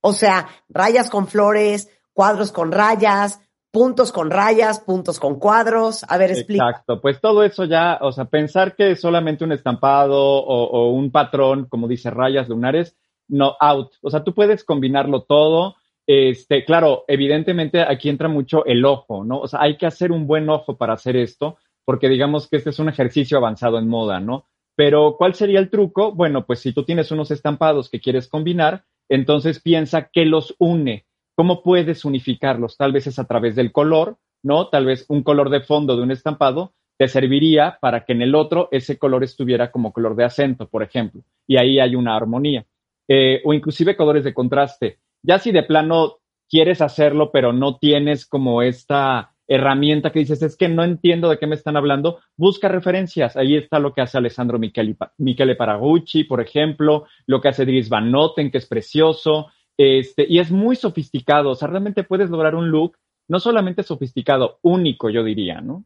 O 0.00 0.12
sea, 0.12 0.48
rayas 0.68 1.10
con 1.10 1.28
flores, 1.28 1.88
cuadros 2.12 2.50
con 2.50 2.72
rayas, 2.72 3.40
puntos 3.70 4.10
con 4.10 4.28
rayas, 4.28 4.80
puntos 4.80 5.20
con 5.20 5.38
cuadros. 5.38 6.04
A 6.08 6.18
ver, 6.18 6.32
explica. 6.32 6.70
Exacto, 6.70 7.00
pues 7.00 7.20
todo 7.20 7.44
eso 7.44 7.66
ya, 7.66 7.98
o 8.00 8.10
sea, 8.10 8.24
pensar 8.24 8.74
que 8.74 8.90
es 8.90 9.00
solamente 9.00 9.44
un 9.44 9.52
estampado 9.52 10.18
o, 10.20 10.64
o 10.64 10.90
un 10.90 11.12
patrón, 11.12 11.66
como 11.66 11.86
dice 11.86 12.10
rayas 12.10 12.48
lunares, 12.48 12.96
no, 13.28 13.56
out. 13.60 13.92
O 14.02 14.10
sea, 14.10 14.24
tú 14.24 14.34
puedes 14.34 14.64
combinarlo 14.64 15.22
todo. 15.22 15.76
Este, 16.06 16.64
claro, 16.64 17.04
evidentemente 17.06 17.80
aquí 17.80 18.08
entra 18.08 18.28
mucho 18.28 18.64
el 18.66 18.84
ojo, 18.84 19.24
¿no? 19.24 19.40
O 19.40 19.48
sea, 19.48 19.62
hay 19.62 19.76
que 19.76 19.86
hacer 19.86 20.12
un 20.12 20.26
buen 20.26 20.48
ojo 20.48 20.76
para 20.76 20.94
hacer 20.94 21.16
esto, 21.16 21.56
porque 21.84 22.08
digamos 22.08 22.48
que 22.48 22.56
este 22.56 22.70
es 22.70 22.78
un 22.78 22.88
ejercicio 22.88 23.38
avanzado 23.38 23.78
en 23.78 23.88
moda, 23.88 24.20
¿no? 24.20 24.46
Pero, 24.74 25.16
¿cuál 25.18 25.34
sería 25.34 25.58
el 25.58 25.70
truco? 25.70 26.12
Bueno, 26.12 26.46
pues 26.46 26.60
si 26.60 26.72
tú 26.72 26.84
tienes 26.84 27.10
unos 27.10 27.30
estampados 27.30 27.90
que 27.90 28.00
quieres 28.00 28.26
combinar, 28.28 28.84
entonces 29.08 29.60
piensa 29.60 30.08
qué 30.12 30.24
los 30.24 30.54
une. 30.58 31.04
¿Cómo 31.34 31.62
puedes 31.62 32.04
unificarlos? 32.04 32.76
Tal 32.76 32.92
vez 32.92 33.06
es 33.06 33.18
a 33.18 33.26
través 33.26 33.54
del 33.54 33.72
color, 33.72 34.18
¿no? 34.42 34.68
Tal 34.68 34.86
vez 34.86 35.04
un 35.08 35.22
color 35.22 35.50
de 35.50 35.60
fondo 35.60 35.96
de 35.96 36.02
un 36.02 36.10
estampado 36.10 36.72
te 36.98 37.08
serviría 37.08 37.78
para 37.80 38.04
que 38.04 38.12
en 38.12 38.22
el 38.22 38.34
otro 38.34 38.68
ese 38.70 38.98
color 38.98 39.24
estuviera 39.24 39.70
como 39.70 39.92
color 39.92 40.14
de 40.14 40.24
acento, 40.24 40.68
por 40.68 40.82
ejemplo, 40.82 41.22
y 41.46 41.56
ahí 41.56 41.80
hay 41.80 41.94
una 41.96 42.16
armonía. 42.16 42.64
Eh, 43.08 43.42
o 43.44 43.52
inclusive 43.52 43.96
colores 43.96 44.24
de 44.24 44.34
contraste. 44.34 44.98
Ya 45.22 45.38
si 45.38 45.52
de 45.52 45.62
plano 45.62 46.18
quieres 46.48 46.80
hacerlo, 46.80 47.30
pero 47.32 47.52
no 47.52 47.78
tienes 47.78 48.26
como 48.26 48.62
esta 48.62 49.32
herramienta 49.48 50.12
que 50.12 50.20
dices, 50.20 50.42
es 50.42 50.56
que 50.56 50.68
no 50.68 50.82
entiendo 50.84 51.28
de 51.28 51.38
qué 51.38 51.46
me 51.46 51.54
están 51.54 51.76
hablando, 51.76 52.20
busca 52.36 52.68
referencias. 52.68 53.36
Ahí 53.36 53.56
está 53.56 53.78
lo 53.78 53.92
que 53.92 54.00
hace 54.00 54.18
Alessandro 54.18 54.58
Michele, 54.58 54.96
Michele 55.18 55.56
Paragucci, 55.56 56.24
por 56.24 56.40
ejemplo, 56.40 57.06
lo 57.26 57.40
que 57.40 57.48
hace 57.48 57.66
Dries 57.66 57.88
Van 57.88 58.10
Noten, 58.10 58.50
que 58.50 58.58
es 58.58 58.66
precioso, 58.66 59.48
este, 59.76 60.26
y 60.28 60.38
es 60.38 60.50
muy 60.50 60.76
sofisticado. 60.76 61.50
O 61.50 61.54
sea, 61.54 61.68
realmente 61.68 62.04
puedes 62.04 62.30
lograr 62.30 62.54
un 62.54 62.70
look 62.70 62.96
no 63.28 63.40
solamente 63.40 63.82
sofisticado, 63.82 64.58
único, 64.62 65.10
yo 65.10 65.22
diría, 65.22 65.60
¿no? 65.60 65.84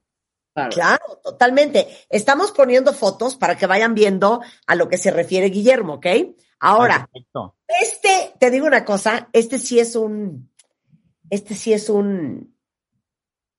Claro. 0.55 0.71
Claro, 0.71 1.21
totalmente. 1.23 1.87
Estamos 2.09 2.51
poniendo 2.51 2.93
fotos 2.93 3.37
para 3.37 3.57
que 3.57 3.67
vayan 3.67 3.95
viendo 3.95 4.41
a 4.67 4.75
lo 4.75 4.89
que 4.89 4.97
se 4.97 5.11
refiere 5.11 5.51
Guillermo, 5.51 5.95
¿ok? 5.95 6.07
Ahora, 6.61 6.97
Ah, 6.97 7.07
perfecto. 7.13 7.55
este, 7.69 8.33
te 8.39 8.51
digo 8.51 8.67
una 8.67 8.85
cosa, 8.85 9.29
este 9.33 9.59
sí 9.59 9.79
es 9.79 9.95
un, 9.97 10.51
este 11.31 11.55
sí 11.55 11.73
es 11.73 11.89
un, 11.91 12.55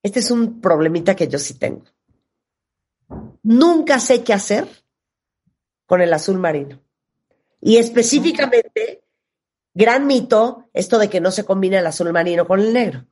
este 0.03 0.19
es 0.19 0.31
un 0.31 0.59
problemita 0.61 1.15
que 1.15 1.27
yo 1.27 1.37
sí 1.39 1.57
tengo. 1.59 1.83
Nunca 3.43 3.99
sé 3.99 4.23
qué 4.23 4.33
hacer 4.33 4.67
con 5.85 6.01
el 6.01 6.11
azul 6.13 6.37
marino. 6.37 6.79
Y 7.61 7.77
específicamente, 7.77 9.03
gran 9.73 10.05
mito, 10.05 10.65
esto 10.73 10.99
de 10.99 11.09
que 11.09 11.21
no 11.21 11.31
se 11.31 11.45
combina 11.45 11.79
el 11.79 11.87
azul 11.87 12.11
marino 12.11 12.45
con 12.45 12.59
el 12.59 12.73
negro. 12.73 13.05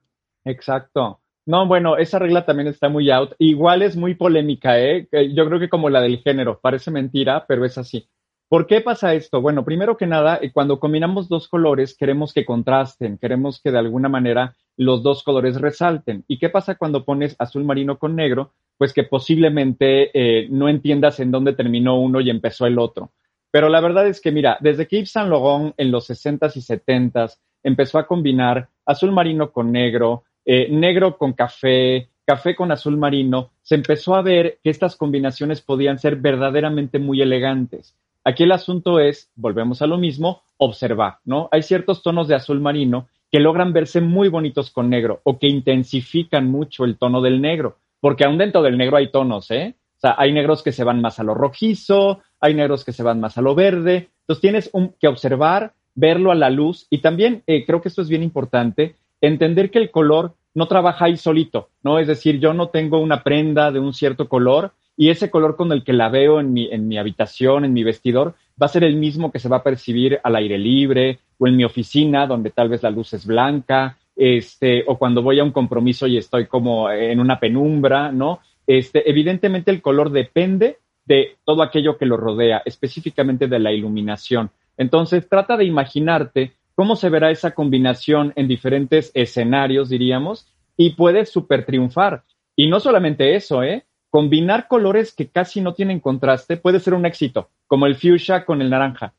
Exacto. 0.44 1.22
No, 1.48 1.68
bueno, 1.68 1.96
esa 1.98 2.18
regla 2.20 2.46
también 2.46 2.68
está 2.68 2.90
muy 2.90 3.10
out. 3.12 3.34
Igual 3.38 3.84
es 3.84 3.96
muy 3.96 4.16
polémica, 4.16 4.80
¿eh? 4.80 5.08
Que 5.12 5.34
Yo 5.34 5.46
creo 5.48 5.60
que 5.60 5.70
como 5.70 5.90
la 5.90 6.02
del 6.02 6.20
género, 6.22 6.60
parece 6.60 6.92
mentira, 6.92 7.46
pero 7.48 7.66
es 7.66 7.78
así. 7.78 8.10
¿Por 8.48 8.68
qué 8.68 8.82
pasa 8.82 9.16
esto? 9.16 9.42
Bueno, 9.42 9.66
primero 9.66 9.98
que 9.98 10.06
nada, 10.06 10.38
eh, 10.40 10.52
cuando 10.52 10.80
combinamos 10.80 11.28
dos 11.28 11.48
colores, 11.48 11.98
queremos 11.98 12.32
que 12.32 12.46
contrasten, 12.46 13.18
queremos 13.18 13.60
que 13.60 13.72
de 13.72 13.80
alguna 13.80 14.08
manera 14.08 14.56
los 14.78 15.02
dos 15.02 15.24
colores 15.24 15.60
resalten. 15.60 16.24
¿Y 16.28 16.38
qué 16.38 16.50
pasa 16.50 16.76
cuando 16.76 17.06
pones 17.06 17.36
azul 17.40 17.64
marino 17.64 17.98
con 17.98 18.16
negro? 18.16 18.54
Pues 18.78 18.94
que 18.94 19.04
posiblemente 19.04 20.12
eh, 20.14 20.48
no 20.52 20.70
entiendas 20.70 21.20
en 21.20 21.32
dónde 21.32 21.54
terminó 21.54 22.00
uno 22.00 22.22
y 22.22 22.30
empezó 22.30 22.68
el 22.68 22.78
otro. 22.78 23.12
Pero 23.50 23.68
la 23.68 23.82
verdad 23.82 24.08
es 24.08 24.22
que, 24.22 24.32
mira, 24.32 24.58
desde 24.60 24.86
que 24.86 24.98
Yves 24.98 25.12
Saint 25.12 25.30
Laurent 25.30 25.74
en 25.78 25.92
los 25.92 26.08
60s 26.10 26.56
y 26.56 26.62
70s 26.62 27.40
empezó 27.64 27.98
a 27.98 28.06
combinar 28.06 28.70
azul 28.86 29.12
marino 29.12 29.52
con 29.52 29.72
negro, 29.72 30.24
eh, 30.46 30.68
negro 30.70 31.18
con 31.18 31.34
café, 31.34 32.10
café 32.26 32.56
con 32.56 32.72
azul 32.72 32.98
marino, 32.98 33.52
se 33.64 33.74
empezó 33.74 34.14
a 34.14 34.22
ver 34.22 34.60
que 34.62 34.70
estas 34.70 34.96
combinaciones 34.96 35.62
podían 35.62 35.98
ser 35.98 36.18
verdaderamente 36.18 37.00
muy 37.00 37.22
elegantes. 37.22 37.96
Aquí 38.28 38.44
el 38.44 38.52
asunto 38.52 39.00
es, 39.00 39.32
volvemos 39.36 39.84
a 39.84 39.88
lo 39.88 40.00
mismo, 40.00 40.42
observar, 40.58 41.20
¿no? 41.26 41.48
Hay 41.52 41.62
ciertos 41.62 42.02
tonos 42.02 42.28
de 42.28 42.34
azul 42.34 42.60
marino 42.60 43.08
que 43.32 43.40
logran 43.40 43.72
verse 43.72 44.02
muy 44.02 44.30
bonitos 44.30 44.72
con 44.72 44.90
negro 44.90 45.22
o 45.24 45.38
que 45.38 45.48
intensifican 45.48 46.50
mucho 46.50 46.86
el 46.86 46.98
tono 46.98 47.22
del 47.22 47.40
negro, 47.40 47.78
porque 48.00 48.26
aún 48.26 48.40
dentro 48.40 48.64
del 48.64 48.80
negro 48.80 48.98
hay 48.98 49.12
tonos, 49.12 49.52
¿eh? 49.52 49.76
O 49.98 50.00
sea, 50.00 50.16
hay 50.18 50.34
negros 50.34 50.64
que 50.64 50.72
se 50.72 50.84
van 50.84 51.02
más 51.02 51.20
a 51.20 51.24
lo 51.24 51.36
rojizo, 51.36 52.22
hay 52.40 52.56
negros 52.56 52.84
que 52.84 52.94
se 52.94 53.04
van 53.04 53.20
más 53.20 53.38
a 53.38 53.44
lo 53.44 53.54
verde. 53.54 54.10
Entonces 54.22 54.42
tienes 54.42 54.72
que 55.00 55.08
observar, 55.08 55.74
verlo 55.94 56.32
a 56.32 56.36
la 56.36 56.50
luz 56.50 56.88
y 56.90 57.00
también 57.00 57.44
eh, 57.46 57.64
creo 57.64 57.80
que 57.80 57.90
esto 57.90 58.02
es 58.02 58.10
bien 58.10 58.24
importante, 58.24 58.96
entender 59.22 59.70
que 59.70 59.80
el 59.80 59.92
color 59.92 60.34
no 60.56 60.68
trabaja 60.68 61.06
ahí 61.06 61.18
solito, 61.18 61.70
¿no? 61.84 62.00
Es 62.00 62.08
decir, 62.08 62.40
yo 62.40 62.54
no 62.56 62.70
tengo 62.70 63.00
una 63.00 63.22
prenda 63.22 63.72
de 63.72 63.80
un 63.80 63.94
cierto 63.94 64.28
color 64.28 64.74
y 64.98 65.10
ese 65.10 65.30
color 65.30 65.56
con 65.56 65.72
el 65.72 65.84
que 65.84 65.94
la 65.94 66.10
veo 66.10 66.40
en 66.40 66.54
mi, 66.54 66.68
en 66.72 66.88
mi 66.88 66.98
habitación, 66.98 67.66
en 67.66 67.74
mi 67.74 67.84
vestidor, 67.84 68.36
va 68.62 68.68
a 68.68 68.70
ser 68.70 68.84
el 68.84 68.96
mismo 68.96 69.32
que 69.32 69.40
se 69.40 69.50
va 69.50 69.58
a 69.58 69.64
percibir 69.64 70.20
al 70.24 70.36
aire 70.36 70.58
libre 70.58 71.20
o 71.38 71.48
en 71.48 71.58
mi 71.58 71.66
oficina, 71.66 72.28
donde 72.28 72.52
tal 72.52 72.70
vez 72.70 72.84
la 72.84 72.92
luz 72.92 73.14
es 73.14 73.26
blanca, 73.26 73.98
este, 74.16 74.86
o 74.88 74.98
cuando 74.98 75.22
voy 75.22 75.40
a 75.40 75.44
un 75.44 75.52
compromiso 75.52 76.08
y 76.08 76.18
estoy 76.18 76.48
como 76.48 76.90
en 76.90 77.20
una 77.20 77.40
penumbra, 77.40 78.12
¿no? 78.12 78.40
Este, 78.66 79.10
evidentemente 79.10 79.72
el 79.72 79.82
color 79.82 80.12
depende 80.12 80.78
de 81.06 81.36
todo 81.44 81.62
aquello 81.62 81.98
que 81.98 82.06
lo 82.06 82.18
rodea, 82.18 82.62
específicamente 82.66 83.48
de 83.48 83.60
la 83.60 83.72
iluminación. 83.72 84.50
Entonces, 84.78 85.28
trata 85.30 85.58
de 85.58 85.66
imaginarte 85.66 86.54
cómo 86.74 86.96
se 86.96 87.10
verá 87.10 87.32
esa 87.32 87.52
combinación 87.52 88.34
en 88.36 88.48
diferentes 88.48 89.12
escenarios, 89.14 89.90
diríamos, 89.90 90.48
y 90.78 90.92
puedes 90.92 91.30
super 91.30 91.66
triunfar. 91.66 92.24
Y 92.56 92.68
no 92.68 92.80
solamente 92.80 93.36
eso, 93.36 93.64
¿eh? 93.64 93.86
Combinar 94.16 94.70
colores 94.70 95.14
que 95.14 95.28
casi 95.28 95.60
no 95.60 95.74
tienen 95.74 96.00
contraste 96.00 96.56
puede 96.56 96.80
ser 96.80 96.94
un 96.94 97.06
éxito, 97.06 97.50
como 97.68 97.86
el 97.86 97.98
fuchsia 97.98 98.46
con 98.46 98.62
el 98.62 98.70
naranja 98.70 99.14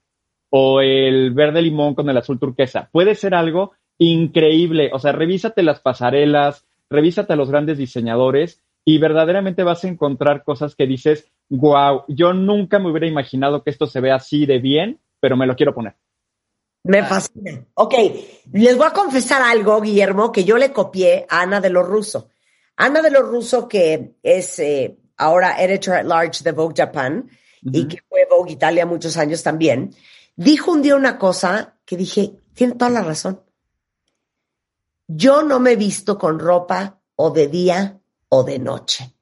o 0.49 0.81
el 0.81 1.35
verde 1.35 1.61
limón 1.61 1.95
con 1.95 2.09
el 2.09 2.17
azul 2.17 2.39
turquesa. 2.39 2.89
Puede 2.93 3.15
ser 3.15 3.35
algo 3.35 3.73
increíble. 3.99 4.89
O 4.95 4.99
sea, 4.99 5.13
revísate 5.13 5.63
las 5.63 5.81
pasarelas, 5.81 6.65
revísate 6.89 7.35
a 7.35 7.37
los 7.37 7.51
grandes 7.51 7.77
diseñadores 7.77 8.63
y 8.87 8.97
verdaderamente 8.97 9.65
vas 9.65 9.85
a 9.85 9.89
encontrar 9.89 10.45
cosas 10.45 10.75
que 10.75 10.87
dices, 10.87 11.31
wow, 11.51 12.05
yo 12.09 12.33
nunca 12.33 12.79
me 12.79 12.91
hubiera 12.91 13.07
imaginado 13.07 13.63
que 13.63 13.69
esto 13.69 13.87
se 13.87 14.01
vea 14.01 14.15
así 14.15 14.47
de 14.47 14.61
bien, 14.61 14.99
pero 15.21 15.37
me 15.37 15.47
lo 15.47 15.57
quiero 15.57 15.75
poner. 15.75 15.97
Me 16.85 17.05
fascina. 17.05 17.67
Ok, 17.75 17.95
les 18.51 18.79
voy 18.79 18.87
a 18.87 18.95
confesar 18.95 19.43
algo, 19.43 19.79
Guillermo, 19.79 20.33
que 20.33 20.45
yo 20.45 20.57
le 20.57 20.73
copié 20.73 21.27
a 21.29 21.43
Ana 21.43 21.61
de 21.61 21.69
los 21.69 21.87
Russo. 21.87 22.31
Ana 22.77 23.03
de 23.03 23.11
los 23.11 23.23
Russo, 23.23 23.69
que 23.69 24.17
es 24.23 24.59
eh, 24.59 24.99
ahora 25.17 25.63
editor 25.63 25.95
at 25.95 26.05
large 26.05 26.45
de 26.45 26.53
Vogue 26.53 26.75
Japan 26.77 27.29
y 27.63 27.89
que 27.89 27.99
fue 28.09 28.27
Vogue 28.31 28.53
Italia 28.53 28.87
muchos 28.87 29.17
años 29.17 29.43
también, 29.43 29.95
dijo 30.37 30.71
un 30.71 30.83
día 30.83 30.95
una 30.95 31.19
cosa 31.19 31.79
que 31.85 31.97
dije, 31.97 32.37
tiene 32.55 32.75
toda 32.75 32.91
la 32.91 33.03
razón. 33.03 33.43
Yo 35.09 35.43
no 35.43 35.59
me 35.59 35.73
he 35.73 35.77
visto 35.77 36.19
con 36.19 36.39
ropa 36.39 37.01
o 37.17 37.31
de 37.31 37.49
día 37.49 38.01
o 38.29 38.45
de 38.45 38.59
noche. 38.59 39.15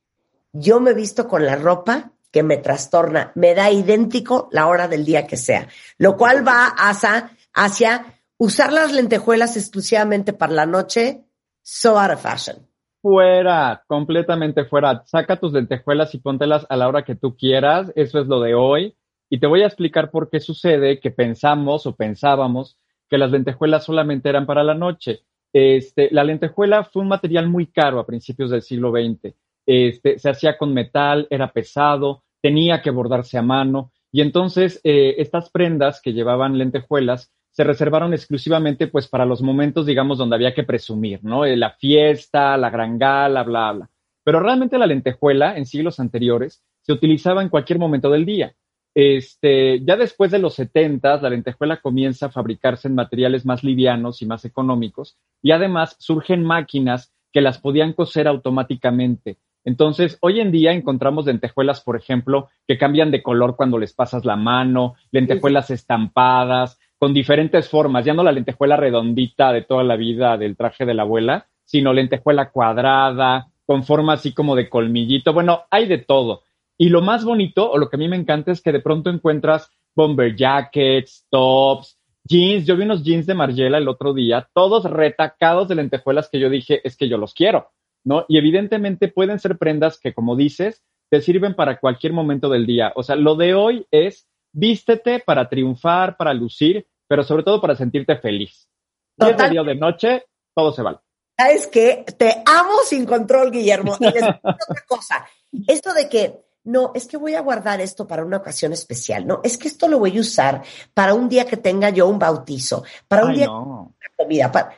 Yo 0.52 0.80
me 0.80 0.90
he 0.90 0.94
visto 0.94 1.28
con 1.28 1.44
la 1.44 1.56
ropa 1.56 2.12
que 2.30 2.42
me 2.42 2.56
trastorna, 2.56 3.32
me 3.36 3.54
da 3.54 3.70
idéntico 3.70 4.48
la 4.50 4.66
hora 4.66 4.88
del 4.88 5.04
día 5.04 5.26
que 5.26 5.36
sea, 5.36 5.68
lo 5.98 6.16
cual 6.16 6.46
va 6.46 6.66
hacia 6.66 7.30
hacia 7.52 8.20
usar 8.36 8.72
las 8.72 8.92
lentejuelas 8.92 9.56
exclusivamente 9.56 10.32
para 10.32 10.52
la 10.52 10.66
noche, 10.66 11.24
so 11.62 11.98
out 11.98 12.10
of 12.10 12.20
fashion. 12.20 12.66
Fuera, 13.04 13.84
completamente 13.86 14.64
fuera. 14.64 15.02
Saca 15.04 15.36
tus 15.36 15.52
lentejuelas 15.52 16.14
y 16.14 16.20
póntelas 16.20 16.66
a 16.70 16.76
la 16.78 16.88
hora 16.88 17.04
que 17.04 17.14
tú 17.14 17.36
quieras. 17.36 17.92
Eso 17.96 18.18
es 18.18 18.26
lo 18.28 18.40
de 18.40 18.54
hoy. 18.54 18.96
Y 19.28 19.40
te 19.40 19.46
voy 19.46 19.60
a 19.60 19.66
explicar 19.66 20.10
por 20.10 20.30
qué 20.30 20.40
sucede 20.40 21.00
que 21.00 21.10
pensamos 21.10 21.84
o 21.84 21.96
pensábamos 21.96 22.78
que 23.10 23.18
las 23.18 23.30
lentejuelas 23.30 23.84
solamente 23.84 24.30
eran 24.30 24.46
para 24.46 24.64
la 24.64 24.72
noche. 24.72 25.20
Este, 25.52 26.08
la 26.12 26.24
lentejuela 26.24 26.84
fue 26.84 27.02
un 27.02 27.08
material 27.08 27.46
muy 27.46 27.66
caro 27.66 28.00
a 28.00 28.06
principios 28.06 28.48
del 28.48 28.62
siglo 28.62 28.90
XX. 28.90 29.34
Este, 29.66 30.18
se 30.18 30.30
hacía 30.30 30.56
con 30.56 30.72
metal, 30.72 31.26
era 31.28 31.52
pesado, 31.52 32.24
tenía 32.40 32.80
que 32.80 32.88
bordarse 32.88 33.36
a 33.36 33.42
mano. 33.42 33.92
Y 34.12 34.22
entonces 34.22 34.80
eh, 34.82 35.16
estas 35.18 35.50
prendas 35.50 36.00
que 36.00 36.14
llevaban 36.14 36.56
lentejuelas 36.56 37.30
se 37.54 37.62
reservaron 37.62 38.12
exclusivamente 38.12 38.88
pues 38.88 39.06
para 39.06 39.24
los 39.24 39.40
momentos, 39.40 39.86
digamos, 39.86 40.18
donde 40.18 40.34
había 40.34 40.54
que 40.54 40.64
presumir, 40.64 41.22
¿no? 41.22 41.44
Eh, 41.44 41.56
la 41.56 41.70
fiesta, 41.70 42.56
la 42.56 42.68
gran 42.68 42.98
gala, 42.98 43.44
bla, 43.44 43.72
bla. 43.72 43.90
Pero 44.24 44.40
realmente 44.40 44.76
la 44.76 44.88
lentejuela 44.88 45.56
en 45.56 45.64
siglos 45.64 46.00
anteriores 46.00 46.64
se 46.82 46.92
utilizaba 46.92 47.42
en 47.42 47.48
cualquier 47.48 47.78
momento 47.78 48.10
del 48.10 48.24
día. 48.24 48.54
Este, 48.92 49.80
ya 49.84 49.96
después 49.96 50.32
de 50.32 50.40
los 50.40 50.54
70, 50.54 51.20
la 51.20 51.30
lentejuela 51.30 51.76
comienza 51.80 52.26
a 52.26 52.30
fabricarse 52.30 52.88
en 52.88 52.96
materiales 52.96 53.46
más 53.46 53.62
livianos 53.62 54.20
y 54.20 54.26
más 54.26 54.44
económicos 54.44 55.16
y 55.40 55.52
además 55.52 55.94
surgen 56.00 56.42
máquinas 56.42 57.12
que 57.32 57.40
las 57.40 57.58
podían 57.58 57.92
coser 57.92 58.26
automáticamente. 58.26 59.38
Entonces, 59.64 60.18
hoy 60.20 60.40
en 60.40 60.50
día 60.52 60.72
encontramos 60.72 61.24
lentejuelas, 61.24 61.80
por 61.80 61.96
ejemplo, 61.96 62.48
que 62.66 62.78
cambian 62.78 63.10
de 63.10 63.22
color 63.22 63.56
cuando 63.56 63.78
les 63.78 63.94
pasas 63.94 64.24
la 64.24 64.36
mano, 64.36 64.94
lentejuelas 65.10 65.70
estampadas, 65.70 66.78
con 67.04 67.12
diferentes 67.12 67.68
formas, 67.68 68.06
ya 68.06 68.14
no 68.14 68.22
la 68.22 68.32
lentejuela 68.32 68.78
redondita 68.78 69.52
de 69.52 69.60
toda 69.60 69.84
la 69.84 69.94
vida 69.94 70.38
del 70.38 70.56
traje 70.56 70.86
de 70.86 70.94
la 70.94 71.02
abuela, 71.02 71.48
sino 71.66 71.92
lentejuela 71.92 72.48
cuadrada, 72.48 73.48
con 73.66 73.84
forma 73.84 74.14
así 74.14 74.32
como 74.32 74.56
de 74.56 74.70
colmillito. 74.70 75.34
Bueno, 75.34 75.64
hay 75.70 75.84
de 75.84 75.98
todo. 75.98 76.44
Y 76.78 76.88
lo 76.88 77.02
más 77.02 77.22
bonito, 77.22 77.70
o 77.70 77.76
lo 77.76 77.90
que 77.90 77.96
a 77.96 77.98
mí 77.98 78.08
me 78.08 78.16
encanta, 78.16 78.52
es 78.52 78.62
que 78.62 78.72
de 78.72 78.80
pronto 78.80 79.10
encuentras 79.10 79.70
bomber 79.94 80.34
jackets, 80.34 81.26
tops, 81.28 81.98
jeans. 82.24 82.64
Yo 82.64 82.74
vi 82.74 82.84
unos 82.84 83.04
jeans 83.04 83.26
de 83.26 83.34
Margiela 83.34 83.76
el 83.76 83.88
otro 83.88 84.14
día, 84.14 84.48
todos 84.54 84.84
retacados 84.84 85.68
de 85.68 85.74
lentejuelas 85.74 86.30
que 86.30 86.40
yo 86.40 86.48
dije, 86.48 86.80
es 86.84 86.96
que 86.96 87.10
yo 87.10 87.18
los 87.18 87.34
quiero, 87.34 87.68
¿no? 88.02 88.24
Y 88.28 88.38
evidentemente 88.38 89.08
pueden 89.08 89.38
ser 89.40 89.58
prendas 89.58 90.00
que, 90.00 90.14
como 90.14 90.36
dices, 90.36 90.82
te 91.10 91.20
sirven 91.20 91.52
para 91.52 91.80
cualquier 91.80 92.14
momento 92.14 92.48
del 92.48 92.64
día. 92.64 92.94
O 92.96 93.02
sea, 93.02 93.14
lo 93.14 93.34
de 93.34 93.52
hoy 93.52 93.86
es 93.90 94.26
vístete 94.54 95.18
para 95.18 95.50
triunfar, 95.50 96.16
para 96.16 96.32
lucir, 96.32 96.86
pero 97.06 97.24
sobre 97.24 97.42
todo 97.42 97.60
para 97.60 97.76
sentirte 97.76 98.16
feliz. 98.16 98.68
Total. 99.16 99.36
de 99.36 99.50
día 99.50 99.62
de 99.62 99.74
noche, 99.76 100.24
todo 100.54 100.72
se 100.72 100.82
vale. 100.82 100.98
¿Sabes 101.36 101.66
qué? 101.66 102.04
Te 102.16 102.42
amo 102.46 102.78
sin 102.84 103.06
control, 103.06 103.50
Guillermo. 103.50 103.96
Y 103.98 104.04
les 104.04 104.22
otra 104.42 104.84
cosa. 104.86 105.26
Esto 105.66 105.92
de 105.92 106.08
que, 106.08 106.44
no, 106.64 106.92
es 106.94 107.06
que 107.06 107.16
voy 107.16 107.34
a 107.34 107.40
guardar 107.40 107.80
esto 107.80 108.06
para 108.06 108.24
una 108.24 108.38
ocasión 108.38 108.72
especial. 108.72 109.26
No, 109.26 109.40
es 109.42 109.58
que 109.58 109.68
esto 109.68 109.88
lo 109.88 109.98
voy 109.98 110.16
a 110.16 110.20
usar 110.20 110.62
para 110.92 111.14
un 111.14 111.28
día 111.28 111.44
que 111.46 111.56
tenga 111.56 111.90
yo 111.90 112.08
un 112.08 112.18
bautizo, 112.18 112.84
para 113.08 113.24
un 113.24 113.30
Ay, 113.30 113.36
día 113.36 113.46
no. 113.46 113.94
que 114.00 114.08
comida. 114.16 114.50
Para... 114.50 114.74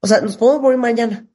O 0.00 0.06
sea, 0.06 0.20
nos 0.20 0.36
podemos 0.36 0.62
morir 0.62 0.78
mañana. 0.78 1.26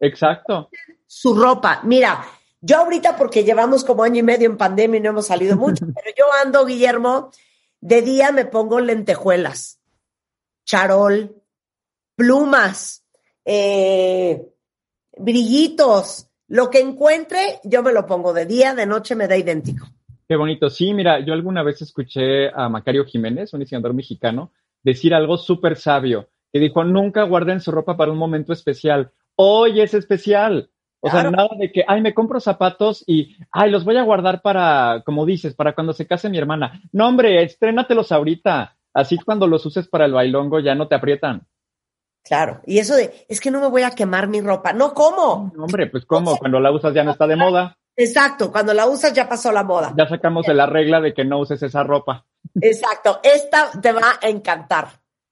Exacto. 0.00 0.68
Su 1.06 1.34
ropa. 1.34 1.80
Mira, 1.84 2.24
yo 2.60 2.78
ahorita, 2.78 3.16
porque 3.16 3.44
llevamos 3.44 3.84
como 3.84 4.02
año 4.02 4.20
y 4.20 4.22
medio 4.22 4.48
en 4.48 4.56
pandemia 4.56 4.98
y 4.98 5.02
no 5.02 5.10
hemos 5.10 5.26
salido 5.26 5.56
mucho, 5.56 5.84
pero 5.94 6.14
yo 6.16 6.26
ando, 6.44 6.64
Guillermo, 6.64 7.30
de 7.80 8.02
día 8.02 8.32
me 8.32 8.44
pongo 8.44 8.80
lentejuelas, 8.80 9.80
charol, 10.64 11.42
plumas, 12.16 13.04
eh, 13.44 14.46
brillitos, 15.16 16.28
lo 16.48 16.70
que 16.70 16.80
encuentre, 16.80 17.60
yo 17.64 17.82
me 17.82 17.92
lo 17.92 18.06
pongo 18.06 18.32
de 18.32 18.46
día, 18.46 18.74
de 18.74 18.86
noche 18.86 19.14
me 19.14 19.28
da 19.28 19.36
idéntico. 19.36 19.86
Qué 20.28 20.36
bonito. 20.36 20.68
Sí, 20.68 20.92
mira, 20.92 21.20
yo 21.20 21.32
alguna 21.32 21.62
vez 21.62 21.80
escuché 21.80 22.48
a 22.48 22.68
Macario 22.68 23.04
Jiménez, 23.04 23.52
un 23.54 23.60
diseñador 23.60 23.94
mexicano, 23.94 24.52
decir 24.82 25.14
algo 25.14 25.38
súper 25.38 25.76
sabio, 25.76 26.28
que 26.52 26.58
dijo, 26.58 26.84
nunca 26.84 27.22
guarden 27.22 27.60
su 27.60 27.70
ropa 27.70 27.96
para 27.96 28.12
un 28.12 28.18
momento 28.18 28.52
especial. 28.52 29.12
Hoy 29.36 29.80
es 29.80 29.94
especial. 29.94 30.70
O 31.00 31.08
Claro. 31.08 31.30
sea, 31.30 31.36
nada 31.36 31.50
de 31.58 31.70
que, 31.70 31.84
ay, 31.86 32.00
me 32.00 32.12
compro 32.14 32.40
zapatos 32.40 33.04
y, 33.06 33.36
ay, 33.52 33.70
los 33.70 33.84
voy 33.84 33.96
a 33.96 34.02
guardar 34.02 34.42
para, 34.42 35.02
como 35.06 35.24
dices, 35.26 35.54
para 35.54 35.74
cuando 35.74 35.92
se 35.92 36.06
case 36.06 36.28
mi 36.28 36.38
hermana. 36.38 36.80
No, 36.92 37.06
hombre, 37.06 37.42
estrénatelos 37.42 38.10
ahorita. 38.10 38.76
Así 38.94 39.16
cuando 39.18 39.46
los 39.46 39.64
uses 39.64 39.86
para 39.86 40.06
el 40.06 40.12
bailongo 40.12 40.58
ya 40.58 40.74
no 40.74 40.88
te 40.88 40.96
aprietan. 40.96 41.46
Claro. 42.24 42.60
Y 42.66 42.78
eso 42.78 42.96
de, 42.96 43.26
es 43.28 43.40
que 43.40 43.50
no 43.50 43.60
me 43.60 43.68
voy 43.68 43.82
a 43.82 43.92
quemar 43.92 44.26
mi 44.26 44.40
ropa. 44.40 44.72
No, 44.72 44.92
¿cómo? 44.92 45.52
No, 45.54 45.64
hombre, 45.64 45.86
pues 45.86 46.04
cómo, 46.04 46.36
cuando 46.36 46.58
la 46.58 46.72
usas 46.72 46.92
ya 46.92 47.04
no 47.04 47.12
está 47.12 47.26
de 47.26 47.36
moda. 47.36 47.76
Exacto, 47.96 48.52
cuando 48.52 48.74
la 48.74 48.86
usas 48.86 49.12
ya 49.12 49.28
pasó 49.28 49.50
la 49.50 49.64
moda. 49.64 49.92
Ya 49.96 50.08
sacamos 50.08 50.46
de 50.46 50.54
la 50.54 50.66
regla 50.66 51.00
de 51.00 51.14
que 51.14 51.24
no 51.24 51.38
uses 51.38 51.62
esa 51.62 51.82
ropa. 51.84 52.24
Exacto, 52.60 53.20
esta 53.22 53.70
te 53.80 53.92
va 53.92 54.18
a 54.22 54.28
encantar. 54.28 54.88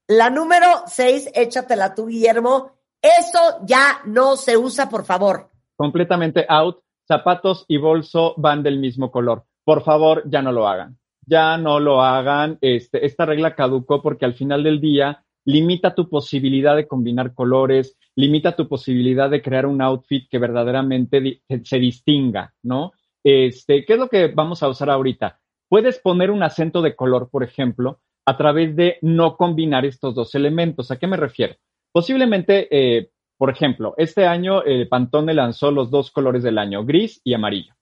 La 0.09 0.31
número 0.31 0.67
seis, 0.87 1.29
échatela 1.35 1.95
tú, 1.95 2.07
Guillermo, 2.07 2.71
Eso 3.03 3.61
ya 3.65 4.01
no 4.05 4.37
se 4.37 4.57
usa, 4.57 4.89
por 4.89 5.05
favor. 5.05 5.51
Completamente 5.77 6.47
out. 6.49 6.79
Zapatos 7.07 7.65
y 7.69 7.77
bolso 7.77 8.35
van 8.37 8.63
del 8.63 8.79
mismo 8.79 9.11
color. 9.11 9.45
Por 9.65 9.83
favor, 9.83 10.25
ya 10.27 10.43
no 10.43 10.51
lo 10.51 10.67
hagan. 10.67 10.99
Ya 11.25 11.57
no 11.57 11.79
lo 11.79 12.03
hagan. 12.03 12.59
Este, 12.61 13.07
esta 13.07 13.27
regla 13.27 13.55
caducó 13.55 14.03
porque 14.03 14.25
al 14.25 14.35
final 14.35 14.65
del 14.65 14.81
día 14.81 15.25
limita 15.45 15.95
tu 15.95 16.09
posibilidad 16.09 16.77
de 16.77 16.89
combinar 16.89 17.33
colores, 17.33 17.97
limita 18.17 18.57
tu 18.57 18.69
posibilidad 18.69 19.31
de 19.31 19.43
crear 19.43 19.67
un 19.67 19.81
outfit 19.81 20.29
que 20.29 20.39
verdaderamente 20.39 21.43
se 21.63 21.79
distinga, 21.79 22.53
¿no? 22.63 22.93
Este, 23.23 23.85
¿Qué 23.85 23.95
es 23.95 23.99
lo 23.99 24.09
que 24.09 24.29
vamos 24.29 24.63
a 24.63 24.69
usar 24.69 24.91
ahorita? 24.91 25.41
Puedes 25.69 25.99
poner 25.99 26.31
un 26.31 26.43
acento 26.43 26.83
de 26.83 26.95
color, 26.95 27.29
por 27.31 27.43
ejemplo, 27.43 28.01
a 28.25 28.37
través 28.37 28.75
de 28.77 28.99
no 29.03 29.37
combinar 29.37 29.85
estos 29.85 30.15
dos 30.15 30.35
elementos. 30.35 30.91
¿A 30.91 30.99
qué 30.99 31.07
me 31.07 31.17
refiero? 31.17 31.55
Posiblemente, 31.93 32.69
eh, 32.71 33.11
por 33.39 33.51
ejemplo, 33.51 33.95
este 33.99 34.27
año 34.27 34.63
el 34.63 34.89
Pantone 34.89 35.35
lanzó 35.35 35.71
los 35.71 35.91
dos 35.91 36.11
colores 36.11 36.43
del 36.43 36.59
año, 36.59 36.85
gris 36.85 37.21
y 37.23 37.35
amarillo. 37.35 37.75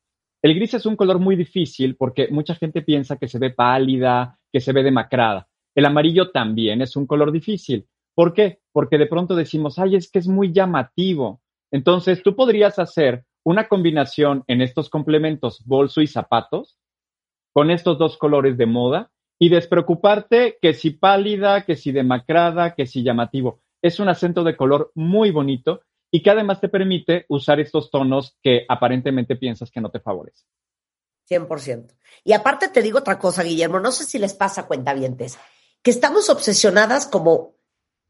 El 0.42 0.54
gris 0.54 0.74
es 0.74 0.84
un 0.84 0.96
color 0.96 1.20
muy 1.20 1.36
difícil 1.36 1.96
porque 1.96 2.28
mucha 2.28 2.54
gente 2.54 2.82
piensa 2.82 3.16
que 3.16 3.28
se 3.28 3.38
ve 3.38 3.50
pálida, 3.50 4.38
que 4.52 4.60
se 4.60 4.72
ve 4.72 4.82
demacrada. 4.82 5.48
El 5.74 5.86
amarillo 5.86 6.30
también 6.30 6.82
es 6.82 6.96
un 6.96 7.06
color 7.06 7.32
difícil. 7.32 7.86
¿Por 8.14 8.34
qué? 8.34 8.60
Porque 8.72 8.98
de 8.98 9.06
pronto 9.06 9.34
decimos, 9.34 9.78
ay, 9.78 9.96
es 9.96 10.10
que 10.10 10.18
es 10.18 10.28
muy 10.28 10.52
llamativo. 10.52 11.40
Entonces, 11.72 12.22
tú 12.22 12.36
podrías 12.36 12.78
hacer 12.78 13.24
una 13.44 13.68
combinación 13.68 14.44
en 14.46 14.60
estos 14.60 14.88
complementos, 14.88 15.64
bolso 15.64 16.00
y 16.00 16.06
zapatos, 16.06 16.78
con 17.52 17.70
estos 17.70 17.98
dos 17.98 18.18
colores 18.18 18.56
de 18.56 18.66
moda 18.66 19.10
y 19.38 19.48
despreocuparte 19.48 20.58
que 20.60 20.74
si 20.74 20.90
pálida, 20.90 21.64
que 21.64 21.76
si 21.76 21.90
demacrada, 21.90 22.74
que 22.74 22.86
si 22.86 23.02
llamativo. 23.02 23.63
Es 23.84 24.00
un 24.00 24.08
acento 24.08 24.42
de 24.44 24.56
color 24.56 24.92
muy 24.94 25.30
bonito 25.30 25.82
y 26.10 26.22
que 26.22 26.30
además 26.30 26.60
te 26.60 26.70
permite 26.70 27.26
usar 27.28 27.60
estos 27.60 27.90
tonos 27.90 28.38
que 28.42 28.64
aparentemente 28.66 29.36
piensas 29.36 29.70
que 29.70 29.82
no 29.82 29.90
te 29.90 30.00
favorecen. 30.00 30.46
100%. 31.28 31.94
Y 32.24 32.32
aparte 32.32 32.68
te 32.68 32.80
digo 32.80 33.00
otra 33.00 33.18
cosa, 33.18 33.42
Guillermo, 33.42 33.80
no 33.80 33.92
sé 33.92 34.04
si 34.04 34.18
les 34.18 34.32
pasa 34.32 34.66
cuentavientes 34.66 35.38
que 35.82 35.90
estamos 35.90 36.30
obsesionadas 36.30 37.06
como 37.06 37.56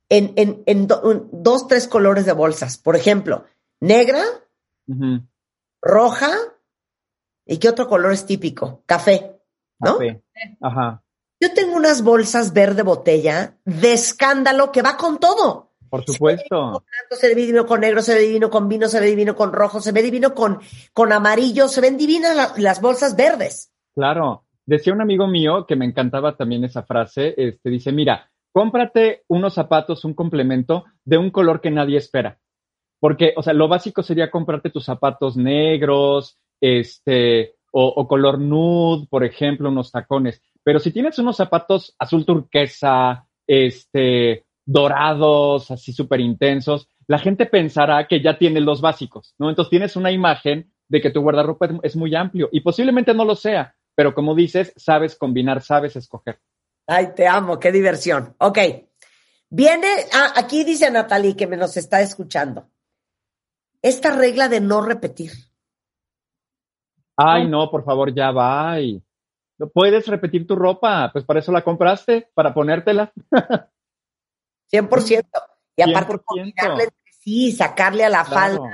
en, 0.09 0.63
en, 0.67 0.87
dos, 0.87 1.67
tres 1.67 1.89
colores 1.89 2.25
de 2.25 2.33
bolsas. 2.33 2.79
Por 2.79 2.95
ejemplo, 2.95 3.47
negra, 3.81 4.23
roja, 5.83 6.31
¿y 7.45 7.59
qué 7.59 7.69
otro 7.69 7.89
color 7.89 8.13
es 8.13 8.27
típico? 8.27 8.85
Café, 8.87 9.41
¿no? 9.81 9.95
Café. 9.99 10.23
Ajá. 10.61 11.03
Yo 11.41 11.53
tengo 11.53 11.77
unas 11.77 12.03
bolsas 12.03 12.53
verde 12.53 12.83
botella 12.83 13.59
de 13.65 13.93
escándalo 13.93 14.73
que 14.73 14.83
va 14.83 14.97
con 14.97 15.19
todo. 15.19 15.73
Por 15.91 16.05
supuesto. 16.05 16.85
Se 17.11 17.29
ve 17.29 17.35
divino 17.35 17.67
con 17.67 17.81
negro, 17.81 18.03
se 18.03 18.15
ve 18.15 18.21
divino 18.23 18.51
con 18.51 18.69
vino, 18.69 18.89
se 18.89 18.99
ve 18.99 19.07
divino 19.07 19.37
con 19.37 19.53
rojo, 19.53 19.81
se 19.81 19.93
ve 19.93 20.03
divino 20.03 20.35
con, 20.35 20.59
con 20.93 21.13
amarillo, 21.13 21.69
se 21.69 21.81
ven 21.81 21.97
divinas 21.97 22.59
las 22.59 22.81
bolsas 22.81 23.15
verdes. 23.15 23.73
Claro. 23.95 24.45
Decía 24.67 24.93
un 24.93 25.03
amigo 25.03 25.29
mío 25.29 25.67
que 25.67 25.77
me 25.77 25.85
encantaba 25.85 26.37
también 26.37 26.65
esa 26.65 26.83
frase, 26.83 27.35
este, 27.37 27.71
dice, 27.71 27.93
mira, 27.93 28.31
cómprate 28.51 29.23
unos 29.29 29.55
zapatos, 29.55 30.05
un 30.05 30.15
complemento 30.15 30.85
de 31.05 31.19
un 31.19 31.31
color 31.31 31.61
que 31.61 31.71
nadie 31.71 31.99
espera. 31.99 32.39
Porque, 32.99 33.35
o 33.37 33.43
sea, 33.43 33.53
lo 33.53 33.69
básico 33.69 34.03
sería 34.03 34.31
comprarte 34.31 34.71
tus 34.71 34.87
zapatos 34.87 35.37
negros, 35.37 36.39
este, 36.61 37.57
o, 37.71 37.87
o 37.87 38.09
color 38.09 38.41
nude, 38.41 39.07
por 39.09 39.23
ejemplo, 39.23 39.69
unos 39.69 39.93
tacones. 39.93 40.43
Pero 40.65 40.81
si 40.81 40.91
tienes 40.91 41.19
unos 41.19 41.37
zapatos 41.37 41.95
azul 41.99 42.25
turquesa, 42.25 43.27
este, 43.47 44.47
dorados, 44.65 45.71
así 45.71 45.93
súper 45.93 46.21
intensos, 46.21 46.89
la 47.07 47.19
gente 47.19 47.47
pensará 47.47 48.07
que 48.09 48.23
ya 48.23 48.39
tienes 48.39 48.63
los 48.63 48.81
básicos, 48.81 49.35
¿no? 49.39 49.51
Entonces 49.51 49.71
tienes 49.71 49.95
una 49.95 50.11
imagen 50.11 50.73
de 50.89 51.01
que 51.01 51.11
tu 51.11 51.21
guardarropa 51.21 51.69
es 51.83 51.97
muy 51.97 52.15
amplio 52.15 52.49
y 52.51 52.61
posiblemente 52.61 53.15
no 53.15 53.25
lo 53.25 53.37
sea, 53.37 53.77
pero 53.95 54.15
como 54.15 54.35
dices, 54.35 54.73
sabes 54.77 55.17
combinar, 55.17 55.61
sabes 55.61 55.97
escoger. 55.97 56.41
Ay, 56.87 57.13
te 57.15 57.27
amo, 57.27 57.59
qué 57.59 57.71
diversión. 57.73 58.35
Ok. 58.39 58.59
Viene, 59.51 59.89
ah, 60.13 60.33
aquí 60.37 60.65
dice 60.65 60.91
Natalie 60.91 61.37
que 61.37 61.47
me 61.47 61.57
nos 61.57 61.77
está 61.77 62.01
escuchando. 62.01 62.69
Esta 63.83 64.17
regla 64.17 64.49
de 64.49 64.61
no 64.61 64.81
repetir. 64.81 65.31
Ay, 67.17 67.47
no, 67.47 67.71
por 67.71 67.85
favor, 67.85 68.13
ya 68.15 68.33
va. 68.33 68.77
No 69.59 69.69
puedes 69.69 70.07
repetir 70.07 70.47
tu 70.47 70.57
ropa, 70.57 71.11
pues 71.13 71.25
para 71.25 71.41
eso 71.41 71.53
la 71.53 71.63
compraste, 71.63 72.29
para 72.35 72.53
ponértela. 72.53 73.13
100%. 74.73 75.23
Y 75.77 75.83
aparte, 75.83 76.89
sí, 77.21 77.53
sacarle 77.53 78.05
a 78.05 78.09
la 78.09 78.25
falda 78.25 78.73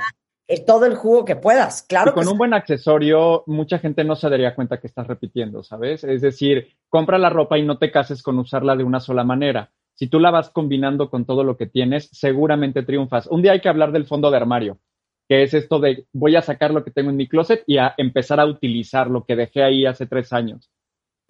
todo 0.58 0.86
el 0.86 0.96
jugo 0.96 1.24
que 1.24 1.36
puedas, 1.36 1.82
claro. 1.82 2.10
Y 2.10 2.14
con 2.14 2.28
un 2.28 2.36
buen 2.36 2.54
accesorio, 2.54 3.44
mucha 3.46 3.78
gente 3.78 4.04
no 4.04 4.16
se 4.16 4.28
daría 4.28 4.54
cuenta 4.54 4.80
que 4.80 4.88
estás 4.88 5.06
repitiendo, 5.06 5.62
¿sabes? 5.62 6.02
Es 6.04 6.20
decir, 6.20 6.76
compra 6.88 7.18
la 7.18 7.30
ropa 7.30 7.58
y 7.58 7.62
no 7.62 7.78
te 7.78 7.90
cases 7.90 8.22
con 8.22 8.38
usarla 8.38 8.76
de 8.76 8.84
una 8.84 9.00
sola 9.00 9.24
manera. 9.24 9.70
Si 9.94 10.08
tú 10.08 10.18
la 10.18 10.30
vas 10.30 10.50
combinando 10.50 11.10
con 11.10 11.24
todo 11.24 11.44
lo 11.44 11.56
que 11.56 11.66
tienes, 11.66 12.08
seguramente 12.12 12.82
triunfas. 12.82 13.26
Un 13.26 13.42
día 13.42 13.52
hay 13.52 13.60
que 13.60 13.68
hablar 13.68 13.92
del 13.92 14.06
fondo 14.06 14.30
de 14.30 14.38
armario, 14.38 14.78
que 15.30 15.44
es 15.44 15.54
esto 15.54 15.78
de 15.78 16.08
voy 16.12 16.34
a 16.34 16.42
sacar 16.42 16.72
lo 16.72 16.82
que 16.82 16.90
tengo 16.90 17.10
en 17.10 17.16
mi 17.16 17.28
closet 17.28 17.62
y 17.64 17.78
a 17.78 17.94
empezar 17.96 18.40
a 18.40 18.46
utilizar 18.46 19.08
lo 19.08 19.24
que 19.24 19.36
dejé 19.36 19.62
ahí 19.62 19.86
hace 19.86 20.06
tres 20.06 20.32
años. 20.32 20.68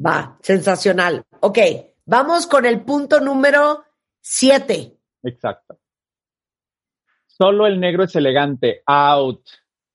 Va, 0.05 0.39
sensacional. 0.40 1.22
Ok, 1.40 1.59
vamos 2.06 2.47
con 2.47 2.64
el 2.64 2.81
punto 2.81 3.20
número 3.20 3.85
siete. 4.22 4.97
Exacto. 5.22 5.78
Solo 7.27 7.66
el 7.66 7.78
negro 7.78 8.05
es 8.05 8.16
elegante. 8.16 8.82
Out. 8.86 9.47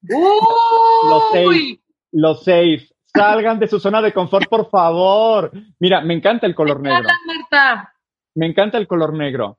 Lo 0.03 1.19
safe. 1.31 1.79
Lo 2.11 2.35
safe. 2.35 2.87
Salgan 3.07 3.57
de 3.57 3.67
su 3.67 3.79
zona 3.79 4.03
de 4.03 4.13
confort, 4.13 4.47
por 4.47 4.69
favor. 4.69 5.51
Mira, 5.79 6.01
me 6.01 6.13
encanta 6.13 6.45
el 6.45 6.53
color 6.53 6.79
negro. 6.79 7.09
Me 8.35 8.45
encanta 8.45 8.77
el 8.77 8.85
color 8.85 9.13
negro. 9.13 9.57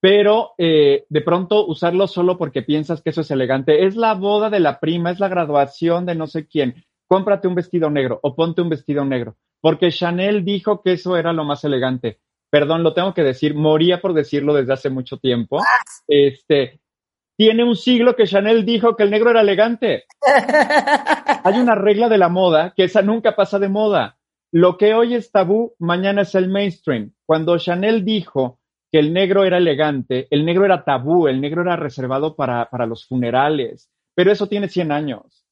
Pero 0.00 0.52
eh, 0.58 1.04
de 1.08 1.20
pronto 1.22 1.66
usarlo 1.66 2.06
solo 2.06 2.38
porque 2.38 2.62
piensas 2.62 3.02
que 3.02 3.10
eso 3.10 3.22
es 3.22 3.30
elegante. 3.30 3.86
Es 3.86 3.96
la 3.96 4.14
boda 4.14 4.48
de 4.50 4.60
la 4.60 4.78
prima, 4.78 5.10
es 5.10 5.18
la 5.18 5.28
graduación 5.28 6.06
de 6.06 6.14
no 6.14 6.26
sé 6.26 6.46
quién. 6.46 6.84
Cómprate 7.08 7.48
un 7.48 7.54
vestido 7.54 7.90
negro 7.90 8.20
o 8.22 8.34
ponte 8.34 8.62
un 8.62 8.68
vestido 8.68 9.04
negro. 9.04 9.36
Porque 9.60 9.90
Chanel 9.90 10.44
dijo 10.44 10.82
que 10.82 10.92
eso 10.92 11.16
era 11.16 11.32
lo 11.32 11.44
más 11.44 11.64
elegante. 11.64 12.20
Perdón, 12.50 12.82
lo 12.82 12.94
tengo 12.94 13.12
que 13.12 13.22
decir, 13.22 13.54
moría 13.54 14.00
por 14.00 14.14
decirlo 14.14 14.54
desde 14.54 14.72
hace 14.72 14.88
mucho 14.88 15.18
tiempo. 15.18 15.58
Este, 16.06 16.80
tiene 17.36 17.64
un 17.64 17.76
siglo 17.76 18.16
que 18.16 18.26
Chanel 18.26 18.64
dijo 18.64 18.96
que 18.96 19.02
el 19.02 19.10
negro 19.10 19.30
era 19.30 19.42
elegante. 19.42 20.04
Hay 21.44 21.58
una 21.58 21.74
regla 21.74 22.08
de 22.08 22.18
la 22.18 22.28
moda 22.28 22.72
que 22.76 22.84
esa 22.84 23.02
nunca 23.02 23.36
pasa 23.36 23.58
de 23.58 23.68
moda. 23.68 24.18
Lo 24.50 24.78
que 24.78 24.94
hoy 24.94 25.14
es 25.14 25.30
tabú, 25.30 25.74
mañana 25.78 26.22
es 26.22 26.34
el 26.34 26.48
mainstream. 26.48 27.12
Cuando 27.26 27.58
Chanel 27.58 28.04
dijo 28.04 28.57
que 28.90 28.98
el 28.98 29.12
negro 29.12 29.44
era 29.44 29.58
elegante, 29.58 30.26
el 30.30 30.44
negro 30.44 30.64
era 30.64 30.84
tabú, 30.84 31.28
el 31.28 31.40
negro 31.40 31.62
era 31.62 31.76
reservado 31.76 32.36
para, 32.36 32.68
para 32.70 32.86
los 32.86 33.06
funerales, 33.06 33.90
pero 34.14 34.32
eso 34.32 34.46
tiene 34.46 34.68
100 34.68 34.92
años. 34.92 35.46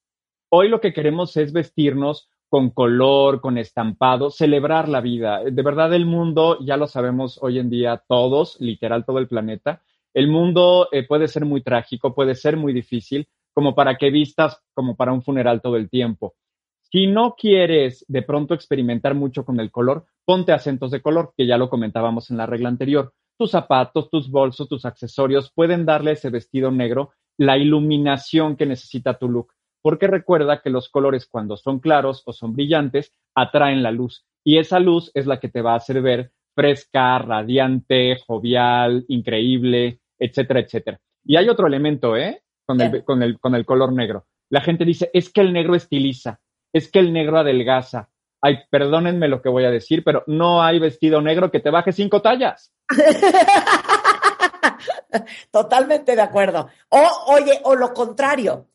Hoy 0.49 0.69
lo 0.69 0.81
que 0.81 0.93
queremos 0.93 1.35
es 1.37 1.53
vestirnos 1.53 2.29
con 2.49 2.69
color, 2.69 3.41
con 3.41 3.57
estampado, 3.57 4.29
celebrar 4.29 4.87
la 4.87 5.01
vida. 5.01 5.43
De 5.43 5.61
verdad 5.61 5.93
el 5.93 6.05
mundo, 6.05 6.57
ya 6.61 6.77
lo 6.77 6.87
sabemos 6.87 7.37
hoy 7.41 7.59
en 7.59 7.69
día 7.69 8.01
todos, 8.07 8.59
literal 8.59 9.05
todo 9.05 9.19
el 9.19 9.27
planeta, 9.27 9.81
el 10.13 10.29
mundo 10.29 10.87
eh, 10.91 11.05
puede 11.05 11.27
ser 11.27 11.45
muy 11.45 11.61
trágico, 11.61 12.15
puede 12.15 12.35
ser 12.35 12.57
muy 12.57 12.73
difícil, 12.73 13.27
como 13.53 13.75
para 13.75 13.97
que 13.97 14.09
vistas 14.09 14.59
como 14.73 14.95
para 14.95 15.13
un 15.13 15.21
funeral 15.21 15.61
todo 15.61 15.75
el 15.75 15.89
tiempo. 15.89 16.35
Si 16.81 17.07
no 17.07 17.35
quieres 17.37 18.05
de 18.07 18.21
pronto 18.21 18.53
experimentar 18.53 19.13
mucho 19.13 19.43
con 19.43 19.59
el 19.59 19.71
color, 19.71 20.05
ponte 20.25 20.53
acentos 20.53 20.91
de 20.91 21.01
color, 21.01 21.33
que 21.35 21.45
ya 21.45 21.57
lo 21.57 21.69
comentábamos 21.69 22.31
en 22.31 22.37
la 22.37 22.45
regla 22.45 22.69
anterior. 22.69 23.13
Tus 23.37 23.51
zapatos, 23.51 24.09
tus 24.09 24.29
bolsos, 24.29 24.67
tus 24.67 24.85
accesorios 24.85 25.51
pueden 25.53 25.85
darle 25.85 26.11
a 26.11 26.13
ese 26.13 26.29
vestido 26.29 26.71
negro 26.71 27.11
la 27.37 27.57
iluminación 27.57 28.55
que 28.55 28.65
necesita 28.65 29.17
tu 29.17 29.29
look. 29.29 29.53
Porque 29.81 30.07
recuerda 30.07 30.61
que 30.61 30.69
los 30.69 30.89
colores 30.89 31.27
cuando 31.27 31.55
son 31.55 31.79
claros 31.79 32.23
o 32.25 32.33
son 32.33 32.53
brillantes 32.53 33.13
atraen 33.35 33.83
la 33.83 33.91
luz 33.91 34.25
y 34.43 34.59
esa 34.59 34.79
luz 34.79 35.11
es 35.13 35.27
la 35.27 35.41
que 35.41 35.49
te 35.49 35.61
va 35.61 35.73
a 35.73 35.77
hacer 35.77 36.01
ver 36.01 36.31
fresca, 36.55 37.19
radiante, 37.19 38.17
jovial, 38.25 39.03
increíble, 39.09 39.99
etcétera, 40.17 40.61
etcétera. 40.61 41.01
Y 41.25 41.35
hay 41.35 41.49
otro 41.49 41.67
elemento, 41.67 42.15
¿eh? 42.15 42.41
Con 42.65 42.79
el, 42.79 43.03
con, 43.03 43.21
el, 43.23 43.39
con 43.39 43.55
el 43.55 43.65
color 43.65 43.91
negro. 43.91 44.25
La 44.49 44.61
gente 44.61 44.85
dice, 44.85 45.11
es 45.13 45.29
que 45.31 45.41
el 45.41 45.51
negro 45.51 45.75
estiliza, 45.75 46.39
es 46.73 46.89
que 46.89 46.99
el 46.99 47.11
negro 47.11 47.37
adelgaza. 47.37 48.09
Ay, 48.41 48.59
perdónenme 48.69 49.27
lo 49.27 49.41
que 49.41 49.49
voy 49.49 49.65
a 49.65 49.71
decir, 49.71 50.03
pero 50.03 50.23
no 50.27 50.63
hay 50.63 50.79
vestido 50.79 51.21
negro 51.21 51.51
que 51.51 51.59
te 51.59 51.69
baje 51.69 51.91
cinco 51.91 52.21
tallas. 52.21 52.71
Totalmente 55.51 56.15
de 56.15 56.21
acuerdo. 56.21 56.69
O, 56.89 57.07
oye, 57.27 57.59
o 57.63 57.75
lo 57.75 57.93
contrario, 57.93 58.67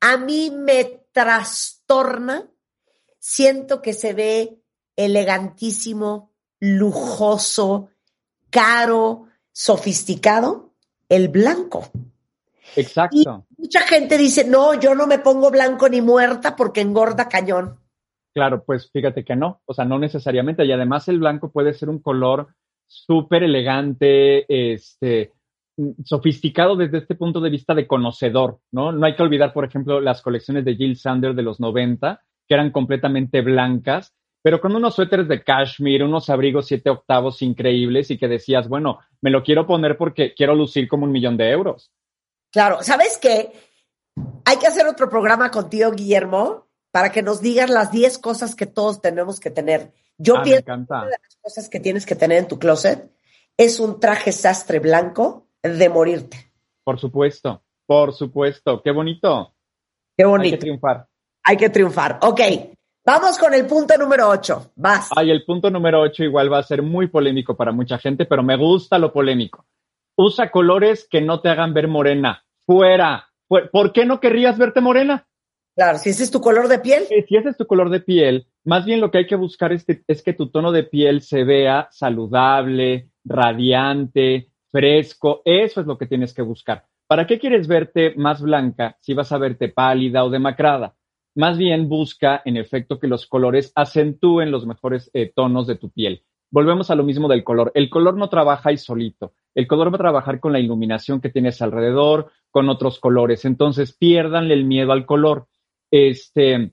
a 0.00 0.16
mí 0.16 0.50
me 0.50 1.02
trastorna, 1.12 2.46
siento 3.18 3.82
que 3.82 3.92
se 3.92 4.12
ve 4.12 4.58
elegantísimo, 4.96 6.30
lujoso, 6.60 7.90
caro, 8.50 9.26
sofisticado, 9.52 10.72
el 11.08 11.28
blanco. 11.28 11.90
Exacto. 12.76 13.16
Y 13.16 13.62
mucha 13.62 13.80
gente 13.80 14.16
dice, 14.16 14.44
no, 14.44 14.74
yo 14.74 14.94
no 14.94 15.06
me 15.06 15.18
pongo 15.18 15.50
blanco 15.50 15.88
ni 15.88 16.00
muerta 16.00 16.54
porque 16.54 16.80
engorda 16.80 17.28
cañón. 17.28 17.80
Claro, 18.38 18.62
pues 18.64 18.88
fíjate 18.92 19.24
que 19.24 19.34
no, 19.34 19.62
o 19.64 19.74
sea, 19.74 19.84
no 19.84 19.98
necesariamente. 19.98 20.64
Y 20.64 20.70
además 20.70 21.08
el 21.08 21.18
blanco 21.18 21.50
puede 21.50 21.74
ser 21.74 21.88
un 21.88 21.98
color 21.98 22.54
súper 22.86 23.42
elegante, 23.42 24.46
este, 24.48 25.32
mm, 25.76 26.04
sofisticado 26.04 26.76
desde 26.76 26.98
este 26.98 27.16
punto 27.16 27.40
de 27.40 27.50
vista 27.50 27.74
de 27.74 27.88
conocedor, 27.88 28.60
¿no? 28.70 28.92
No 28.92 29.04
hay 29.04 29.16
que 29.16 29.24
olvidar, 29.24 29.52
por 29.52 29.64
ejemplo, 29.64 30.00
las 30.00 30.22
colecciones 30.22 30.64
de 30.64 30.76
Jill 30.76 30.96
Sander 30.96 31.34
de 31.34 31.42
los 31.42 31.58
90, 31.58 32.22
que 32.46 32.54
eran 32.54 32.70
completamente 32.70 33.40
blancas, 33.40 34.14
pero 34.40 34.60
con 34.60 34.76
unos 34.76 34.94
suéteres 34.94 35.26
de 35.26 35.42
cashmere, 35.42 36.04
unos 36.04 36.30
abrigos 36.30 36.68
siete 36.68 36.90
octavos 36.90 37.42
increíbles 37.42 38.08
y 38.12 38.18
que 38.18 38.28
decías, 38.28 38.68
bueno, 38.68 39.00
me 39.20 39.30
lo 39.30 39.42
quiero 39.42 39.66
poner 39.66 39.98
porque 39.98 40.32
quiero 40.32 40.54
lucir 40.54 40.86
como 40.86 41.06
un 41.06 41.10
millón 41.10 41.36
de 41.36 41.50
euros. 41.50 41.90
Claro, 42.52 42.82
¿sabes 42.82 43.18
qué? 43.20 43.50
Hay 44.44 44.58
que 44.58 44.68
hacer 44.68 44.86
otro 44.86 45.10
programa 45.10 45.50
contigo, 45.50 45.90
Guillermo, 45.90 46.67
para 46.90 47.10
que 47.12 47.22
nos 47.22 47.40
digas 47.40 47.70
las 47.70 47.90
10 47.90 48.18
cosas 48.18 48.54
que 48.54 48.66
todos 48.66 49.00
tenemos 49.00 49.40
que 49.40 49.50
tener. 49.50 49.92
Yo 50.16 50.38
Ah, 50.38 50.42
pienso 50.42 50.64
que 50.64 50.72
una 50.72 51.04
de 51.04 51.10
las 51.10 51.36
cosas 51.42 51.68
que 51.68 51.80
tienes 51.80 52.06
que 52.06 52.16
tener 52.16 52.38
en 52.38 52.48
tu 52.48 52.58
closet 52.58 53.10
es 53.56 53.78
un 53.80 54.00
traje 54.00 54.32
sastre 54.32 54.78
blanco 54.80 55.46
de 55.62 55.88
morirte. 55.88 56.52
Por 56.84 56.98
supuesto, 56.98 57.62
por 57.86 58.12
supuesto. 58.14 58.82
Qué 58.82 58.90
bonito. 58.90 59.54
Qué 60.16 60.24
Hay 60.24 60.26
que 60.26 60.30
bonito. 60.30 60.58
triunfar. 60.58 61.06
Hay 61.44 61.56
que 61.56 61.70
triunfar. 61.70 62.18
Ok, 62.22 62.40
vamos 63.04 63.38
con 63.38 63.54
el 63.54 63.66
punto 63.66 63.96
número 63.96 64.28
8. 64.28 64.72
Vas. 64.76 65.08
Ay, 65.14 65.30
el 65.30 65.44
punto 65.44 65.70
número 65.70 66.00
8 66.00 66.24
igual 66.24 66.52
va 66.52 66.58
a 66.58 66.62
ser 66.62 66.82
muy 66.82 67.06
polémico 67.08 67.56
para 67.56 67.72
mucha 67.72 67.98
gente, 67.98 68.24
pero 68.24 68.42
me 68.42 68.56
gusta 68.56 68.98
lo 68.98 69.12
polémico. 69.12 69.66
Usa 70.16 70.50
colores 70.50 71.06
que 71.08 71.20
no 71.20 71.40
te 71.40 71.48
hagan 71.48 71.74
ver 71.74 71.86
morena. 71.86 72.42
Fuera. 72.66 73.28
Fu- 73.46 73.70
¿Por 73.70 73.92
qué 73.92 74.04
no 74.04 74.18
querrías 74.18 74.58
verte 74.58 74.80
morena? 74.80 75.27
Claro, 75.78 75.96
si 75.98 76.10
ese 76.10 76.24
es 76.24 76.32
tu 76.32 76.40
color 76.40 76.66
de 76.66 76.80
piel. 76.80 77.04
Eh, 77.08 77.24
Si 77.28 77.36
ese 77.36 77.50
es 77.50 77.56
tu 77.56 77.64
color 77.64 77.88
de 77.88 78.00
piel, 78.00 78.48
más 78.64 78.84
bien 78.84 79.00
lo 79.00 79.12
que 79.12 79.18
hay 79.18 79.26
que 79.28 79.36
buscar 79.36 79.72
es, 79.72 79.84
que- 79.84 80.02
es 80.08 80.24
que 80.24 80.32
tu 80.32 80.48
tono 80.50 80.72
de 80.72 80.82
piel 80.82 81.22
se 81.22 81.44
vea 81.44 81.86
saludable, 81.92 83.10
radiante, 83.24 84.48
fresco. 84.72 85.40
Eso 85.44 85.80
es 85.80 85.86
lo 85.86 85.96
que 85.96 86.06
tienes 86.08 86.34
que 86.34 86.42
buscar. 86.42 86.84
¿Para 87.06 87.28
qué 87.28 87.38
quieres 87.38 87.68
verte 87.68 88.12
más 88.16 88.42
blanca 88.42 88.96
si 89.00 89.14
vas 89.14 89.30
a 89.30 89.38
verte 89.38 89.68
pálida 89.68 90.24
o 90.24 90.30
demacrada? 90.30 90.96
Más 91.36 91.56
bien 91.56 91.88
busca, 91.88 92.42
en 92.44 92.56
efecto, 92.56 92.98
que 92.98 93.06
los 93.06 93.28
colores 93.28 93.70
acentúen 93.76 94.50
los 94.50 94.66
mejores 94.66 95.12
eh, 95.14 95.30
tonos 95.32 95.68
de 95.68 95.76
tu 95.76 95.90
piel. 95.90 96.24
Volvemos 96.50 96.90
a 96.90 96.96
lo 96.96 97.04
mismo 97.04 97.28
del 97.28 97.44
color. 97.44 97.70
El 97.76 97.88
color 97.88 98.16
no 98.16 98.28
trabaja 98.28 98.70
ahí 98.70 98.78
solito. 98.78 99.32
El 99.54 99.68
color 99.68 99.92
va 99.92 99.96
a 99.96 99.98
trabajar 99.98 100.40
con 100.40 100.52
la 100.52 100.58
iluminación 100.58 101.20
que 101.20 101.28
tienes 101.30 101.62
alrededor, 101.62 102.32
con 102.50 102.68
otros 102.68 102.98
colores. 102.98 103.44
Entonces, 103.44 103.92
piérdanle 103.96 104.54
el 104.54 104.64
miedo 104.64 104.90
al 104.90 105.06
color. 105.06 105.46
Este, 105.90 106.72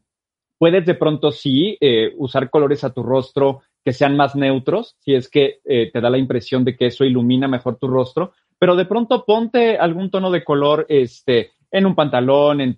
puedes 0.57 0.85
de 0.85 0.95
pronto 0.95 1.31
sí 1.31 1.77
eh, 1.79 2.13
usar 2.17 2.49
colores 2.49 2.83
a 2.83 2.93
tu 2.93 3.03
rostro 3.03 3.61
que 3.83 3.93
sean 3.93 4.17
más 4.17 4.35
neutros, 4.35 4.95
si 4.99 5.13
es 5.13 5.29
que 5.29 5.59
eh, 5.63 5.91
te 5.91 6.01
da 6.01 6.09
la 6.09 6.17
impresión 6.17 6.65
de 6.65 6.75
que 6.75 6.87
eso 6.87 7.05
ilumina 7.05 7.47
mejor 7.47 7.77
tu 7.77 7.87
rostro, 7.87 8.33
pero 8.57 8.75
de 8.75 8.85
pronto 8.85 9.25
ponte 9.25 9.77
algún 9.77 10.09
tono 10.09 10.31
de 10.31 10.43
color 10.43 10.87
este, 10.89 11.51
en 11.69 11.85
un 11.85 11.93
pantalón, 11.93 12.61
en, 12.61 12.77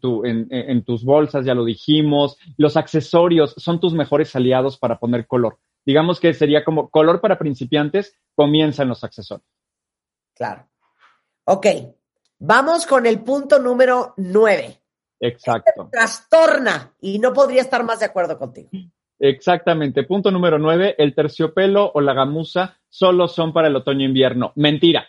en, 0.49 0.83
tus 0.83 1.05
bolsas, 1.05 1.45
ya 1.45 1.53
lo 1.53 1.63
dijimos. 1.63 2.37
Los 2.57 2.75
accesorios 2.75 3.53
son 3.57 3.79
tus 3.79 3.93
mejores 3.93 4.35
aliados 4.35 4.77
para 4.77 4.99
poner 4.99 5.27
color. 5.27 5.59
Digamos 5.85 6.19
que 6.19 6.33
sería 6.33 6.65
como 6.65 6.89
color 6.89 7.21
para 7.21 7.37
principiantes, 7.37 8.17
comienza 8.35 8.83
en 8.83 8.89
los 8.89 9.03
accesorios. 9.03 9.47
Claro. 10.33 10.67
Ok, 11.45 11.67
vamos 12.39 12.85
con 12.85 13.05
el 13.05 13.21
punto 13.21 13.59
número 13.59 14.13
9. 14.17 14.81
Exacto. 15.19 15.89
Trastorna. 15.91 16.93
Y 17.01 17.19
no 17.19 17.33
podría 17.33 17.61
estar 17.61 17.83
más 17.83 17.99
de 17.99 18.05
acuerdo 18.05 18.37
contigo. 18.37 18.69
Exactamente. 19.19 20.03
Punto 20.03 20.31
número 20.31 20.59
nueve, 20.59 20.95
el 20.97 21.15
terciopelo 21.15 21.91
o 21.93 22.01
la 22.01 22.13
gamuza 22.13 22.77
solo 22.87 23.27
son 23.27 23.53
para 23.53 23.67
el 23.67 23.75
otoño-invierno. 23.75 24.53
Mentira. 24.55 25.07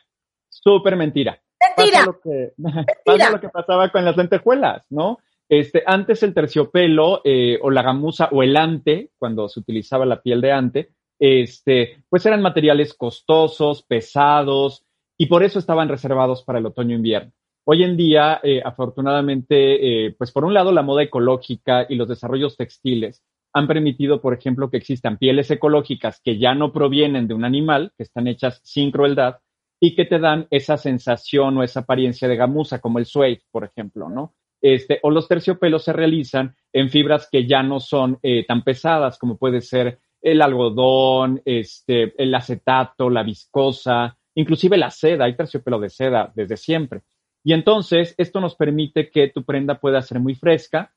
Súper 0.49 0.97
mentira. 0.97 1.41
¡Mentira! 1.77 1.99
Pasa 1.99 2.07
lo, 2.07 2.21
que, 2.21 2.53
pasa 3.05 3.31
lo 3.31 3.41
que 3.41 3.49
pasaba 3.49 3.91
con 3.91 4.05
las 4.05 4.17
lentejuelas, 4.17 4.87
¿no? 4.91 5.19
Este, 5.49 5.83
antes 5.87 6.23
el 6.23 6.35
terciopelo 6.35 7.23
eh, 7.25 7.59
o 7.63 7.71
la 7.71 7.83
gamuza 7.83 8.29
o 8.33 8.43
el 8.43 8.57
ante, 8.57 9.11
cuando 9.19 9.49
se 9.49 9.61
utilizaba 9.61 10.05
la 10.05 10.21
piel 10.21 10.41
de 10.41 10.53
ante, 10.53 10.91
este, 11.19 12.05
pues 12.09 12.25
eran 12.27 12.43
materiales 12.43 12.95
costosos, 12.95 13.83
pesados, 13.83 14.85
y 15.17 15.27
por 15.27 15.43
eso 15.43 15.59
estaban 15.59 15.89
reservados 15.89 16.45
para 16.45 16.59
el 16.59 16.67
otoño-invierno. 16.67 17.33
Hoy 17.71 17.83
en 17.83 17.99
día, 17.99 18.41
eh, 18.43 18.63
afortunadamente, 18.65 20.07
eh, 20.07 20.15
pues 20.17 20.33
por 20.33 20.47
un 20.47 20.55
lado 20.55 20.73
la 20.73 20.81
moda 20.81 21.03
ecológica 21.03 21.85
y 21.87 21.97
los 21.97 22.09
desarrollos 22.09 22.57
textiles 22.57 23.23
han 23.53 23.67
permitido, 23.67 24.23
por 24.23 24.33
ejemplo, 24.33 24.71
que 24.71 24.79
existan 24.79 25.19
pieles 25.19 25.51
ecológicas 25.51 26.19
que 26.25 26.39
ya 26.39 26.55
no 26.55 26.73
provienen 26.73 27.29
de 27.29 27.35
un 27.35 27.45
animal, 27.45 27.93
que 27.99 28.05
están 28.05 28.27
hechas 28.27 28.63
sin 28.65 28.91
crueldad 28.91 29.41
y 29.79 29.95
que 29.95 30.07
te 30.07 30.19
dan 30.19 30.47
esa 30.49 30.79
sensación 30.79 31.59
o 31.59 31.63
esa 31.63 31.81
apariencia 31.81 32.27
de 32.27 32.37
gamuza, 32.37 32.81
como 32.81 33.01
el 33.01 33.05
suede, 33.05 33.43
por 33.51 33.65
ejemplo, 33.65 34.09
¿no? 34.09 34.35
Este, 34.63 34.99
o 35.03 35.11
los 35.11 35.29
terciopelos 35.29 35.85
se 35.85 35.93
realizan 35.93 36.57
en 36.73 36.89
fibras 36.89 37.29
que 37.31 37.47
ya 37.47 37.63
no 37.63 37.81
son 37.81 38.19
eh, 38.23 38.47
tan 38.47 38.63
pesadas, 38.63 39.19
como 39.19 39.37
puede 39.37 39.61
ser 39.61 39.99
el 40.23 40.41
algodón, 40.41 41.43
este, 41.45 42.15
el 42.17 42.35
acetato, 42.35 43.11
la 43.11 43.23
viscosa, 43.23 44.17
inclusive 44.37 44.79
la 44.79 44.91
seda, 44.91 45.27
hay 45.27 45.37
terciopelo 45.37 45.79
de 45.79 45.91
seda 45.91 46.33
desde 46.35 46.57
siempre. 46.57 47.03
Y 47.49 47.55
entonces 47.55 48.15
esto 48.19 48.43
nos 48.43 48.57
permite 48.57 49.11
que 49.11 49.29
tu 49.29 49.43
prenda 49.43 49.81
pueda 49.81 50.03
ser 50.03 50.21
muy 50.21 50.35
fresca, 50.35 50.93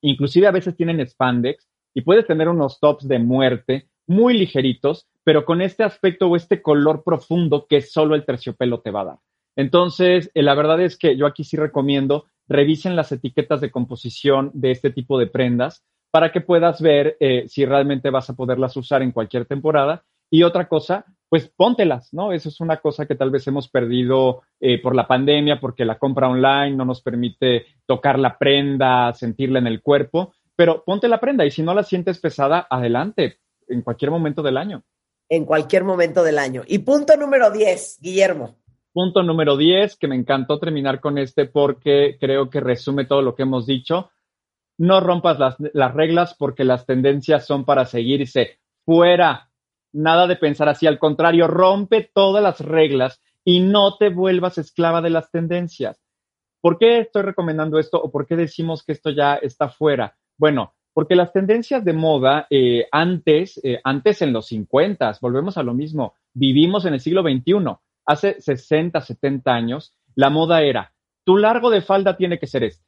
inclusive 0.00 0.46
a 0.46 0.52
veces 0.52 0.76
tienen 0.76 1.04
spandex 1.04 1.68
y 1.92 2.02
puedes 2.02 2.28
tener 2.28 2.48
unos 2.48 2.78
tops 2.78 3.08
de 3.08 3.18
muerte 3.18 3.88
muy 4.06 4.38
ligeritos, 4.38 5.08
pero 5.24 5.44
con 5.44 5.60
este 5.60 5.82
aspecto 5.82 6.28
o 6.28 6.36
este 6.36 6.62
color 6.62 7.02
profundo 7.02 7.66
que 7.68 7.80
solo 7.80 8.14
el 8.14 8.24
terciopelo 8.24 8.82
te 8.82 8.92
va 8.92 9.00
a 9.00 9.04
dar. 9.04 9.18
Entonces, 9.56 10.30
eh, 10.34 10.44
la 10.44 10.54
verdad 10.54 10.80
es 10.80 10.96
que 10.96 11.16
yo 11.16 11.26
aquí 11.26 11.42
sí 11.42 11.56
recomiendo 11.56 12.26
revisen 12.46 12.94
las 12.94 13.10
etiquetas 13.10 13.60
de 13.60 13.72
composición 13.72 14.52
de 14.54 14.70
este 14.70 14.90
tipo 14.90 15.18
de 15.18 15.26
prendas 15.26 15.82
para 16.12 16.30
que 16.30 16.40
puedas 16.40 16.80
ver 16.80 17.16
eh, 17.18 17.46
si 17.48 17.64
realmente 17.64 18.10
vas 18.10 18.30
a 18.30 18.36
poderlas 18.36 18.76
usar 18.76 19.02
en 19.02 19.10
cualquier 19.10 19.44
temporada. 19.44 20.04
Y 20.30 20.44
otra 20.44 20.68
cosa, 20.68 21.04
pues 21.30 21.48
póntelas, 21.48 22.12
¿no? 22.12 22.32
Eso 22.32 22.48
es 22.48 22.60
una 22.60 22.78
cosa 22.78 23.06
que 23.06 23.14
tal 23.14 23.30
vez 23.30 23.46
hemos 23.46 23.68
perdido 23.68 24.42
eh, 24.58 24.82
por 24.82 24.96
la 24.96 25.06
pandemia, 25.06 25.60
porque 25.60 25.84
la 25.84 25.96
compra 25.96 26.28
online 26.28 26.72
no 26.72 26.84
nos 26.84 27.02
permite 27.02 27.66
tocar 27.86 28.18
la 28.18 28.36
prenda, 28.36 29.14
sentirla 29.14 29.60
en 29.60 29.68
el 29.68 29.80
cuerpo, 29.80 30.34
pero 30.56 30.82
ponte 30.84 31.06
la 31.06 31.20
prenda 31.20 31.46
y 31.46 31.52
si 31.52 31.62
no 31.62 31.72
la 31.72 31.84
sientes 31.84 32.18
pesada, 32.18 32.66
adelante, 32.68 33.38
en 33.68 33.82
cualquier 33.82 34.10
momento 34.10 34.42
del 34.42 34.56
año. 34.56 34.82
En 35.28 35.44
cualquier 35.44 35.84
momento 35.84 36.24
del 36.24 36.36
año. 36.36 36.64
Y 36.66 36.80
punto 36.80 37.16
número 37.16 37.52
10, 37.52 38.00
Guillermo. 38.02 38.56
Punto 38.92 39.22
número 39.22 39.56
10, 39.56 39.96
que 39.98 40.08
me 40.08 40.16
encantó 40.16 40.58
terminar 40.58 40.98
con 40.98 41.16
este 41.16 41.46
porque 41.46 42.16
creo 42.18 42.50
que 42.50 42.58
resume 42.58 43.04
todo 43.04 43.22
lo 43.22 43.36
que 43.36 43.44
hemos 43.44 43.66
dicho. 43.66 44.10
No 44.78 44.98
rompas 44.98 45.38
las, 45.38 45.54
las 45.74 45.94
reglas 45.94 46.34
porque 46.36 46.64
las 46.64 46.86
tendencias 46.86 47.46
son 47.46 47.64
para 47.64 47.84
seguirse. 47.84 48.58
Fuera. 48.84 49.49
Nada 49.92 50.26
de 50.26 50.36
pensar 50.36 50.68
así. 50.68 50.86
Al 50.86 50.98
contrario, 50.98 51.46
rompe 51.46 52.10
todas 52.14 52.42
las 52.42 52.60
reglas 52.60 53.20
y 53.44 53.60
no 53.60 53.96
te 53.96 54.08
vuelvas 54.08 54.58
esclava 54.58 55.00
de 55.00 55.10
las 55.10 55.30
tendencias. 55.30 56.00
¿Por 56.60 56.78
qué 56.78 56.98
estoy 56.98 57.22
recomendando 57.22 57.78
esto 57.78 58.00
o 58.00 58.10
por 58.10 58.26
qué 58.26 58.36
decimos 58.36 58.84
que 58.84 58.92
esto 58.92 59.10
ya 59.10 59.36
está 59.36 59.68
fuera? 59.68 60.16
Bueno, 60.36 60.74
porque 60.92 61.14
las 61.14 61.32
tendencias 61.32 61.84
de 61.84 61.92
moda 61.92 62.46
eh, 62.50 62.86
antes, 62.92 63.58
eh, 63.64 63.80
antes 63.84 64.20
en 64.22 64.32
los 64.32 64.46
50, 64.48 65.18
volvemos 65.20 65.56
a 65.56 65.62
lo 65.62 65.72
mismo, 65.72 66.14
vivimos 66.34 66.84
en 66.84 66.94
el 66.94 67.00
siglo 67.00 67.22
XXI 67.22 67.76
hace 68.04 68.40
60, 68.40 69.00
70 69.00 69.52
años, 69.52 69.94
la 70.14 70.30
moda 70.30 70.62
era, 70.62 70.92
tu 71.24 71.36
largo 71.36 71.70
de 71.70 71.80
falda 71.80 72.16
tiene 72.16 72.38
que 72.38 72.46
ser 72.46 72.64
este, 72.64 72.84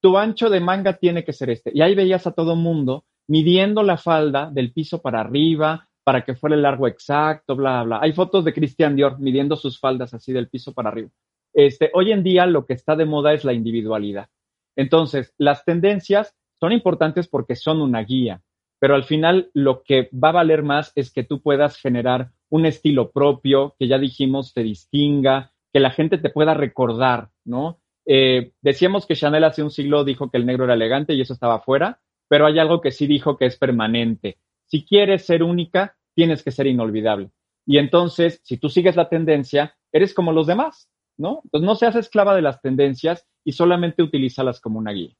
tu 0.00 0.18
ancho 0.18 0.50
de 0.50 0.60
manga 0.60 0.98
tiene 0.98 1.24
que 1.24 1.32
ser 1.32 1.48
este. 1.48 1.70
Y 1.72 1.80
ahí 1.80 1.94
veías 1.94 2.26
a 2.26 2.32
todo 2.32 2.56
mundo 2.56 3.06
midiendo 3.26 3.82
la 3.82 3.96
falda 3.96 4.50
del 4.50 4.70
piso 4.70 5.00
para 5.00 5.20
arriba, 5.20 5.88
para 6.04 6.24
que 6.24 6.34
fuera 6.34 6.54
el 6.54 6.62
largo 6.62 6.86
exacto, 6.86 7.56
bla, 7.56 7.82
bla. 7.82 7.98
Hay 8.00 8.12
fotos 8.12 8.44
de 8.44 8.52
Christian 8.52 8.94
Dior 8.94 9.18
midiendo 9.18 9.56
sus 9.56 9.80
faldas 9.80 10.14
así 10.14 10.32
del 10.32 10.48
piso 10.48 10.72
para 10.72 10.90
arriba. 10.90 11.08
Este, 11.54 11.90
hoy 11.94 12.12
en 12.12 12.22
día 12.22 12.46
lo 12.46 12.66
que 12.66 12.74
está 12.74 12.94
de 12.94 13.06
moda 13.06 13.32
es 13.32 13.44
la 13.44 13.52
individualidad. 13.52 14.28
Entonces, 14.76 15.32
las 15.38 15.64
tendencias 15.64 16.34
son 16.60 16.72
importantes 16.72 17.28
porque 17.28 17.56
son 17.56 17.80
una 17.80 18.02
guía, 18.02 18.42
pero 18.78 18.94
al 18.94 19.04
final 19.04 19.50
lo 19.54 19.82
que 19.82 20.10
va 20.12 20.28
a 20.30 20.32
valer 20.32 20.62
más 20.62 20.92
es 20.94 21.12
que 21.12 21.24
tú 21.24 21.40
puedas 21.40 21.78
generar 21.78 22.30
un 22.50 22.66
estilo 22.66 23.10
propio, 23.10 23.74
que 23.78 23.88
ya 23.88 23.98
dijimos 23.98 24.52
te 24.52 24.62
distinga, 24.62 25.52
que 25.72 25.80
la 25.80 25.90
gente 25.90 26.18
te 26.18 26.30
pueda 26.30 26.54
recordar, 26.54 27.30
¿no? 27.44 27.80
Eh, 28.06 28.52
decíamos 28.60 29.06
que 29.06 29.16
Chanel 29.16 29.44
hace 29.44 29.62
un 29.62 29.70
siglo 29.70 30.04
dijo 30.04 30.30
que 30.30 30.36
el 30.36 30.46
negro 30.46 30.64
era 30.64 30.74
elegante 30.74 31.14
y 31.14 31.20
eso 31.20 31.32
estaba 31.32 31.60
fuera, 31.60 32.00
pero 32.28 32.46
hay 32.46 32.58
algo 32.58 32.80
que 32.80 32.90
sí 32.90 33.06
dijo 33.06 33.36
que 33.36 33.46
es 33.46 33.56
permanente. 33.56 34.38
Si 34.74 34.84
quieres 34.84 35.24
ser 35.24 35.44
única, 35.44 35.96
tienes 36.16 36.42
que 36.42 36.50
ser 36.50 36.66
inolvidable. 36.66 37.30
Y 37.64 37.78
entonces, 37.78 38.40
si 38.42 38.56
tú 38.56 38.68
sigues 38.68 38.96
la 38.96 39.08
tendencia, 39.08 39.76
eres 39.92 40.12
como 40.12 40.32
los 40.32 40.48
demás. 40.48 40.90
¿no? 41.16 41.42
Entonces 41.44 41.64
no 41.64 41.76
seas 41.76 41.94
esclava 41.94 42.34
de 42.34 42.42
las 42.42 42.60
tendencias 42.60 43.24
y 43.44 43.52
solamente 43.52 44.02
utilízalas 44.02 44.60
como 44.60 44.80
una 44.80 44.90
guía. 44.90 45.14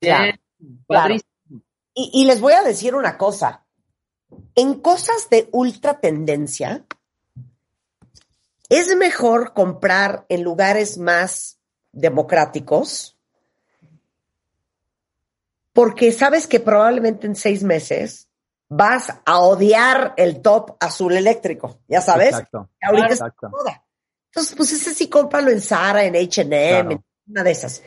Claro, 0.00 0.32
claro. 0.88 1.16
Y, 1.92 2.12
y 2.14 2.24
les 2.24 2.40
voy 2.40 2.54
a 2.54 2.62
decir 2.62 2.94
una 2.94 3.18
cosa. 3.18 3.66
En 4.54 4.80
cosas 4.80 5.28
de 5.28 5.50
ultra 5.52 6.00
tendencia, 6.00 6.86
es 8.70 8.96
mejor 8.96 9.52
comprar 9.52 10.24
en 10.30 10.44
lugares 10.44 10.96
más 10.96 11.60
democráticos 11.92 13.18
porque 15.74 16.10
sabes 16.10 16.46
que 16.46 16.58
probablemente 16.58 17.26
en 17.26 17.36
seis 17.36 17.62
meses 17.62 18.30
vas 18.68 19.12
a 19.24 19.38
odiar 19.40 20.14
el 20.16 20.40
top 20.42 20.76
azul 20.80 21.14
eléctrico, 21.16 21.80
ya 21.88 22.00
sabes. 22.00 22.28
Exacto. 22.30 22.70
Que 22.80 22.86
ahorita 22.86 23.06
Exacto. 23.08 23.34
está 23.34 23.46
de 23.46 23.50
moda. 23.50 23.84
Entonces, 24.32 24.54
pues 24.56 24.72
ese 24.72 24.94
sí 24.94 25.08
cómpralo 25.08 25.50
en 25.50 25.60
Zara, 25.60 26.04
en 26.04 26.16
H&M, 26.16 26.48
Claro. 26.48 26.90
en 26.90 27.04
una 27.28 27.44
de 27.44 27.50
esas. 27.52 27.82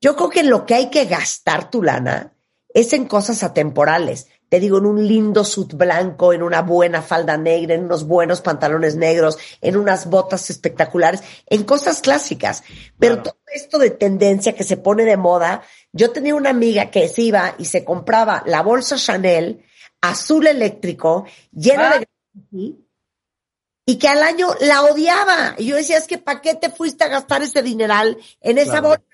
Yo 0.00 0.16
creo 0.16 0.28
que 0.30 0.40
en 0.40 0.50
lo 0.50 0.66
que 0.66 0.74
hay 0.74 0.90
que 0.90 1.04
gastar 1.04 1.70
tu 1.70 1.82
lana 1.82 2.32
es 2.74 2.92
en 2.92 3.04
cosas 3.06 3.42
atemporales. 3.44 4.26
Te 4.48 4.58
digo, 4.60 4.78
en 4.78 4.86
un 4.86 5.06
lindo 5.06 5.44
suit 5.44 5.72
blanco, 5.74 6.32
en 6.32 6.42
una 6.42 6.60
buena 6.62 7.00
falda 7.00 7.36
negra, 7.36 7.74
en 7.74 7.84
unos 7.84 8.04
buenos 8.06 8.40
pantalones 8.42 8.96
negros, 8.96 9.38
en 9.60 9.76
unas 9.76 10.06
botas 10.06 10.50
espectaculares, 10.50 11.22
en 11.46 11.62
cosas 11.64 12.00
clásicas. 12.00 12.62
Pero 12.98 13.16
Claro. 13.22 13.30
todo 13.30 13.40
esto 13.54 13.78
de 13.78 13.90
tendencia 13.90 14.54
que 14.54 14.64
se 14.64 14.76
pone 14.76 15.04
de 15.04 15.16
moda, 15.16 15.62
yo 15.92 16.10
tenía 16.10 16.34
una 16.34 16.50
amiga 16.50 16.90
que 16.90 17.08
se 17.08 17.22
iba 17.22 17.54
y 17.58 17.66
se 17.66 17.84
compraba 17.84 18.42
la 18.46 18.62
bolsa 18.62 18.96
Chanel 18.96 19.64
azul 20.02 20.46
eléctrico, 20.46 21.24
llena 21.52 21.90
Ah. 21.90 21.98
de 21.98 22.06
graffiti, 22.34 22.86
y 23.86 23.98
que 23.98 24.08
al 24.08 24.22
año 24.22 24.48
la 24.60 24.82
odiaba. 24.84 25.54
Y 25.58 25.66
yo 25.66 25.76
decía, 25.76 25.96
es 25.96 26.06
que 26.06 26.18
¿para 26.18 26.40
qué 26.40 26.54
te 26.54 26.70
fuiste 26.70 27.04
a 27.04 27.08
gastar 27.08 27.42
ese 27.42 27.62
dineral 27.62 28.16
en 28.40 28.58
esa 28.58 28.80
Claro. 28.80 28.88
bolsa? 28.88 29.04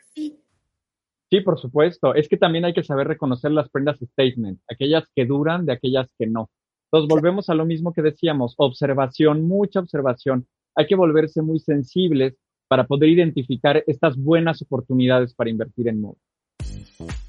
Sí, 1.30 1.40
por 1.42 1.60
supuesto. 1.60 2.14
Es 2.14 2.26
que 2.28 2.38
también 2.38 2.64
hay 2.64 2.72
que 2.72 2.82
saber 2.82 3.06
reconocer 3.06 3.50
las 3.50 3.68
prendas 3.68 3.98
statement, 3.98 4.60
aquellas 4.68 5.04
que 5.14 5.26
duran 5.26 5.66
de 5.66 5.74
aquellas 5.74 6.08
que 6.18 6.26
no. 6.26 6.50
Entonces 6.90 7.08
volvemos 7.08 7.50
a 7.50 7.54
lo 7.54 7.66
mismo 7.66 7.92
que 7.92 8.00
decíamos, 8.00 8.54
observación, 8.56 9.46
mucha 9.46 9.80
observación. 9.80 10.46
Hay 10.74 10.86
que 10.86 10.94
volverse 10.96 11.42
muy 11.42 11.60
sensibles 11.60 12.34
para 12.66 12.86
poder 12.86 13.10
identificar 13.10 13.82
estas 13.86 14.16
buenas 14.16 14.62
oportunidades 14.62 15.34
para 15.34 15.50
invertir 15.50 15.88
en 15.88 16.00
moda. 16.00 16.16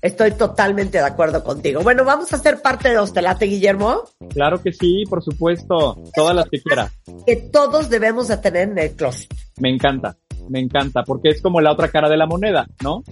Estoy 0.01 0.31
totalmente 0.31 0.97
de 0.97 1.03
acuerdo 1.03 1.43
contigo. 1.43 1.81
Bueno, 1.81 2.03
vamos 2.05 2.31
a 2.33 2.37
ser 2.37 2.61
parte 2.61 2.89
de 2.89 2.97
Hostelate, 2.97 3.45
Guillermo, 3.45 4.03
Claro 4.29 4.61
que 4.61 4.71
sí, 4.73 5.03
por 5.09 5.23
supuesto, 5.23 6.01
todas 6.15 6.35
las 6.35 6.49
que 6.49 6.61
quiera. 6.61 6.91
que 7.25 7.35
todos 7.35 7.89
debemos 7.89 8.27
de 8.27 8.37
tener 8.37 8.69
en 8.69 8.77
el 8.79 8.91
closet. 8.95 9.27
Me 9.57 9.69
encanta, 9.69 10.15
me 10.47 10.59
encanta, 10.59 11.03
porque 11.03 11.29
es 11.29 11.41
como 11.41 11.59
la 11.61 11.71
otra 11.71 11.89
cara 11.89 12.07
de 12.09 12.17
la 12.17 12.25
moneda, 12.25 12.67
¿no? 12.83 13.03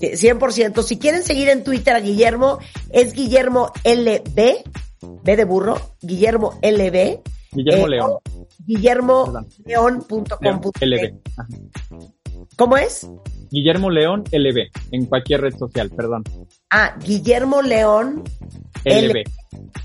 Sí, 0.00 0.08
100%. 0.28 0.82
Si 0.82 0.98
quieren 0.98 1.22
seguir 1.22 1.48
en 1.48 1.62
Twitter 1.62 1.94
a 1.94 2.00
Guillermo, 2.00 2.58
es 2.90 3.12
Guillermo 3.12 3.70
LB, 3.84 4.34
B 5.22 5.36
de 5.36 5.44
burro, 5.44 5.78
Guillermo 6.02 6.58
LB. 6.60 7.20
Guillermo 7.52 7.86
Eh, 7.86 7.90
León, 7.90 8.12
Guillermo. 8.66 9.44
León.com. 9.64 10.60
¿Cómo 12.56 12.76
es? 12.76 13.08
Guillermo 13.50 13.90
León 13.90 14.24
LB, 14.32 14.70
en 14.92 15.06
cualquier 15.06 15.42
red 15.42 15.54
social, 15.56 15.90
perdón. 15.90 16.24
Ah, 16.70 16.96
Guillermo 17.04 17.62
León 17.62 18.24
LB, 18.84 19.24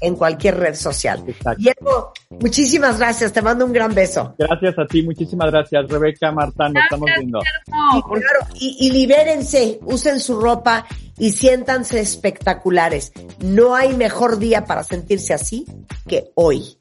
en 0.01 0.15
cualquier 0.15 0.57
red 0.57 0.76
social. 0.76 1.23
exacto. 1.27 1.57
Guillermo, 1.57 2.13
muchísimas 2.41 2.97
gracias. 2.97 3.34
Te 3.34 3.41
mando 3.41 3.65
un 3.65 3.73
gran 3.73 3.93
beso. 3.93 4.35
Gracias 4.38 4.77
a 4.77 4.85
ti, 4.85 5.03
muchísimas 5.03 5.51
gracias, 5.51 5.88
Rebeca, 5.88 6.31
Marta, 6.31 6.69
nos 6.69 6.84
estamos 6.84 7.09
viendo. 7.17 7.39
Y, 7.39 8.01
claro, 8.01 8.47
y, 8.55 8.77
y 8.80 8.91
libérense, 8.91 9.80
usen 9.84 10.19
su 10.19 10.39
ropa 10.39 10.85
y 11.17 11.31
siéntanse 11.31 11.99
espectaculares. 11.99 13.11
No 13.39 13.76
hay 13.76 13.95
mejor 13.95 14.39
día 14.39 14.65
para 14.65 14.84
sentirse 14.84 15.34
así 15.34 15.65
que 16.07 16.31
hoy. 16.35 16.77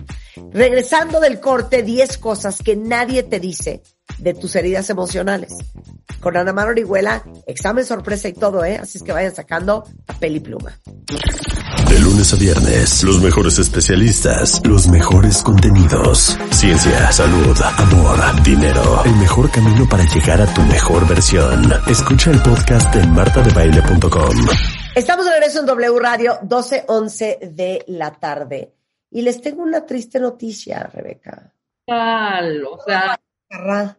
Regresando 0.53 1.21
del 1.21 1.41
corte, 1.41 1.83
10 1.83 2.19
cosas 2.19 2.63
que 2.63 2.77
nadie 2.77 3.25
te 3.25 3.41
dice 3.41 3.83
de 4.19 4.35
tus 4.35 4.57
heridas 4.57 4.89
emocionales. 4.91 5.53
Con 6.21 6.37
Ana 6.37 6.53
Mar 6.53 6.69
Orihuela, 6.69 7.23
examen 7.47 7.85
sorpresa 7.85 8.29
y 8.29 8.33
todo, 8.33 8.65
¿eh? 8.65 8.79
Así 8.79 8.99
es 8.99 9.05
que 9.05 9.13
vayan 9.13 9.35
sacando 9.35 9.85
papel 10.07 10.37
y 10.37 10.41
pluma. 10.41 10.79
De 11.89 11.99
lunes 12.01 12.33
a 12.33 12.37
viernes, 12.37 13.05
los 13.05 13.21
mejores 13.21 13.59
especialistas, 13.59 14.61
los 14.67 14.89
mejores 14.89 15.43
contenidos. 15.43 16.39
Ciencia, 16.51 17.13
salud, 17.13 17.57
amor, 17.77 18.43
dinero. 18.43 19.03
El 19.05 19.15
mejor 19.17 19.51
camino 19.51 19.87
para 19.89 20.05
llegar 20.05 20.41
a 20.41 20.47
tu 20.55 20.63
mejor 20.63 21.07
versión. 21.07 21.71
Escucha 21.87 22.31
el 22.31 22.41
podcast 22.43 22.95
en 22.97 23.13
martadebaile.com. 23.13 24.47
Estamos 24.95 25.27
de 25.27 25.33
regreso 25.33 25.61
en 25.61 25.67
W 25.67 25.99
Radio, 26.01 26.39
12.11 26.43 27.51
de 27.51 27.85
la 27.89 28.13
tarde. 28.13 28.75
Y 29.11 29.23
les 29.23 29.41
tengo 29.43 29.63
una 29.63 29.85
triste 29.85 30.19
noticia, 30.21 30.91
Rebeca. 30.93 31.53
Tal, 31.87 32.65
o 32.65 32.79
sea, 32.85 33.19
Carrá. 33.49 33.99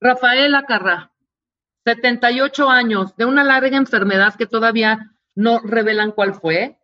Rafaela 0.00 0.64
Carrá, 0.66 1.12
78 1.84 2.68
años, 2.68 3.16
de 3.16 3.26
una 3.26 3.44
larga 3.44 3.76
enfermedad 3.76 4.34
que 4.34 4.46
todavía 4.46 5.12
no 5.34 5.60
revelan 5.60 6.12
cuál 6.12 6.34
fue, 6.34 6.79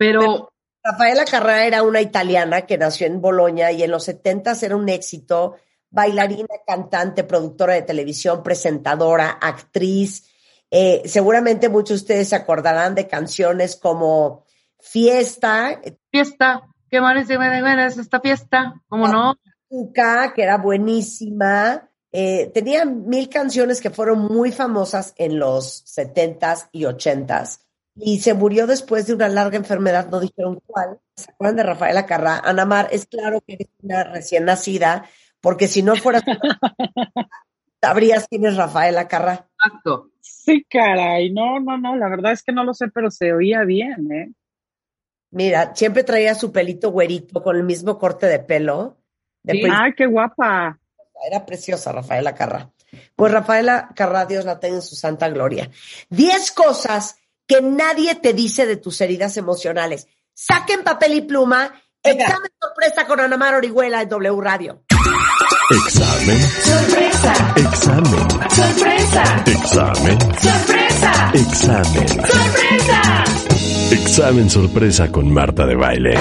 pero 0.00 0.50
Rafaela 0.82 1.26
Carrà 1.26 1.66
era 1.66 1.82
una 1.82 2.00
italiana 2.00 2.62
que 2.62 2.78
nació 2.78 3.06
en 3.06 3.20
Bolonia 3.20 3.70
y 3.70 3.82
en 3.82 3.90
los 3.90 4.04
70 4.04 4.52
era 4.62 4.74
un 4.74 4.88
éxito, 4.88 5.56
bailarina, 5.90 6.54
cantante, 6.66 7.22
productora 7.22 7.74
de 7.74 7.82
televisión, 7.82 8.42
presentadora, 8.42 9.28
actriz. 9.28 10.26
Eh, 10.70 11.02
seguramente 11.04 11.68
muchos 11.68 11.88
de 11.88 12.02
ustedes 12.04 12.28
se 12.30 12.36
acordarán 12.36 12.94
de 12.94 13.06
canciones 13.06 13.76
como 13.76 14.46
Fiesta, 14.78 15.78
fiesta, 16.10 16.62
¿qué 16.88 17.02
más 17.02 17.28
de 17.28 17.36
veras 17.36 17.98
esta 17.98 18.20
fiesta? 18.20 18.80
¿Cómo 18.88 19.06
no? 19.06 19.36
Que 19.68 20.42
era 20.42 20.56
buenísima. 20.56 21.90
Eh, 22.10 22.50
tenía 22.54 22.86
mil 22.86 23.28
canciones 23.28 23.82
que 23.82 23.90
fueron 23.90 24.20
muy 24.20 24.50
famosas 24.50 25.12
en 25.18 25.38
los 25.38 25.84
70s 25.94 26.70
y 26.72 26.84
80s. 26.84 27.58
Y 28.02 28.20
se 28.20 28.34
murió 28.34 28.66
después 28.66 29.06
de 29.06 29.14
una 29.14 29.28
larga 29.28 29.56
enfermedad, 29.56 30.08
no 30.10 30.20
dijeron 30.20 30.60
cuál. 30.66 30.98
¿Se 31.16 31.30
acuerdan 31.30 31.56
de 31.56 31.62
Rafaela 31.64 32.06
Carrá? 32.06 32.38
Ana 32.38 32.64
Mar, 32.64 32.88
es 32.90 33.06
claro 33.06 33.40
que 33.46 33.54
eres 33.54 33.68
una 33.82 34.04
recién 34.04 34.44
nacida, 34.44 35.04
porque 35.40 35.68
si 35.68 35.82
no 35.82 35.96
fueras 35.96 36.22
sabrías 37.80 38.26
quién 38.28 38.46
es 38.46 38.56
Rafaela 38.56 39.08
Carrá. 39.08 39.48
Exacto. 39.64 40.10
Sí, 40.20 40.64
caray, 40.68 41.32
no, 41.32 41.60
no, 41.60 41.78
no, 41.78 41.96
la 41.96 42.08
verdad 42.08 42.32
es 42.32 42.42
que 42.42 42.52
no 42.52 42.64
lo 42.64 42.74
sé, 42.74 42.88
pero 42.88 43.10
se 43.10 43.32
oía 43.32 43.64
bien, 43.64 44.10
¿eh? 44.12 44.32
Mira, 45.30 45.74
siempre 45.74 46.02
traía 46.02 46.34
su 46.34 46.50
pelito 46.50 46.90
güerito 46.90 47.42
con 47.42 47.56
el 47.56 47.62
mismo 47.62 47.98
corte 47.98 48.26
de 48.26 48.40
pelo. 48.40 48.96
De 49.42 49.52
Sí. 49.52 49.62
Ay, 49.70 49.92
qué 49.96 50.06
guapa. 50.06 50.78
Era 51.24 51.46
preciosa 51.46 51.92
Rafaela 51.92 52.34
Carrá. 52.34 52.70
Pues 53.14 53.32
Rafaela 53.32 53.90
Carrá, 53.94 54.26
Dios 54.26 54.44
la 54.44 54.58
tenga 54.58 54.76
en 54.76 54.82
su 54.82 54.96
santa 54.96 55.28
gloria. 55.28 55.70
Diez 56.08 56.50
cosas 56.50 57.19
que 57.50 57.60
nadie 57.60 58.14
te 58.14 58.32
dice 58.32 58.64
de 58.64 58.76
tus 58.76 59.00
heridas 59.00 59.36
emocionales. 59.36 60.06
Saquen 60.32 60.84
papel 60.84 61.14
y 61.14 61.20
pluma. 61.22 61.72
Examen 62.00 62.48
sorpresa 62.62 63.06
con 63.08 63.18
Ana 63.18 63.36
Mar 63.36 63.56
Orihuela 63.56 64.00
en 64.02 64.08
W 64.08 64.40
Radio. 64.40 64.84
Examen. 65.68 66.40
Sorpresa, 66.40 67.54
Examen. 67.56 68.30
sorpresa, 68.50 69.42
Examen. 69.46 70.18
sorpresa, 70.40 71.30
Examen. 71.34 72.08
sorpresa. 72.08 73.24
Examen 73.90 74.48
sorpresa 74.50 75.10
con 75.10 75.34
Marta 75.34 75.66
de 75.66 75.74
Baile. 75.74 76.14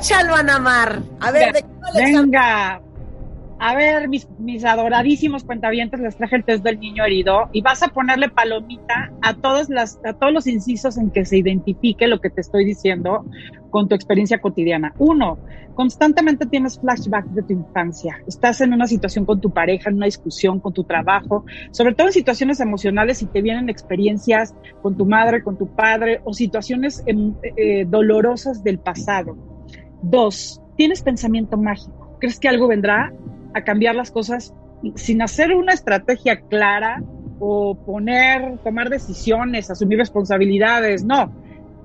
Échalo, 0.00 0.34
Ana 0.34 0.58
Mar. 0.58 1.00
A 1.20 1.30
ver, 1.30 1.52
¿de 1.52 1.62
qué 1.62 1.68
va 1.80 1.88
el 1.90 2.00
examen? 2.00 2.30
Venga. 2.30 2.82
A 3.66 3.74
ver, 3.74 4.10
mis, 4.10 4.28
mis 4.38 4.62
adoradísimos 4.62 5.42
cuentavientes, 5.42 5.98
les 5.98 6.14
traje 6.18 6.36
el 6.36 6.44
test 6.44 6.62
del 6.62 6.78
niño 6.78 7.02
herido 7.02 7.48
y 7.50 7.62
vas 7.62 7.82
a 7.82 7.88
ponerle 7.88 8.28
palomita 8.28 9.10
a 9.22 9.32
todos, 9.32 9.70
las, 9.70 9.98
a 10.04 10.12
todos 10.12 10.34
los 10.34 10.46
incisos 10.46 10.98
en 10.98 11.10
que 11.10 11.24
se 11.24 11.38
identifique 11.38 12.06
lo 12.06 12.20
que 12.20 12.28
te 12.28 12.42
estoy 12.42 12.66
diciendo 12.66 13.24
con 13.70 13.88
tu 13.88 13.94
experiencia 13.94 14.38
cotidiana. 14.38 14.92
Uno, 14.98 15.38
constantemente 15.72 16.44
tienes 16.44 16.78
flashbacks 16.78 17.34
de 17.34 17.42
tu 17.42 17.54
infancia. 17.54 18.20
Estás 18.26 18.60
en 18.60 18.74
una 18.74 18.86
situación 18.86 19.24
con 19.24 19.40
tu 19.40 19.50
pareja, 19.50 19.88
en 19.88 19.96
una 19.96 20.04
discusión, 20.04 20.60
con 20.60 20.74
tu 20.74 20.84
trabajo, 20.84 21.46
sobre 21.70 21.94
todo 21.94 22.08
en 22.08 22.12
situaciones 22.12 22.60
emocionales 22.60 23.22
y 23.22 23.26
te 23.28 23.40
vienen 23.40 23.70
experiencias 23.70 24.54
con 24.82 24.94
tu 24.94 25.06
madre, 25.06 25.42
con 25.42 25.56
tu 25.56 25.74
padre 25.74 26.20
o 26.24 26.34
situaciones 26.34 27.02
em, 27.06 27.32
eh, 27.56 27.86
dolorosas 27.86 28.62
del 28.62 28.78
pasado. 28.78 29.38
Dos, 30.02 30.60
tienes 30.76 31.00
pensamiento 31.00 31.56
mágico. 31.56 32.18
¿Crees 32.20 32.38
que 32.38 32.48
algo 32.48 32.68
vendrá 32.68 33.10
a 33.54 33.62
cambiar 33.62 33.94
las 33.94 34.10
cosas 34.10 34.54
sin 34.96 35.22
hacer 35.22 35.54
una 35.54 35.72
estrategia 35.72 36.40
clara 36.40 37.02
o 37.38 37.74
poner, 37.74 38.58
tomar 38.58 38.90
decisiones, 38.90 39.70
asumir 39.70 39.98
responsabilidades? 39.98 41.04
No. 41.04 41.32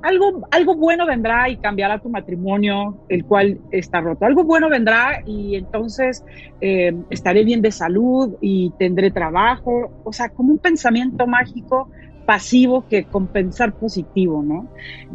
algo, 0.01 0.47
algo 0.51 0.75
bueno 0.75 1.05
vendrá 1.05 1.49
y 1.49 1.57
cambiará 1.57 1.99
tu 1.99 2.09
matrimonio, 2.09 2.97
el 3.09 3.25
cual 3.25 3.59
está 3.71 4.01
roto. 4.01 4.25
Algo 4.25 4.43
bueno 4.43 4.69
vendrá 4.69 5.21
y 5.25 5.55
entonces 5.55 6.23
eh, 6.61 6.93
estaré 7.09 7.43
bien 7.43 7.61
de 7.61 7.71
salud 7.71 8.35
y 8.41 8.71
tendré 8.77 9.11
trabajo. 9.11 10.01
O 10.03 10.13
sea, 10.13 10.29
como 10.29 10.51
un 10.51 10.59
pensamiento 10.59 11.27
mágico 11.27 11.89
pasivo 12.30 12.88
que 12.88 13.06
compensar 13.06 13.73
positivo, 13.73 14.43
¿no? 14.43 14.69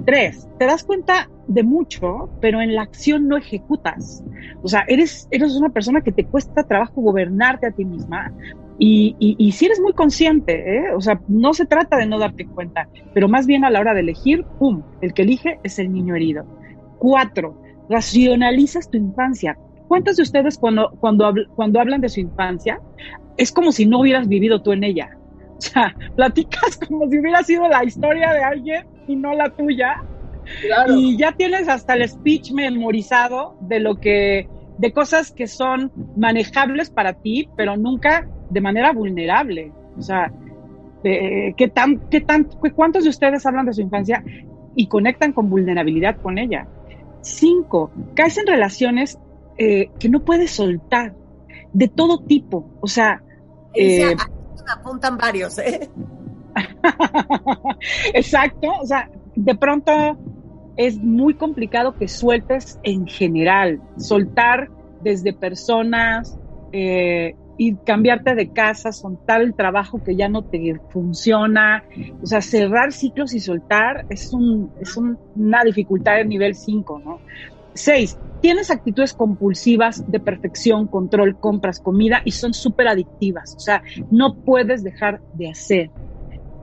Tres, 0.05 0.49
te 0.59 0.65
das 0.65 0.83
cuenta 0.83 1.31
de 1.47 1.63
mucho, 1.63 2.29
pero 2.41 2.61
en 2.61 2.75
la 2.75 2.83
acción 2.83 3.29
no 3.29 3.37
ejecutas. 3.37 4.25
O 4.65 4.67
sea, 4.67 4.85
eres, 4.89 5.29
eres 5.31 5.55
una 5.55 5.69
persona 5.69 6.01
que 6.01 6.11
te 6.11 6.25
cuesta 6.25 6.65
trabajo 6.65 7.03
gobernarte 7.03 7.69
a 7.69 7.71
ti 7.71 7.85
misma. 7.85 8.33
Y, 8.81 9.15
y, 9.21 9.53
si 9.53 9.67
eres 9.67 9.81
muy 9.81 9.93
consciente, 9.93 10.79
¿eh? 10.79 10.87
o 10.93 11.01
sea, 11.01 11.21
no 11.29 11.55
se 11.55 11.67
trata 11.67 11.99
de 11.99 12.07
no 12.07 12.19
darte 12.19 12.47
cuenta, 12.47 12.89
pero 13.13 13.29
más 13.29 13.47
bien 13.47 13.65
a 13.65 13.71
la 13.71 13.79
hora 13.79 13.95
de 13.95 14.01
elegir, 14.01 14.45
¡pum! 14.59 14.83
El 15.01 15.15
que 15.15 15.23
elige 15.23 15.61
es 15.63 15.79
el 15.79 15.93
niño 15.93 16.17
herido. 16.17 16.45
Cuatro, 16.99 17.63
racionalizas 17.89 18.91
tu 18.91 18.99
infancia. 18.99 19.57
¿Cuántos 19.87 20.17
de 20.17 20.25
ustedes 20.25 20.59
cuando, 20.59 20.91
cuando, 20.99 21.33
cuando 21.55 21.79
hablan 21.79 22.01
de 22.01 22.09
su 22.09 22.19
infancia 22.19 22.81
es 23.37 23.53
como 23.53 23.71
si 23.71 23.87
no 23.87 24.01
hubieras 24.01 24.27
vivido 24.27 24.63
tú 24.63 24.73
en 24.73 24.83
ella? 24.83 25.17
O 25.59 25.61
sea, 25.61 25.95
platicas 26.17 26.77
como 26.77 27.09
si 27.09 27.19
hubiera 27.19 27.43
sido 27.43 27.69
la 27.69 27.85
historia 27.85 28.33
de 28.33 28.43
alguien 28.43 28.87
y 29.07 29.17
no 29.17 29.33
la 29.35 29.51
tuya. 29.51 30.03
Y 30.89 31.17
ya 31.17 31.33
tienes 31.33 31.69
hasta 31.69 31.95
el 31.95 32.09
speech 32.09 32.53
memorizado 32.53 33.57
de 33.61 33.81
lo 33.81 33.99
que, 33.99 34.49
de 34.79 34.93
cosas 34.93 35.33
que 35.33 35.47
son 35.47 35.91
manejables 36.17 36.91
para 36.91 37.15
ti, 37.15 37.49
pero 37.57 37.77
nunca 37.77 38.29
de 38.51 38.61
manera 38.61 38.93
vulnerable. 38.93 39.73
O 39.97 40.03
sea, 40.03 40.33
¿qué 41.03 41.73
tan, 41.73 42.09
qué 42.11 42.21
tan, 42.21 42.49
¿cuántos 42.75 43.05
de 43.05 43.11
ustedes 43.11 43.47
hablan 43.47 43.67
de 43.67 43.75
su 43.75 43.81
infancia 43.81 44.23
y 44.75 44.87
conectan 44.87 45.33
con 45.33 45.49
vulnerabilidad 45.49 46.17
con 46.21 46.39
ella? 46.39 46.67
Cinco, 47.23 47.91
caes 48.15 48.37
en 48.39 48.47
relaciones 48.47 49.19
eh, 49.57 49.91
que 49.99 50.09
no 50.09 50.25
puedes 50.25 50.51
soltar, 50.51 51.15
de 51.73 51.89
todo 51.89 52.19
tipo. 52.19 52.71
O 52.81 52.87
sea, 52.87 53.23
eh, 53.75 54.15
apuntan 54.69 55.17
varios, 55.17 55.59
¿eh? 55.59 55.89
Exacto, 58.15 58.69
o 58.81 58.87
sea, 58.87 59.11
de 59.35 59.55
pronto 59.55 59.93
es 60.77 60.99
muy 60.99 61.35
complicado 61.35 61.95
que 61.95 62.09
sueltes 62.09 62.79
en 62.83 63.07
general, 63.07 63.81
soltar 63.97 64.71
desde 65.03 65.33
personas 65.33 66.39
eh, 66.73 67.37
y 67.57 67.77
cambiarte 67.77 68.35
de 68.35 68.53
casa, 68.53 68.91
soltar 68.91 69.41
el 69.41 69.55
trabajo 69.55 70.03
que 70.03 70.17
ya 70.17 70.29
no 70.29 70.43
te 70.43 70.81
funciona, 70.91 71.85
o 72.21 72.27
sea, 72.27 72.41
cerrar 72.41 72.93
ciclos 72.93 73.35
y 73.35 73.41
soltar 73.41 74.07
es, 74.09 74.33
un, 74.33 74.73
es 74.81 74.97
una 74.97 75.63
dificultad 75.63 76.17
de 76.17 76.25
nivel 76.25 76.55
5, 76.55 77.03
¿no? 77.05 77.21
Seis, 77.75 78.17
tienes 78.41 78.71
actitudes 78.71 79.15
compulsivas 79.15 80.09
de 80.11 80.21
perfección, 80.21 80.87
control, 80.87 81.39
compras, 81.39 81.81
comida 81.81 82.23
y 82.25 82.31
son 82.31 82.55
súper 82.55 82.89
adictivas. 82.89 83.55
O 83.57 83.61
sea, 83.61 83.83
no 84.11 84.37
puedes 84.37 84.85
dejar 84.85 85.21
de 85.35 85.51
hacer. 85.51 85.91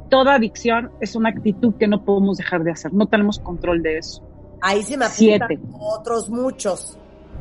Toda 0.09 0.35
adicción 0.35 0.91
es 1.01 1.15
una 1.15 1.29
actitud 1.29 1.75
que 1.75 1.87
no 1.87 2.03
podemos 2.03 2.37
dejar 2.37 2.63
de 2.63 2.71
hacer. 2.71 2.93
No 2.93 3.07
tenemos 3.07 3.39
control 3.39 3.81
de 3.81 3.97
eso. 3.97 4.23
Ahí 4.61 4.83
se 4.83 4.95
me 4.95 5.05
Siete. 5.07 5.59
otros 5.79 6.29
muchos. 6.29 6.97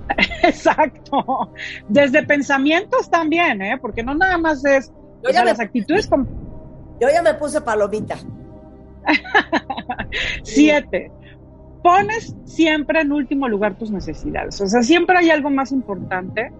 Exacto. 0.42 1.52
Desde 1.88 2.24
pensamientos 2.24 3.08
también, 3.08 3.62
¿eh? 3.62 3.78
Porque 3.80 4.02
no 4.02 4.14
nada 4.14 4.38
más 4.38 4.64
es 4.64 4.92
Yo 5.22 5.30
ya 5.30 5.44
las 5.44 5.60
actitudes. 5.60 6.08
Yo 7.00 7.08
ya 7.12 7.22
me 7.22 7.34
puse 7.34 7.60
palomita. 7.60 8.16
Siete 10.42 11.12
pones 11.82 12.36
siempre 12.44 13.00
en 13.00 13.12
último 13.12 13.48
lugar 13.48 13.76
tus 13.76 13.90
necesidades. 13.90 14.60
O 14.60 14.66
sea, 14.66 14.82
siempre 14.82 15.18
hay 15.18 15.30
algo 15.30 15.50
más 15.50 15.72
importante 15.72 16.52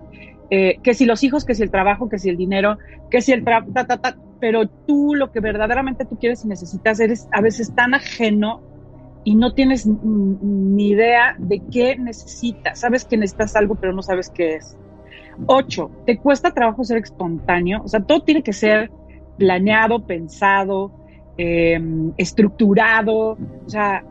eh, 0.51 0.78
que 0.82 0.94
si 0.94 1.05
los 1.06 1.22
hijos, 1.22 1.44
que 1.44 1.55
si 1.55 1.62
el 1.62 1.70
trabajo, 1.70 2.09
que 2.09 2.18
si 2.18 2.28
el 2.28 2.36
dinero, 2.36 2.78
que 3.10 3.20
si 3.20 3.32
el 3.32 3.44
trabajo, 3.44 3.70
pero 4.40 4.66
tú 4.68 5.14
lo 5.14 5.30
que 5.30 5.40
verdaderamente 5.40 6.05
tú 6.05 6.18
quieres 6.18 6.44
y 6.44 6.48
necesitas 6.48 6.98
eres 6.98 7.28
a 7.32 7.40
veces 7.40 7.74
tan 7.74 7.94
ajeno 7.94 8.60
y 9.22 9.34
no 9.36 9.52
tienes 9.52 9.86
ni 9.86 10.88
idea 10.88 11.36
de 11.38 11.62
qué 11.70 11.97
necesitas. 11.97 12.80
Sabes 12.80 13.05
que 13.05 13.16
necesitas 13.16 13.55
algo, 13.55 13.74
pero 13.74 13.92
no 13.92 14.02
sabes 14.02 14.30
qué 14.30 14.56
es. 14.56 14.76
Ocho, 15.47 15.90
te 16.06 16.18
cuesta 16.18 16.52
trabajo 16.52 16.84
ser 16.84 16.98
espontáneo. 16.98 17.82
O 17.84 17.88
sea, 17.88 18.01
todo 18.01 18.22
tiene 18.22 18.42
que 18.42 18.52
ser 18.52 18.90
planeado, 19.36 20.06
pensado, 20.06 20.90
eh, 21.36 21.80
estructurado. 22.16 23.36
O 23.66 23.68
sea, 23.68 24.05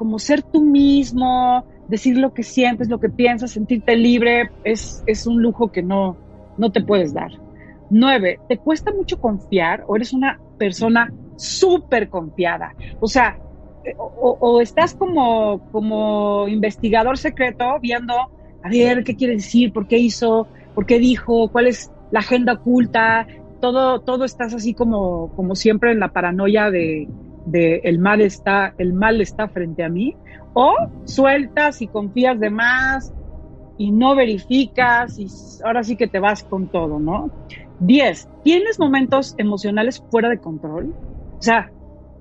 como 0.00 0.18
ser 0.18 0.40
tú 0.40 0.62
mismo, 0.62 1.62
decir 1.86 2.16
lo 2.16 2.32
que 2.32 2.42
sientes, 2.42 2.88
lo 2.88 2.98
que 2.98 3.10
piensas, 3.10 3.50
sentirte 3.50 3.96
libre, 3.96 4.50
es, 4.64 5.04
es 5.06 5.26
un 5.26 5.42
lujo 5.42 5.70
que 5.70 5.82
no, 5.82 6.16
no 6.56 6.72
te 6.72 6.82
puedes 6.82 7.12
dar. 7.12 7.30
Nueve, 7.90 8.40
¿te 8.48 8.56
cuesta 8.56 8.94
mucho 8.94 9.20
confiar 9.20 9.84
o 9.86 9.96
eres 9.96 10.14
una 10.14 10.40
persona 10.56 11.12
súper 11.36 12.08
confiada? 12.08 12.74
O 12.98 13.08
sea, 13.08 13.38
o, 13.98 14.62
estás 14.62 14.94
como, 14.94 15.70
como 15.70 16.48
investigador 16.48 17.18
secreto 17.18 17.78
viendo, 17.82 18.14
a 18.14 18.70
ver, 18.70 19.04
¿qué 19.04 19.14
quiere 19.16 19.34
decir? 19.34 19.70
¿Por 19.70 19.86
qué 19.86 19.98
hizo? 19.98 20.48
¿Por 20.74 20.86
qué 20.86 20.98
dijo? 20.98 21.48
¿Cuál 21.48 21.66
es 21.66 21.92
la 22.10 22.20
agenda 22.20 22.54
oculta? 22.54 23.26
Todo, 23.60 24.00
todo 24.00 24.24
estás 24.24 24.54
así 24.54 24.72
como, 24.72 25.30
como 25.36 25.54
siempre 25.54 25.92
en 25.92 26.00
la 26.00 26.08
paranoia 26.08 26.70
de, 26.70 27.06
de 27.50 27.80
el 27.84 27.98
mal 27.98 28.20
está, 28.20 28.74
el 28.78 28.92
mal 28.92 29.20
está 29.20 29.48
frente 29.48 29.82
a 29.84 29.88
mí, 29.88 30.16
o 30.54 30.74
sueltas 31.04 31.82
y 31.82 31.86
confías 31.88 32.38
de 32.38 32.50
más 32.50 33.12
y 33.78 33.92
no 33.92 34.14
verificas 34.14 35.18
y 35.18 35.26
ahora 35.64 35.82
sí 35.82 35.96
que 35.96 36.06
te 36.06 36.18
vas 36.18 36.44
con 36.44 36.68
todo, 36.68 36.98
¿no? 36.98 37.30
Diez, 37.78 38.28
¿tienes 38.44 38.78
momentos 38.78 39.34
emocionales 39.38 40.04
fuera 40.10 40.28
de 40.28 40.38
control? 40.38 40.94
O 41.38 41.42
sea, 41.42 41.70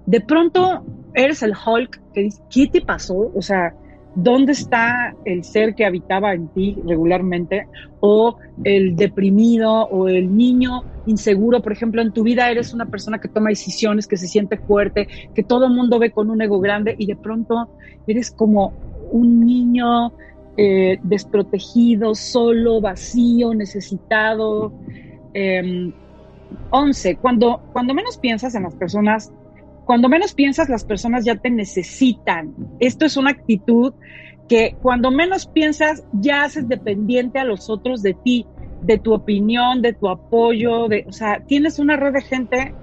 de 0.05 0.21
pronto 0.21 0.85
eres 1.13 1.43
el 1.43 1.53
Hulk 1.53 2.01
que 2.13 2.21
dice, 2.21 2.41
¿qué 2.49 2.67
te 2.67 2.81
pasó? 2.81 3.31
O 3.35 3.41
sea, 3.41 3.73
¿Dónde 4.15 4.53
está 4.53 5.15
el 5.23 5.43
ser 5.43 5.75
que 5.75 5.85
habitaba 5.85 6.33
en 6.33 6.47
ti 6.49 6.75
regularmente? 6.85 7.67
O 7.99 8.37
el 8.63 8.95
deprimido 8.95 9.83
o 9.87 10.07
el 10.07 10.35
niño 10.35 10.83
inseguro, 11.05 11.61
por 11.61 11.71
ejemplo, 11.71 12.01
en 12.01 12.11
tu 12.11 12.23
vida 12.23 12.49
eres 12.49 12.73
una 12.73 12.85
persona 12.85 13.19
que 13.19 13.27
toma 13.27 13.49
decisiones, 13.49 14.07
que 14.07 14.17
se 14.17 14.27
siente 14.27 14.57
fuerte, 14.57 15.07
que 15.33 15.43
todo 15.43 15.65
el 15.65 15.73
mundo 15.73 15.99
ve 15.99 16.11
con 16.11 16.29
un 16.29 16.41
ego 16.41 16.59
grande 16.59 16.95
y 16.97 17.05
de 17.05 17.15
pronto 17.15 17.69
eres 18.07 18.31
como 18.31 18.73
un 19.11 19.45
niño 19.45 20.11
eh, 20.57 20.99
desprotegido, 21.03 22.15
solo, 22.15 22.81
vacío, 22.81 23.53
necesitado. 23.53 24.73
Eh, 25.33 25.93
once, 26.71 27.15
cuando, 27.17 27.61
cuando 27.71 27.93
menos 27.93 28.17
piensas 28.17 28.55
en 28.55 28.63
las 28.63 28.75
personas 28.75 29.31
cuando 29.89 30.07
menos 30.07 30.35
piensas, 30.35 30.69
las 30.69 30.85
personas 30.85 31.25
ya 31.25 31.37
te 31.37 31.49
necesitan. 31.49 32.53
Esto 32.79 33.05
es 33.05 33.17
una 33.17 33.31
actitud 33.31 33.95
que 34.47 34.75
cuando 34.83 35.09
menos 35.09 35.47
piensas, 35.47 36.03
ya 36.13 36.43
haces 36.43 36.69
dependiente 36.69 37.39
a 37.39 37.43
los 37.43 37.71
otros 37.71 38.03
de 38.03 38.13
ti, 38.13 38.45
de 38.83 38.99
tu 38.99 39.15
opinión, 39.15 39.81
de 39.81 39.93
tu 39.93 40.07
apoyo, 40.07 40.87
de, 40.89 41.05
o 41.07 41.11
sea, 41.11 41.43
tienes 41.47 41.79
una 41.79 41.95
red 41.95 42.13
de 42.13 42.21
gente 42.21 42.75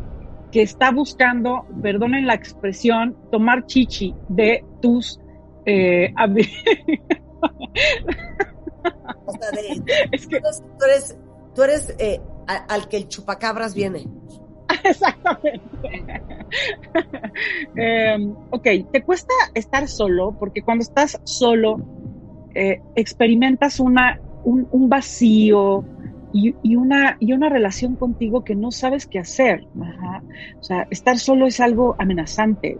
que 0.51 0.63
está 0.63 0.91
buscando, 0.91 1.65
perdonen 1.81 2.27
la 2.27 2.35
expresión, 2.35 3.17
tomar 3.31 3.67
chichi 3.67 4.13
de 4.29 4.65
tus 4.83 5.21
eh, 5.65 6.13
o 9.27 9.33
sea, 9.33 9.51
de, 9.53 9.85
es 10.11 10.27
que, 10.27 10.41
tú 10.41 10.85
eres, 10.85 11.17
tú 11.55 11.63
eres 11.63 11.95
eh, 12.01 12.21
al 12.49 12.89
que 12.89 12.97
el 12.97 13.07
chupacabras 13.07 13.77
viene. 13.77 14.09
Exactamente. 14.85 15.61
Em, 17.77 18.35
ok, 18.51 18.67
te 18.91 19.03
cuesta 19.03 19.35
estar 19.55 19.87
solo 19.89 20.35
porque 20.39 20.63
cuando 20.63 20.83
estás 20.83 21.21
solo 21.25 21.77
eh, 22.55 22.81
experimentas 22.95 23.81
una, 23.81 24.19
un, 24.45 24.89
vacío 24.89 25.85
y, 26.33 26.77
una, 26.77 27.17
y 27.21 27.33
una 27.33 27.51
relación 27.51 27.97
contigo 27.97 28.45
que 28.45 28.55
no 28.55 28.71
sabes 28.71 29.07
qué 29.07 29.19
hacer. 29.19 29.67
O 30.59 30.63
sea, 30.63 30.87
estar 30.91 31.19
solo 31.19 31.47
es 31.47 31.61
algo 31.61 31.97
amenazante. 31.99 32.79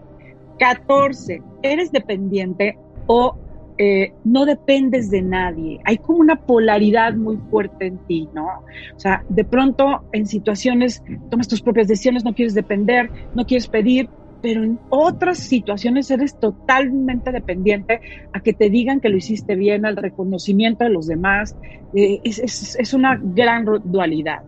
14. 0.57 1.43
Eres 1.61 1.91
dependiente 1.91 2.79
o 3.05 3.35
eh, 3.77 4.13
no 4.23 4.45
dependes 4.45 5.09
de 5.11 5.21
nadie. 5.21 5.79
Hay 5.85 5.97
como 5.97 6.19
una 6.19 6.35
polaridad 6.35 7.13
muy 7.13 7.37
fuerte 7.49 7.87
en 7.87 7.97
ti, 7.99 8.27
¿no? 8.33 8.47
O 8.95 8.99
sea, 8.99 9.23
de 9.29 9.43
pronto 9.43 10.03
en 10.13 10.25
situaciones 10.25 11.03
tomas 11.29 11.47
tus 11.47 11.61
propias 11.61 11.87
decisiones, 11.87 12.25
no 12.25 12.33
quieres 12.33 12.55
depender, 12.55 13.09
no 13.35 13.45
quieres 13.45 13.67
pedir, 13.67 14.09
pero 14.41 14.63
en 14.63 14.79
otras 14.89 15.39
situaciones 15.39 16.09
eres 16.11 16.39
totalmente 16.39 17.31
dependiente 17.31 18.01
a 18.33 18.39
que 18.39 18.53
te 18.53 18.69
digan 18.69 18.99
que 18.99 19.09
lo 19.09 19.17
hiciste 19.17 19.55
bien, 19.55 19.85
al 19.85 19.95
reconocimiento 19.95 20.83
de 20.83 20.89
los 20.89 21.07
demás. 21.07 21.55
Eh, 21.93 22.19
es, 22.23 22.93
una 22.93 23.19
gran 23.21 23.65
dualidad. 23.83 24.43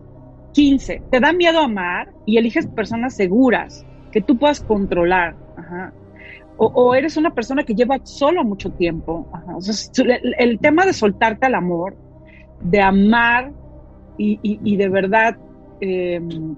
15. 0.53 1.03
Te 1.11 1.19
da 1.19 1.33
miedo 1.33 1.59
amar 1.59 2.11
y 2.25 2.37
eliges 2.37 2.67
personas 2.67 3.15
seguras 3.15 3.85
que 4.11 4.21
tú 4.21 4.37
puedas 4.37 4.61
controlar. 4.61 5.35
Ajá. 5.55 5.93
O, 6.61 6.93
eres 6.93 7.15
una 7.15 7.33
persona 7.33 7.63
que 7.63 7.73
lleva 7.73 7.99
solo 8.03 8.43
mucho 8.43 8.71
tiempo. 8.71 9.31
el, 10.37 10.59
tema 10.59 10.85
de 10.85 10.91
soltarte 10.91 11.45
al 11.45 11.55
amor, 11.55 11.95
de 12.61 12.81
amar 12.81 13.53
y, 14.17 14.75
de 14.75 14.89
verdad 14.89 15.37
em, 15.79 16.57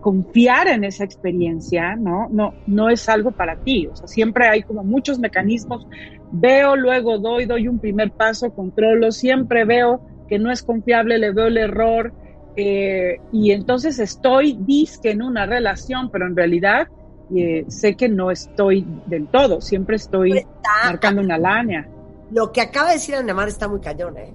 confiar 0.00 0.68
en 0.68 0.84
esa 0.84 1.04
experiencia, 1.04 1.96
¿no? 1.96 2.28
No, 2.30 2.54
no 2.66 2.88
es 2.88 3.10
algo 3.10 3.30
para 3.30 3.56
ti. 3.56 3.86
O 3.88 3.94
sea, 3.94 4.06
siempre 4.06 4.48
hay 4.48 4.62
como 4.62 4.82
muchos 4.82 5.18
mecanismos. 5.18 5.86
Veo, 6.32 6.74
luego 6.74 7.18
doy, 7.18 7.44
doy 7.44 7.68
un 7.68 7.78
primer 7.78 8.12
paso, 8.12 8.54
controlo, 8.54 9.12
siempre 9.12 9.66
veo 9.66 10.00
que 10.28 10.38
no 10.38 10.50
es 10.50 10.62
confiable, 10.62 11.18
le 11.18 11.32
veo 11.32 11.48
el 11.48 11.58
error. 11.58 12.14
Eh, 12.56 13.18
y 13.32 13.50
entonces 13.50 13.98
estoy 13.98 14.56
disque 14.60 15.10
en 15.10 15.22
una 15.22 15.44
relación, 15.44 16.10
pero 16.10 16.26
en 16.26 16.36
realidad 16.36 16.88
eh, 17.34 17.64
sé 17.68 17.96
que 17.96 18.08
no 18.08 18.30
estoy 18.30 18.86
del 19.06 19.26
todo, 19.28 19.60
siempre 19.60 19.96
estoy 19.96 20.46
marcando 20.84 21.22
una 21.22 21.38
lánea. 21.38 21.88
Lo 22.30 22.52
que 22.52 22.60
acaba 22.60 22.88
de 22.88 22.94
decir 22.94 23.14
Anemar 23.14 23.48
está 23.48 23.68
muy 23.68 23.80
cañón, 23.80 24.16
¿eh? 24.16 24.34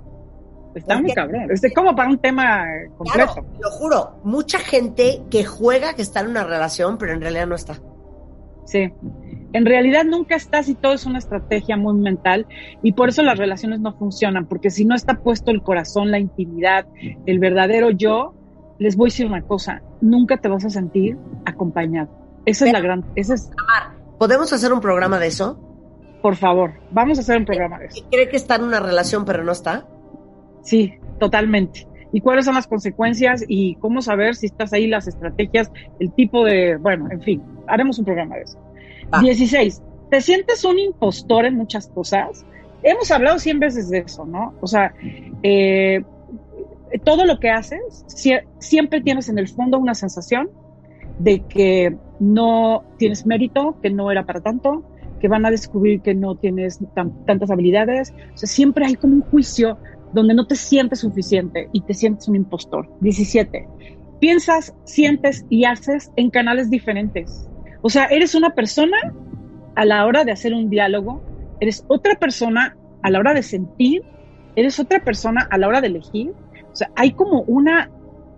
Está 0.76 1.02
muy 1.02 1.12
cabrón. 1.14 1.52
Es 1.52 1.62
como 1.76 1.96
para 1.96 2.10
un 2.10 2.18
tema 2.18 2.66
completo. 2.98 3.34
Claro, 3.34 3.48
lo 3.60 3.70
juro. 3.72 4.12
Mucha 4.24 4.60
gente 4.60 5.22
que 5.30 5.44
juega 5.44 5.94
que 5.94 6.02
está 6.02 6.22
en 6.22 6.30
una 6.30 6.46
relación, 6.46 6.98
pero 6.98 7.14
en 7.14 7.22
realidad 7.22 7.48
no 7.48 7.56
está. 7.56 7.82
Sí. 8.66 8.94
En 9.54 9.66
realidad 9.66 10.06
nunca 10.06 10.36
estás 10.36 10.70
y 10.70 10.76
todo 10.76 10.94
es 10.94 11.06
una 11.06 11.20
estrategia 11.20 11.76
muy 11.76 11.94
mental 11.96 12.48
y 12.82 12.94
por 12.94 13.10
eso 13.10 13.22
las 13.22 13.38
relaciones 13.38 13.82
no 13.82 13.94
funcionan, 13.94 14.46
porque 14.46 14.70
si 14.70 14.86
no 14.86 14.96
está 14.96 15.16
puesto 15.16 15.52
el 15.52 15.62
corazón, 15.62 16.10
la 16.10 16.20
intimidad, 16.20 16.86
el 17.26 17.40
verdadero 17.40 17.90
yo, 17.90 18.34
les 18.80 18.96
voy 18.96 19.08
a 19.08 19.12
decir 19.12 19.26
una 19.26 19.42
cosa, 19.42 19.82
nunca 20.00 20.38
te 20.38 20.48
vas 20.48 20.64
a 20.64 20.70
sentir 20.70 21.18
acompañado. 21.46 22.21
Esa 22.46 22.66
es 22.66 22.74
la 22.74 22.82
gran... 22.82 23.06
Esa 23.16 23.36
es... 23.36 23.50
¿Podemos 24.18 24.54
hacer 24.54 24.72
un 24.72 24.82
programa 24.82 25.20
de 25.20 25.28
eso? 25.28 25.60
Por 26.22 26.36
favor, 26.36 26.74
vamos 26.92 27.18
a 27.18 27.22
hacer 27.22 27.38
un 27.38 27.46
programa 27.46 27.80
de 27.80 27.88
eso. 27.88 28.06
¿Cree 28.12 28.30
que 28.30 28.38
está 28.38 28.56
en 28.56 28.64
una 28.64 28.80
relación 28.80 29.26
pero 29.26 29.44
no 29.44 29.52
está? 29.52 29.88
Sí, 30.62 30.94
totalmente. 31.20 31.88
¿Y 32.14 32.22
cuáles 32.22 32.46
son 32.46 32.56
las 32.56 32.68
consecuencias 32.68 33.44
y 33.48 33.76
cómo 33.76 34.02
saber 34.02 34.36
si 34.36 34.48
estás 34.48 34.74
ahí, 34.74 34.86
las 34.88 35.08
estrategias, 35.08 35.72
el 36.00 36.12
tipo 36.14 36.44
de, 36.44 36.76
bueno, 36.76 37.08
en 37.10 37.22
fin, 37.22 37.44
haremos 37.68 37.98
un 38.00 38.06
programa 38.06 38.36
de 38.36 38.44
eso. 38.44 38.60
16. 39.22 39.82
¿Te 40.10 40.22
sientes 40.22 40.64
un 40.66 40.78
impostor 40.78 41.46
en 41.46 41.56
muchas 41.56 41.88
cosas? 41.88 42.46
Hemos 42.84 43.12
hablado 43.12 43.40
cien 43.40 43.60
veces 43.60 43.90
de 43.90 44.00
eso, 44.00 44.26
¿no? 44.26 44.54
O 44.62 44.68
sea, 44.68 44.94
eh, 45.42 46.04
todo 47.04 47.26
lo 47.26 47.40
que 47.40 47.50
haces, 47.50 48.06
siempre 48.60 49.02
tienes 49.02 49.30
en 49.30 49.38
el 49.38 49.48
fondo 49.48 49.80
una 49.80 49.94
sensación 49.94 50.50
de 51.24 51.42
que 51.42 51.96
no 52.20 52.84
tienes 52.98 53.26
mérito, 53.26 53.76
que 53.82 53.90
no 53.90 54.12
era 54.12 54.26
para 54.26 54.42
tanto, 54.42 54.84
que 55.20 55.28
van 55.28 55.46
a 55.46 55.52
descubrir 55.52 56.02
que 56.02 56.16
no 56.16 56.36
tienes 56.36 56.80
tantas 57.26 57.52
habilidades. 57.52 58.14
O 58.34 58.38
sea, 58.38 58.50
siempre 58.50 58.86
hay 58.86 58.96
como 58.96 59.16
un 59.16 59.22
juicio 59.22 59.78
donde 60.14 60.34
no 60.34 60.48
te 60.48 60.56
sientes 60.56 61.00
suficiente 61.00 61.70
y 61.72 61.82
te 61.82 61.94
sientes 61.94 62.28
un 62.28 62.36
impostor. 62.36 62.90
17. 63.02 63.68
Piensas, 64.20 64.76
sientes 64.84 65.46
y 65.50 65.66
haces 65.66 66.12
en 66.16 66.30
canales 66.32 66.70
diferentes. 66.70 67.48
O 67.82 67.90
sea, 67.90 68.06
eres 68.06 68.36
una 68.36 68.52
persona 68.52 68.98
a 69.76 69.86
la 69.86 70.06
hora 70.06 70.24
de 70.24 70.32
hacer 70.32 70.54
un 70.54 70.70
diálogo, 70.70 71.22
eres 71.60 71.86
otra 71.88 72.16
persona 72.16 72.76
a 73.04 73.10
la 73.10 73.20
hora 73.20 73.34
de 73.34 73.44
sentir, 73.44 74.04
eres 74.56 74.80
otra 74.80 75.04
persona 75.04 75.48
a 75.50 75.58
la 75.58 75.68
hora 75.68 75.82
de 75.82 75.88
elegir. 75.88 76.34
O 76.72 76.76
sea, 76.76 76.92
hay 76.96 77.12
como 77.12 77.42
una, 77.44 77.90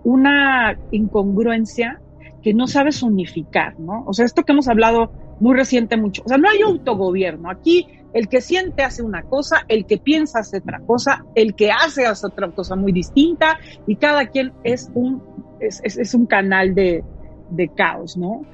una 0.04 0.78
incongruencia 0.92 2.02
que 2.44 2.54
no 2.54 2.68
sabes 2.68 3.02
unificar, 3.02 3.80
¿no? 3.80 4.04
O 4.06 4.14
sea, 4.14 4.26
esto 4.26 4.44
que 4.44 4.52
hemos 4.52 4.68
hablado 4.68 5.12
muy 5.40 5.56
reciente 5.56 5.98
mucho, 5.98 6.22
o 6.26 6.28
sea, 6.28 6.38
no 6.38 6.50
hay 6.50 6.62
autogobierno. 6.62 7.50
Aquí 7.50 7.88
el 8.14 8.28
que 8.28 8.42
siente 8.42 8.84
hace 8.84 9.02
una 9.02 9.24
cosa, 9.24 9.66
el 9.68 9.86
que 9.86 9.98
piensa 9.98 10.40
hace 10.40 10.58
otra 10.58 10.80
cosa, 10.82 11.26
el 11.36 11.56
que 11.56 11.72
hace 11.72 12.06
hace 12.06 12.28
otra 12.28 12.52
cosa 12.52 12.76
muy 12.76 12.92
distinta 12.92 13.58
y 13.88 13.96
cada 13.96 14.28
quien 14.28 14.54
es 14.64 14.92
un, 14.94 15.22
es, 15.60 16.14
un 16.14 16.26
canal 16.28 16.76
de, 16.76 17.04
caos, 17.76 18.18
¿no? 18.18 18.46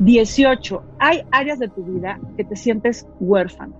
18. 0.00 0.82
Hay 0.98 1.22
áreas 1.30 1.58
de 1.58 1.68
tu 1.68 1.84
vida 1.84 2.18
que 2.36 2.44
te 2.44 2.56
sientes 2.56 3.06
huérfano. 3.20 3.74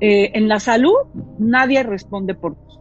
Eh, 0.00 0.32
en 0.34 0.48
la 0.48 0.60
salud, 0.60 0.96
nadie 1.38 1.82
responde 1.82 2.34
por 2.34 2.54
ti. 2.54 2.74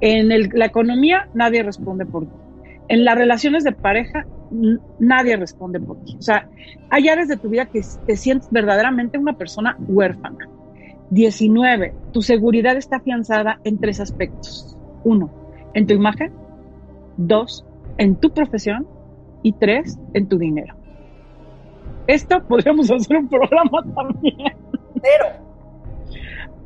En 0.00 0.28
la 0.28 0.66
economía, 0.66 1.28
nadie 1.32 1.62
responde 1.62 2.04
por 2.04 2.26
ti. 2.26 2.32
En 2.88 3.04
las 3.04 3.16
relaciones 3.16 3.64
de 3.64 3.72
pareja, 3.72 4.26
nadie 4.98 5.36
responde 5.36 5.80
por 5.80 6.02
ti. 6.04 6.16
O 6.18 6.22
sea, 6.22 6.48
hay 6.90 7.08
áreas 7.08 7.28
de 7.28 7.36
tu 7.36 7.48
vida 7.48 7.66
que 7.66 7.80
te 8.06 8.16
sientes 8.16 8.48
verdaderamente 8.50 9.18
una 9.18 9.34
persona 9.34 9.76
huérfana. 9.86 10.48
19. 11.10 11.94
Tu 12.12 12.22
seguridad 12.22 12.76
está 12.76 12.96
afianzada 12.96 13.60
en 13.64 13.78
tres 13.78 14.00
aspectos. 14.00 14.76
Uno, 15.04 15.30
en 15.74 15.86
tu 15.86 15.94
imagen. 15.94 16.32
Dos, 17.16 17.64
en 17.98 18.16
tu 18.16 18.30
profesión. 18.30 18.86
Y 19.42 19.52
tres, 19.52 19.98
en 20.14 20.28
tu 20.28 20.38
dinero. 20.38 20.74
Esto 22.06 22.42
podríamos 22.46 22.90
hacer 22.90 23.16
un 23.16 23.28
programa 23.28 23.84
también. 23.94 24.56
Pero, 24.94 25.46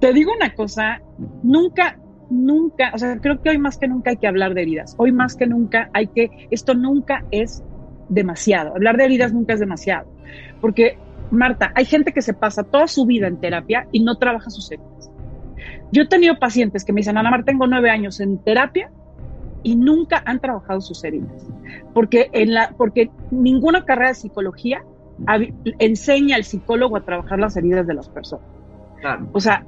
te 0.00 0.12
digo 0.12 0.32
una 0.34 0.54
cosa, 0.54 1.00
nunca, 1.42 1.98
nunca, 2.30 2.90
o 2.94 2.98
sea, 2.98 3.18
creo 3.20 3.40
que 3.40 3.50
hoy 3.50 3.58
más 3.58 3.78
que 3.78 3.88
nunca 3.88 4.10
hay 4.10 4.16
que 4.16 4.26
hablar 4.26 4.54
de 4.54 4.62
heridas. 4.62 4.94
Hoy 4.98 5.12
más 5.12 5.36
que 5.36 5.46
nunca 5.46 5.90
hay 5.92 6.08
que, 6.08 6.48
esto 6.50 6.74
nunca 6.74 7.24
es 7.30 7.62
demasiado. 8.10 8.74
Hablar 8.74 8.98
de 8.98 9.06
heridas 9.06 9.32
nunca 9.32 9.54
es 9.54 9.60
demasiado. 9.60 10.06
Porque 10.60 10.98
Marta, 11.30 11.72
hay 11.74 11.84
gente 11.84 12.12
que 12.12 12.22
se 12.22 12.34
pasa 12.34 12.64
toda 12.64 12.86
su 12.86 13.06
vida 13.06 13.26
en 13.28 13.38
terapia 13.38 13.86
y 13.92 14.02
no 14.02 14.18
trabaja 14.18 14.50
sus 14.50 14.70
heridas. 14.70 15.10
Yo 15.92 16.02
he 16.02 16.06
tenido 16.06 16.38
pacientes 16.38 16.84
que 16.84 16.92
me 16.92 17.00
dicen, 17.00 17.16
Ana 17.16 17.30
Marta, 17.30 17.46
tengo 17.46 17.66
nueve 17.66 17.90
años 17.90 18.20
en 18.20 18.38
terapia 18.38 18.90
y 19.62 19.76
nunca 19.76 20.22
han 20.24 20.40
trabajado 20.40 20.80
sus 20.80 21.02
heridas. 21.04 21.46
Porque, 21.94 22.30
en 22.32 22.54
la, 22.54 22.74
porque 22.76 23.10
ninguna 23.30 23.84
carrera 23.84 24.08
de 24.08 24.14
psicología 24.14 24.82
enseña 25.78 26.36
al 26.36 26.44
psicólogo 26.44 26.96
a 26.96 27.04
trabajar 27.04 27.38
las 27.38 27.56
heridas 27.56 27.86
de 27.86 27.94
las 27.94 28.08
personas. 28.08 28.46
O 29.32 29.40
sea, 29.40 29.64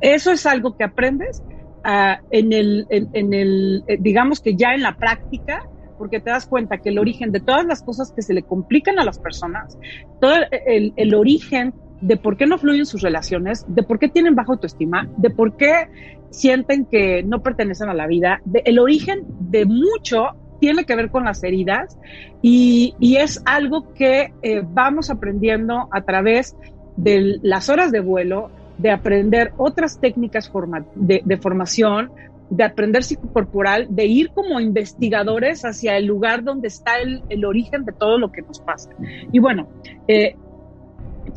eso 0.00 0.30
es 0.30 0.46
algo 0.46 0.76
que 0.76 0.84
aprendes 0.84 1.42
ah, 1.84 2.20
en, 2.30 2.52
el, 2.52 2.86
en, 2.90 3.34
el, 3.34 3.84
eh, 3.86 3.98
digamos 4.00 4.40
que 4.40 4.56
ya 4.56 4.74
en 4.74 4.82
la 4.82 4.96
práctica, 4.96 5.68
porque 6.00 6.18
te 6.18 6.30
das 6.30 6.46
cuenta 6.46 6.78
que 6.78 6.88
el 6.88 6.98
origen 6.98 7.30
de 7.30 7.40
todas 7.40 7.66
las 7.66 7.82
cosas 7.82 8.10
que 8.10 8.22
se 8.22 8.32
le 8.32 8.42
complican 8.42 8.98
a 8.98 9.04
las 9.04 9.18
personas, 9.18 9.76
todo 10.18 10.32
el, 10.50 11.14
origen 11.14 11.74
de 12.00 12.16
por 12.16 12.38
qué 12.38 12.46
no 12.46 12.56
fluyen 12.56 12.86
sus 12.86 13.02
relaciones, 13.02 13.66
de 13.68 13.82
por 13.82 13.98
qué 13.98 14.08
tienen 14.08 14.34
baja 14.34 14.52
autoestima, 14.52 15.10
de 15.18 15.28
por 15.28 15.58
qué 15.58 15.90
sienten 16.30 16.86
que 16.86 17.22
no 17.22 17.42
pertenecen 17.42 17.90
a 17.90 17.94
la 17.94 18.06
vida, 18.06 18.40
el 18.64 18.78
origen 18.78 19.26
de 19.40 19.66
mucho 19.66 20.30
tiene 20.58 20.86
que 20.86 20.96
ver 20.96 21.10
con 21.10 21.24
las 21.24 21.44
heridas 21.44 21.98
y, 22.40 22.94
es 23.18 23.42
algo 23.44 23.92
que 23.92 24.32
eh, 24.40 24.62
vamos 24.64 25.10
aprendiendo 25.10 25.90
a 25.92 26.00
través 26.00 26.56
de 26.96 27.40
las 27.42 27.68
horas 27.68 27.92
de 27.92 28.00
vuelo, 28.00 28.50
de 28.78 28.90
aprender 28.90 29.52
otras 29.58 30.00
técnicas 30.00 30.50
de, 30.94 31.20
de, 31.22 31.36
formación, 31.36 32.10
de 32.50 32.64
aprender 32.64 33.04
psicocorporal, 33.04 33.86
de 33.88 34.06
ir 34.06 34.30
como 34.30 34.60
investigadores 34.60 35.64
hacia 35.64 35.96
el 35.96 36.06
lugar 36.06 36.42
donde 36.42 36.68
está 36.68 36.98
el, 36.98 37.44
origen 37.44 37.84
de 37.84 37.92
todo 37.92 38.18
lo 38.18 38.30
que 38.30 38.42
nos 38.42 38.60
pasa. 38.60 38.90
Y 39.32 39.38
bueno, 39.38 39.68
eh, 40.08 40.36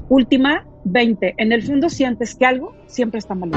última, 0.09 0.65
20. 0.83 1.35
En 1.37 1.51
el 1.51 1.63
fondo 1.63 1.89
sientes 1.89 2.35
que 2.35 2.45
algo 2.45 2.75
siempre 2.87 3.19
está 3.19 3.35
mal. 3.35 3.51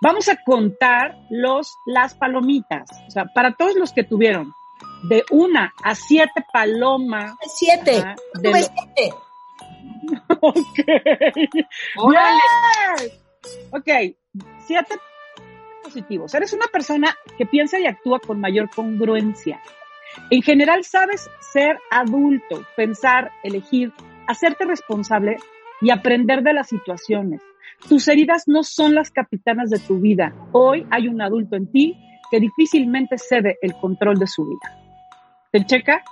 Vamos 0.00 0.28
a 0.28 0.36
contar 0.44 1.16
los, 1.30 1.78
las 1.84 2.14
palomitas. 2.14 2.88
O 3.06 3.10
sea, 3.10 3.26
para 3.26 3.52
todos 3.52 3.76
los 3.76 3.92
que 3.92 4.02
tuvieron 4.02 4.54
de 5.04 5.24
una 5.30 5.72
a 5.82 5.94
siete 5.94 6.44
palomas. 6.52 7.34
Siete. 7.46 8.04
de 8.40 8.52
siete. 8.52 9.14
ok. 10.40 10.80
Ok. 13.70 13.88
Siete 14.66 14.94
positivos. 15.82 16.34
Eres 16.34 16.52
una 16.52 16.66
persona 16.66 17.14
que 17.36 17.46
piensa 17.46 17.78
y 17.78 17.86
actúa 17.86 18.20
con 18.20 18.40
mayor 18.40 18.70
congruencia. 18.70 19.60
En 20.30 20.42
general 20.42 20.84
sabes 20.84 21.30
ser 21.40 21.78
adulto, 21.90 22.64
pensar, 22.76 23.30
elegir, 23.42 23.92
hacerte 24.26 24.64
responsable 24.64 25.36
y 25.80 25.90
aprender 25.90 26.42
de 26.42 26.54
las 26.54 26.68
situaciones. 26.68 27.40
Tus 27.88 28.06
heridas 28.08 28.44
no 28.46 28.62
son 28.62 28.94
las 28.94 29.10
capitanas 29.10 29.70
de 29.70 29.78
tu 29.78 29.98
vida. 29.98 30.34
Hoy 30.52 30.86
hay 30.90 31.08
un 31.08 31.20
adulto 31.20 31.56
en 31.56 31.70
ti 31.70 31.96
que 32.30 32.40
difícilmente 32.40 33.18
cede 33.18 33.58
el 33.60 33.74
control 33.74 34.18
de 34.18 34.26
su 34.26 34.46
vida. 34.46 34.78
¿Te 35.50 35.64
checa? 35.66 36.02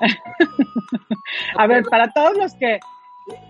a 1.58 1.66
ver, 1.66 1.84
para 1.84 2.12
todos 2.12 2.36
los 2.36 2.54
que... 2.54 2.80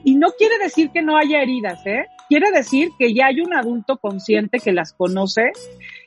Y 0.05 0.15
no 0.15 0.29
quiere 0.39 0.59
decir 0.59 0.91
que 0.93 1.03
no 1.03 1.17
haya 1.17 1.43
heridas, 1.43 1.85
¿eh? 1.85 2.07
Quiere 2.29 2.53
decir 2.53 2.91
que 2.99 3.13
ya 3.13 3.27
hay 3.27 3.41
un 3.41 3.53
adulto 3.55 3.97
consciente 3.97 4.61
que 4.61 4.73
las 4.73 4.93
conoce 4.93 5.51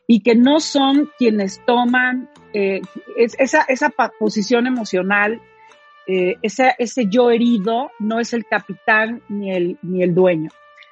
y 0.08 0.22
que 0.22 0.36
no 0.36 0.62
son 0.62 1.12
quienes 1.18 1.62
toman 1.66 2.30
eh, 2.54 2.82
esa, 3.18 3.64
esa 3.64 3.90
posición 4.20 4.68
emocional 4.68 5.42
eh, 6.10 6.38
ese, 6.42 6.74
ese 6.80 7.08
yo 7.10 7.32
herido 7.32 7.92
no 8.00 8.22
es 8.22 8.32
el 8.32 8.46
capitán 8.46 9.22
ni 9.28 9.52
el, 9.52 9.78
ni 9.82 10.04
el 10.04 10.16
dueño. 10.16 10.50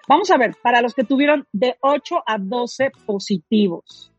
Vamos 0.10 0.30
a 0.30 0.38
ver, 0.38 0.56
para 0.62 0.82
los 0.82 0.94
que 0.94 1.06
tuvieron 1.06 1.48
de 1.54 1.78
8 1.80 2.24
a 2.28 2.38
12 2.38 2.92
positivos, 3.06 4.12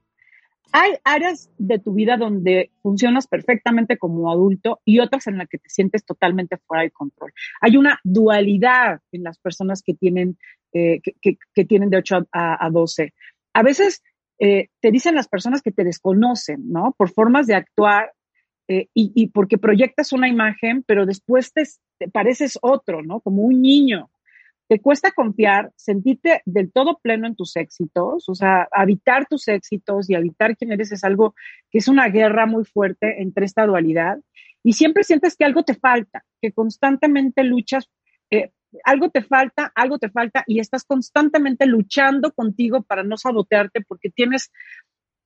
hay 0.72 0.92
áreas 1.04 1.50
de 1.58 1.78
tu 1.78 1.94
vida 1.94 2.16
donde 2.16 2.70
funcionas 2.82 3.26
perfectamente 3.26 3.96
como 3.96 4.30
adulto 4.30 4.80
y 4.84 5.00
otras 5.00 5.26
en 5.26 5.38
las 5.38 5.48
que 5.48 5.58
te 5.58 5.68
sientes 5.68 6.04
totalmente 6.04 6.56
fuera 6.58 6.82
de 6.82 6.90
control. 6.90 7.32
Hay 7.60 7.76
una 7.76 7.98
dualidad 8.04 9.00
en 9.12 9.22
las 9.22 9.38
personas 9.38 9.82
que 9.82 9.94
tienen, 9.94 10.38
eh, 10.72 11.00
que, 11.02 11.64
tienen 11.64 11.90
de 11.90 11.98
8 11.98 12.28
a, 12.32 12.70
12. 12.70 13.14
A 13.54 13.62
veces 13.62 14.02
eh, 14.38 14.68
te 14.80 14.90
dicen 14.90 15.14
las 15.14 15.28
personas 15.28 15.62
que 15.62 15.72
te 15.72 15.84
desconocen, 15.84 16.70
¿no? 16.70 16.94
Por 16.98 17.10
formas 17.10 17.46
de 17.46 17.54
actuar 17.54 18.12
eh, 18.68 18.88
y, 18.92 19.28
porque 19.28 19.58
proyectas 19.58 20.12
una 20.12 20.28
imagen, 20.28 20.82
pero 20.86 21.06
después 21.06 21.52
te 21.52 22.08
pareces 22.12 22.58
otro, 22.60 23.02
¿no? 23.02 23.20
Como 23.20 23.42
un 23.42 23.62
niño 23.62 24.10
te 24.68 24.80
cuesta 24.80 25.12
confiar, 25.12 25.72
sentirte 25.76 26.42
del 26.44 26.72
todo 26.72 26.98
pleno 27.00 27.26
en 27.26 27.36
tus 27.36 27.56
éxitos, 27.56 28.28
o 28.28 28.34
sea, 28.34 28.68
habitar 28.72 29.26
tus 29.26 29.46
éxitos 29.48 30.10
y 30.10 30.14
habitar 30.14 30.56
quién 30.56 30.72
eres 30.72 30.90
es 30.92 31.04
algo 31.04 31.34
que 31.70 31.78
es 31.78 31.88
una 31.88 32.08
guerra 32.08 32.46
muy 32.46 32.64
fuerte 32.64 33.22
entre 33.22 33.44
esta 33.46 33.64
dualidad. 33.66 34.18
Y 34.64 34.72
siempre 34.72 35.04
sientes 35.04 35.36
que 35.36 35.44
algo 35.44 35.62
te 35.62 35.74
falta, 35.74 36.24
que 36.42 36.52
constantemente 36.52 37.44
luchas, 37.44 37.88
eh, 38.30 38.50
algo 38.84 39.10
te 39.10 39.22
falta, 39.22 39.70
algo 39.74 39.98
te 39.98 40.10
falta 40.10 40.42
y 40.48 40.58
estás 40.58 40.84
constantemente 40.84 41.66
luchando 41.66 42.32
contigo 42.32 42.82
para 42.82 43.04
no 43.04 43.16
sabotearte 43.16 43.82
porque 43.82 44.10
tienes, 44.10 44.50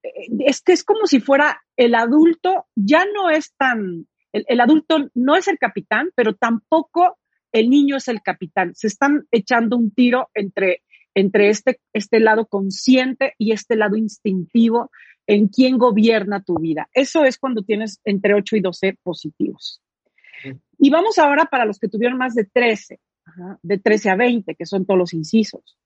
eh, 0.02 0.10
es 0.40 0.60
que 0.60 0.72
es 0.72 0.84
como 0.84 1.06
si 1.06 1.20
fuera 1.20 1.62
el 1.76 1.94
adulto, 1.94 2.66
ya 2.76 3.06
no 3.06 3.30
es 3.30 3.54
tan, 3.56 4.06
el 4.32 4.60
adulto 4.60 5.08
no 5.14 5.36
es 5.36 5.48
el 5.48 5.58
capitán, 5.58 6.10
pero 6.14 6.34
tampoco 6.34 7.16
el 7.52 7.70
niño 7.70 7.96
es 7.96 8.08
el 8.08 8.22
capitán. 8.22 8.74
Se 8.74 8.86
están 8.86 9.26
echando 9.30 9.76
un 9.76 9.90
tiro 9.92 10.28
entre, 10.34 10.82
entre 11.14 11.48
este, 11.48 11.80
este 11.92 12.20
lado 12.20 12.46
consciente 12.46 13.34
y 13.38 13.52
este 13.52 13.76
lado 13.76 13.96
instintivo 13.96 14.90
en 15.26 15.48
quién 15.48 15.78
gobierna 15.78 16.42
tu 16.42 16.58
vida. 16.58 16.88
Eso 16.92 17.24
es 17.24 17.38
cuando 17.38 17.62
tienes 17.62 18.00
entre 18.04 18.34
8 18.34 18.56
y 18.56 18.60
12 18.60 18.98
positivos. 19.02 19.80
Y 20.78 20.90
vamos 20.90 21.18
ahora 21.18 21.44
para 21.44 21.66
los 21.66 21.78
que 21.78 21.88
tuvieron 21.88 22.18
más 22.18 22.34
de 22.34 22.44
13, 22.44 22.98
de 23.62 23.78
13 23.78 24.10
a 24.10 24.16
20, 24.16 24.54
que 24.54 24.66
son 24.66 24.86
todos 24.86 24.98
los 24.98 25.12
incisos. 25.12 25.78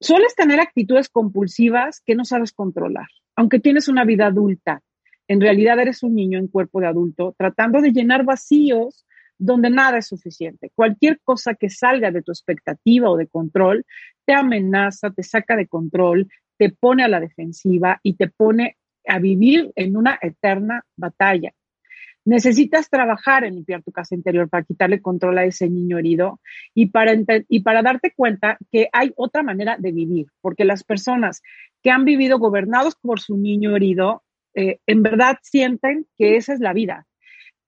Sueles 0.00 0.34
tener 0.34 0.60
actitudes 0.60 1.08
compulsivas 1.08 2.02
que 2.04 2.14
no 2.14 2.24
sabes 2.24 2.52
controlar, 2.52 3.08
aunque 3.36 3.58
tienes 3.58 3.88
una 3.88 4.04
vida 4.04 4.26
adulta. 4.26 4.82
En 5.28 5.40
realidad 5.40 5.80
eres 5.80 6.02
un 6.02 6.14
niño 6.14 6.38
en 6.38 6.48
cuerpo 6.48 6.80
de 6.80 6.88
adulto 6.88 7.34
tratando 7.38 7.80
de 7.80 7.90
llenar 7.90 8.24
vacíos 8.24 9.06
donde 9.38 9.70
nada 9.70 9.98
es 9.98 10.06
suficiente. 10.06 10.70
Cualquier 10.74 11.20
cosa 11.22 11.54
que 11.54 11.70
salga 11.70 12.10
de 12.10 12.22
tu 12.22 12.32
expectativa 12.32 13.10
o 13.10 13.16
de 13.16 13.26
control 13.26 13.84
te 14.24 14.32
amenaza, 14.32 15.10
te 15.10 15.22
saca 15.22 15.56
de 15.56 15.66
control, 15.66 16.28
te 16.56 16.70
pone 16.70 17.04
a 17.04 17.08
la 17.08 17.20
defensiva 17.20 18.00
y 18.02 18.14
te 18.14 18.28
pone 18.28 18.76
a 19.06 19.18
vivir 19.18 19.72
en 19.76 19.96
una 19.96 20.18
eterna 20.20 20.84
batalla. 20.96 21.52
Necesitas 22.26 22.88
trabajar 22.88 23.44
en 23.44 23.54
limpiar 23.54 23.82
tu 23.82 23.92
casa 23.92 24.14
interior 24.14 24.48
para 24.48 24.64
quitarle 24.64 25.02
control 25.02 25.36
a 25.36 25.44
ese 25.44 25.68
niño 25.68 25.98
herido 25.98 26.40
y 26.72 26.86
para, 26.86 27.12
y 27.48 27.60
para 27.60 27.82
darte 27.82 28.14
cuenta 28.16 28.56
que 28.72 28.88
hay 28.92 29.12
otra 29.16 29.42
manera 29.42 29.76
de 29.78 29.92
vivir, 29.92 30.28
porque 30.40 30.64
las 30.64 30.84
personas 30.84 31.42
que 31.82 31.90
han 31.90 32.06
vivido 32.06 32.38
gobernados 32.38 32.96
por 32.96 33.20
su 33.20 33.36
niño 33.36 33.76
herido, 33.76 34.22
eh, 34.54 34.78
en 34.86 35.02
verdad 35.02 35.36
sienten 35.42 36.06
que 36.16 36.36
esa 36.36 36.54
es 36.54 36.60
la 36.60 36.72
vida, 36.72 37.06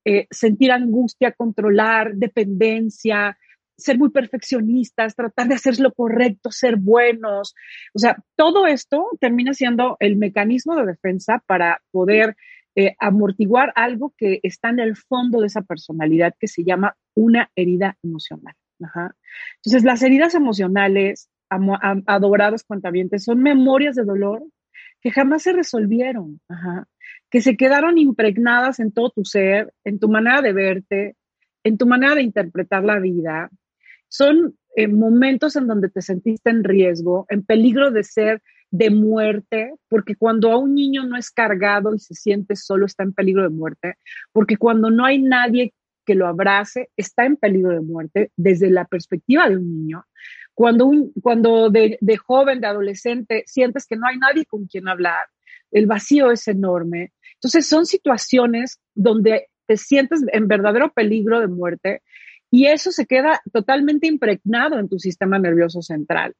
eh, 0.09 0.29
sentir 0.31 0.71
angustia, 0.71 1.33
controlar, 1.33 2.15
dependencia, 2.15 3.37
ser 3.77 3.99
muy 3.99 4.11
perfeccionistas, 4.11 5.17
tratar 5.17 5.49
de 5.49 5.57
hacer 5.57 5.81
lo 5.81 5.93
correcto, 5.93 6.53
ser 6.53 6.77
buenos. 6.77 7.57
O 7.93 7.99
sea, 7.99 8.17
todo 8.37 8.69
esto 8.69 9.09
termina 9.21 9.53
siendo 9.53 9.97
el 9.99 10.15
mecanismo 10.15 10.77
de 10.77 10.87
defensa 10.87 11.43
para 11.49 11.83
poder 11.91 12.37
eh, 12.77 12.95
amortiguar 13.01 13.73
algo 13.75 14.15
que 14.17 14.39
está 14.45 14.69
en 14.69 14.79
el 14.79 14.97
fondo 14.97 15.41
de 15.41 15.49
esa 15.49 15.63
personalidad 15.63 16.35
que 16.39 16.47
se 16.47 16.63
llama 16.63 16.97
una 17.17 17.51
herida 17.57 17.99
emocional. 18.05 18.55
Entonces, 18.79 19.83
las 19.83 20.03
heridas 20.03 20.37
emocionales, 20.37 21.31
adorados 21.49 22.63
cuentavientes, 22.63 23.25
son 23.25 23.43
memorias 23.43 23.97
de 23.97 24.05
dolor 24.05 24.45
que 25.01 25.11
jamás 25.11 25.43
se 25.43 25.53
resolvieron. 25.53 26.41
Que 27.31 27.41
se 27.41 27.57
quedaron 27.57 27.99
impregnadas 27.99 28.81
en 28.81 28.93
todo 28.93 29.11
tu 29.11 29.25
ser, 29.25 29.73
en 29.85 29.99
tu 29.99 30.09
manera 30.09 30.43
de 30.43 30.53
verte, 30.53 31.17
en 31.65 31.79
tu 31.79 31.87
manera 31.87 32.15
de 32.15 32.23
interpretar 32.23 32.85
la 32.85 32.99
vida. 32.99 33.51
Son 34.09 34.57
eh, 34.77 34.89
momentos 34.89 35.57
en 35.57 35.67
donde 35.67 35.89
te 35.89 36.03
sentiste 36.03 36.51
en 36.51 36.63
riesgo, 36.63 37.27
en 37.29 37.45
peligro 37.45 37.91
de 37.91 38.05
ser 38.05 38.43
de 38.71 38.91
muerte, 38.91 39.75
porque 39.89 40.17
cuando 40.17 40.51
a 40.51 40.59
un 40.59 40.75
niño 40.75 41.05
no 41.05 41.17
es 41.17 41.31
cargado 41.31 41.95
y 41.95 41.99
se 41.99 42.15
siente 42.15 42.57
solo, 42.57 42.87
está 42.87 43.03
en 43.03 43.13
peligro 43.13 43.43
de 43.43 43.49
muerte, 43.51 43.95
porque 44.33 44.57
cuando 44.57 44.91
no 44.91 45.05
hay 45.05 45.21
nadie 45.23 45.73
que 46.05 46.15
lo 46.15 46.27
abrace, 46.27 46.91
está 46.97 47.27
en 47.27 47.37
peligro 47.37 47.71
de 47.71 47.81
muerte 47.81 48.31
desde 48.37 48.71
la 48.71 48.85
perspectiva 48.85 49.49
de 49.49 49.57
un 49.57 49.69
niño. 49.69 50.05
Cuando, 50.57 50.87
un, 50.87 51.13
cuando 51.23 51.69
de, 51.69 51.99
de 52.01 52.17
joven, 52.17 52.63
de 52.63 52.67
adolescente, 52.67 53.43
sientes 53.47 53.87
que 53.87 53.95
no 53.95 54.07
hay 54.07 54.17
nadie 54.17 54.47
con 54.47 54.67
quien 54.67 54.89
hablar, 54.89 55.27
el 55.71 55.87
vacío 55.87 56.31
es 56.31 56.49
enorme. 56.49 57.13
Entonces 57.35 57.69
son 57.69 57.85
situaciones 57.85 58.81
donde 58.95 59.49
te 59.67 59.77
sientes 59.77 60.25
en 60.33 60.49
verdadero 60.49 60.95
peligro 60.95 61.41
de 61.41 61.49
muerte 61.49 62.01
y 62.51 62.69
eso 62.69 62.91
se 62.91 63.05
queda 63.05 63.43
totalmente 63.53 64.07
impregnado 64.07 64.79
en 64.79 64.89
tu 64.89 64.99
sistema 64.99 65.39
nervioso 65.39 65.83
central. 65.83 66.35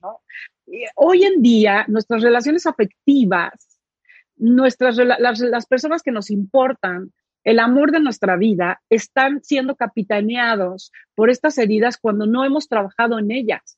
Hoy 0.95 1.25
en 1.25 1.43
día, 1.43 1.85
nuestras 1.89 2.23
relaciones 2.23 2.67
afectivas, 2.67 3.79
nuestras, 4.37 4.97
las, 4.97 5.41
las 5.41 5.67
personas 5.67 6.03
que 6.03 6.11
nos 6.11 6.31
importan, 6.31 7.13
el 7.45 7.59
amor 7.59 7.93
de 7.93 8.01
nuestra 8.01 8.37
vida, 8.37 8.81
están 8.89 9.43
siendo 9.43 9.77
capitaneados 9.77 10.91
por 11.15 11.29
estas 11.29 11.59
heridas 11.59 11.99
cuando 11.99 12.25
no 12.25 12.47
hemos 12.47 12.67
trabajado 12.67 13.19
en 13.19 13.31
ellas. 13.31 13.76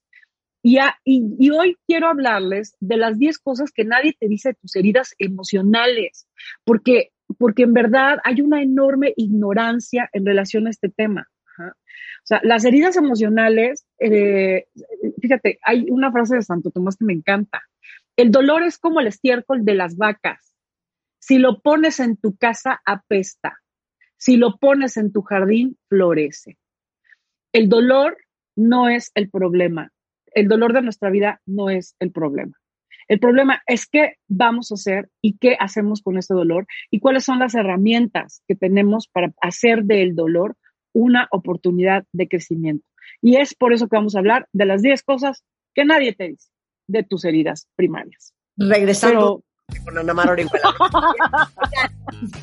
Y, 1.05 1.51
hoy 1.51 1.79
quiero 1.87 2.09
hablarles 2.09 2.77
de 2.81 2.99
las 2.99 3.19
10 3.19 3.39
cosas 3.39 3.73
que 3.73 3.85
nadie 3.85 4.15
te 4.19 4.29
dice 4.29 4.51
de 4.51 4.55
tus 4.57 4.77
heridas 4.77 5.15
emocionales, 5.19 6.29
porque, 6.65 7.13
porque 7.39 7.63
en 7.63 7.73
verdad 7.73 8.19
hay 8.23 8.43
una 8.43 8.63
enorme 8.63 9.15
ignorancia 9.17 10.11
en 10.13 10.27
relación 10.27 10.67
a 10.67 10.71
este 10.71 10.91
tema. 10.91 11.27
O 11.59 12.27
sea, 12.29 12.41
las 12.43 12.67
heridas 12.67 12.97
emocionales, 12.97 13.87
eh, 13.99 14.67
fíjate, 15.23 15.59
hay 15.63 15.87
una 15.89 16.13
frase 16.13 16.37
de 16.37 16.43
Santo 16.43 16.71
Tomás 16.71 16.97
que 16.97 17.07
me 17.07 17.15
encanta. 17.15 17.63
El 18.17 18.31
dolor 18.31 18.63
es 18.63 18.79
como 18.79 19.01
el 19.01 19.07
estiércol 19.07 19.65
de 19.65 19.75
las 19.75 19.97
vacas. 19.97 20.55
Si 21.19 21.39
lo 21.39 21.61
pones 21.61 21.99
en 22.01 22.19
tu 22.19 22.37
casa, 22.37 22.83
apesta. 22.85 23.59
Si 24.19 24.37
lo 24.37 24.59
pones 24.59 24.99
en 24.99 25.13
tu 25.13 25.23
jardín, 25.23 25.79
florece. 25.89 26.59
El 27.53 27.71
dolor 27.71 28.19
no 28.55 28.91
es 28.91 29.11
el 29.15 29.31
problema 29.31 29.91
el 30.39 30.49
dolor 30.49 30.73
de 30.73 30.83
nuestra 30.83 31.11
vida 31.11 31.41
no 31.47 31.71
es 31.71 31.97
el 31.99 32.13
problema. 32.13 32.57
El 33.09 33.21
problema 33.21 33.63
es 33.67 33.87
qué 33.87 34.17
vamos 34.29 34.71
a 34.71 34.75
hacer 34.75 35.09
y 35.23 35.39
qué 35.39 35.57
hacemos 35.59 36.03
con 36.03 36.19
ese 36.19 36.35
dolor 36.35 36.67
y 36.91 37.01
cuáles 37.01 37.25
son 37.25 37.39
las 37.39 37.55
herramientas 37.55 38.43
que 38.47 38.55
tenemos 38.55 39.09
para 39.09 39.33
hacer 39.41 39.85
del 39.85 40.15
dolor 40.15 40.57
una 40.93 41.27
oportunidad 41.31 42.05
de 42.13 42.29
crecimiento. 42.29 42.87
Y 43.23 43.37
es 43.37 43.55
por 43.55 43.73
eso 43.73 43.89
que 43.89 43.97
vamos 43.97 44.15
a 44.15 44.19
hablar 44.19 44.47
de 44.53 44.67
las 44.67 44.83
10 44.83 45.03
cosas 45.03 45.43
que 45.75 45.85
nadie 45.85 46.13
te 46.13 46.29
dice 46.29 46.51
de 46.87 47.03
tus 47.03 47.25
heridas 47.25 47.67
primarias. 47.77 48.35
Regresando 48.57 49.43
con 49.85 49.99
Ana 49.99 50.15
Mar 50.15 50.31
Orihuela. 50.31 50.75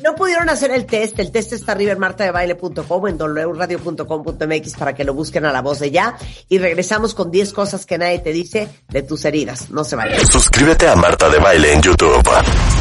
no 0.04 0.14
pudieron 0.14 0.48
hacer 0.48 0.70
el 0.70 0.86
test, 0.86 1.18
el 1.18 1.30
test 1.30 1.52
está 1.52 1.72
arriba 1.72 1.92
en 1.92 1.98
martadebaile.com 1.98 3.02
o 3.02 3.08
en 3.08 3.18
wradio.com.mx 3.18 4.76
para 4.76 4.94
que 4.94 5.04
lo 5.04 5.14
busquen 5.14 5.44
a 5.44 5.52
la 5.52 5.62
voz 5.62 5.80
de 5.80 5.90
ya. 5.90 6.16
Y 6.48 6.58
regresamos 6.58 7.14
con 7.14 7.30
10 7.30 7.52
cosas 7.52 7.86
que 7.86 7.98
nadie 7.98 8.20
te 8.20 8.32
dice 8.32 8.68
de 8.88 9.02
tus 9.02 9.24
heridas. 9.24 9.70
No 9.70 9.84
se 9.84 9.96
vayan. 9.96 10.26
Suscríbete 10.26 10.88
a 10.88 10.96
Marta 10.96 11.28
de 11.28 11.38
Baile 11.38 11.72
en 11.72 11.82
YouTube. 11.82 12.22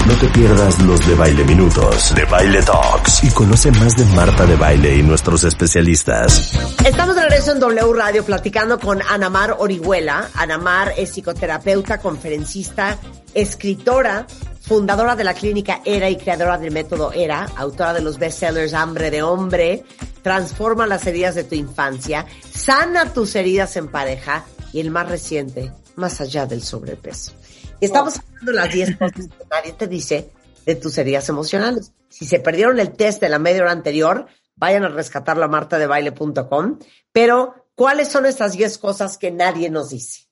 No 0.07 0.13
te 0.17 0.27
pierdas 0.27 0.79
los 0.83 1.07
de 1.07 1.15
Baile 1.15 1.43
Minutos, 1.45 2.13
de 2.13 2.25
Baile 2.25 2.61
Talks 2.61 3.23
y 3.23 3.31
conoce 3.31 3.71
más 3.71 3.97
de 3.97 4.05
Marta 4.15 4.45
de 4.45 4.55
Baile 4.55 4.97
y 4.97 5.01
nuestros 5.01 5.43
especialistas. 5.43 6.53
Estamos 6.85 7.15
de 7.15 7.23
regreso 7.23 7.53
en 7.53 7.59
W 7.59 7.93
Radio 7.93 8.23
platicando 8.23 8.79
con 8.79 9.01
Ana 9.01 9.31
Mar 9.31 9.55
Orihuela. 9.57 10.29
Ana 10.35 10.59
Mar 10.59 10.93
es 10.95 11.09
psicoterapeuta, 11.09 11.99
conferencista, 11.99 12.99
escritora, 13.33 14.27
fundadora 14.61 15.15
de 15.15 15.23
la 15.23 15.33
clínica 15.33 15.81
ERA 15.83 16.07
y 16.07 16.17
creadora 16.17 16.59
del 16.59 16.69
método 16.69 17.11
ERA, 17.11 17.47
autora 17.55 17.93
de 17.93 18.01
los 18.01 18.19
bestsellers 18.19 18.75
Hambre 18.75 19.09
de 19.09 19.23
Hombre, 19.23 19.85
Transforma 20.21 20.85
las 20.85 21.07
heridas 21.07 21.33
de 21.33 21.45
tu 21.45 21.55
infancia, 21.55 22.27
Sana 22.51 23.11
tus 23.11 23.35
heridas 23.35 23.75
en 23.75 23.87
pareja 23.87 24.45
y 24.71 24.81
el 24.81 24.91
más 24.91 25.09
reciente, 25.09 25.71
Más 25.95 26.21
allá 26.21 26.45
del 26.45 26.61
sobrepeso. 26.61 27.31
Estamos 27.81 28.19
hablando 28.19 28.51
de 28.51 28.57
las 28.57 28.73
10 28.73 28.97
cosas 28.97 29.27
que 29.27 29.45
nadie 29.49 29.73
te 29.73 29.87
dice 29.87 30.29
de 30.65 30.75
tus 30.75 30.97
heridas 30.97 31.29
emocionales. 31.29 31.93
Si 32.09 32.25
se 32.25 32.39
perdieron 32.39 32.79
el 32.79 32.93
test 32.93 33.21
de 33.21 33.29
la 33.29 33.39
media 33.39 33.61
hora 33.61 33.71
anterior, 33.71 34.27
vayan 34.55 34.83
a 34.83 34.89
rescatarlo 34.89 35.43
a 35.43 35.47
martadebaile.com. 35.47 36.79
Pero, 37.11 37.69
¿cuáles 37.75 38.09
son 38.09 38.25
estas 38.25 38.57
10 38.57 38.77
cosas 38.77 39.17
que 39.17 39.31
nadie 39.31 39.69
nos 39.69 39.89
dice? 39.89 40.25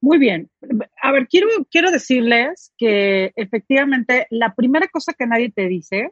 Muy 0.00 0.18
bien. 0.18 0.50
A 1.00 1.12
ver, 1.12 1.28
quiero, 1.28 1.46
quiero 1.70 1.90
decirles 1.90 2.72
que 2.76 3.32
efectivamente 3.36 4.26
la 4.30 4.54
primera 4.54 4.88
cosa 4.88 5.12
que 5.12 5.26
nadie 5.26 5.52
te 5.52 5.68
dice 5.68 6.10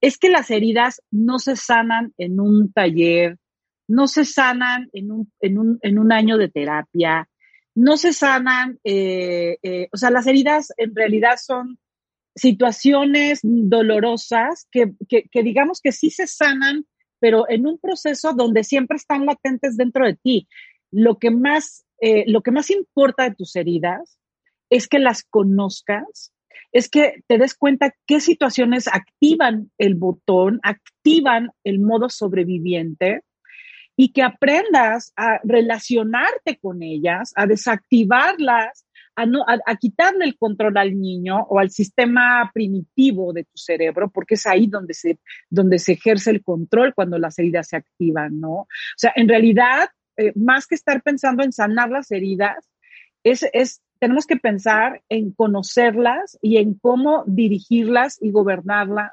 es 0.00 0.18
que 0.18 0.28
las 0.28 0.50
heridas 0.50 1.00
no 1.12 1.38
se 1.38 1.54
sanan 1.54 2.12
en 2.18 2.40
un 2.40 2.72
taller, 2.72 3.38
no 3.86 4.08
se 4.08 4.24
sanan 4.24 4.90
en 4.92 5.12
un, 5.12 5.32
en 5.40 5.58
un, 5.58 5.78
en 5.82 5.98
un 6.00 6.12
año 6.12 6.36
de 6.36 6.48
terapia, 6.48 7.28
no 7.74 7.96
se 7.96 8.12
sanan, 8.12 8.78
eh, 8.84 9.58
eh, 9.62 9.88
o 9.92 9.96
sea, 9.96 10.10
las 10.10 10.26
heridas 10.26 10.72
en 10.76 10.94
realidad 10.94 11.36
son 11.42 11.78
situaciones 12.34 13.40
dolorosas 13.42 14.66
que, 14.70 14.92
que, 15.08 15.42
digamos 15.42 15.80
que 15.80 15.92
sí 15.92 16.10
se 16.10 16.26
sanan, 16.26 16.86
pero 17.18 17.48
en 17.48 17.66
un 17.66 17.78
proceso 17.78 18.32
donde 18.32 18.64
siempre 18.64 18.96
están 18.96 19.26
latentes 19.26 19.76
dentro 19.76 20.06
de 20.06 20.14
ti. 20.14 20.48
Lo 20.90 21.18
que 21.18 21.30
más, 21.30 21.84
eh, 22.00 22.24
lo 22.26 22.42
que 22.42 22.50
más 22.50 22.70
importa 22.70 23.24
de 23.24 23.34
tus 23.34 23.54
heridas 23.56 24.18
es 24.70 24.88
que 24.88 24.98
las 24.98 25.24
conozcas, 25.24 26.32
es 26.72 26.88
que 26.88 27.22
te 27.26 27.36
des 27.36 27.54
cuenta 27.54 27.94
qué 28.06 28.20
situaciones 28.20 28.88
activan 28.88 29.70
el 29.78 29.94
botón, 29.94 30.58
activan 30.62 31.50
el 31.64 31.80
modo 31.80 32.08
sobreviviente 32.08 33.22
y 33.96 34.12
que 34.12 34.22
aprendas 34.22 35.12
a 35.16 35.40
relacionarte 35.44 36.58
con 36.60 36.82
ellas, 36.82 37.32
a 37.36 37.46
desactivarlas, 37.46 38.86
a, 39.14 39.26
no, 39.26 39.44
a, 39.46 39.76
quitarle 39.76 40.24
el 40.24 40.38
control 40.38 40.76
al 40.78 40.98
niño 40.98 41.42
o 41.48 41.58
al 41.58 41.70
sistema 41.70 42.50
primitivo 42.54 43.32
de 43.32 43.44
tu 43.44 43.56
cerebro, 43.56 44.10
porque 44.10 44.34
es 44.34 44.46
ahí 44.46 44.66
donde 44.66 44.94
se, 44.94 45.18
donde 45.50 45.78
se 45.78 45.92
ejerce 45.92 46.30
el 46.30 46.42
control 46.42 46.94
cuando 46.94 47.18
las 47.18 47.38
heridas 47.38 47.68
se 47.68 47.76
activan, 47.76 48.40
¿no? 48.40 48.52
O 48.52 48.68
sea, 48.96 49.12
en 49.14 49.28
realidad, 49.28 49.90
eh, 50.16 50.32
más 50.34 50.66
que 50.66 50.74
estar 50.74 51.02
pensando 51.02 51.42
en 51.42 51.52
sanar 51.52 51.90
las 51.90 52.10
heridas, 52.10 52.70
es, 53.22 53.46
es, 53.52 53.82
tenemos 53.98 54.26
que 54.26 54.36
pensar 54.36 55.02
en 55.08 55.32
conocerlas 55.32 56.38
y 56.40 56.56
en 56.56 56.74
cómo 56.74 57.24
dirigirlas 57.26 58.18
y 58.20 58.30
gobernarlas, 58.30 59.12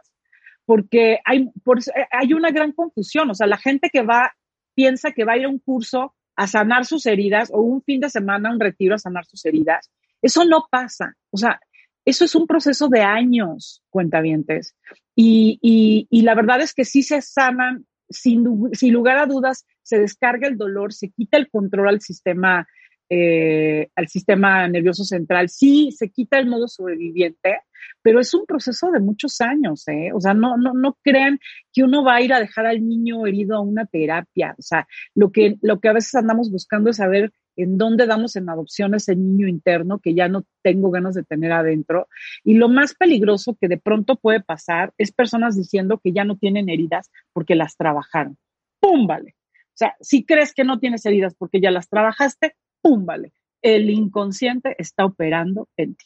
porque 0.66 1.20
hay, 1.26 1.50
por, 1.64 1.80
hay 2.12 2.34
una 2.34 2.52
gran 2.52 2.72
confusión, 2.72 3.30
o 3.30 3.36
sea, 3.36 3.48
la 3.48 3.58
gente 3.58 3.90
que 3.90 4.04
va 4.04 4.34
piensa 4.80 5.12
que 5.12 5.26
va 5.26 5.34
a 5.34 5.38
ir 5.38 5.44
a 5.44 5.50
un 5.50 5.60
curso 5.60 6.16
a 6.38 6.48
sanar 6.48 6.86
sus 6.86 7.06
heridas 7.06 7.50
o 7.52 7.60
un 7.60 7.82
fin 7.82 8.00
de 8.00 8.10
semana, 8.10 8.50
un 8.50 8.62
retiro 8.62 8.96
a 8.96 8.98
sanar 8.98 9.26
sus 9.26 9.46
heridas. 9.46 9.92
Eso 10.22 10.46
no 10.46 10.68
pasa. 10.72 11.18
O 11.32 11.38
sea, 11.38 11.60
eso 12.06 12.24
es 12.24 12.34
un 12.34 12.48
proceso 12.48 12.88
de 12.88 13.02
años, 13.02 13.84
cuentavientes. 13.90 14.74
Y, 15.18 15.60
y, 15.62 16.08
y 16.10 16.22
la 16.22 16.34
verdad 16.34 16.62
es 16.62 16.74
que 16.74 16.86
sí 16.86 17.04
se 17.04 17.22
sanan, 17.22 17.88
sin, 18.10 18.46
sin 18.72 18.94
lugar 18.94 19.18
a 19.18 19.26
dudas, 19.26 19.66
se 19.84 20.00
descarga 20.00 20.48
el 20.48 20.58
dolor, 20.58 20.94
se 20.94 21.10
quita 21.10 21.38
el 21.38 21.50
control 21.50 21.90
al 21.90 22.00
sistema 22.00 22.66
eh, 23.10 23.90
al 23.96 24.08
sistema 24.08 24.68
nervioso 24.68 25.04
central. 25.04 25.50
Sí, 25.50 25.92
se 25.92 26.10
quita 26.10 26.38
el 26.38 26.48
modo 26.48 26.68
sobreviviente, 26.68 27.62
pero 28.02 28.20
es 28.20 28.34
un 28.34 28.46
proceso 28.46 28.92
de 28.92 29.00
muchos 29.00 29.42
años, 29.42 29.88
¿eh? 29.88 30.12
O 30.14 30.22
sea, 30.22 30.34
no, 30.34 30.58
no, 30.58 30.74
no 30.74 30.98
crean 31.02 31.40
que 31.74 31.84
uno 31.84 32.04
va 32.04 32.16
a 32.16 32.22
ir 32.22 32.34
a 32.34 32.40
dejar 32.40 32.66
al 32.66 32.88
niño 32.88 33.26
herido 33.26 33.56
a 33.56 33.62
una 33.62 33.86
terapia. 33.86 34.56
O 34.58 34.62
sea, 34.62 34.88
lo 35.16 35.32
que, 35.32 35.58
lo 35.62 35.80
que 35.80 35.90
a 35.90 35.94
veces 35.94 36.16
andamos 36.16 36.52
buscando 36.52 36.90
es 36.90 36.98
saber 36.98 37.32
en 37.56 37.78
dónde 37.78 38.06
damos 38.06 38.36
en 38.36 38.50
adopción 38.50 38.96
ese 38.96 39.16
niño 39.16 39.48
interno 39.48 40.00
que 40.00 40.14
ya 40.14 40.30
no 40.30 40.46
tengo 40.62 40.92
ganas 40.92 41.16
de 41.16 41.24
tener 41.24 41.52
adentro. 41.52 42.08
Y 42.44 42.54
lo 42.54 42.70
más 42.70 42.94
peligroso 42.96 43.58
que 43.60 43.68
de 43.68 43.78
pronto 43.78 44.16
puede 44.16 44.42
pasar 44.42 44.94
es 44.98 45.12
personas 45.12 45.58
diciendo 45.58 46.00
que 46.02 46.14
ya 46.14 46.24
no 46.24 46.38
tienen 46.38 46.70
heridas 46.70 47.12
porque 47.34 47.56
las 47.56 47.76
trabajaron. 47.76 48.38
¡Pum! 48.80 49.08
Vale. 49.08 49.36
O 49.70 49.78
sea, 49.80 49.96
si 50.00 50.26
crees 50.26 50.54
que 50.54 50.64
no 50.64 50.80
tienes 50.80 51.06
heridas 51.06 51.36
porque 51.36 51.60
ya 51.60 51.72
las 51.72 51.90
trabajaste, 51.90 52.56
¡pum! 52.82 53.06
Vale. 53.06 53.34
El 53.62 53.90
inconsciente 53.90 54.76
está 54.78 55.06
operando 55.06 55.68
en 55.76 55.96
ti. 55.96 56.06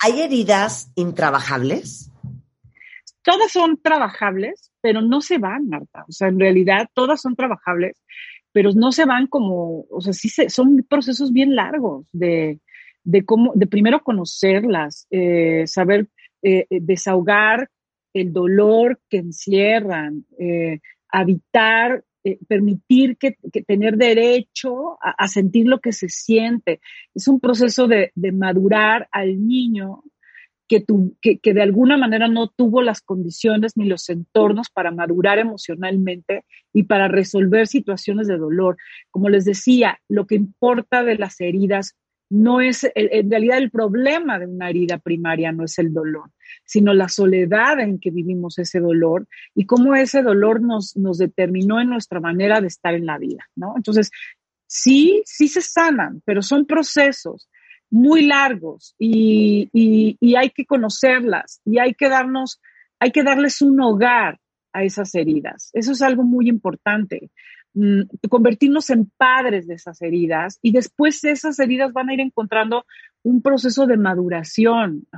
¿Hay 0.00 0.20
heridas 0.20 0.90
intrabajables? 0.96 2.10
Todas 3.22 3.52
son 3.52 3.80
trabajables, 3.80 4.70
pero 4.80 5.00
no 5.00 5.20
se 5.20 5.38
van, 5.38 5.68
Marta. 5.68 6.04
O 6.08 6.12
sea, 6.12 6.28
en 6.28 6.38
realidad 6.38 6.88
todas 6.92 7.20
son 7.20 7.36
trabajables, 7.36 7.96
pero 8.52 8.72
no 8.72 8.92
se 8.92 9.06
van 9.06 9.26
como, 9.26 9.86
o 9.90 10.00
sea, 10.00 10.12
sí 10.12 10.28
se, 10.28 10.50
son 10.50 10.84
procesos 10.88 11.32
bien 11.32 11.56
largos 11.56 12.06
de, 12.12 12.60
de 13.02 13.24
cómo, 13.24 13.52
de 13.54 13.66
primero 13.66 14.02
conocerlas, 14.02 15.06
eh, 15.10 15.66
saber 15.66 16.08
eh, 16.42 16.66
desahogar 16.70 17.70
el 18.12 18.32
dolor 18.32 19.00
que 19.08 19.18
encierran, 19.18 20.26
eh, 20.38 20.80
habitar 21.08 22.04
eh, 22.26 22.38
permitir 22.48 23.18
que, 23.18 23.36
tener 23.66 23.98
derecho 23.98 24.98
a, 25.02 25.28
sentir 25.28 25.66
lo 25.66 25.80
que 25.80 25.92
se 25.92 26.08
siente. 26.08 26.80
Es 27.14 27.28
un 27.28 27.38
proceso 27.38 27.86
de, 27.86 28.12
madurar 28.32 29.08
al 29.12 29.46
niño 29.46 30.02
que, 30.66 30.80
tu, 30.80 31.18
que, 31.20 31.38
que, 31.38 31.52
de 31.52 31.60
alguna 31.60 31.98
manera 31.98 32.26
no 32.26 32.48
tuvo 32.48 32.80
las 32.80 33.02
condiciones 33.02 33.76
ni 33.76 33.84
los 33.84 34.08
entornos 34.08 34.70
para 34.70 34.90
madurar 34.90 35.38
emocionalmente 35.38 36.46
y 36.72 36.84
para 36.84 37.08
resolver 37.08 37.66
situaciones 37.66 38.26
de 38.26 38.38
dolor. 38.38 38.78
Como 39.10 39.28
les 39.28 39.44
decía, 39.44 39.98
lo 40.08 40.26
que 40.26 40.36
importa 40.36 41.04
de 41.04 41.18
las 41.18 41.38
heridas 41.42 41.94
no 42.34 42.60
es, 42.60 42.84
en 42.96 43.30
realidad 43.30 43.58
el 43.58 43.70
problema 43.70 44.40
de 44.40 44.46
una 44.46 44.68
herida 44.68 44.98
primaria 44.98 45.52
no 45.52 45.64
es 45.64 45.78
el 45.78 45.94
dolor, 45.94 46.32
sino 46.64 46.92
la 46.92 47.08
soledad 47.08 47.78
en 47.78 48.00
que 48.00 48.10
vivimos 48.10 48.58
ese 48.58 48.80
dolor 48.80 49.28
y 49.54 49.66
cómo 49.66 49.94
ese 49.94 50.20
dolor 50.20 50.60
nos, 50.60 50.96
nos 50.96 51.18
determinó 51.18 51.80
en 51.80 51.90
nuestra 51.90 52.18
manera 52.18 52.60
de 52.60 52.66
estar 52.66 52.94
en 52.94 53.06
la 53.06 53.18
vida, 53.18 53.48
¿no? 53.54 53.74
Entonces, 53.76 54.10
sí, 54.66 55.22
sí 55.24 55.46
se 55.46 55.60
sanan, 55.60 56.22
pero 56.24 56.42
son 56.42 56.66
procesos 56.66 57.48
muy 57.88 58.26
largos 58.26 58.96
y, 58.98 59.70
y 59.72 60.34
hay 60.34 60.50
que 60.50 60.66
conocerlas 60.66 61.60
y 61.64 61.78
hay 61.78 61.94
que 61.94 62.08
darnos, 62.08 62.60
hay 62.98 63.12
que 63.12 63.22
darles 63.22 63.62
un 63.62 63.80
hogar 63.80 64.40
a 64.72 64.82
esas 64.82 65.14
heridas. 65.14 65.70
Eso 65.72 65.92
es 65.92 66.02
algo 66.02 66.24
muy 66.24 66.48
importante. 66.48 67.30
Mm, 67.76 68.02
convertirnos 68.30 68.88
en 68.90 69.10
padres 69.16 69.66
de 69.66 69.74
esas 69.74 70.00
heridas 70.00 70.60
y 70.62 70.70
después 70.70 71.24
esas 71.24 71.58
heridas 71.58 71.92
van 71.92 72.08
a 72.08 72.14
ir 72.14 72.20
encontrando 72.20 72.86
un 73.24 73.42
proceso 73.42 73.88
de 73.88 73.96
maduración, 73.96 75.08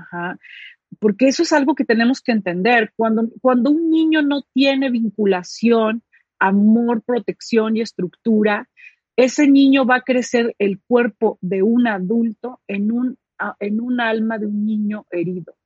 porque 0.98 1.28
eso 1.28 1.42
es 1.42 1.52
algo 1.52 1.74
que 1.74 1.84
tenemos 1.84 2.22
que 2.22 2.32
entender. 2.32 2.94
Cuando, 2.96 3.28
cuando 3.42 3.70
un 3.70 3.90
niño 3.90 4.22
no 4.22 4.40
tiene 4.54 4.90
vinculación, 4.90 6.02
amor, 6.38 7.02
protección 7.02 7.76
y 7.76 7.82
estructura, 7.82 8.70
ese 9.16 9.46
niño 9.48 9.84
va 9.84 9.96
a 9.96 10.02
crecer 10.02 10.54
el 10.58 10.80
cuerpo 10.80 11.38
de 11.42 11.62
un 11.62 11.86
adulto 11.86 12.60
en 12.66 12.90
un, 12.90 13.18
en 13.60 13.82
un 13.82 14.00
alma 14.00 14.38
de 14.38 14.46
un 14.46 14.64
niño 14.64 15.04
herido, 15.10 15.56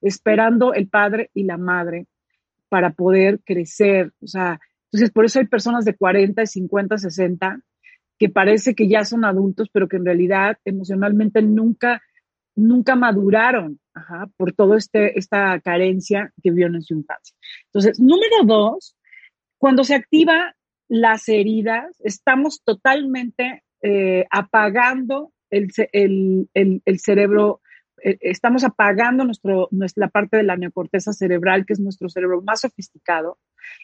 esperando 0.00 0.74
el 0.74 0.88
padre 0.88 1.30
y 1.32 1.44
la 1.44 1.58
madre 1.58 2.06
para 2.68 2.90
poder 2.90 3.38
crecer. 3.44 4.12
O 4.20 4.26
sea, 4.26 4.60
entonces, 4.90 5.10
por 5.10 5.26
eso 5.26 5.38
hay 5.38 5.46
personas 5.46 5.84
de 5.84 5.94
40, 5.94 6.46
50, 6.46 6.98
60 6.98 7.60
que 8.18 8.28
parece 8.28 8.74
que 8.74 8.88
ya 8.88 9.04
son 9.04 9.24
adultos, 9.24 9.68
pero 9.72 9.86
que 9.88 9.96
en 9.96 10.04
realidad 10.04 10.56
emocionalmente 10.64 11.42
nunca, 11.42 12.02
nunca 12.56 12.96
maduraron 12.96 13.78
por 14.36 14.52
toda 14.52 14.76
este, 14.76 15.18
esta 15.18 15.60
carencia 15.60 16.32
que 16.42 16.50
vieron 16.50 16.76
en 16.76 16.82
su 16.82 16.94
infancia. 16.94 17.36
Entonces, 17.66 18.00
número 18.00 18.44
dos, 18.44 18.96
cuando 19.58 19.84
se 19.84 19.94
activa 19.94 20.54
las 20.88 21.28
heridas, 21.28 21.94
estamos 22.00 22.62
totalmente 22.64 23.62
eh, 23.82 24.26
apagando 24.30 25.32
el, 25.50 25.68
el, 25.92 26.48
el, 26.84 27.00
cerebro 27.00 27.60
estamos 28.02 28.64
apagando 28.64 29.24
nuestro, 29.24 29.68
nuestra 29.70 30.08
parte 30.08 30.36
de 30.36 30.42
la 30.42 30.56
neocorteza 30.56 31.12
cerebral, 31.12 31.66
que 31.66 31.72
es 31.72 31.80
nuestro 31.80 32.08
cerebro 32.08 32.42
más 32.42 32.60
sofisticado, 32.60 33.38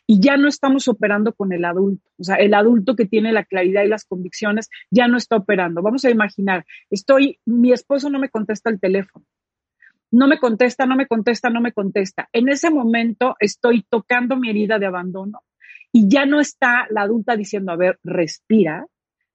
y 0.06 0.20
ya 0.20 0.36
no 0.36 0.48
estamos 0.48 0.88
operando 0.88 1.32
con 1.34 1.52
el 1.52 1.64
adulto. 1.64 2.08
O 2.18 2.24
sea, 2.24 2.36
el 2.36 2.54
adulto 2.54 2.96
que 2.96 3.06
tiene 3.06 3.32
la 3.32 3.44
claridad 3.44 3.82
y 3.82 3.88
las 3.88 4.04
convicciones 4.04 4.70
ya 4.90 5.08
no 5.08 5.16
está 5.16 5.36
operando. 5.36 5.82
Vamos 5.82 6.04
a 6.04 6.10
imaginar, 6.10 6.64
estoy, 6.90 7.40
mi 7.44 7.72
esposo 7.72 8.10
no 8.10 8.18
me 8.18 8.28
contesta 8.28 8.70
el 8.70 8.80
teléfono. 8.80 9.24
No 10.10 10.28
me 10.28 10.38
contesta, 10.38 10.86
no 10.86 10.94
me 10.94 11.06
contesta, 11.06 11.50
no 11.50 11.60
me 11.60 11.72
contesta. 11.72 12.28
En 12.32 12.48
ese 12.48 12.70
momento 12.70 13.34
estoy 13.40 13.82
tocando 13.82 14.36
mi 14.36 14.50
herida 14.50 14.78
de 14.78 14.86
abandono 14.86 15.42
y 15.90 16.08
ya 16.08 16.24
no 16.24 16.40
está 16.40 16.86
la 16.90 17.02
adulta 17.02 17.36
diciendo, 17.36 17.72
a 17.72 17.76
ver, 17.76 17.98
respira, 18.04 18.86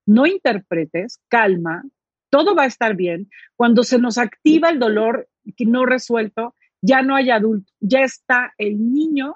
no 0.05 0.25
interpretes, 0.25 1.19
calma, 1.27 1.83
todo 2.29 2.55
va 2.55 2.63
a 2.63 2.67
estar 2.67 2.95
bien. 2.95 3.29
Cuando 3.55 3.83
se 3.83 3.99
nos 3.99 4.17
activa 4.17 4.69
el 4.69 4.79
dolor 4.79 5.27
que 5.55 5.65
no 5.65 5.85
resuelto, 5.85 6.55
ya 6.81 7.01
no 7.01 7.15
hay 7.15 7.29
adulto, 7.29 7.71
ya 7.79 8.01
está 8.01 8.53
el 8.57 8.91
niño 8.91 9.35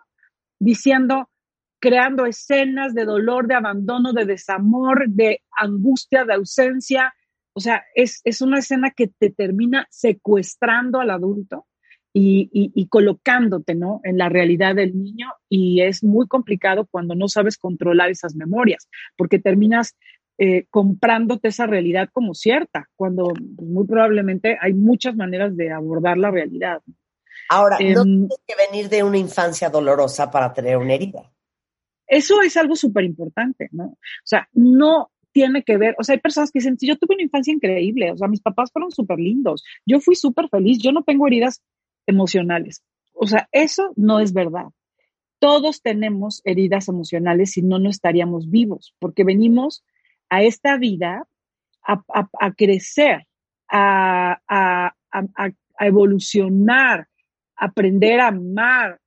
diciendo, 0.60 1.30
creando 1.80 2.26
escenas 2.26 2.94
de 2.94 3.04
dolor, 3.04 3.48
de 3.48 3.56
abandono, 3.56 4.14
de 4.14 4.26
desamor, 4.26 5.10
de 5.10 5.42
angustia, 5.52 6.24
de 6.24 6.36
ausencia. 6.36 7.14
O 7.54 7.60
sea, 7.60 7.84
es, 7.96 8.22
es 8.24 8.42
una 8.42 8.60
escena 8.60 8.92
que 8.92 9.08
te 9.08 9.30
termina 9.30 9.88
secuestrando 9.90 11.02
al 11.02 11.10
adulto 11.10 11.68
y, 12.14 12.88
colocándote, 12.90 13.76
¿no? 13.76 14.00
En 14.04 14.18
la 14.18 14.30
realidad 14.30 14.76
del 14.76 14.98
niño 14.98 15.30
y 15.50 15.82
es 15.82 16.04
muy 16.04 16.28
complicado 16.28 16.86
cuando 16.86 17.16
no 17.16 17.28
sabes 17.28 17.58
controlar 17.58 18.12
esas 18.12 18.36
memorias, 18.36 18.88
porque 19.18 19.40
terminas 19.40 19.96
eh, 20.38 20.66
comprándote 20.70 21.50
esa 21.50 21.68
realidad 21.68 22.10
como 22.12 22.34
cierta, 22.34 22.90
cuando 22.96 23.28
pues, 23.28 23.70
muy 23.70 23.86
probablemente 23.86 24.58
hay 24.60 24.74
muchas 24.74 25.16
maneras 25.16 25.56
de 25.56 25.72
abordar 25.72 26.18
la 26.18 26.32
realidad. 26.32 26.82
Ahora, 27.50 27.78
no 27.80 28.02
em, 28.02 28.28
tienes 28.28 28.42
que 28.48 28.56
venir 28.56 28.90
de 28.90 29.04
una 29.04 29.18
infancia 29.18 29.70
dolorosa 29.70 30.32
para 30.32 30.52
tener 30.54 30.78
una 30.78 30.94
herida. 30.94 31.32
Eso 32.08 32.42
es 32.42 32.58
algo 32.58 32.76
súper 32.76 33.04
importante, 33.06 33.70
¿no? 33.72 33.86
O 33.86 33.98
sea, 34.26 34.48
no 34.54 35.12
tiene 35.32 35.64
que 35.64 35.78
ver, 35.78 35.96
o 36.00 36.04
sea, 36.04 36.14
hay 36.14 36.22
personas 36.22 36.52
que 36.52 36.60
dicen, 36.60 36.78
yo 36.80 36.98
tuve 36.98 37.16
una 37.16 37.24
infancia 37.24 37.54
increíble, 37.54 38.12
o 38.12 38.18
sea, 38.18 38.28
mis 38.28 38.42
papás 38.42 38.72
fueron 38.72 38.92
súper 38.92 39.20
lindos, 39.20 39.64
yo 39.86 40.00
fui 40.00 40.16
súper 40.16 40.48
feliz, 40.50 40.78
yo 40.80 40.92
no 40.92 41.04
tengo 41.04 41.28
heridas 41.28 41.62
emocionales. 42.06 42.84
O 43.14 43.28
sea, 43.28 43.48
eso 43.52 43.94
no 43.96 44.20
es 44.20 44.34
verdad. 44.34 44.68
Todos 45.40 45.82
tenemos 45.82 46.42
heridas 46.46 46.88
emocionales, 46.88 47.52
si 47.52 47.62
no, 47.62 47.80
no 47.80 47.90
estaríamos 47.90 48.50
vivos, 48.50 48.96
porque 49.00 49.24
venimos 49.24 49.84
a 50.34 50.42
esta 50.42 50.78
vida 50.78 51.28
a, 51.84 52.52
crecer, 52.54 53.28
a, 53.70 54.42
a, 54.48 54.96
evolucionar, 55.80 57.08
a 57.56 57.66
aprender 57.66 58.20
a 58.20 58.30
amar. 58.30 59.00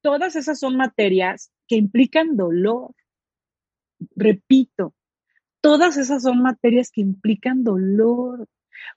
Todas 0.00 0.36
esas 0.36 0.58
son 0.58 0.76
materias 0.76 1.52
que 1.68 1.76
implican 1.76 2.36
dolor. 2.36 2.94
Repito, 4.16 4.94
todas 5.60 5.98
esas 5.98 6.22
son 6.22 6.40
materias 6.40 6.90
que 6.90 7.02
implican 7.02 7.62
dolor, 7.62 8.48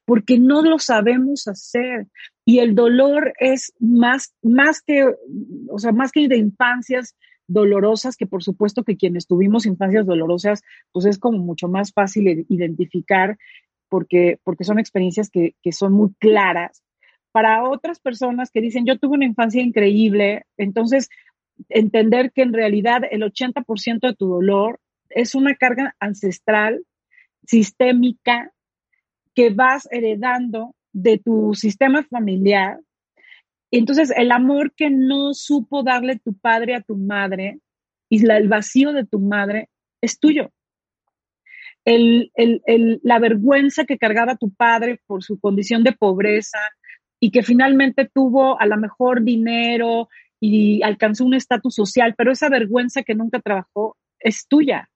porque 0.06 0.40
no 0.40 0.62
lo 0.62 0.80
sabemos 0.80 1.50
hacer. 1.50 2.08
Y 2.46 2.60
el 2.60 2.76
dolor 2.76 3.34
es 3.40 3.74
más, 3.80 4.34
más 4.42 4.82
que, 4.82 5.04
o 5.70 5.80
sea, 5.80 5.92
más 5.92 6.14
que 6.14 6.30
de 6.30 6.38
infancias 6.38 7.14
dolorosas, 7.48 8.18
que 8.18 8.28
por 8.28 8.44
supuesto 8.44 8.84
que 8.84 8.98
quienes 8.98 9.28
tuvimos 9.28 9.66
infancias 9.66 10.06
dolorosas, 10.06 10.64
pues 10.92 11.06
es 11.06 11.18
como 11.18 11.40
mucho 11.40 11.68
más 11.68 11.94
fácil 11.94 12.46
identificar 12.50 13.38
porque, 13.90 14.40
porque 14.44 14.64
son 14.64 14.80
experiencias 14.80 15.30
que, 15.30 15.56
que 15.62 15.72
son 15.72 15.94
muy 15.94 16.14
claras. 16.20 16.84
Para 17.32 17.70
otras 17.70 18.00
personas 18.00 18.52
que 18.52 18.62
dicen, 18.62 18.86
yo 18.86 18.98
tuve 18.98 19.16
una 19.16 19.26
infancia 19.26 19.62
increíble, 19.62 20.44
entonces 20.58 21.10
entender 21.70 22.32
que 22.32 22.42
en 22.42 22.54
realidad 22.54 23.02
el 23.10 23.22
80% 23.22 24.00
de 24.02 24.16
tu 24.16 24.28
dolor 24.28 24.80
es 25.10 25.36
una 25.36 25.56
carga 25.56 25.96
ancestral, 26.00 26.84
sistémica, 27.46 28.52
que 29.34 29.52
vas 29.52 29.88
heredando 29.92 30.76
de 30.94 31.20
tu 31.20 31.54
sistema 31.54 32.04
familiar. 32.04 32.80
Entonces 33.72 34.14
el 34.16 34.32
amor 34.32 34.74
que 34.74 34.90
no 34.90 35.34
supo 35.34 35.84
darle 35.84 36.20
tu 36.20 36.34
padre 36.34 36.76
a 36.76 36.82
tu 36.82 36.96
madre 36.96 37.60
y 38.10 38.26
el 38.30 38.48
vacío 38.48 38.94
de 38.94 39.06
tu 39.06 39.20
madre 39.20 39.70
es 40.02 40.20
tuyo. 40.20 40.52
la 41.86 43.20
vergüenza 43.20 43.86
que 43.86 43.98
cargaba 43.98 44.36
tu 44.36 44.54
padre 44.54 45.02
por 45.08 45.24
su 45.24 45.40
condición 45.40 45.84
de 45.84 45.94
pobreza 45.94 46.60
y 47.20 47.32
que 47.32 47.44
finalmente 47.44 48.10
tuvo 48.14 48.60
a 48.60 48.66
lo 48.66 48.78
mejor 48.78 49.24
dinero 49.24 50.10
y 50.40 50.84
alcanzó 50.84 51.26
un 51.26 51.34
estatus 51.34 51.76
social, 51.76 52.14
pero 52.18 52.32
esa 52.32 52.50
vergüenza 52.50 53.04
que 53.04 53.16
nunca 53.16 53.40
trabajó 53.40 53.98
es 54.20 54.48
tuya. 54.48 54.90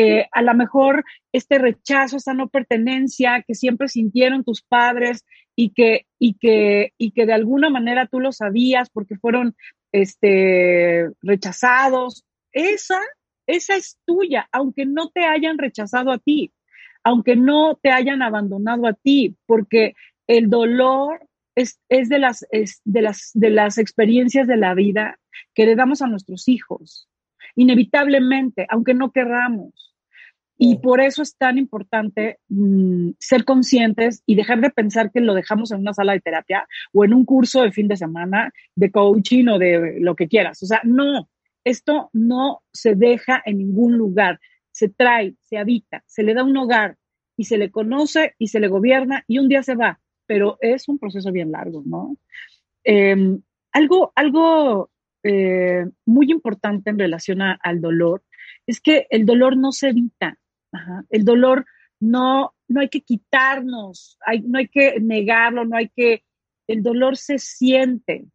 Eh, 0.00 0.28
a 0.30 0.42
lo 0.42 0.54
mejor 0.54 1.04
este 1.32 1.58
rechazo, 1.58 2.18
esa 2.18 2.32
no 2.32 2.48
pertenencia 2.48 3.42
que 3.44 3.56
siempre 3.56 3.88
sintieron 3.88 4.44
tus 4.44 4.62
padres 4.62 5.24
y 5.56 5.70
que, 5.70 6.06
y 6.20 6.34
que, 6.34 6.92
y 6.98 7.10
que 7.10 7.26
de 7.26 7.32
alguna 7.32 7.68
manera 7.68 8.06
tú 8.06 8.20
lo 8.20 8.30
sabías 8.30 8.90
porque 8.90 9.16
fueron 9.16 9.56
este, 9.90 11.08
rechazados, 11.20 12.24
esa, 12.52 13.00
esa 13.48 13.74
es 13.74 13.98
tuya, 14.06 14.48
aunque 14.52 14.86
no 14.86 15.08
te 15.08 15.24
hayan 15.24 15.58
rechazado 15.58 16.12
a 16.12 16.18
ti, 16.18 16.52
aunque 17.02 17.34
no 17.34 17.74
te 17.82 17.90
hayan 17.90 18.22
abandonado 18.22 18.86
a 18.86 18.92
ti, 18.92 19.34
porque 19.46 19.94
el 20.28 20.48
dolor 20.48 21.26
es, 21.56 21.80
es, 21.88 22.08
de, 22.08 22.20
las, 22.20 22.46
es 22.52 22.82
de, 22.84 23.02
las, 23.02 23.32
de 23.34 23.50
las 23.50 23.78
experiencias 23.78 24.46
de 24.46 24.58
la 24.58 24.74
vida 24.74 25.18
que 25.54 25.66
le 25.66 25.74
damos 25.74 26.02
a 26.02 26.06
nuestros 26.06 26.46
hijos 26.46 27.08
inevitablemente, 27.58 28.66
aunque 28.70 28.94
no 28.94 29.10
querramos. 29.10 29.87
Y 30.60 30.78
por 30.78 31.00
eso 31.00 31.22
es 31.22 31.36
tan 31.36 31.56
importante 31.56 32.40
mm, 32.48 33.10
ser 33.20 33.44
conscientes 33.44 34.22
y 34.26 34.34
dejar 34.34 34.60
de 34.60 34.70
pensar 34.70 35.12
que 35.12 35.20
lo 35.20 35.34
dejamos 35.34 35.70
en 35.70 35.78
una 35.78 35.94
sala 35.94 36.12
de 36.12 36.20
terapia 36.20 36.66
o 36.92 37.04
en 37.04 37.14
un 37.14 37.24
curso 37.24 37.62
de 37.62 37.70
fin 37.70 37.86
de 37.86 37.96
semana 37.96 38.52
de 38.74 38.90
coaching 38.90 39.46
o 39.46 39.58
de 39.58 40.00
lo 40.00 40.16
que 40.16 40.26
quieras. 40.26 40.60
O 40.64 40.66
sea, 40.66 40.80
no, 40.82 41.30
esto 41.64 42.10
no 42.12 42.62
se 42.72 42.96
deja 42.96 43.40
en 43.46 43.58
ningún 43.58 43.96
lugar. 43.96 44.40
Se 44.72 44.88
trae, 44.88 45.36
se 45.42 45.58
habita, 45.58 46.02
se 46.06 46.24
le 46.24 46.34
da 46.34 46.42
un 46.42 46.56
hogar 46.56 46.96
y 47.36 47.44
se 47.44 47.56
le 47.56 47.70
conoce 47.70 48.34
y 48.36 48.48
se 48.48 48.58
le 48.58 48.66
gobierna 48.66 49.24
y 49.28 49.38
un 49.38 49.48
día 49.48 49.62
se 49.62 49.76
va. 49.76 50.00
Pero 50.26 50.58
es 50.60 50.88
un 50.88 50.98
proceso 50.98 51.30
bien 51.30 51.52
largo, 51.52 51.82
¿no? 51.86 52.16
Em, 52.82 53.40
algo, 53.72 54.12
algo 54.16 54.90
eh, 55.22 55.86
muy 56.04 56.30
importante 56.32 56.90
en 56.90 56.98
relación 56.98 57.42
al 57.42 57.80
dolor 57.80 58.24
es 58.66 58.80
que 58.80 59.06
el 59.10 59.24
dolor 59.24 59.56
no 59.56 59.72
se 59.72 59.90
evita. 59.90 60.36
El 61.10 61.24
dolor 61.24 61.64
no, 62.00 62.54
no 62.68 62.80
hay 62.80 62.88
que 62.88 63.00
quitarnos, 63.00 64.18
no 64.44 64.58
hay 64.58 64.68
que 64.68 65.00
negarlo, 65.00 65.64
no 65.64 65.76
hay 65.76 65.88
que... 65.88 66.24
El 66.66 66.82
dolor 66.82 67.16
se 67.16 67.38
siente, 67.38 68.26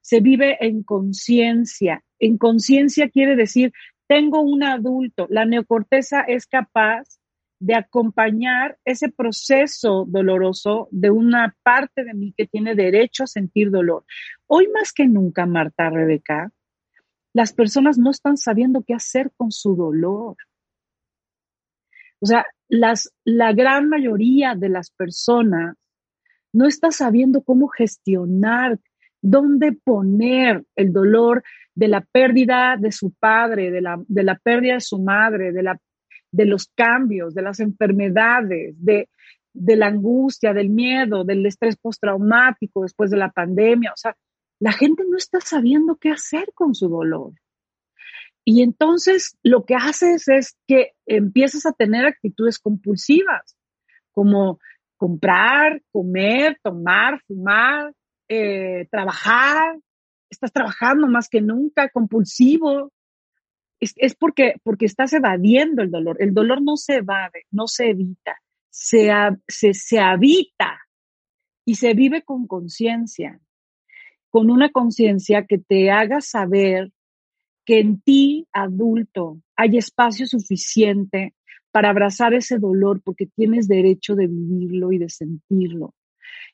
se 0.00 0.20
vive 0.20 0.58
en 0.64 0.82
conciencia. 0.82 2.04
En 2.20 2.38
conciencia 2.38 3.08
quiere 3.08 3.34
decir, 3.34 3.72
tengo 4.06 4.40
un 4.42 4.62
adulto, 4.62 5.26
la 5.28 5.44
neocorteza 5.44 6.20
es 6.20 6.46
capaz 6.46 7.18
de 7.62 7.76
acompañar 7.76 8.76
ese 8.84 9.08
proceso 9.08 10.04
doloroso 10.08 10.88
de 10.90 11.10
una 11.10 11.56
parte 11.62 12.02
de 12.04 12.12
mí 12.12 12.34
que 12.36 12.46
tiene 12.46 12.74
derecho 12.74 13.22
a 13.22 13.28
sentir 13.28 13.70
dolor. 13.70 14.04
Hoy 14.48 14.68
más 14.74 14.92
que 14.92 15.06
nunca, 15.06 15.46
Marta, 15.46 15.88
Rebeca, 15.88 16.50
las 17.32 17.52
personas 17.52 17.98
no 17.98 18.10
están 18.10 18.36
sabiendo 18.36 18.82
qué 18.82 18.94
hacer 18.94 19.30
con 19.36 19.52
su 19.52 19.76
dolor. 19.76 20.36
O 22.22 22.26
sea, 22.26 22.46
las, 22.68 23.12
la 23.24 23.52
gran 23.52 23.88
mayoría 23.88 24.54
de 24.54 24.68
las 24.68 24.90
personas 24.90 25.76
no 26.52 26.66
está 26.66 26.90
sabiendo 26.90 27.42
cómo 27.42 27.68
gestionar, 27.68 28.78
dónde 29.20 29.72
poner 29.72 30.64
el 30.76 30.92
dolor 30.92 31.42
de 31.74 31.88
la 31.88 32.00
pérdida 32.00 32.76
de 32.78 32.92
su 32.92 33.12
padre, 33.12 33.70
de 33.70 33.80
la, 33.80 34.02
de 34.06 34.22
la 34.22 34.36
pérdida 34.36 34.74
de 34.74 34.80
su 34.80 34.98
madre, 34.98 35.52
de 35.52 35.62
la 35.62 35.80
de 36.32 36.46
los 36.46 36.66
cambios, 36.74 37.34
de 37.34 37.42
las 37.42 37.60
enfermedades, 37.60 38.74
de, 38.78 39.08
la 39.52 39.86
angustia, 39.86 40.54
del 40.54 40.70
miedo, 40.70 41.24
del 41.24 41.44
estrés 41.44 41.76
postraumático 41.76 42.82
después 42.82 43.10
de 43.10 43.18
la 43.18 43.30
pandemia. 43.30 43.92
O 43.92 43.96
sea, 43.96 44.16
la 44.58 44.72
gente 44.72 45.04
no 45.08 45.16
está 45.16 45.40
sabiendo 45.40 45.96
qué 45.96 46.10
hacer 46.10 46.48
con 46.54 46.74
su 46.74 46.88
dolor. 46.88 47.34
Y 48.44 48.62
entonces 48.62 49.36
lo 49.42 49.64
que 49.64 49.74
haces 49.74 50.28
es 50.28 50.56
que 50.66 50.92
empiezas 51.06 51.66
a 51.66 51.72
tener 51.72 52.06
actitudes 52.06 52.58
compulsivas, 52.58 53.56
como 54.10 54.58
comprar, 54.96 55.82
comer, 55.90 56.58
tomar, 56.62 57.20
fumar, 57.26 57.92
eh, 58.28 58.86
trabajar. 58.90 59.78
Estás 60.28 60.52
trabajando 60.52 61.06
más 61.06 61.28
que 61.28 61.40
nunca, 61.40 61.88
compulsivo, 61.88 62.92
es, 63.82 64.14
porque, 64.14 64.54
porque 64.62 64.86
estás 64.86 65.12
evadiendo 65.12 65.82
el 65.82 65.90
dolor. 65.90 66.16
El 66.20 66.34
dolor 66.34 66.62
no 66.62 66.76
se 66.76 66.96
evade, 66.96 67.46
no 67.50 67.66
se 67.66 67.90
evita, 67.90 68.36
se, 68.70 69.10
se, 69.48 69.74
se 69.74 69.98
habita 69.98 70.80
y 71.64 71.74
se 71.74 71.94
vive 71.94 72.22
con 72.22 72.46
conciencia, 72.46 73.40
con 74.30 74.50
una 74.50 74.70
conciencia 74.70 75.46
que 75.46 75.58
te 75.58 75.90
haga 75.90 76.20
saber 76.20 76.92
que 77.64 77.80
en 77.80 78.00
ti, 78.00 78.46
adulto, 78.52 79.40
hay 79.56 79.78
espacio 79.78 80.26
suficiente 80.26 81.34
para 81.70 81.90
abrazar 81.90 82.34
ese 82.34 82.58
dolor 82.58 83.00
porque 83.02 83.26
tienes 83.26 83.68
derecho 83.68 84.14
de 84.14 84.26
vivirlo 84.26 84.92
y 84.92 84.98
de 84.98 85.08
sentirlo. 85.08 85.94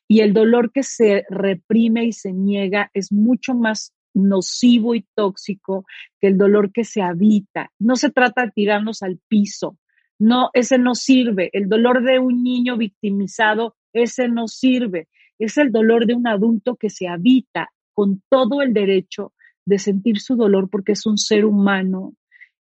Y 0.07 0.21
el 0.21 0.33
dolor 0.33 0.71
que 0.71 0.83
se 0.83 1.25
reprime 1.29 2.05
y 2.05 2.13
se 2.13 2.31
niega 2.31 2.89
es 2.93 3.11
mucho 3.11 3.53
más 3.53 3.93
nocivo 4.13 4.95
y 4.95 5.05
tóxico 5.15 5.85
que 6.19 6.27
el 6.27 6.37
dolor 6.37 6.71
que 6.71 6.83
se 6.83 7.01
habita. 7.01 7.71
No 7.79 7.95
se 7.95 8.09
trata 8.09 8.45
de 8.45 8.51
tirarnos 8.51 9.03
al 9.03 9.19
piso. 9.27 9.77
No, 10.17 10.49
ese 10.53 10.77
no 10.77 10.95
sirve. 10.95 11.49
El 11.53 11.69
dolor 11.69 12.03
de 12.03 12.19
un 12.19 12.43
niño 12.43 12.77
victimizado, 12.77 13.75
ese 13.93 14.27
no 14.27 14.47
sirve. 14.47 15.07
Es 15.37 15.57
el 15.57 15.71
dolor 15.71 16.05
de 16.05 16.15
un 16.15 16.27
adulto 16.27 16.75
que 16.75 16.89
se 16.89 17.07
habita 17.07 17.71
con 17.93 18.21
todo 18.29 18.61
el 18.61 18.73
derecho 18.73 19.33
de 19.69 19.79
sentir 19.79 20.19
su 20.19 20.35
dolor 20.35 20.69
porque 20.69 20.93
es 20.93 21.05
un 21.05 21.17
ser 21.17 21.45
humano 21.45 22.15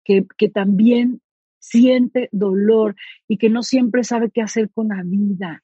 que, 0.04 0.26
que 0.38 0.50
también 0.50 1.22
siente 1.60 2.30
dolor 2.32 2.96
y 3.28 3.38
que 3.38 3.50
no 3.50 3.64
siempre 3.64 4.04
sabe 4.04 4.32
qué 4.32 4.42
hacer 4.42 4.70
con 4.72 4.90
la 4.90 5.02
vida 5.04 5.64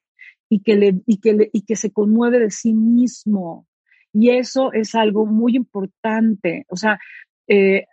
y 0.50 0.62
que, 0.62 0.76
le, 0.76 1.02
y 1.06 1.18
que, 1.18 1.34
le, 1.34 1.50
y 1.52 1.64
que 1.64 1.76
se 1.76 1.92
conmueve 1.92 2.40
de 2.40 2.52
sí 2.52 2.74
mismo. 2.74 3.68
Y 4.14 4.30
eso 4.30 4.72
es 4.74 4.96
algo 4.96 5.26
muy 5.26 5.56
importante. 5.56 6.66
O 6.70 6.76
sea, 6.76 7.00
eh, 7.48 7.86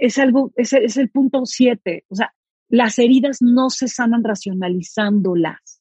es 0.00 0.18
algo, 0.18 0.52
es, 0.56 0.72
es 0.72 0.96
el 0.96 1.10
punto 1.10 1.42
siete. 1.44 2.04
O 2.08 2.16
sea, 2.16 2.32
las 2.68 2.98
heridas 2.98 3.38
no 3.40 3.70
se 3.70 3.88
sanan 3.88 4.24
racionalizándolas. 4.24 5.71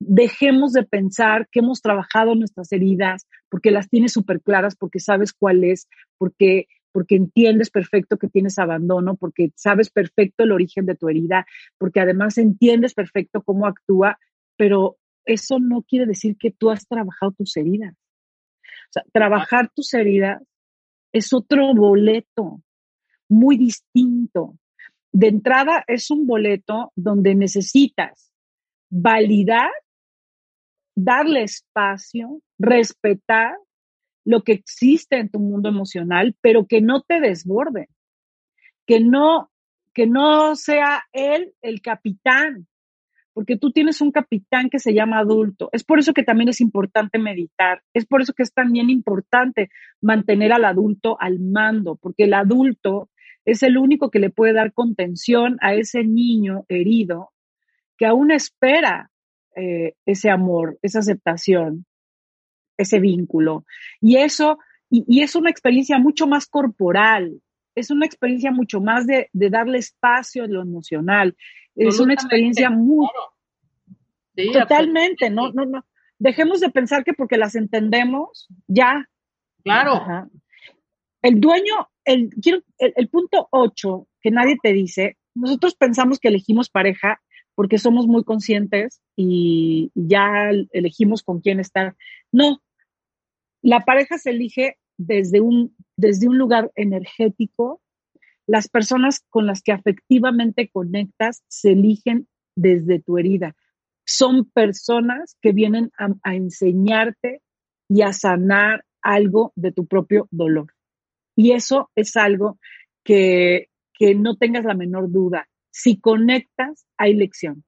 Dejemos 0.00 0.72
de 0.72 0.84
pensar 0.84 1.48
que 1.50 1.60
hemos 1.60 1.82
trabajado 1.82 2.34
nuestras 2.34 2.70
heridas 2.72 3.26
porque 3.48 3.70
las 3.70 3.88
tienes 3.88 4.12
súper 4.12 4.40
claras, 4.40 4.76
porque 4.76 5.00
sabes 5.00 5.32
cuál 5.32 5.64
es, 5.64 5.88
porque, 6.18 6.66
porque 6.92 7.16
entiendes 7.16 7.70
perfecto 7.70 8.16
que 8.16 8.28
tienes 8.28 8.58
abandono, 8.58 9.16
porque 9.16 9.50
sabes 9.56 9.90
perfecto 9.90 10.44
el 10.44 10.52
origen 10.52 10.86
de 10.86 10.94
tu 10.94 11.08
herida, 11.08 11.46
porque 11.78 12.00
además 12.00 12.38
entiendes 12.38 12.94
perfecto 12.94 13.42
cómo 13.42 13.66
actúa, 13.66 14.18
pero 14.56 14.98
eso 15.24 15.58
no 15.58 15.82
quiere 15.82 16.06
decir 16.06 16.36
que 16.38 16.50
tú 16.50 16.70
has 16.70 16.86
trabajado 16.86 17.32
tus 17.32 17.56
heridas. 17.56 17.94
Trabajar 19.12 19.70
tus 19.74 19.92
heridas 19.94 20.42
es 21.12 21.32
otro 21.32 21.74
boleto 21.74 22.62
muy 23.28 23.56
distinto. 23.56 24.58
De 25.12 25.28
entrada 25.28 25.84
es 25.86 26.10
un 26.10 26.26
boleto 26.26 26.92
donde 26.94 27.34
necesitas 27.34 28.32
validar 28.90 29.70
darle 30.98 31.42
espacio, 31.42 32.40
respetar 32.58 33.56
lo 34.24 34.42
que 34.42 34.52
existe 34.52 35.18
en 35.18 35.30
tu 35.30 35.38
mundo 35.38 35.68
emocional, 35.68 36.34
pero 36.40 36.66
que 36.66 36.80
no 36.80 37.02
te 37.02 37.20
desborde, 37.20 37.88
que 38.84 39.00
no, 39.00 39.50
que 39.94 40.06
no 40.06 40.56
sea 40.56 41.04
él 41.12 41.54
el 41.62 41.80
capitán, 41.82 42.66
porque 43.32 43.56
tú 43.56 43.70
tienes 43.70 44.00
un 44.00 44.10
capitán 44.10 44.68
que 44.68 44.80
se 44.80 44.92
llama 44.92 45.20
adulto. 45.20 45.68
Es 45.72 45.84
por 45.84 46.00
eso 46.00 46.12
que 46.12 46.24
también 46.24 46.48
es 46.48 46.60
importante 46.60 47.20
meditar, 47.20 47.82
es 47.94 48.04
por 48.04 48.20
eso 48.20 48.32
que 48.32 48.42
es 48.42 48.52
también 48.52 48.90
importante 48.90 49.70
mantener 50.00 50.52
al 50.52 50.64
adulto 50.64 51.16
al 51.20 51.38
mando, 51.38 51.94
porque 51.94 52.24
el 52.24 52.34
adulto 52.34 53.08
es 53.44 53.62
el 53.62 53.78
único 53.78 54.10
que 54.10 54.18
le 54.18 54.30
puede 54.30 54.52
dar 54.52 54.72
contención 54.72 55.58
a 55.60 55.74
ese 55.74 56.02
niño 56.02 56.64
herido 56.68 57.30
que 57.96 58.06
aún 58.06 58.30
espera 58.30 59.10
eh, 59.58 59.94
ese 60.06 60.30
amor, 60.30 60.78
esa 60.82 61.00
aceptación, 61.00 61.84
ese 62.76 63.00
vínculo. 63.00 63.64
Y 64.00 64.16
eso, 64.16 64.58
y, 64.88 65.22
es 65.22 65.34
una 65.34 65.50
experiencia 65.50 65.98
mucho 65.98 66.26
más 66.26 66.46
corporal, 66.46 67.40
es 67.74 67.90
una 67.90 68.06
experiencia 68.06 68.50
mucho 68.50 68.80
más 68.80 69.06
de, 69.06 69.28
darle 69.32 69.78
espacio 69.78 70.44
a 70.44 70.48
lo 70.48 70.62
emocional. 70.62 71.36
Es 71.74 72.00
una 72.00 72.14
experiencia 72.14 72.70
muy... 72.70 73.06
totalmente, 74.52 75.30
no, 75.30 75.52
no, 75.52 75.64
no. 75.64 75.84
Dejemos 76.18 76.60
de 76.60 76.70
pensar 76.70 77.04
que 77.04 77.12
porque 77.12 77.36
las 77.36 77.54
entendemos, 77.54 78.48
ya. 78.66 79.08
Claro. 79.62 80.28
El 81.22 81.40
dueño, 81.40 81.88
el, 82.04 82.30
el, 82.44 82.92
el 82.96 83.08
punto 83.08 83.48
8 83.50 84.08
que 84.20 84.30
nadie 84.30 84.56
te 84.62 84.72
dice, 84.72 85.16
nosotros 85.34 85.74
pensamos 85.74 86.18
que 86.18 86.28
elegimos 86.28 86.70
pareja 86.70 87.20
porque 87.58 87.78
somos 87.78 88.06
muy 88.06 88.22
conscientes 88.22 89.02
y 89.16 89.90
ya 89.96 90.48
elegimos 90.70 91.24
con 91.24 91.40
quién 91.40 91.58
estar. 91.58 91.96
No, 92.30 92.62
la 93.62 93.80
pareja 93.80 94.16
se 94.16 94.30
elige 94.30 94.78
desde 94.96 95.40
un, 95.40 95.74
desde 95.96 96.28
un 96.28 96.38
lugar 96.38 96.70
energético. 96.76 97.82
Las 98.46 98.68
personas 98.68 99.24
con 99.28 99.46
las 99.46 99.62
que 99.62 99.72
afectivamente 99.72 100.68
conectas 100.68 101.42
se 101.48 101.72
eligen 101.72 102.28
desde 102.54 103.00
tu 103.00 103.18
herida. 103.18 103.56
Son 104.06 104.48
personas 104.48 105.36
que 105.42 105.50
vienen 105.50 105.90
a, 105.98 106.36
enseñarte 106.36 107.42
y 107.88 108.02
a 108.02 108.12
sanar 108.12 108.84
algo 109.02 109.52
de 109.56 109.72
tu 109.72 109.88
propio 109.88 110.28
dolor. 110.30 110.74
Y 111.34 111.50
eso 111.50 111.90
es 111.96 112.14
algo 112.14 112.60
que, 113.02 113.68
que 113.94 114.14
no 114.14 114.36
tengas 114.36 114.64
la 114.64 114.74
menor 114.74 115.10
duda. 115.10 115.48
Si 115.78 116.00
conectas, 116.00 116.88
hay 116.96 117.14
lección. 117.14 117.62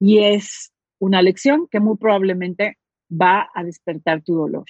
Y 0.00 0.24
es 0.24 0.72
una 0.98 1.22
lección 1.22 1.68
que 1.70 1.78
muy 1.78 1.96
probablemente 1.96 2.78
va 3.08 3.48
a 3.54 3.62
despertar 3.62 4.22
tu 4.22 4.34
dolor. 4.34 4.64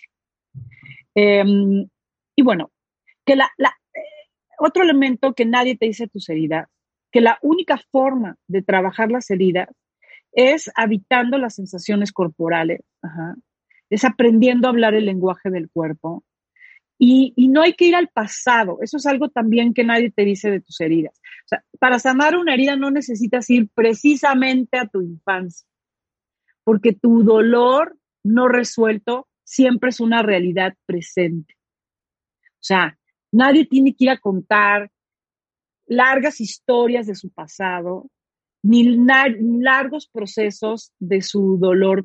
Em, 1.15 1.89
y 2.37 2.43
bueno, 2.43 2.73
que 3.25 3.37
la, 3.37 3.51
eh, 3.57 4.01
otro 4.59 4.83
elemento 4.83 5.33
que 5.33 5.47
nadie 5.47 5.79
te 5.79 5.87
dice 5.87 6.09
tus 6.09 6.29
heridas, 6.29 6.69
que 7.11 7.23
la 7.23 7.39
única 7.41 7.79
forma 7.91 8.37
de 8.49 8.61
trabajar 8.61 9.11
las 9.11 9.31
heridas 9.31 9.69
es 10.33 10.71
habitando 10.77 11.39
las 11.39 11.55
sensaciones 11.55 12.13
corporales, 12.13 12.81
es 13.89 14.05
aprendiendo 14.05 14.69
a 14.69 14.73
hablar 14.73 14.93
el 14.93 15.07
lenguaje 15.07 15.49
del 15.49 15.71
cuerpo, 15.71 16.23
y, 17.03 17.49
no 17.49 17.63
hay 17.63 17.73
que 17.73 17.87
ir 17.87 17.97
al 17.97 18.09
pasado. 18.09 18.79
Eso 18.83 18.99
es 18.99 19.07
algo 19.07 19.31
también 19.31 19.73
que 19.73 19.85
nadie 19.85 20.11
te 20.11 20.23
dice 20.23 20.51
de 20.51 20.61
tus 20.61 20.79
heridas. 20.83 21.19
O 21.47 21.49
sea, 21.49 21.65
para 21.79 21.99
sanar 21.99 22.37
una 22.37 22.53
herida 22.53 22.77
no 22.77 22.91
necesitas 22.91 23.49
ir 23.49 23.71
precisamente 23.75 24.77
a 24.77 24.87
tu 24.87 25.01
infancia, 25.01 25.67
porque 26.63 26.93
tu 26.93 27.25
dolor 27.25 27.97
no 28.23 28.49
resuelto 28.49 29.29
siempre 29.45 29.89
es 29.89 30.01
una 30.01 30.23
realidad 30.23 30.75
presente. 30.85 31.55
O 32.45 32.63
sea, 32.63 32.99
nadie 33.33 33.65
tiene 33.65 33.95
que 33.95 34.05
ir 34.05 34.11
a 34.11 34.19
contar 34.19 34.91
largas 35.87 36.39
historias 36.39 37.07
de 37.07 37.15
su 37.15 37.31
pasado, 37.31 38.11
ni, 38.63 38.85
largos 38.85 40.07
procesos 40.07 40.93
de 40.99 41.23
su 41.23 41.57
dolor 41.57 42.05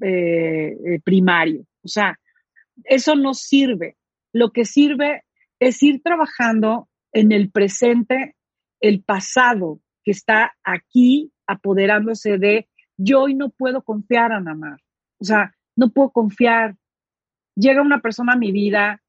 eh, 0.00 0.76
eh, 0.84 1.00
primario. 1.04 1.64
O 1.82 1.88
sea, 1.88 2.18
eso 2.84 3.14
no 3.14 3.34
sirve 3.34 3.96
lo 4.32 4.50
que 4.50 4.64
sirve 4.64 5.24
es 5.60 5.82
ir 5.82 6.02
trabajando 6.02 6.88
en 7.12 7.32
el 7.32 7.50
presente, 7.50 8.36
el 8.80 9.02
pasado 9.02 9.80
que 10.04 10.10
está 10.10 10.52
aquí 10.64 11.32
apoderándose 11.46 12.38
de 12.38 12.68
yo 12.96 13.22
hoy 13.22 13.34
no 13.34 13.50
puedo 13.50 13.82
confiar 13.82 14.32
a 14.32 14.40
Namar. 14.40 14.78
O 15.18 15.24
sea, 15.24 15.54
no 15.76 15.90
puedo 15.90 16.10
confiar. 16.10 16.76
Llega 17.54 17.82
una 17.82 18.00
persona 18.00 18.32
a 18.32 18.38
mi 18.38 18.52
vida, 18.52 19.02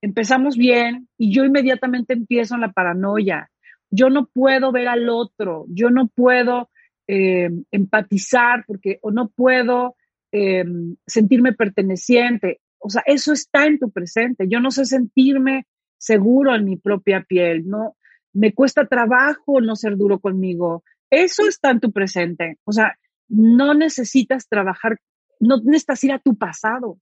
empezamos 0.00 0.56
bien 0.56 1.08
y 1.18 1.32
yo 1.32 1.44
inmediatamente 1.44 2.14
empiezo 2.14 2.54
en 2.54 2.62
la 2.62 2.72
paranoia. 2.72 3.50
Yo 3.90 4.10
no 4.10 4.26
puedo 4.26 4.70
ver 4.70 4.88
al 4.88 5.08
otro, 5.08 5.66
yo 5.68 5.90
no 5.90 6.08
puedo 6.08 6.70
eh, 7.06 7.50
empatizar 7.70 8.64
porque 8.66 8.98
o 9.02 9.10
no 9.10 9.28
puedo 9.28 9.96
eh, 10.30 10.64
sentirme 11.06 11.54
perteneciente 11.54 12.60
o 12.78 12.90
sea, 12.90 13.02
eso 13.06 13.32
está 13.32 13.66
en 13.66 13.78
tu 13.78 13.90
presente. 13.90 14.46
Yo 14.48 14.60
no 14.60 14.70
sé 14.70 14.84
sentirme 14.84 15.66
seguro 15.98 16.54
en 16.54 16.64
mi 16.64 16.76
propia 16.76 17.22
piel, 17.22 17.68
no 17.68 17.96
me 18.32 18.54
cuesta 18.54 18.86
trabajo 18.86 19.60
no 19.60 19.74
ser 19.74 19.96
duro 19.96 20.20
conmigo. 20.20 20.84
Eso 21.10 21.48
está 21.48 21.70
en 21.70 21.80
tu 21.80 21.92
presente. 21.92 22.58
O 22.64 22.72
sea, 22.72 22.96
no 23.28 23.74
necesitas 23.74 24.48
trabajar, 24.48 25.00
no 25.40 25.58
necesitas 25.58 26.04
ir 26.04 26.12
a 26.12 26.18
tu 26.18 26.36
pasado. 26.36 26.98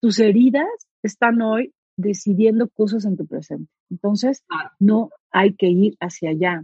Tus 0.00 0.18
heridas 0.18 0.68
están 1.02 1.40
hoy 1.40 1.72
decidiendo 1.96 2.68
cosas 2.68 3.04
en 3.04 3.16
tu 3.16 3.26
presente. 3.26 3.70
Entonces, 3.90 4.44
no 4.78 5.10
hay 5.30 5.54
que 5.54 5.68
ir 5.68 5.96
hacia 6.00 6.30
allá. 6.30 6.62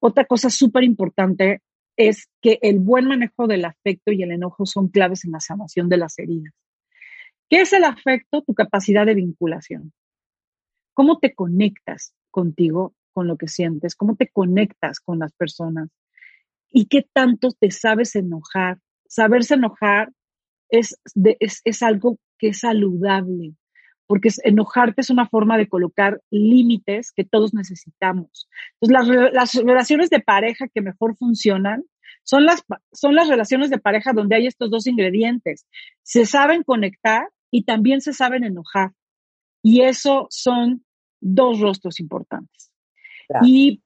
Otra 0.00 0.24
cosa 0.24 0.50
súper 0.50 0.84
importante 0.84 1.62
es 2.08 2.30
que 2.40 2.58
el 2.62 2.78
buen 2.78 3.06
manejo 3.06 3.46
del 3.46 3.66
afecto 3.66 4.10
y 4.10 4.22
el 4.22 4.32
enojo 4.32 4.64
son 4.64 4.88
claves 4.88 5.26
en 5.26 5.32
la 5.32 5.40
sanación 5.40 5.90
de 5.90 5.98
las 5.98 6.18
heridas. 6.18 6.54
¿Qué 7.50 7.60
es 7.60 7.74
el 7.74 7.84
afecto? 7.84 8.42
Tu 8.42 8.54
capacidad 8.54 9.04
de 9.04 9.14
vinculación. 9.14 9.92
¿Cómo 10.94 11.18
te 11.18 11.34
conectas 11.34 12.14
contigo, 12.30 12.94
con 13.12 13.26
lo 13.26 13.36
que 13.36 13.48
sientes? 13.48 13.94
¿Cómo 13.96 14.16
te 14.16 14.28
conectas 14.28 14.98
con 15.00 15.18
las 15.18 15.32
personas? 15.32 15.90
¿Y 16.70 16.86
qué 16.86 17.06
tanto 17.12 17.50
te 17.50 17.70
sabes 17.70 18.16
enojar? 18.16 18.78
Saberse 19.06 19.54
enojar 19.54 20.10
es, 20.70 20.98
es, 21.38 21.60
es 21.64 21.82
algo 21.82 22.18
que 22.38 22.48
es 22.48 22.60
saludable, 22.60 23.52
porque 24.10 24.30
enojarte 24.42 25.02
es 25.02 25.10
una 25.10 25.28
forma 25.28 25.56
de 25.56 25.68
colocar 25.68 26.20
límites 26.32 27.12
que 27.12 27.24
todos 27.24 27.54
necesitamos. 27.54 28.48
Entonces, 28.80 29.08
las, 29.08 29.32
las, 29.32 29.54
relaciones 29.64 30.10
de 30.10 30.18
pareja 30.18 30.66
que 30.66 30.82
mejor 30.82 31.16
funcionan 31.16 31.84
son 32.24 32.44
las, 32.44 32.64
son 32.92 33.14
las 33.14 33.28
relaciones 33.28 33.70
de 33.70 33.78
pareja 33.78 34.12
donde 34.12 34.34
hay 34.34 34.48
estos 34.48 34.68
dos 34.68 34.88
ingredientes. 34.88 35.64
Se 36.02 36.26
saben 36.26 36.64
conectar 36.64 37.22
y 37.52 37.62
también 37.62 38.00
se 38.00 38.12
saben 38.12 38.42
enojar. 38.42 38.90
Y 39.62 39.82
eso 39.82 40.26
son 40.28 40.84
dos 41.20 41.60
rostros 41.60 42.00
importantes. 42.00 42.72
Y 43.44 43.80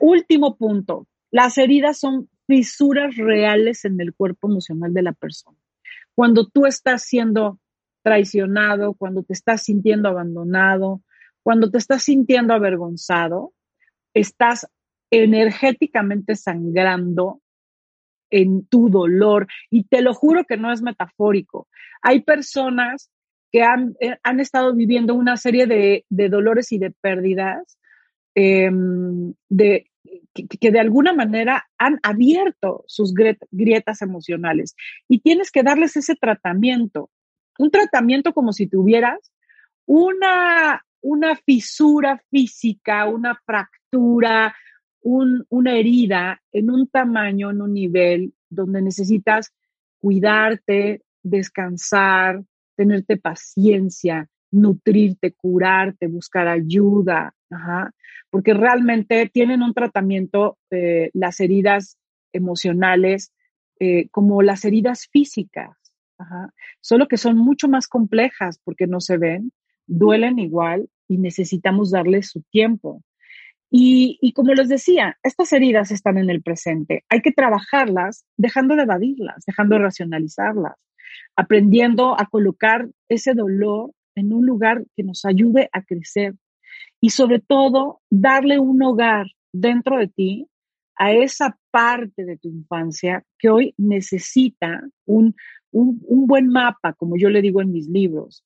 último 0.00 0.56
punto, 0.56 1.06
las 1.30 1.58
heridas 1.58 1.98
son 1.98 2.30
fisuras 2.46 3.14
reales 3.14 3.84
en 3.84 4.00
el 4.00 4.14
cuerpo 4.14 4.48
emocional 4.48 4.94
de 4.94 5.02
la 5.02 5.12
persona. 5.12 5.58
Cuando 6.14 6.48
tú 6.48 6.64
estás 6.64 7.02
siendo 7.02 7.60
traicionado, 8.02 8.94
cuando 8.94 9.22
te 9.22 9.32
estás 9.32 9.62
sintiendo 9.62 10.08
abandonado, 10.08 11.02
cuando 11.42 11.70
te 11.70 11.78
estás 11.78 12.02
sintiendo 12.02 12.54
avergonzado, 12.54 13.52
estás 14.14 14.66
energéticamente 15.10 16.36
sangrando 16.36 17.40
en 18.30 18.66
tu 18.66 18.88
dolor. 18.88 19.46
Y 19.70 19.84
te 19.84 20.02
lo 20.02 20.14
juro 20.14 20.44
que 20.44 20.56
no 20.56 20.72
es 20.72 20.82
metafórico. 20.82 21.68
Hay 22.02 22.22
personas 22.22 23.10
que 23.52 23.62
han, 23.62 23.96
eh, 24.00 24.16
han 24.22 24.40
estado 24.40 24.74
viviendo 24.74 25.14
una 25.14 25.36
serie 25.36 25.66
de, 25.66 26.04
de 26.08 26.28
dolores 26.28 26.70
y 26.72 26.78
de 26.78 26.92
pérdidas 26.92 27.78
em, 28.34 29.34
de, 29.48 29.90
que, 30.32 30.46
que, 30.46 30.70
de 30.70 30.78
alguna 30.78 31.12
manera 31.12 31.68
han 31.76 31.98
abierto 32.02 32.84
sus 32.86 33.12
grietas 33.50 34.02
emocionales 34.02 34.76
y 35.08 35.18
tienes 35.20 35.50
que 35.50 35.64
darles 35.64 35.96
ese 35.96 36.14
tratamiento, 36.14 37.10
un 37.60 37.70
tratamiento 37.70 38.32
como 38.32 38.52
si 38.52 38.66
tuvieras 38.66 39.32
una, 39.86 40.82
una 41.02 41.36
fisura 41.36 42.18
física, 42.30 43.06
una 43.06 43.38
fractura, 43.44 44.54
un, 45.02 45.44
una 45.50 45.74
herida 45.74 46.40
en 46.52 46.70
un 46.70 46.88
tamaño, 46.88 47.50
en 47.50 47.60
un 47.60 47.74
nivel 47.74 48.32
donde 48.48 48.80
necesitas 48.80 49.52
cuidarte, 50.00 51.02
descansar, 51.22 52.42
tenerte 52.76 53.18
paciencia, 53.18 54.26
nutrirte, 54.50 55.32
curarte, 55.32 56.06
buscar 56.06 56.48
ayuda, 56.48 57.34
porque 58.30 58.54
realmente 58.54 59.28
tienen 59.32 59.62
un 59.62 59.74
tratamiento, 59.74 60.56
eh, 60.70 61.10
las 61.12 61.40
heridas 61.40 61.98
emocionales, 62.32 63.32
eh, 63.78 64.08
como 64.10 64.40
las 64.40 64.64
heridas 64.64 65.08
físicas, 65.12 65.79
solo 66.80 67.08
que 67.08 67.16
son 67.16 67.36
mucho 67.36 67.68
más 67.68 67.86
complejas 67.86 68.60
porque 68.64 68.86
no 68.86 69.00
se 69.00 69.18
ven, 69.18 69.52
duelen 69.86 70.38
igual 70.38 70.88
y 71.08 71.18
necesitamos 71.18 71.90
darles 71.90 72.30
su 72.30 72.42
tiempo. 72.42 73.02
Y, 73.72 74.18
y, 74.20 74.32
como 74.32 74.52
les 74.52 74.68
decía, 74.68 75.16
estas 75.22 75.52
heridas 75.52 75.92
están 75.92 76.18
en 76.18 76.28
el 76.28 76.42
presente. 76.42 77.04
Hay 77.08 77.22
que 77.22 77.30
trabajarlas 77.30 78.24
dejando 78.36 78.74
de 78.74 78.82
evadirlas, 78.82 79.44
dejando 79.46 79.76
de 79.76 79.82
racionalizarlas, 79.82 80.74
aprendiendo 81.36 82.18
a 82.18 82.26
colocar 82.26 82.88
ese 83.08 83.34
dolor 83.34 83.92
en 84.16 84.32
un 84.32 84.44
lugar 84.44 84.84
que 84.96 85.04
nos 85.04 85.24
ayude 85.24 85.68
a 85.72 85.82
crecer 85.82 86.34
y 87.00 87.10
sobre 87.10 87.40
todo 87.40 88.00
darle 88.10 88.58
un 88.58 88.82
hogar 88.82 89.26
dentro 89.52 89.98
de 89.98 90.08
ti 90.08 90.46
a 90.96 91.12
esa 91.12 91.58
parte 91.70 92.24
de 92.24 92.36
tu 92.36 92.48
infancia 92.48 93.24
que 93.38 93.48
hoy 93.48 93.74
necesita 93.78 94.82
un, 95.06 95.34
un, 95.72 96.00
un 96.06 96.26
buen 96.26 96.48
mapa, 96.48 96.92
como 96.94 97.16
yo 97.16 97.28
le 97.28 97.42
digo 97.42 97.62
en 97.62 97.72
mis 97.72 97.88
libros. 97.88 98.44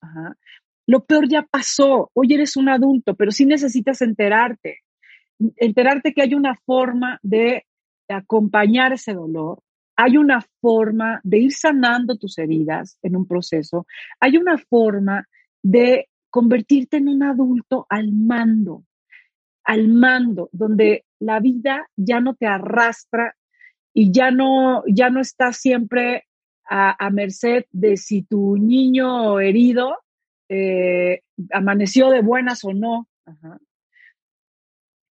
Lo 0.86 1.05
peor 1.05 1.28
ya 1.28 1.42
pasó, 1.42 2.10
hoy 2.12 2.34
eres 2.34 2.56
un 2.56 2.68
adulto, 2.68 3.14
pero 3.14 3.30
sí 3.30 3.46
necesitas 3.46 4.02
enterarte, 4.02 4.80
enterarte 5.56 6.12
que 6.12 6.22
hay 6.22 6.34
una 6.34 6.55
forma 6.66 7.18
de 7.22 7.64
acompañar 8.09 8.92
ese 8.92 9.14
dolor, 9.14 9.62
hay 9.96 10.16
una 10.16 10.44
forma 10.60 11.20
de 11.22 11.38
ir 11.38 11.52
sanando 11.52 12.16
tus 12.16 12.38
heridas 12.38 12.98
en 13.02 13.16
un 13.16 13.26
proceso, 13.26 13.86
hay 14.20 14.36
una 14.36 14.59
forma 14.59 15.26
de 15.62 16.09
convertirte 16.30 16.98
en 16.98 17.09
un 17.09 17.22
adulto 17.22 17.86
al 17.88 18.12
mando, 18.12 18.84
al 19.64 19.88
mando, 19.88 20.51
donde 20.52 21.05
la 21.20 21.40
vida 21.40 21.86
ya 21.96 22.20
no 22.20 22.34
te 22.34 22.46
arrastra 22.46 23.34
y 23.94 24.12
ya 24.12 24.30
no, 24.30 24.82
ya 24.86 25.10
no 25.10 25.20
estás 25.20 25.56
siempre 25.56 26.24
a, 26.69 27.11
merced 27.11 27.65
de 27.73 27.97
si 27.97 28.23
tu 28.23 28.57
niño 28.57 29.41
herido 29.41 29.99
eh, 30.49 31.23
amaneció 31.53 32.11
de 32.11 32.23
buenas 32.23 32.65
o 32.65 32.73
no. 32.73 33.09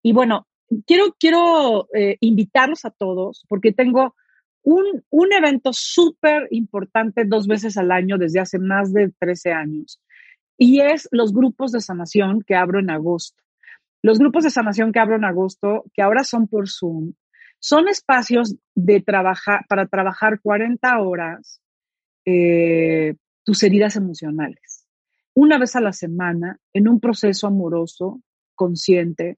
Y 0.02 0.14
bueno, 0.14 0.48
quiero, 0.86 1.16
quiero 1.20 1.88
eh, 1.94 2.18
invitarlos 2.20 2.86
a 2.86 2.92
todos 2.92 3.46
porque 3.48 3.72
tengo 3.72 4.16
un, 4.64 5.04
un 5.10 5.34
evento 5.34 5.72
súper 5.74 6.48
importante 6.52 7.26
dos 7.26 7.48
veces 7.48 7.78
al 7.78 7.92
año 7.92 8.18
desde 8.18 8.40
hace 8.40 8.60
más 8.60 8.94
de 8.94 9.12
13 9.20 9.52
años 9.52 10.02
y 10.58 10.80
es 10.80 11.08
los 11.12 11.34
grupos 11.34 11.72
de 11.72 11.82
sanación 11.82 12.42
que 12.42 12.56
abro 12.56 12.80
en 12.80 12.90
agosto. 12.90 13.44
Los 14.02 14.20
grupos 14.20 14.44
de 14.44 14.50
sanación 14.50 14.92
que 14.92 15.00
abro 15.00 15.16
en 15.16 15.26
agosto, 15.26 15.86
que 15.94 16.02
ahora 16.02 16.24
son 16.24 16.48
por 16.48 16.70
Zoom, 16.70 17.14
son 17.64 17.88
espacios 17.88 18.58
para 19.70 19.88
trabajar 19.88 20.42
40 20.42 21.00
horas 21.00 21.62
eh, 22.26 23.16
tus 23.46 23.64
heridas 23.64 23.96
emocionales. 23.96 24.86
Una 25.34 25.58
vez 25.58 25.74
a 25.78 25.82
la 25.82 25.94
semana, 25.94 26.60
en 26.74 26.90
un 26.90 27.00
proceso 27.00 27.48
amoroso, 27.48 28.22
consciente, 28.54 29.38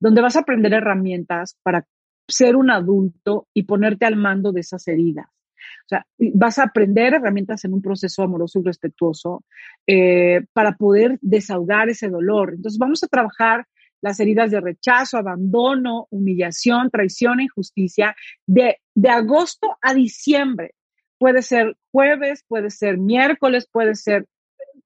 donde 0.00 0.22
vas 0.22 0.36
a 0.36 0.40
aprender 0.40 0.72
herramientas 0.72 1.58
para 1.62 1.86
ser 2.26 2.56
un 2.56 2.70
adulto 2.70 3.48
y 3.52 3.64
ponerte 3.64 4.06
al 4.06 4.16
mando 4.16 4.50
de 4.50 4.60
esas 4.60 4.88
heridas. 4.88 5.26
O 5.28 5.88
sea, 5.88 6.06
vas 6.34 6.58
a 6.58 6.64
aprender 6.64 7.12
herramientas 7.12 7.66
en 7.66 7.74
un 7.74 7.82
proceso 7.82 8.22
amoroso 8.22 8.60
y 8.60 8.62
respetuoso 8.62 9.44
eh, 9.86 10.40
para 10.54 10.72
poder 10.72 11.18
desahogar 11.20 11.90
ese 11.90 12.08
dolor. 12.08 12.54
Entonces, 12.54 12.78
vamos 12.78 13.04
a 13.04 13.08
trabajar 13.08 13.66
las 14.00 14.20
heridas 14.20 14.50
de 14.50 14.60
rechazo, 14.60 15.18
abandono, 15.18 16.06
humillación, 16.10 16.90
traición 16.90 17.40
e 17.40 17.44
injusticia 17.44 18.14
de, 18.46 18.78
de 18.94 19.08
agosto 19.08 19.76
a 19.82 19.94
diciembre. 19.94 20.74
Puede 21.18 21.42
ser 21.42 21.76
jueves, 21.90 22.44
puede 22.46 22.70
ser 22.70 22.98
miércoles, 22.98 23.68
puede 23.70 23.94
ser 23.94 24.26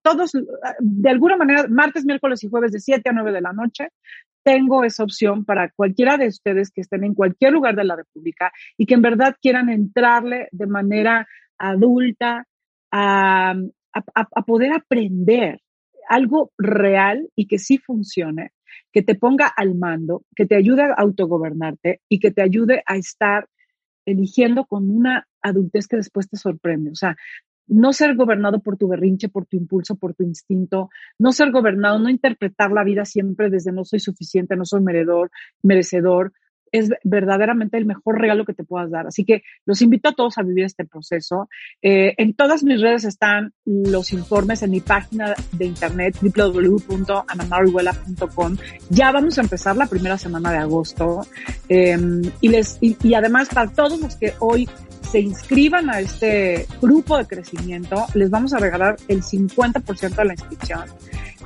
todos, 0.03 0.33
de 0.81 1.11
alguna 1.11 1.37
manera, 1.37 1.67
martes, 1.69 2.05
miércoles 2.05 2.43
y 2.43 2.49
jueves 2.49 2.73
de 2.73 2.81
7 2.81 3.09
a 3.09 3.13
9 3.13 3.33
de 3.33 3.41
la 3.41 3.53
noche, 3.53 3.89
tengo 4.43 4.85
esa 4.85 5.05
opción 5.05 5.45
para 5.45 5.71
cualquiera 5.71 6.17
de 6.17 6.29
ustedes 6.29 6.71
que 6.71 6.81
estén 6.81 7.05
en 7.05 7.15
cualquier 7.15 7.53
lugar 7.53 7.77
de 7.77 7.85
la 7.85 7.97
República 7.97 8.53
y 8.77 8.87
que 8.87 8.95
en 8.95 9.03
verdad 9.03 9.37
quieran 9.41 9.69
entrarle 9.69 10.49
de 10.51 10.67
manera 10.67 11.27
adulta 11.59 12.47
a, 12.91 13.55
poder 14.47 14.73
aprender 14.73 15.61
algo 16.09 16.51
real 16.59 17.29
y 17.37 17.47
que 17.47 17.59
sí 17.59 17.79
funcione, 17.79 18.51
que 18.93 19.03
te 19.03 19.15
ponga 19.15 19.47
al 19.47 19.75
mando, 19.75 20.25
que 20.37 20.47
te 20.47 20.57
ayude 20.57 20.83
a 20.83 20.95
autogobernarte 20.97 22.03
y 22.09 22.21
que 22.21 22.31
te 22.31 22.43
ayude 22.43 22.83
a 22.87 22.97
estar 22.97 23.49
eligiendo 24.05 24.65
con 24.67 24.91
una 24.91 25.27
adultez 25.41 25.87
que 25.89 25.97
después 25.97 26.29
te 26.29 26.37
sorprende. 26.37 26.91
O 26.91 26.95
sea, 26.95 27.17
no 27.67 27.93
ser 27.93 28.15
gobernado 28.17 28.61
por 28.61 28.77
tu 28.77 28.89
berrinche, 28.89 29.29
por 29.29 29.47
tu 29.47 29.57
impulso, 29.57 29.97
por 29.97 30.15
tu 30.15 30.25
instinto, 30.25 30.91
no 31.19 31.33
ser 31.33 31.51
gobernado, 31.51 31.99
no 31.99 32.09
interpretar 32.09 32.73
la 32.73 32.85
vida 32.85 33.05
siempre 33.05 33.51
desde 33.51 33.73
no 33.73 33.85
soy 33.85 34.01
suficiente, 34.01 34.57
no 34.57 34.65
soy 34.65 34.83
merecedor, 34.83 35.31
merecedor, 35.63 36.33
es 36.73 36.91
verdaderamente 37.05 37.77
el 37.77 37.85
mejor 37.85 38.21
regalo 38.21 38.45
que 38.45 38.55
te 38.55 38.65
puedas 38.65 38.91
dar. 38.91 39.07
Así 39.07 39.25
que 39.25 39.45
los 39.67 39.81
invito 39.83 40.09
a 40.09 40.15
todos 40.15 40.39
a 40.39 40.43
vivir 40.43 40.65
este 40.65 40.85
proceso. 40.85 41.49
Eh, 41.83 42.15
en 42.17 42.35
todas 42.35 42.65
mis 42.65 42.81
redes 42.81 43.05
están 43.05 43.53
los 43.65 44.13
informes 44.13 44.63
en 44.63 44.71
mi 44.71 44.81
página 44.81 45.35
de 45.53 45.67
internet 45.67 46.17
www.anamarihuela.com. 46.21 48.57
Ya 48.91 49.13
vamos 49.13 49.39
a 49.39 49.43
empezar 49.43 49.77
la 49.77 49.87
primera 49.87 50.19
semana 50.19 50.51
de 50.51 50.59
agosto. 50.59 51.25
Eh, 51.69 51.97
y, 52.41 52.49
les, 52.49 52.79
y 52.81 53.15
además 53.15 53.51
para 53.51 53.71
todos 53.71 54.01
los 54.01 54.17
que 54.17 54.33
hoy 54.41 54.69
se 55.13 55.21
inscriban 55.21 55.91
a 55.91 56.01
este 56.01 56.67
grupo 56.81 57.19
de 57.19 57.27
crecimiento, 57.27 58.07
les 58.15 58.31
vamos 58.31 58.55
a 58.55 58.59
regalar 58.59 58.97
el 59.09 59.23
50% 59.23 60.17
de 60.17 60.25
la 60.25 60.33
inscripción. 60.33 60.85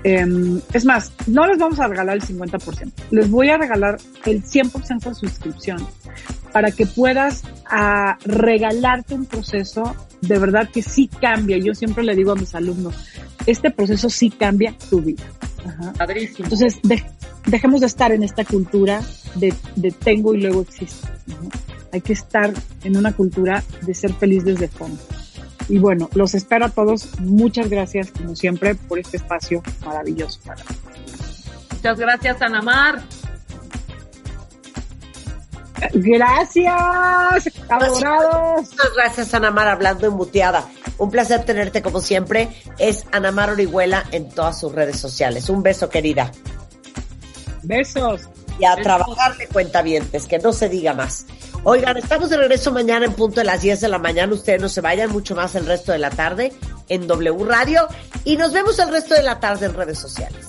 Em, 0.08 0.60
es 0.72 0.84
más, 0.84 1.10
no 1.26 1.48
les 1.48 1.58
vamos 1.58 1.80
a 1.80 1.88
regalar 1.88 2.14
el 2.14 2.22
50%, 2.22 2.92
les 3.10 3.28
voy 3.28 3.48
a 3.48 3.58
regalar 3.58 3.98
el 4.24 4.44
100% 4.44 5.08
de 5.08 5.14
su 5.16 5.26
inscripción 5.26 5.84
para 6.52 6.70
que 6.70 6.86
puedas 6.86 7.42
a, 7.68 8.10
ah, 8.10 8.18
regalarte 8.24 9.16
un 9.16 9.26
proceso 9.26 9.96
de 10.20 10.38
verdad 10.38 10.70
que 10.72 10.80
sí 10.80 11.08
cambia. 11.08 11.58
Yo 11.58 11.74
siempre 11.74 12.04
le 12.04 12.14
digo 12.14 12.30
a 12.30 12.36
mis 12.36 12.54
alumnos, 12.54 12.94
este 13.46 13.72
proceso 13.72 14.08
sí 14.08 14.30
cambia 14.30 14.76
tu 14.88 15.00
vida. 15.00 15.24
Entonces, 16.38 16.78
dejemos 17.44 17.80
de 17.80 17.88
estar 17.88 18.12
en 18.12 18.22
esta 18.22 18.44
cultura 18.44 19.02
de, 19.34 19.52
de 19.74 19.90
tengo 19.90 20.34
y 20.34 20.40
luego 20.40 20.60
existo. 20.60 21.08
Hay 21.92 22.00
que 22.00 22.12
estar 22.12 22.54
en 22.84 22.96
una 22.96 23.12
cultura 23.12 23.64
de 23.82 23.92
ser 23.92 24.12
feliz 24.12 24.44
desde 24.44 24.68
fondo. 24.68 25.02
Y 25.68 25.78
bueno, 25.78 26.09
los 26.14 26.34
espero 26.34 26.66
a 26.66 26.68
todos. 26.68 27.18
Muchas 27.20 27.68
gracias, 27.68 28.10
como 28.10 28.36
siempre, 28.36 28.74
por 28.74 28.98
este 28.98 29.16
espacio 29.16 29.62
maravilloso 29.84 30.40
Muchas 31.72 31.98
gracias, 31.98 32.43
Anamar. 32.43 33.02
Gracias, 35.93 36.74
adorados. 37.68 38.70
Muchas 38.70 38.94
gracias, 38.97 39.34
Anamar, 39.34 39.68
hablando 39.68 40.06
embuteada. 40.06 40.64
Un 40.98 41.10
placer 41.10 41.44
tenerte 41.44 41.82
como 41.82 42.01
siempre. 42.01 42.48
Es 42.78 43.05
Anamar 43.12 43.51
Orihuela 43.51 44.05
en 44.12 44.28
todas 44.28 44.59
sus 44.59 44.72
redes 44.72 44.98
sociales. 44.98 45.48
Un 45.51 45.62
beso, 45.62 45.88
querida. 45.90 46.32
Besos 47.62 48.28
y 48.58 48.64
a 48.64 48.76
trabajar 48.76 49.36
de 49.36 49.46
cuentavientes, 49.48 50.26
que 50.26 50.38
no 50.38 50.52
se 50.52 50.68
diga 50.68 50.94
más. 50.94 51.26
Oigan, 51.64 51.96
estamos 51.96 52.30
de 52.30 52.36
regreso 52.36 52.72
mañana 52.72 53.06
en 53.06 53.12
punto 53.12 53.40
de 53.40 53.44
las 53.44 53.60
10 53.60 53.80
de 53.80 53.88
la 53.88 53.98
mañana. 53.98 54.32
Ustedes 54.32 54.60
no 54.60 54.68
se 54.68 54.80
vayan 54.80 55.10
mucho 55.10 55.34
más 55.34 55.54
el 55.54 55.66
resto 55.66 55.92
de 55.92 55.98
la 55.98 56.10
tarde 56.10 56.52
en 56.88 57.06
W 57.06 57.44
Radio 57.44 57.88
y 58.24 58.36
nos 58.36 58.52
vemos 58.52 58.78
el 58.78 58.90
resto 58.90 59.14
de 59.14 59.22
la 59.22 59.40
tarde 59.40 59.66
en 59.66 59.74
redes 59.74 59.98
sociales. 59.98 60.46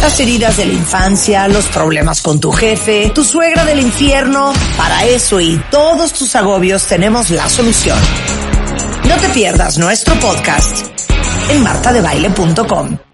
Las 0.00 0.18
heridas 0.18 0.56
de 0.56 0.66
la 0.66 0.72
infancia, 0.72 1.48
los 1.48 1.66
problemas 1.66 2.22
con 2.22 2.40
tu 2.40 2.50
jefe, 2.52 3.10
tu 3.14 3.24
suegra 3.24 3.64
del 3.64 3.80
infierno, 3.80 4.52
para 4.76 5.04
eso 5.04 5.40
y 5.40 5.62
todos 5.70 6.12
tus 6.12 6.34
agobios 6.36 6.86
tenemos 6.86 7.30
la 7.30 7.48
solución. 7.48 7.98
No 9.04 9.16
te 9.16 9.28
pierdas 9.30 9.78
nuestro 9.78 10.14
podcast 10.14 10.86
en 11.50 11.62
martadebaile.com. 11.62 13.09